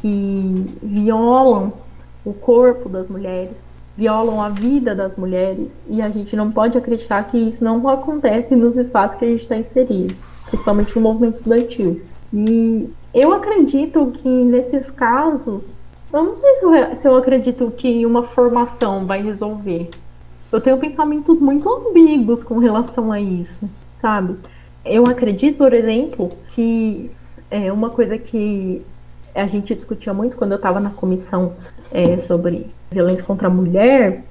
que 0.00 0.78
violam 0.82 1.72
o 2.24 2.32
corpo 2.32 2.88
das 2.88 3.08
mulheres, 3.08 3.66
violam 3.96 4.40
a 4.40 4.48
vida 4.48 4.94
das 4.94 5.16
mulheres, 5.16 5.80
e 5.88 6.00
a 6.02 6.08
gente 6.08 6.36
não 6.36 6.52
pode 6.52 6.76
acreditar 6.78 7.24
que 7.24 7.36
isso 7.36 7.64
não 7.64 7.88
acontece 7.88 8.54
nos 8.54 8.76
espaços 8.76 9.18
que 9.18 9.24
a 9.24 9.28
gente 9.28 9.40
está 9.40 9.56
inserido, 9.56 10.14
principalmente 10.48 10.94
no 10.94 11.00
movimento 11.00 11.34
estudantil. 11.34 12.02
E 12.32 12.90
eu 13.14 13.32
acredito 13.32 14.12
que 14.22 14.28
nesses 14.28 14.90
casos 14.90 15.76
eu 16.12 16.24
não 16.24 16.36
sei 16.36 16.54
se 16.54 16.64
eu, 16.64 16.96
se 16.96 17.08
eu 17.08 17.16
acredito 17.16 17.70
que 17.76 18.06
uma 18.06 18.22
formação 18.22 19.06
vai 19.06 19.22
resolver. 19.22 19.90
Eu 20.52 20.60
tenho 20.60 20.78
pensamentos 20.78 21.40
muito 21.40 21.68
ambíguos 21.68 22.44
com 22.44 22.58
relação 22.58 23.10
a 23.10 23.20
isso, 23.20 23.68
sabe? 23.94 24.36
Eu 24.84 25.06
acredito, 25.06 25.58
por 25.58 25.74
exemplo, 25.74 26.30
que 26.48 27.10
é 27.50 27.72
uma 27.72 27.90
coisa 27.90 28.16
que 28.16 28.82
a 29.34 29.46
gente 29.46 29.74
discutia 29.74 30.14
muito 30.14 30.36
quando 30.36 30.52
eu 30.52 30.56
estava 30.56 30.80
na 30.80 30.90
comissão 30.90 31.54
é, 31.90 32.16
sobre 32.18 32.70
violência 32.90 33.26
contra 33.26 33.48
a 33.48 33.50
mulher 33.50 34.24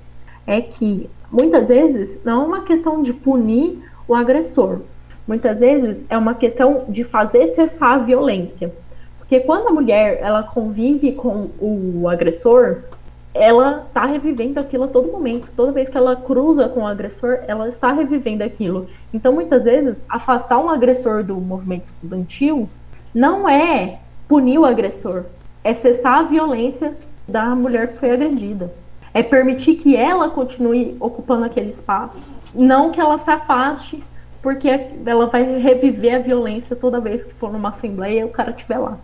é 0.47 0.61
que 0.61 1.09
muitas 1.31 1.67
vezes 1.67 2.17
não 2.23 2.43
é 2.43 2.45
uma 2.45 2.61
questão 2.61 3.01
de 3.01 3.13
punir 3.13 3.79
o 4.07 4.15
agressor, 4.15 4.79
muitas 5.27 5.59
vezes 5.59 6.03
é 6.09 6.17
uma 6.17 6.35
questão 6.35 6.85
de 6.87 7.03
fazer 7.03 7.47
cessar 7.47 7.93
a 7.93 7.97
violência. 7.97 8.73
Porque 9.17 9.39
quando 9.39 9.67
a 9.67 9.71
mulher 9.71 10.19
ela 10.21 10.43
convive 10.43 11.13
com 11.13 11.49
o 11.59 12.07
agressor, 12.07 12.83
ela 13.33 13.83
está 13.87 14.05
revivendo 14.05 14.59
aquilo 14.59 14.85
a 14.85 14.87
todo 14.87 15.11
momento. 15.11 15.51
Toda 15.55 15.73
vez 15.73 15.89
que 15.89 15.97
ela 15.97 16.15
cruza 16.15 16.69
com 16.69 16.81
o 16.81 16.87
agressor, 16.87 17.39
ela 17.47 17.67
está 17.67 17.91
revivendo 17.91 18.43
aquilo. 18.43 18.87
Então, 19.13 19.33
muitas 19.33 19.65
vezes, 19.65 20.03
afastar 20.07 20.57
um 20.57 20.69
agressor 20.69 21.23
do 21.23 21.35
movimento 21.35 21.85
estudantil 21.85 22.69
não 23.13 23.47
é 23.47 23.99
punir 24.27 24.57
o 24.57 24.65
agressor, 24.65 25.25
é 25.63 25.73
cessar 25.73 26.19
a 26.19 26.23
violência 26.23 26.95
da 27.27 27.55
mulher 27.55 27.89
que 27.89 27.97
foi 27.97 28.11
agredida. 28.11 28.71
É 29.13 29.23
permitir 29.23 29.75
que 29.75 29.95
ela 29.95 30.29
continue 30.29 30.95
ocupando 30.99 31.45
aquele 31.45 31.69
espaço, 31.69 32.17
não 32.53 32.91
que 32.91 32.99
ela 32.99 33.17
se 33.17 33.29
afaste, 33.29 34.03
porque 34.45 34.69
ela 35.03 35.25
vai 35.25 35.57
reviver 35.57 36.17
a 36.17 36.19
violência 36.19 36.75
toda 36.75 36.99
vez 36.99 37.25
que 37.25 37.33
for 37.33 37.51
numa 37.51 37.69
assembleia 37.69 38.19
e 38.19 38.23
o 38.23 38.29
cara 38.29 38.51
estiver 38.51 38.77
lá 38.77 38.99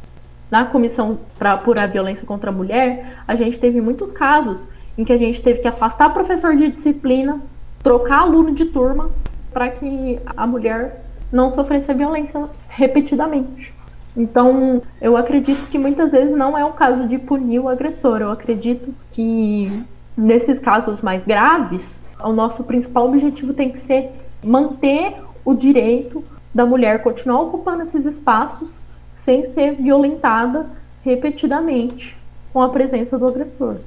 na 0.51 0.65
comissão 0.65 1.17
para 1.39 1.53
apurar 1.53 1.87
violência 1.87 2.27
contra 2.27 2.51
a 2.51 2.53
mulher, 2.53 3.17
a 3.27 3.35
gente 3.35 3.59
teve 3.59 3.81
muitos 3.81 4.11
casos 4.11 4.67
em 4.95 5.03
que 5.03 5.11
a 5.11 5.17
gente 5.17 5.41
teve 5.41 5.59
que 5.59 5.67
afastar 5.67 6.13
professor 6.13 6.55
de 6.55 6.69
disciplina, 6.69 7.41
trocar 7.81 8.19
aluno 8.19 8.53
de 8.53 8.65
turma, 8.65 9.09
para 9.51 9.67
que 9.67 10.19
a 10.37 10.45
mulher 10.45 11.03
não 11.31 11.49
sofresse 11.49 11.89
a 11.89 11.95
violência 11.95 12.43
repetidamente. 12.69 13.73
Então, 14.15 14.79
eu 15.01 15.17
acredito 15.17 15.65
que 15.71 15.79
muitas 15.79 16.11
vezes 16.11 16.35
não 16.35 16.55
é 16.55 16.63
o 16.63 16.73
caso 16.73 17.07
de 17.07 17.17
punir 17.17 17.57
o 17.57 17.67
agressor. 17.67 18.21
Eu 18.21 18.29
acredito 18.29 18.93
que 19.11 19.83
nesses 20.15 20.59
casos 20.59 21.01
mais 21.01 21.23
graves, 21.23 22.05
o 22.23 22.31
nosso 22.31 22.63
principal 22.63 23.07
objetivo 23.07 23.53
tem 23.53 23.71
que 23.71 23.79
ser 23.79 24.11
manter 24.43 25.15
o 25.43 25.53
direito 25.53 26.23
da 26.53 26.65
mulher 26.65 27.01
continuar 27.01 27.41
ocupando 27.41 27.83
esses 27.83 28.05
espaços 28.05 28.79
sem 29.13 29.43
ser 29.43 29.75
violentada 29.75 30.65
repetidamente 31.03 32.17
com 32.51 32.61
a 32.61 32.69
presença 32.69 33.17
do 33.17 33.27
agressor. 33.27 33.77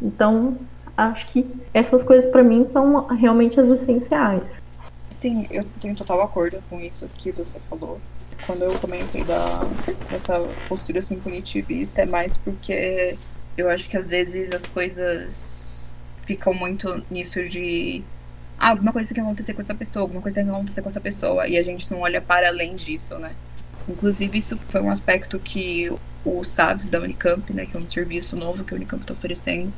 Então, 0.00 0.56
acho 0.96 1.28
que 1.28 1.46
essas 1.72 2.02
coisas 2.02 2.30
para 2.30 2.42
mim 2.42 2.64
são 2.64 3.06
realmente 3.06 3.60
as 3.60 3.68
essenciais. 3.68 4.60
Sim, 5.08 5.46
eu 5.50 5.64
tenho 5.80 5.96
total 5.96 6.22
acordo 6.22 6.62
com 6.68 6.80
isso 6.80 7.08
que 7.16 7.30
você 7.30 7.58
falou. 7.70 8.00
Quando 8.46 8.62
eu 8.62 8.78
comentei 8.78 9.24
da, 9.24 9.60
dessa 10.10 10.46
postura 10.68 10.98
assim 10.98 11.18
punitivista, 11.18 12.02
é 12.02 12.06
mais 12.06 12.36
porque 12.36 13.16
eu 13.56 13.68
acho 13.68 13.88
que 13.88 13.96
às 13.96 14.06
vezes 14.06 14.52
as 14.52 14.64
coisas 14.66 15.94
ficam 16.24 16.52
muito 16.54 17.02
nisso 17.10 17.48
de 17.48 18.02
ah, 18.58 18.70
alguma 18.70 18.92
coisa 18.92 19.08
tem 19.08 19.16
que 19.16 19.20
acontecer 19.20 19.54
com 19.54 19.60
essa 19.60 19.74
pessoa, 19.74 20.02
alguma 20.02 20.20
coisa 20.20 20.36
tem 20.36 20.44
que 20.44 20.50
acontecer 20.50 20.82
com 20.82 20.88
essa 20.88 21.00
pessoa, 21.00 21.46
e 21.46 21.56
a 21.56 21.62
gente 21.62 21.90
não 21.90 22.00
olha 22.00 22.20
para 22.20 22.48
além 22.48 22.74
disso, 22.74 23.18
né? 23.18 23.32
Inclusive, 23.88 24.36
isso 24.36 24.56
foi 24.68 24.80
um 24.80 24.90
aspecto 24.90 25.38
que 25.38 25.90
o 26.24 26.44
SAVS 26.44 26.90
da 26.90 27.00
Unicamp, 27.00 27.52
né, 27.52 27.64
que 27.66 27.76
é 27.76 27.80
um 27.80 27.88
serviço 27.88 28.36
novo 28.36 28.64
que 28.64 28.74
a 28.74 28.76
Unicamp 28.76 29.02
está 29.02 29.14
oferecendo, 29.14 29.72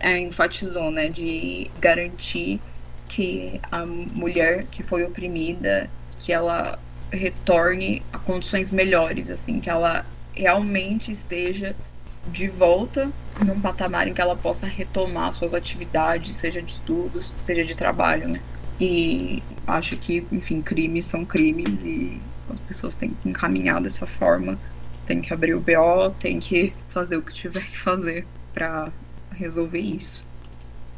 é, 0.00 0.18
enfatizou, 0.18 0.90
né, 0.90 1.08
de 1.08 1.70
garantir 1.80 2.60
que 3.08 3.60
a 3.70 3.86
mulher 3.86 4.66
que 4.70 4.82
foi 4.82 5.04
oprimida, 5.04 5.88
que 6.18 6.32
ela 6.32 6.78
retorne 7.10 8.02
a 8.12 8.18
condições 8.18 8.70
melhores, 8.70 9.30
assim, 9.30 9.60
que 9.60 9.70
ela 9.70 10.04
realmente 10.34 11.12
esteja 11.12 11.76
de 12.26 12.48
volta 12.48 13.10
num 13.44 13.60
patamar 13.60 14.06
em 14.06 14.14
que 14.14 14.20
ela 14.20 14.36
possa 14.36 14.66
retomar 14.66 15.32
suas 15.32 15.54
atividades, 15.54 16.36
seja 16.36 16.62
de 16.62 16.72
estudos, 16.72 17.32
seja 17.36 17.64
de 17.64 17.76
trabalho, 17.76 18.28
né? 18.28 18.40
E 18.80 19.42
acho 19.66 19.96
que, 19.96 20.26
enfim, 20.32 20.60
crimes 20.60 21.04
são 21.04 21.24
crimes 21.24 21.84
e 21.84 22.20
as 22.50 22.60
pessoas 22.60 22.94
têm 22.94 23.10
que 23.10 23.28
encaminhar 23.28 23.80
dessa 23.80 24.06
forma, 24.06 24.58
tem 25.06 25.20
que 25.20 25.32
abrir 25.32 25.54
o 25.54 25.60
BO, 25.60 26.10
tem 26.18 26.38
que 26.38 26.72
fazer 26.88 27.16
o 27.16 27.22
que 27.22 27.32
tiver 27.32 27.64
que 27.64 27.78
fazer 27.78 28.26
para 28.52 28.90
resolver 29.32 29.80
isso. 29.80 30.24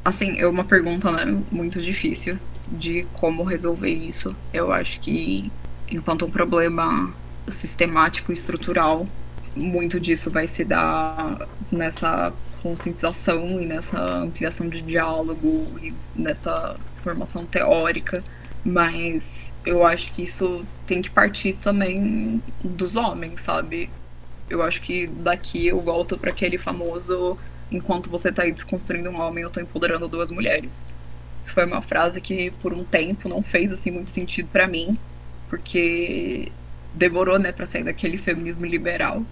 Assim, 0.05 0.39
é 0.39 0.47
uma 0.47 0.65
pergunta 0.65 1.11
né, 1.11 1.25
muito 1.51 1.81
difícil 1.81 2.39
de 2.69 3.07
como 3.15 3.43
resolver 3.43 3.91
isso. 3.91 4.35
Eu 4.53 4.73
acho 4.73 5.01
que 5.01 5.51
enquanto 5.91 6.27
um 6.27 6.31
problema 6.31 7.13
sistemático 7.49 8.33
e 8.33 8.35
estrutural, 8.35 9.07
muito 9.57 10.01
disso 10.01 10.31
vai 10.31 10.49
se 10.49 10.65
dar 10.65 11.47
nessa 11.71 12.33
conscientização 12.63 13.61
e 13.61 13.67
nessa 13.67 14.01
ampliação 14.01 14.69
de 14.69 14.81
diálogo 14.81 15.67
e 15.83 15.93
nessa 16.15 16.77
formação 16.95 17.45
teórica, 17.45 18.25
mas 18.65 19.53
eu 19.67 19.87
acho 19.87 20.11
que 20.13 20.23
isso 20.23 20.65
tem 20.87 21.03
que 21.03 21.11
partir 21.11 21.53
também 21.55 22.43
dos 22.63 22.97
homens, 22.97 23.43
sabe? 23.43 23.91
Eu 24.49 24.63
acho 24.63 24.81
que 24.81 25.07
daqui 25.07 25.67
eu 25.67 25.81
volto 25.81 26.17
para 26.17 26.31
aquele 26.31 26.57
famoso 26.57 27.39
enquanto 27.71 28.09
você 28.09 28.33
tá 28.33 28.43
aí 28.43 28.53
desconstruindo 28.53 29.11
um 29.11 29.21
homem, 29.21 29.45
eu 29.45 29.51
tô 29.51 29.61
empoderando 29.61 30.09
duas 30.09 30.31
mulheres. 30.31 30.87
Isso 31.43 31.53
foi 31.53 31.67
uma 31.67 31.83
frase 31.83 32.21
que 32.21 32.51
por 32.53 32.73
um 32.73 32.85
tempo 32.85 33.29
não 33.29 33.43
fez 33.43 33.71
assim 33.71 33.91
muito 33.91 34.11
sentido 34.11 34.49
para 34.51 34.67
mim, 34.67 34.99
porque 35.51 36.51
demorou, 36.95 37.39
né, 37.39 37.53
para 37.53 37.67
sair 37.67 37.85
daquele 37.85 38.17
feminismo 38.17 38.65
liberal. 38.65 39.25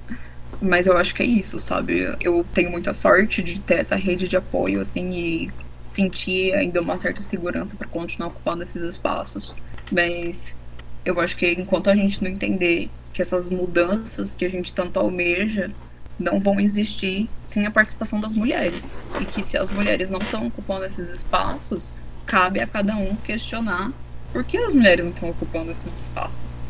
Mas 0.61 0.87
eu 0.87 0.97
acho 0.97 1.15
que 1.15 1.23
é 1.23 1.27
isso, 1.27 1.59
sabe? 1.59 2.15
Eu 2.21 2.45
tenho 2.53 2.71
muita 2.71 2.93
sorte 2.93 3.43
de 3.43 3.61
ter 3.61 3.77
essa 3.77 3.97
rede 3.97 4.29
de 4.29 4.37
apoio, 4.37 4.81
assim, 4.81 5.11
e 5.13 5.53
sentir 5.83 6.55
ainda 6.55 6.81
uma 6.81 6.99
certa 6.99 7.23
segurança 7.23 7.77
para 7.77 7.89
continuar 7.89 8.29
ocupando 8.29 8.63
esses 8.63 8.83
espaços. 8.83 9.55
Mas 9.91 10.57
eu 11.05 11.19
acho 11.21 11.37
que 11.37 11.51
enquanto 11.53 11.91
a 11.91 11.97
gente 11.97 12.23
não 12.23 12.31
entender 12.31 12.89
que 13.13 13.21
essas 13.21 13.49
mudanças 13.49 14.35
que 14.35 14.45
a 14.45 14.49
gente 14.49 14.73
tanto 14.73 14.99
almeja 14.99 15.71
não 16.19 16.39
vão 16.39 16.61
existir 16.61 17.29
sem 17.47 17.67
a 17.67 17.71
participação 17.71 18.21
das 18.21 18.35
mulheres. 18.35 18.93
E 19.21 19.25
que 19.25 19.45
se 19.45 19.59
as 19.59 19.71
mulheres 19.71 20.11
não 20.11 20.21
estão 20.21 20.47
ocupando 20.47 20.85
esses 20.85 21.09
espaços, 21.09 21.93
cabe 22.25 22.61
a 22.61 22.67
cada 22.67 22.97
um 22.97 23.17
questionar 23.17 23.93
por 24.33 24.45
que 24.45 24.57
as 24.57 24.73
mulheres 24.73 25.05
não 25.05 25.13
estão 25.13 25.31
ocupando 25.31 25.71
esses 25.71 26.05
espaços. 26.05 26.63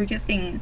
Porque 0.00 0.14
assim, 0.14 0.58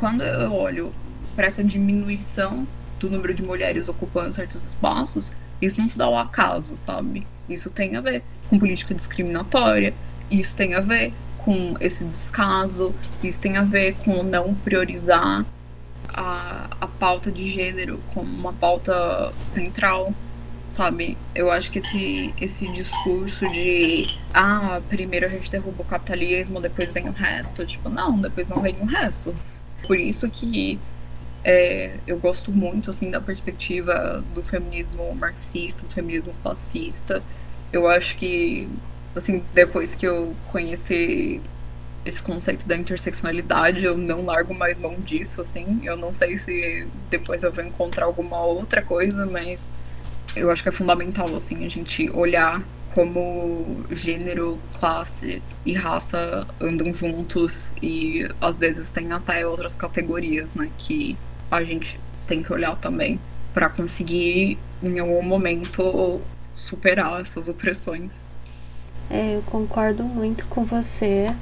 quando 0.00 0.22
eu 0.22 0.50
olho 0.50 0.94
para 1.36 1.46
essa 1.46 1.62
diminuição 1.62 2.66
do 2.98 3.10
número 3.10 3.34
de 3.34 3.42
mulheres 3.42 3.86
ocupando 3.86 4.32
certos 4.32 4.66
espaços, 4.66 5.30
isso 5.60 5.78
não 5.78 5.86
se 5.86 5.98
dá 5.98 6.06
ao 6.06 6.16
acaso, 6.16 6.74
sabe? 6.74 7.26
Isso 7.50 7.68
tem 7.68 7.96
a 7.96 8.00
ver 8.00 8.22
com 8.48 8.58
política 8.58 8.94
discriminatória, 8.94 9.92
isso 10.30 10.56
tem 10.56 10.74
a 10.74 10.80
ver 10.80 11.12
com 11.36 11.74
esse 11.80 12.02
descaso, 12.02 12.94
isso 13.22 13.42
tem 13.42 13.58
a 13.58 13.62
ver 13.62 13.94
com 13.96 14.22
não 14.22 14.54
priorizar 14.54 15.44
a, 16.08 16.68
a 16.80 16.86
pauta 16.86 17.30
de 17.30 17.46
gênero 17.46 18.00
como 18.14 18.34
uma 18.34 18.54
pauta 18.54 19.34
central, 19.42 20.14
sabe? 20.68 21.16
Eu 21.34 21.50
acho 21.50 21.70
que 21.70 21.78
esse, 21.78 22.32
esse 22.40 22.68
discurso 22.68 23.48
de 23.48 24.06
ah, 24.32 24.80
primeiro 24.88 25.26
a 25.26 25.28
gente 25.28 25.50
derruba 25.50 25.82
o 25.82 25.84
capitalismo, 25.84 26.60
depois 26.60 26.92
vem 26.92 27.08
o 27.08 27.12
resto, 27.12 27.66
tipo, 27.66 27.88
não, 27.88 28.18
depois 28.20 28.48
não 28.48 28.60
vem 28.60 28.76
o 28.80 28.84
resto. 28.84 29.34
Por 29.86 29.98
isso 29.98 30.28
que 30.30 30.78
é, 31.42 31.94
eu 32.06 32.18
gosto 32.18 32.52
muito 32.52 32.90
assim 32.90 33.10
da 33.10 33.20
perspectiva 33.20 34.22
do 34.34 34.42
feminismo 34.42 35.14
marxista, 35.14 35.86
do 35.86 35.92
feminismo 35.92 36.32
classista. 36.42 37.22
Eu 37.72 37.88
acho 37.88 38.16
que 38.16 38.68
assim 39.16 39.42
depois 39.54 39.94
que 39.94 40.06
eu 40.06 40.36
conheci 40.52 41.40
esse 42.04 42.22
conceito 42.22 42.66
da 42.66 42.76
interseccionalidade, 42.76 43.84
eu 43.84 43.96
não 43.96 44.24
largo 44.24 44.54
mais 44.54 44.78
mão 44.78 44.94
disso, 45.00 45.40
assim. 45.40 45.80
Eu 45.82 45.96
não 45.96 46.12
sei 46.12 46.36
se 46.36 46.86
depois 47.10 47.42
eu 47.42 47.52
vou 47.52 47.64
encontrar 47.64 48.04
alguma 48.04 48.40
outra 48.42 48.82
coisa, 48.82 49.26
mas 49.26 49.72
eu 50.38 50.50
acho 50.50 50.62
que 50.62 50.68
é 50.68 50.72
fundamental, 50.72 51.34
assim, 51.34 51.64
a 51.64 51.68
gente 51.68 52.10
olhar 52.10 52.62
como 52.94 53.84
gênero, 53.90 54.58
classe 54.78 55.42
e 55.64 55.72
raça 55.72 56.46
andam 56.60 56.92
juntos 56.92 57.76
e 57.82 58.28
às 58.40 58.58
vezes 58.58 58.90
tem 58.90 59.12
até 59.12 59.46
outras 59.46 59.76
categorias, 59.76 60.54
né, 60.54 60.70
que 60.78 61.16
a 61.50 61.62
gente 61.62 62.00
tem 62.26 62.42
que 62.42 62.52
olhar 62.52 62.76
também 62.76 63.20
para 63.54 63.68
conseguir 63.68 64.58
em 64.82 64.98
algum 64.98 65.22
momento 65.22 66.20
superar 66.54 67.20
essas 67.20 67.48
opressões. 67.48 68.28
É, 69.10 69.36
eu 69.36 69.42
concordo 69.42 70.02
muito 70.02 70.46
com 70.48 70.64
você. 70.64 71.34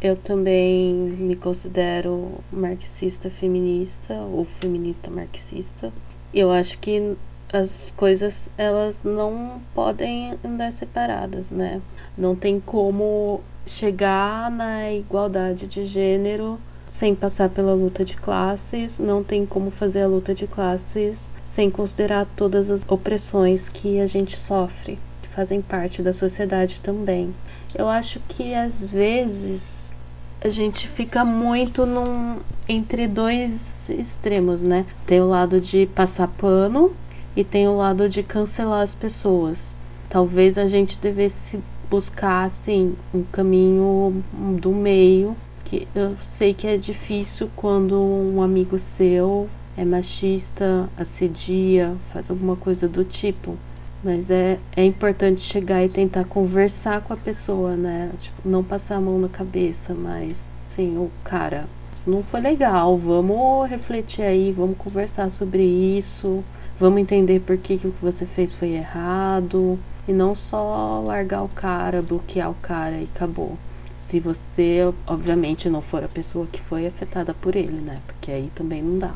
Eu 0.00 0.16
também 0.16 0.92
me 0.94 1.36
considero 1.36 2.40
marxista 2.52 3.30
feminista 3.30 4.14
ou 4.14 4.44
feminista 4.44 5.10
marxista. 5.10 5.92
Eu 6.32 6.50
acho 6.50 6.78
que 6.78 7.14
as 7.54 7.94
coisas 7.96 8.50
elas 8.58 9.04
não 9.04 9.60
podem 9.72 10.36
andar 10.44 10.72
separadas, 10.72 11.52
né? 11.52 11.80
Não 12.18 12.34
tem 12.34 12.58
como 12.58 13.40
chegar 13.64 14.50
na 14.50 14.92
igualdade 14.92 15.68
de 15.68 15.86
gênero 15.86 16.58
sem 16.88 17.14
passar 17.14 17.48
pela 17.48 17.72
luta 17.72 18.04
de 18.04 18.16
classes, 18.16 18.98
não 18.98 19.22
tem 19.22 19.46
como 19.46 19.70
fazer 19.70 20.02
a 20.02 20.08
luta 20.08 20.34
de 20.34 20.48
classes 20.48 21.32
sem 21.46 21.70
considerar 21.70 22.26
todas 22.36 22.70
as 22.70 22.82
opressões 22.88 23.68
que 23.68 24.00
a 24.00 24.06
gente 24.06 24.36
sofre, 24.36 24.98
que 25.22 25.28
fazem 25.28 25.62
parte 25.62 26.02
da 26.02 26.12
sociedade 26.12 26.80
também. 26.80 27.32
Eu 27.72 27.88
acho 27.88 28.18
que 28.28 28.52
às 28.52 28.84
vezes 28.86 29.94
a 30.42 30.48
gente 30.48 30.88
fica 30.88 31.24
muito 31.24 31.86
num 31.86 32.38
entre 32.68 33.06
dois 33.06 33.90
extremos, 33.90 34.60
né? 34.60 34.84
Tem 35.06 35.20
o 35.20 35.28
lado 35.28 35.60
de 35.60 35.86
passar 35.86 36.28
pano 36.28 36.92
e 37.36 37.42
tem 37.42 37.68
o 37.68 37.76
lado 37.76 38.08
de 38.08 38.22
cancelar 38.22 38.82
as 38.82 38.94
pessoas. 38.94 39.76
Talvez 40.08 40.58
a 40.58 40.66
gente 40.66 40.98
devesse 40.98 41.60
buscar 41.90 42.44
assim 42.44 42.94
um 43.12 43.22
caminho 43.22 44.22
do 44.60 44.72
meio 44.72 45.36
que 45.64 45.88
eu 45.94 46.16
sei 46.22 46.52
que 46.52 46.66
é 46.66 46.76
difícil 46.76 47.50
quando 47.56 48.00
um 48.00 48.42
amigo 48.42 48.78
seu 48.78 49.48
é 49.76 49.84
machista, 49.84 50.88
assedia, 50.96 51.96
faz 52.12 52.30
alguma 52.30 52.54
coisa 52.54 52.88
do 52.88 53.04
tipo. 53.04 53.56
Mas 54.04 54.30
é, 54.30 54.58
é 54.76 54.84
importante 54.84 55.40
chegar 55.40 55.82
e 55.82 55.88
tentar 55.88 56.24
conversar 56.24 57.00
com 57.00 57.12
a 57.12 57.16
pessoa, 57.16 57.74
né? 57.74 58.12
Tipo, 58.18 58.48
não 58.48 58.62
passar 58.62 58.96
a 58.96 59.00
mão 59.00 59.18
na 59.18 59.28
cabeça, 59.28 59.94
mas 59.94 60.58
sim, 60.62 60.96
o 60.98 61.10
cara, 61.24 61.66
não 62.06 62.22
foi 62.22 62.40
legal, 62.40 62.96
vamos 62.98 63.68
refletir 63.68 64.22
aí, 64.22 64.52
vamos 64.52 64.76
conversar 64.76 65.30
sobre 65.30 65.62
isso, 65.62 66.44
vamos 66.78 67.00
entender 67.00 67.40
por 67.40 67.56
que, 67.56 67.78
que 67.78 67.86
o 67.86 67.92
que 67.92 68.04
você 68.04 68.26
fez 68.26 68.54
foi 68.54 68.70
errado. 68.70 69.78
E 70.06 70.12
não 70.12 70.34
só 70.34 71.00
largar 71.00 71.42
o 71.42 71.48
cara, 71.48 72.02
bloquear 72.02 72.50
o 72.50 72.54
cara 72.54 72.98
e 72.98 73.04
acabou 73.04 73.56
se 73.94 74.20
você, 74.20 74.92
obviamente, 75.06 75.68
não 75.70 75.80
for 75.80 76.02
a 76.04 76.08
pessoa 76.08 76.46
que 76.46 76.60
foi 76.60 76.86
afetada 76.86 77.32
por 77.32 77.56
ele, 77.56 77.80
né? 77.80 78.00
Porque 78.06 78.30
aí 78.30 78.50
também 78.54 78.82
não 78.82 78.98
dá. 78.98 79.14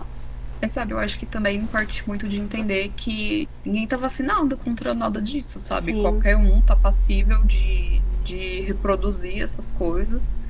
É, 0.61 0.67
sabe, 0.67 0.93
eu 0.93 0.99
acho 0.99 1.19
que 1.19 1.27
também 1.27 1.65
parte 1.67 2.07
muito 2.09 2.27
de 2.29 2.41
entender 2.41 2.93
que 2.97 3.49
ninguém 3.65 3.87
tá 3.87 3.97
vacinado 3.97 4.57
contra 4.57 4.95
nada 4.95 5.21
disso, 5.21 5.61
sabe? 5.61 5.93
Sim. 5.93 6.03
Qualquer 6.03 6.37
um 6.37 6.61
tá 6.61 6.75
passível 6.75 7.45
de, 7.45 8.01
de 8.25 8.63
reproduzir 8.63 9.43
essas 9.43 9.71
coisas. 9.71 10.41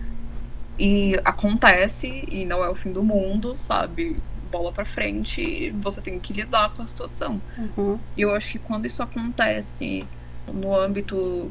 E 0.79 1.17
acontece, 1.25 2.25
e 2.31 2.45
não 2.45 2.65
é 2.65 2.69
o 2.69 2.75
fim 2.75 2.93
do 2.93 3.03
mundo, 3.03 3.57
sabe? 3.57 4.17
Bola 4.51 4.73
pra 4.73 4.85
frente, 4.85 5.71
você 5.81 6.01
tem 6.01 6.19
que 6.19 6.33
lidar 6.33 6.71
com 6.71 6.83
a 6.83 6.87
situação. 6.87 7.41
Uhum. 7.59 7.99
E 8.17 8.23
eu 8.23 8.35
acho 8.35 8.53
que 8.53 8.59
quando 8.59 8.87
isso 8.87 9.03
acontece 9.03 10.07
no 10.47 10.75
âmbito 10.75 11.51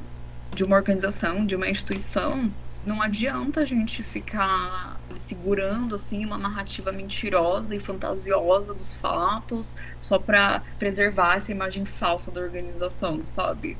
de 0.53 0.63
uma 0.63 0.77
organização, 0.77 1.45
de 1.45 1.55
uma 1.55 1.69
instituição, 1.69 2.49
não 2.85 3.01
adianta 3.01 3.61
a 3.61 3.65
gente 3.65 4.01
ficar 4.01 4.97
segurando 5.15 5.95
assim 5.95 6.25
uma 6.25 6.37
narrativa 6.37 6.91
mentirosa 6.91 7.75
e 7.75 7.79
fantasiosa 7.79 8.73
dos 8.73 8.93
fatos 8.93 9.75
só 9.99 10.17
para 10.17 10.61
preservar 10.79 11.35
essa 11.35 11.51
imagem 11.51 11.83
falsa 11.85 12.31
da 12.31 12.39
organização, 12.39 13.19
sabe? 13.25 13.77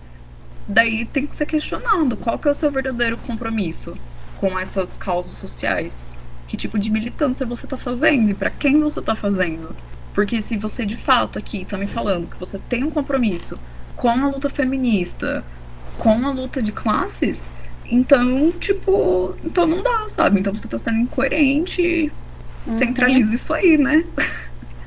Daí 0.68 1.06
tem 1.06 1.26
que 1.26 1.34
ser 1.34 1.46
questionado 1.46 2.18
qual 2.18 2.38
que 2.38 2.48
é 2.48 2.52
o 2.52 2.56
seu 2.56 2.70
verdadeiro 2.70 3.18
compromisso 3.20 3.98
com 4.40 4.58
essas 4.58 4.98
causas 4.98 5.32
sociais. 5.32 6.10
Que 6.48 6.56
tipo 6.56 6.80
de 6.80 6.90
militância 6.90 7.46
você 7.46 7.66
está 7.66 7.78
fazendo 7.78 8.32
e 8.32 8.34
para 8.34 8.50
quem 8.50 8.80
você 8.80 9.00
está 9.00 9.14
fazendo? 9.16 9.76
Porque 10.14 10.42
se 10.42 10.58
você 10.58 10.86
de 10.86 10.96
fato 10.96 11.38
aqui 11.38 11.62
está 11.62 11.78
me 11.78 11.88
falando 11.88 12.28
que 12.30 12.40
você 12.40 12.58
tem 12.70 12.84
um 12.84 12.90
compromisso 12.90 13.60
com 13.96 14.10
a 14.10 14.30
luta 14.30 14.50
feminista, 14.50 15.44
com 15.98 16.26
a 16.26 16.32
luta 16.32 16.62
de 16.62 16.72
classes, 16.72 17.50
Então, 17.90 18.52
tipo, 18.60 19.34
então 19.46 19.66
não 19.66 19.82
dá, 19.82 20.08
sabe? 20.10 20.40
Então 20.40 20.54
você 20.54 20.68
tá 20.68 20.78
sendo 20.78 21.00
incoerente. 21.00 22.12
Uhum. 22.66 22.74
Centraliza 22.74 23.34
isso 23.34 23.54
aí, 23.54 23.78
né? 23.78 24.04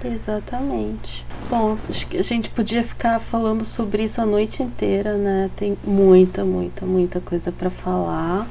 Exatamente. 0.04 1.24
Bom, 1.48 1.76
acho 1.88 2.06
que 2.06 2.18
a 2.18 2.22
gente 2.22 2.50
podia 2.50 2.82
ficar 2.82 3.18
falando 3.18 3.64
sobre 3.64 4.04
isso 4.04 4.20
a 4.20 4.26
noite 4.26 4.62
inteira, 4.62 5.16
né? 5.16 5.50
Tem 5.56 5.76
muita, 5.84 6.44
muita, 6.44 6.86
muita 6.86 7.20
coisa 7.20 7.50
para 7.50 7.70
falar. 7.70 8.46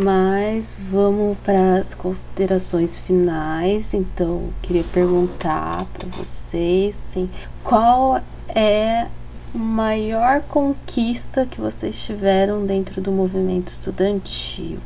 Mas 0.00 0.78
vamos 0.78 1.36
para 1.38 1.74
as 1.74 1.92
considerações 1.92 2.96
finais. 2.96 3.92
Então, 3.94 4.50
queria 4.62 4.84
perguntar 4.84 5.86
para 5.86 6.06
vocês, 6.10 6.94
sim, 6.94 7.28
qual 7.64 8.20
é 8.48 9.02
a 9.02 9.08
maior 9.58 10.42
conquista 10.42 11.46
que 11.46 11.60
vocês 11.60 12.04
tiveram 12.04 12.64
dentro 12.64 13.00
do 13.00 13.10
movimento 13.10 13.68
estudantil? 13.68 14.78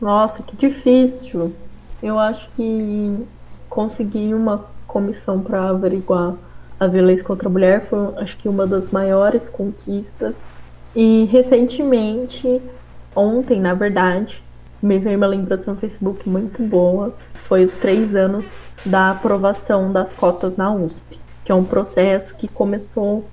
Nossa, 0.00 0.42
que 0.42 0.56
difícil. 0.56 1.54
Eu 2.02 2.18
acho 2.18 2.50
que 2.56 3.26
conseguir 3.68 4.34
uma 4.34 4.66
comissão 4.88 5.40
para 5.40 5.68
averiguar 5.68 6.34
a 6.80 6.86
violência 6.88 7.24
contra 7.24 7.48
a 7.48 7.52
mulher 7.52 7.82
foi, 7.82 7.98
acho 8.16 8.36
que, 8.38 8.48
uma 8.48 8.66
das 8.66 8.90
maiores 8.90 9.48
conquistas. 9.48 10.42
E 10.96 11.28
recentemente, 11.30 12.60
ontem, 13.14 13.60
na 13.60 13.74
verdade, 13.74 14.42
me 14.82 14.98
veio 14.98 15.16
uma 15.16 15.26
lembrança 15.26 15.70
no 15.72 15.78
Facebook 15.78 16.28
muito 16.28 16.62
boa. 16.62 17.14
Foi 17.48 17.64
os 17.64 17.78
três 17.78 18.14
anos 18.14 18.50
da 18.84 19.10
aprovação 19.10 19.92
das 19.92 20.12
cotas 20.12 20.56
na 20.56 20.72
USP, 20.72 21.18
que 21.44 21.52
é 21.52 21.54
um 21.54 21.64
processo 21.64 22.36
que 22.36 22.48
começou 22.48 23.26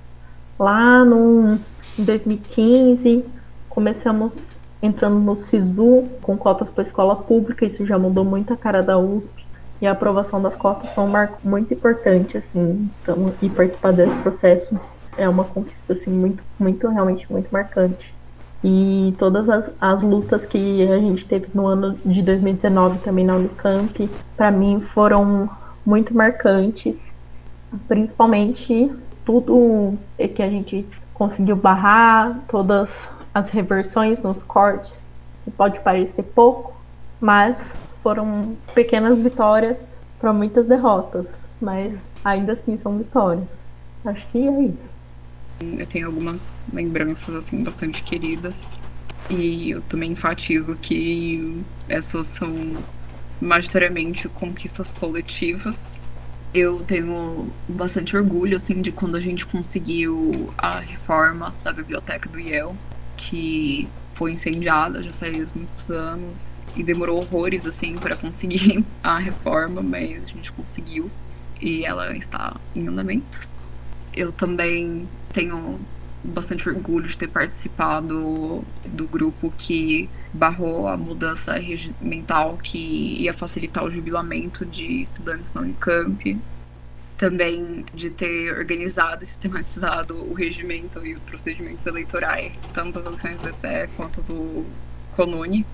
lá 0.58 1.04
no, 1.04 1.58
em 1.98 2.04
2015. 2.04 3.24
Começamos 3.68 4.58
entrando 4.82 5.18
no 5.18 5.34
SISU 5.34 6.04
com 6.22 6.36
cotas 6.36 6.70
para 6.70 6.82
escola 6.82 7.16
pública, 7.16 7.66
isso 7.66 7.84
já 7.84 7.98
mudou 7.98 8.24
muito 8.24 8.52
a 8.52 8.56
cara 8.56 8.82
da 8.82 8.98
USP. 8.98 9.46
E 9.80 9.86
a 9.86 9.92
aprovação 9.92 10.42
das 10.42 10.56
cotas 10.56 10.90
foi 10.90 11.04
um 11.04 11.08
marco 11.08 11.38
muito 11.44 11.72
importante, 11.72 12.36
assim, 12.36 12.90
então, 13.00 13.32
e 13.40 13.48
participar 13.48 13.92
desse 13.92 14.14
processo 14.16 14.78
é 15.16 15.28
uma 15.28 15.44
conquista, 15.44 15.92
assim, 15.92 16.10
muito, 16.10 16.42
muito, 16.58 16.88
realmente 16.88 17.30
muito 17.30 17.48
marcante. 17.52 18.12
E 18.62 19.14
todas 19.18 19.48
as, 19.48 19.70
as 19.80 20.02
lutas 20.02 20.44
que 20.44 20.82
a 20.88 20.98
gente 20.98 21.26
teve 21.26 21.48
no 21.54 21.66
ano 21.66 21.94
de 22.04 22.22
2019 22.22 22.98
também 22.98 23.24
na 23.24 23.36
Unicamp, 23.36 24.10
para 24.36 24.50
mim 24.50 24.80
foram 24.80 25.48
muito 25.86 26.14
marcantes, 26.14 27.14
principalmente 27.86 28.90
tudo 29.24 29.96
que 30.34 30.42
a 30.42 30.50
gente 30.50 30.86
conseguiu 31.14 31.54
barrar, 31.54 32.40
todas 32.48 32.90
as 33.32 33.48
reversões 33.50 34.22
nos 34.22 34.42
cortes, 34.42 35.20
que 35.44 35.50
pode 35.50 35.80
parecer 35.80 36.22
pouco, 36.22 36.74
mas 37.20 37.76
foram 38.02 38.56
pequenas 38.74 39.20
vitórias 39.20 39.98
para 40.18 40.32
muitas 40.32 40.66
derrotas, 40.66 41.40
mas 41.60 42.08
ainda 42.24 42.52
assim 42.52 42.78
são 42.78 42.98
vitórias. 42.98 43.74
Acho 44.04 44.26
que 44.28 44.46
é 44.46 44.62
isso. 44.62 44.97
Eu 45.60 45.86
tenho 45.86 46.06
algumas 46.06 46.48
lembranças 46.72 47.34
assim 47.34 47.62
bastante 47.62 48.02
queridas 48.02 48.70
e 49.30 49.70
eu 49.70 49.82
também 49.82 50.12
enfatizo 50.12 50.76
que 50.76 51.62
essas 51.88 52.26
são 52.26 52.76
majoritariamente 53.40 54.28
conquistas 54.28 54.92
coletivas. 54.92 55.94
Eu 56.54 56.80
tenho 56.80 57.50
bastante 57.68 58.16
orgulho 58.16 58.56
assim 58.56 58.80
de 58.80 58.90
quando 58.90 59.16
a 59.16 59.20
gente 59.20 59.44
conseguiu 59.44 60.52
a 60.56 60.78
reforma 60.78 61.54
da 61.62 61.72
biblioteca 61.72 62.28
do 62.28 62.38
Yale, 62.38 62.74
que 63.16 63.88
foi 64.14 64.32
incendiada 64.32 65.02
já 65.02 65.10
faz 65.10 65.52
muitos 65.52 65.90
anos 65.90 66.62
e 66.74 66.82
demorou 66.82 67.18
horrores 67.18 67.66
assim 67.66 67.96
para 67.96 68.16
conseguir 68.16 68.84
a 69.02 69.18
reforma, 69.18 69.82
mas 69.82 70.24
a 70.24 70.26
gente 70.26 70.50
conseguiu 70.52 71.10
e 71.60 71.84
ela 71.84 72.16
está 72.16 72.56
em 72.74 72.88
andamento. 72.88 73.46
Eu 74.18 74.32
também 74.32 75.08
tenho 75.32 75.78
bastante 76.24 76.68
orgulho 76.68 77.06
de 77.06 77.16
ter 77.16 77.28
participado 77.28 78.64
do 78.86 79.06
grupo 79.06 79.54
que 79.56 80.10
barrou 80.32 80.88
a 80.88 80.96
mudança 80.96 81.52
regimental 81.52 82.58
que 82.60 83.22
ia 83.22 83.32
facilitar 83.32 83.84
o 83.84 83.90
jubilamento 83.90 84.66
de 84.66 85.02
estudantes 85.02 85.54
na 85.54 85.60
Unicamp 85.60 86.36
também 87.16 87.84
de 87.94 88.10
ter 88.10 88.52
organizado 88.58 89.22
e 89.22 89.26
sistematizado 89.26 90.16
o 90.16 90.34
regimento 90.34 91.04
e 91.06 91.14
os 91.14 91.22
procedimentos 91.22 91.86
eleitorais, 91.86 92.62
tanto 92.74 92.94
das 92.94 93.06
eleições 93.06 93.40
do 93.40 93.48
DCE 93.48 93.88
quanto 93.96 94.20
do 94.22 94.64
CONUNE. 95.14 95.64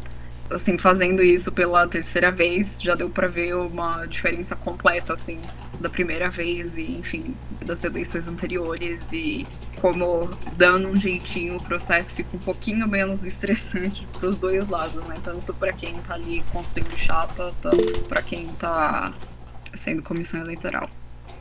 Assim, 0.50 0.76
fazendo 0.76 1.22
isso 1.22 1.50
pela 1.50 1.86
terceira 1.86 2.30
vez, 2.30 2.80
já 2.80 2.94
deu 2.94 3.08
para 3.08 3.26
ver 3.26 3.56
uma 3.56 4.04
diferença 4.06 4.54
completa, 4.54 5.14
assim, 5.14 5.40
da 5.80 5.88
primeira 5.88 6.30
vez 6.30 6.76
e, 6.76 6.82
enfim, 6.82 7.34
das 7.64 7.82
eleições 7.82 8.28
anteriores 8.28 9.12
e 9.12 9.46
como 9.80 10.30
dando 10.56 10.88
um 10.88 10.96
jeitinho 10.96 11.56
o 11.56 11.62
processo 11.62 12.14
fica 12.14 12.36
um 12.36 12.38
pouquinho 12.38 12.86
menos 12.86 13.24
estressante 13.26 14.06
para 14.18 14.28
os 14.28 14.36
dois 14.36 14.68
lados, 14.68 15.02
né? 15.06 15.18
Tanto 15.22 15.52
para 15.54 15.72
quem 15.72 15.96
está 15.96 16.14
ali 16.14 16.44
construindo 16.52 16.96
chapa, 16.96 17.52
tanto 17.60 18.00
para 18.02 18.22
quem 18.22 18.46
está 18.50 19.12
sendo 19.74 20.02
comissão 20.02 20.40
eleitoral. 20.40 20.88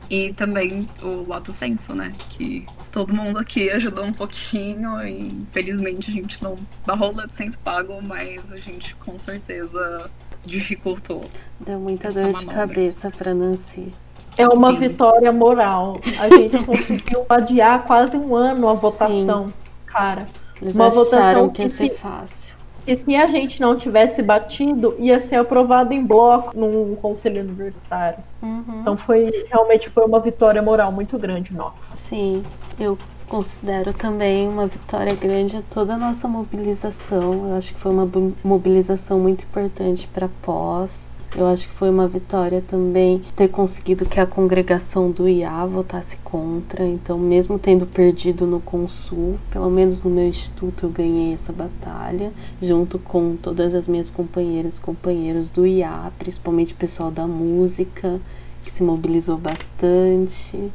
E 0.10 0.34
também 0.34 0.88
o 1.02 1.28
lato 1.28 1.52
senso, 1.52 1.96
né? 1.96 2.14
Que 2.30 2.66
todo 2.92 3.14
mundo 3.14 3.40
aqui 3.40 3.70
ajudou 3.72 4.06
um 4.06 4.14
pouquinho 4.14 5.02
e 5.04 5.28
infelizmente 5.28 6.12
a 6.12 6.14
gente 6.14 6.44
não 6.44 6.56
barrou 6.86 7.14
o 7.14 7.30
senso 7.30 7.58
pago, 7.60 8.02
mas 8.02 8.54
a 8.54 8.60
gente 8.60 8.96
com 8.96 9.18
certeza 9.18 10.10
dificultou. 10.46 11.22
Deu 11.60 11.80
muita 11.80 12.12
dor 12.12 12.24
manobra. 12.24 12.40
de 12.40 12.48
cabeça 12.48 13.10
para 13.10 13.34
Nancy. 13.34 13.94
É 14.38 14.48
uma 14.48 14.72
Sim. 14.72 14.80
vitória 14.80 15.32
moral. 15.32 16.00
A 16.20 16.30
gente 16.30 16.58
conseguiu 16.66 17.26
adiar 17.30 17.84
quase 17.86 18.18
um 18.18 18.36
ano 18.36 18.68
a 18.68 18.74
votação, 18.74 19.48
Sim. 19.48 19.54
cara. 19.86 20.26
Eles 20.62 20.76
uma 20.76 20.90
votação 20.90 21.50
que 21.50 21.62
ia 21.62 21.70
ser 21.70 21.90
fácil. 21.90 22.53
E 22.86 22.98
se 22.98 23.16
a 23.16 23.28
gente 23.28 23.62
não 23.62 23.78
tivesse 23.78 24.22
batido, 24.22 24.96
ia 25.00 25.20
ser 25.20 25.36
aprovado 25.38 25.94
em 25.94 26.04
bloco 26.06 26.58
num 26.58 26.96
conselho 26.96 27.42
universitário. 27.42 28.20
Uhum. 28.42 28.82
Então 28.82 28.98
foi 28.98 29.46
realmente 29.50 29.90
foi 29.90 30.04
uma 30.04 30.20
vitória 30.20 30.62
moral 30.62 30.92
muito 30.92 31.18
grande 31.18 31.54
nossa. 31.54 31.96
Sim, 31.96 32.44
eu 32.78 32.98
considero 33.28 33.94
também 33.94 34.48
uma 34.48 34.68
vitória 34.68 35.16
grande 35.16 35.64
toda 35.74 35.94
a 35.94 35.98
nossa 35.98 36.28
mobilização. 36.28 37.50
Eu 37.50 37.56
acho 37.56 37.74
que 37.74 37.80
foi 37.80 37.92
uma 37.92 38.10
mobilização 38.44 39.18
muito 39.18 39.44
importante 39.46 40.08
para 40.14 40.28
pós. 40.42 41.13
Eu 41.36 41.48
acho 41.48 41.68
que 41.68 41.74
foi 41.74 41.90
uma 41.90 42.08
vitória 42.08 42.64
também 42.68 43.24
ter 43.36 43.48
conseguido 43.48 44.06
que 44.06 44.20
a 44.20 44.26
congregação 44.26 45.10
do 45.10 45.28
IA 45.28 45.66
votasse 45.66 46.18
contra. 46.18 46.86
Então, 46.86 47.18
mesmo 47.18 47.58
tendo 47.58 47.88
perdido 47.88 48.46
no 48.46 48.60
Consul, 48.60 49.40
pelo 49.50 49.68
menos 49.68 50.04
no 50.04 50.12
meu 50.12 50.28
instituto 50.28 50.86
eu 50.86 50.92
ganhei 50.92 51.34
essa 51.34 51.52
batalha, 51.52 52.32
junto 52.62 53.00
com 53.00 53.36
todas 53.36 53.74
as 53.74 53.88
minhas 53.88 54.12
companheiras 54.12 54.78
e 54.78 54.82
companheiros 54.82 55.50
do 55.50 55.66
IA, 55.66 56.12
principalmente 56.20 56.74
o 56.74 56.78
pessoal 56.78 57.10
da 57.10 57.26
música, 57.26 58.22
que 58.64 58.72
se 58.72 58.84
mobilizou 58.84 59.38
bastante. 59.38 60.72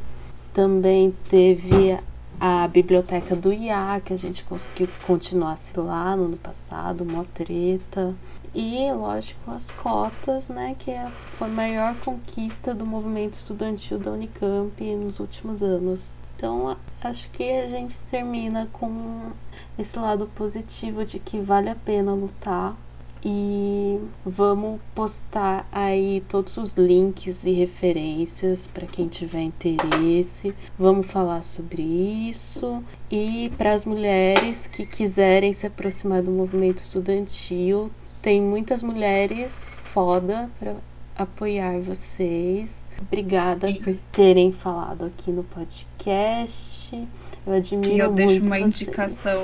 Também 0.53 1.13
teve 1.29 1.97
a 2.37 2.67
biblioteca 2.67 3.33
do 3.33 3.53
IA, 3.53 4.01
que 4.03 4.11
a 4.11 4.17
gente 4.17 4.43
conseguiu 4.43 4.87
que 4.87 5.05
continuasse 5.05 5.77
lá 5.79 6.17
no 6.17 6.25
ano 6.25 6.37
passado, 6.37 7.05
mó 7.05 7.23
treta. 7.33 8.13
E, 8.53 8.91
lógico, 8.91 9.51
as 9.51 9.69
cotas, 9.71 10.49
né, 10.49 10.75
que 10.77 10.91
é, 10.91 11.09
foi 11.33 11.47
a 11.47 11.51
maior 11.51 11.95
conquista 12.03 12.73
do 12.73 12.85
movimento 12.85 13.35
estudantil 13.35 13.99
da 13.99 14.11
Unicamp 14.11 14.95
nos 14.95 15.19
últimos 15.19 15.61
anos. 15.61 16.21
Então, 16.35 16.75
acho 17.01 17.29
que 17.31 17.51
a 17.51 17.67
gente 17.67 17.97
termina 18.09 18.67
com 18.71 19.31
esse 19.77 19.99
lado 19.99 20.25
positivo 20.35 21.05
de 21.05 21.19
que 21.19 21.39
vale 21.39 21.69
a 21.69 21.75
pena 21.75 22.13
lutar. 22.13 22.75
E 23.23 23.99
vamos 24.25 24.79
postar 24.95 25.67
aí 25.73 26.23
todos 26.29 26.55
os 26.55 26.75
links 26.75 27.45
e 27.45 27.51
referências 27.51 28.65
para 28.65 28.87
quem 28.87 29.09
tiver 29.09 29.41
interesse. 29.41 30.55
Vamos 30.77 31.07
falar 31.07 31.43
sobre 31.43 31.81
isso. 31.81 32.81
E 33.11 33.51
para 33.57 33.73
as 33.73 33.85
mulheres 33.85 34.67
que 34.67 34.85
quiserem 34.85 35.51
se 35.51 35.67
aproximar 35.67 36.21
do 36.21 36.31
movimento 36.31 36.77
estudantil, 36.77 37.91
tem 38.21 38.41
muitas 38.41 38.83
mulheres 38.83 39.75
foda 39.83 40.49
para 40.59 40.75
apoiar 41.15 41.79
vocês. 41.79 42.85
Obrigada 43.01 43.67
por 43.73 43.95
terem 44.11 44.51
falado 44.51 45.05
aqui 45.05 45.31
no 45.31 45.43
podcast. 45.43 47.07
Eu 47.45 47.53
admiro 47.53 47.93
e 47.93 47.99
eu 47.99 48.11
deixo 48.11 48.41
uma 48.41 48.57
vocês. 48.57 48.81
indicação, 48.81 49.41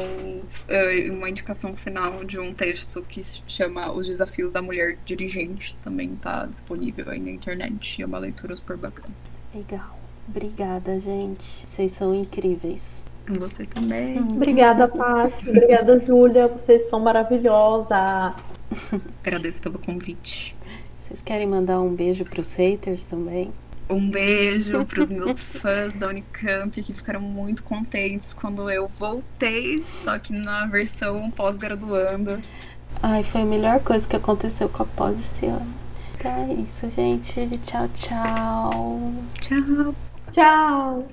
eh, 0.67 1.09
uma 1.09 1.29
indicação 1.29 1.75
final 1.75 2.23
de 2.23 2.39
um 2.39 2.53
texto 2.53 3.01
que 3.01 3.23
se 3.23 3.41
chama 3.47 3.91
Os 3.91 4.07
Desafios 4.07 4.51
da 4.51 4.61
Mulher 4.61 4.97
Dirigente. 5.05 5.75
Também 5.77 6.13
está 6.13 6.45
disponível 6.45 7.09
aí 7.09 7.19
na 7.19 7.31
internet. 7.31 8.01
É 8.01 8.05
uma 8.05 8.19
leitura 8.19 8.55
super 8.55 8.77
bacana. 8.77 9.13
Legal. 9.53 9.97
Obrigada, 10.27 10.99
gente. 10.99 11.65
Vocês 11.67 11.91
são 11.93 12.13
incríveis. 12.13 13.03
Você 13.27 13.65
também. 13.65 14.19
Obrigada, 14.19 14.87
Paty. 14.87 15.49
Obrigada, 15.49 15.99
Júlia. 15.99 16.47
Vocês 16.47 16.89
são 16.89 16.99
maravilhosas. 16.99 18.35
Agradeço 19.23 19.61
pelo 19.61 19.79
convite. 19.79 20.55
Vocês 20.99 21.21
querem 21.21 21.47
mandar 21.47 21.81
um 21.81 21.93
beijo 21.93 22.25
pros 22.25 22.53
haters 22.55 23.05
também? 23.05 23.51
Um 23.87 24.09
beijo 24.09 24.83
pros 24.85 25.09
meus 25.09 25.37
fãs 25.61 25.95
da 25.95 26.07
Unicamp 26.07 26.81
que 26.81 26.93
ficaram 26.93 27.21
muito 27.21 27.63
contentes 27.63 28.33
quando 28.33 28.69
eu 28.69 28.89
voltei, 28.97 29.83
só 30.03 30.17
que 30.17 30.33
na 30.33 30.65
versão 30.65 31.29
pós-graduando. 31.29 32.41
Ai, 33.03 33.23
foi 33.23 33.41
a 33.41 33.45
melhor 33.45 33.79
coisa 33.81 34.07
que 34.07 34.15
aconteceu 34.15 34.67
com 34.67 34.81
a 34.81 34.85
pós 34.85 35.19
esse 35.19 35.45
ano. 35.45 35.73
Então 36.17 36.31
é 36.31 36.53
isso, 36.53 36.89
gente. 36.89 37.59
Tchau, 37.59 37.87
tchau. 37.93 39.13
Tchau. 39.39 39.95
Tchau. 40.33 41.07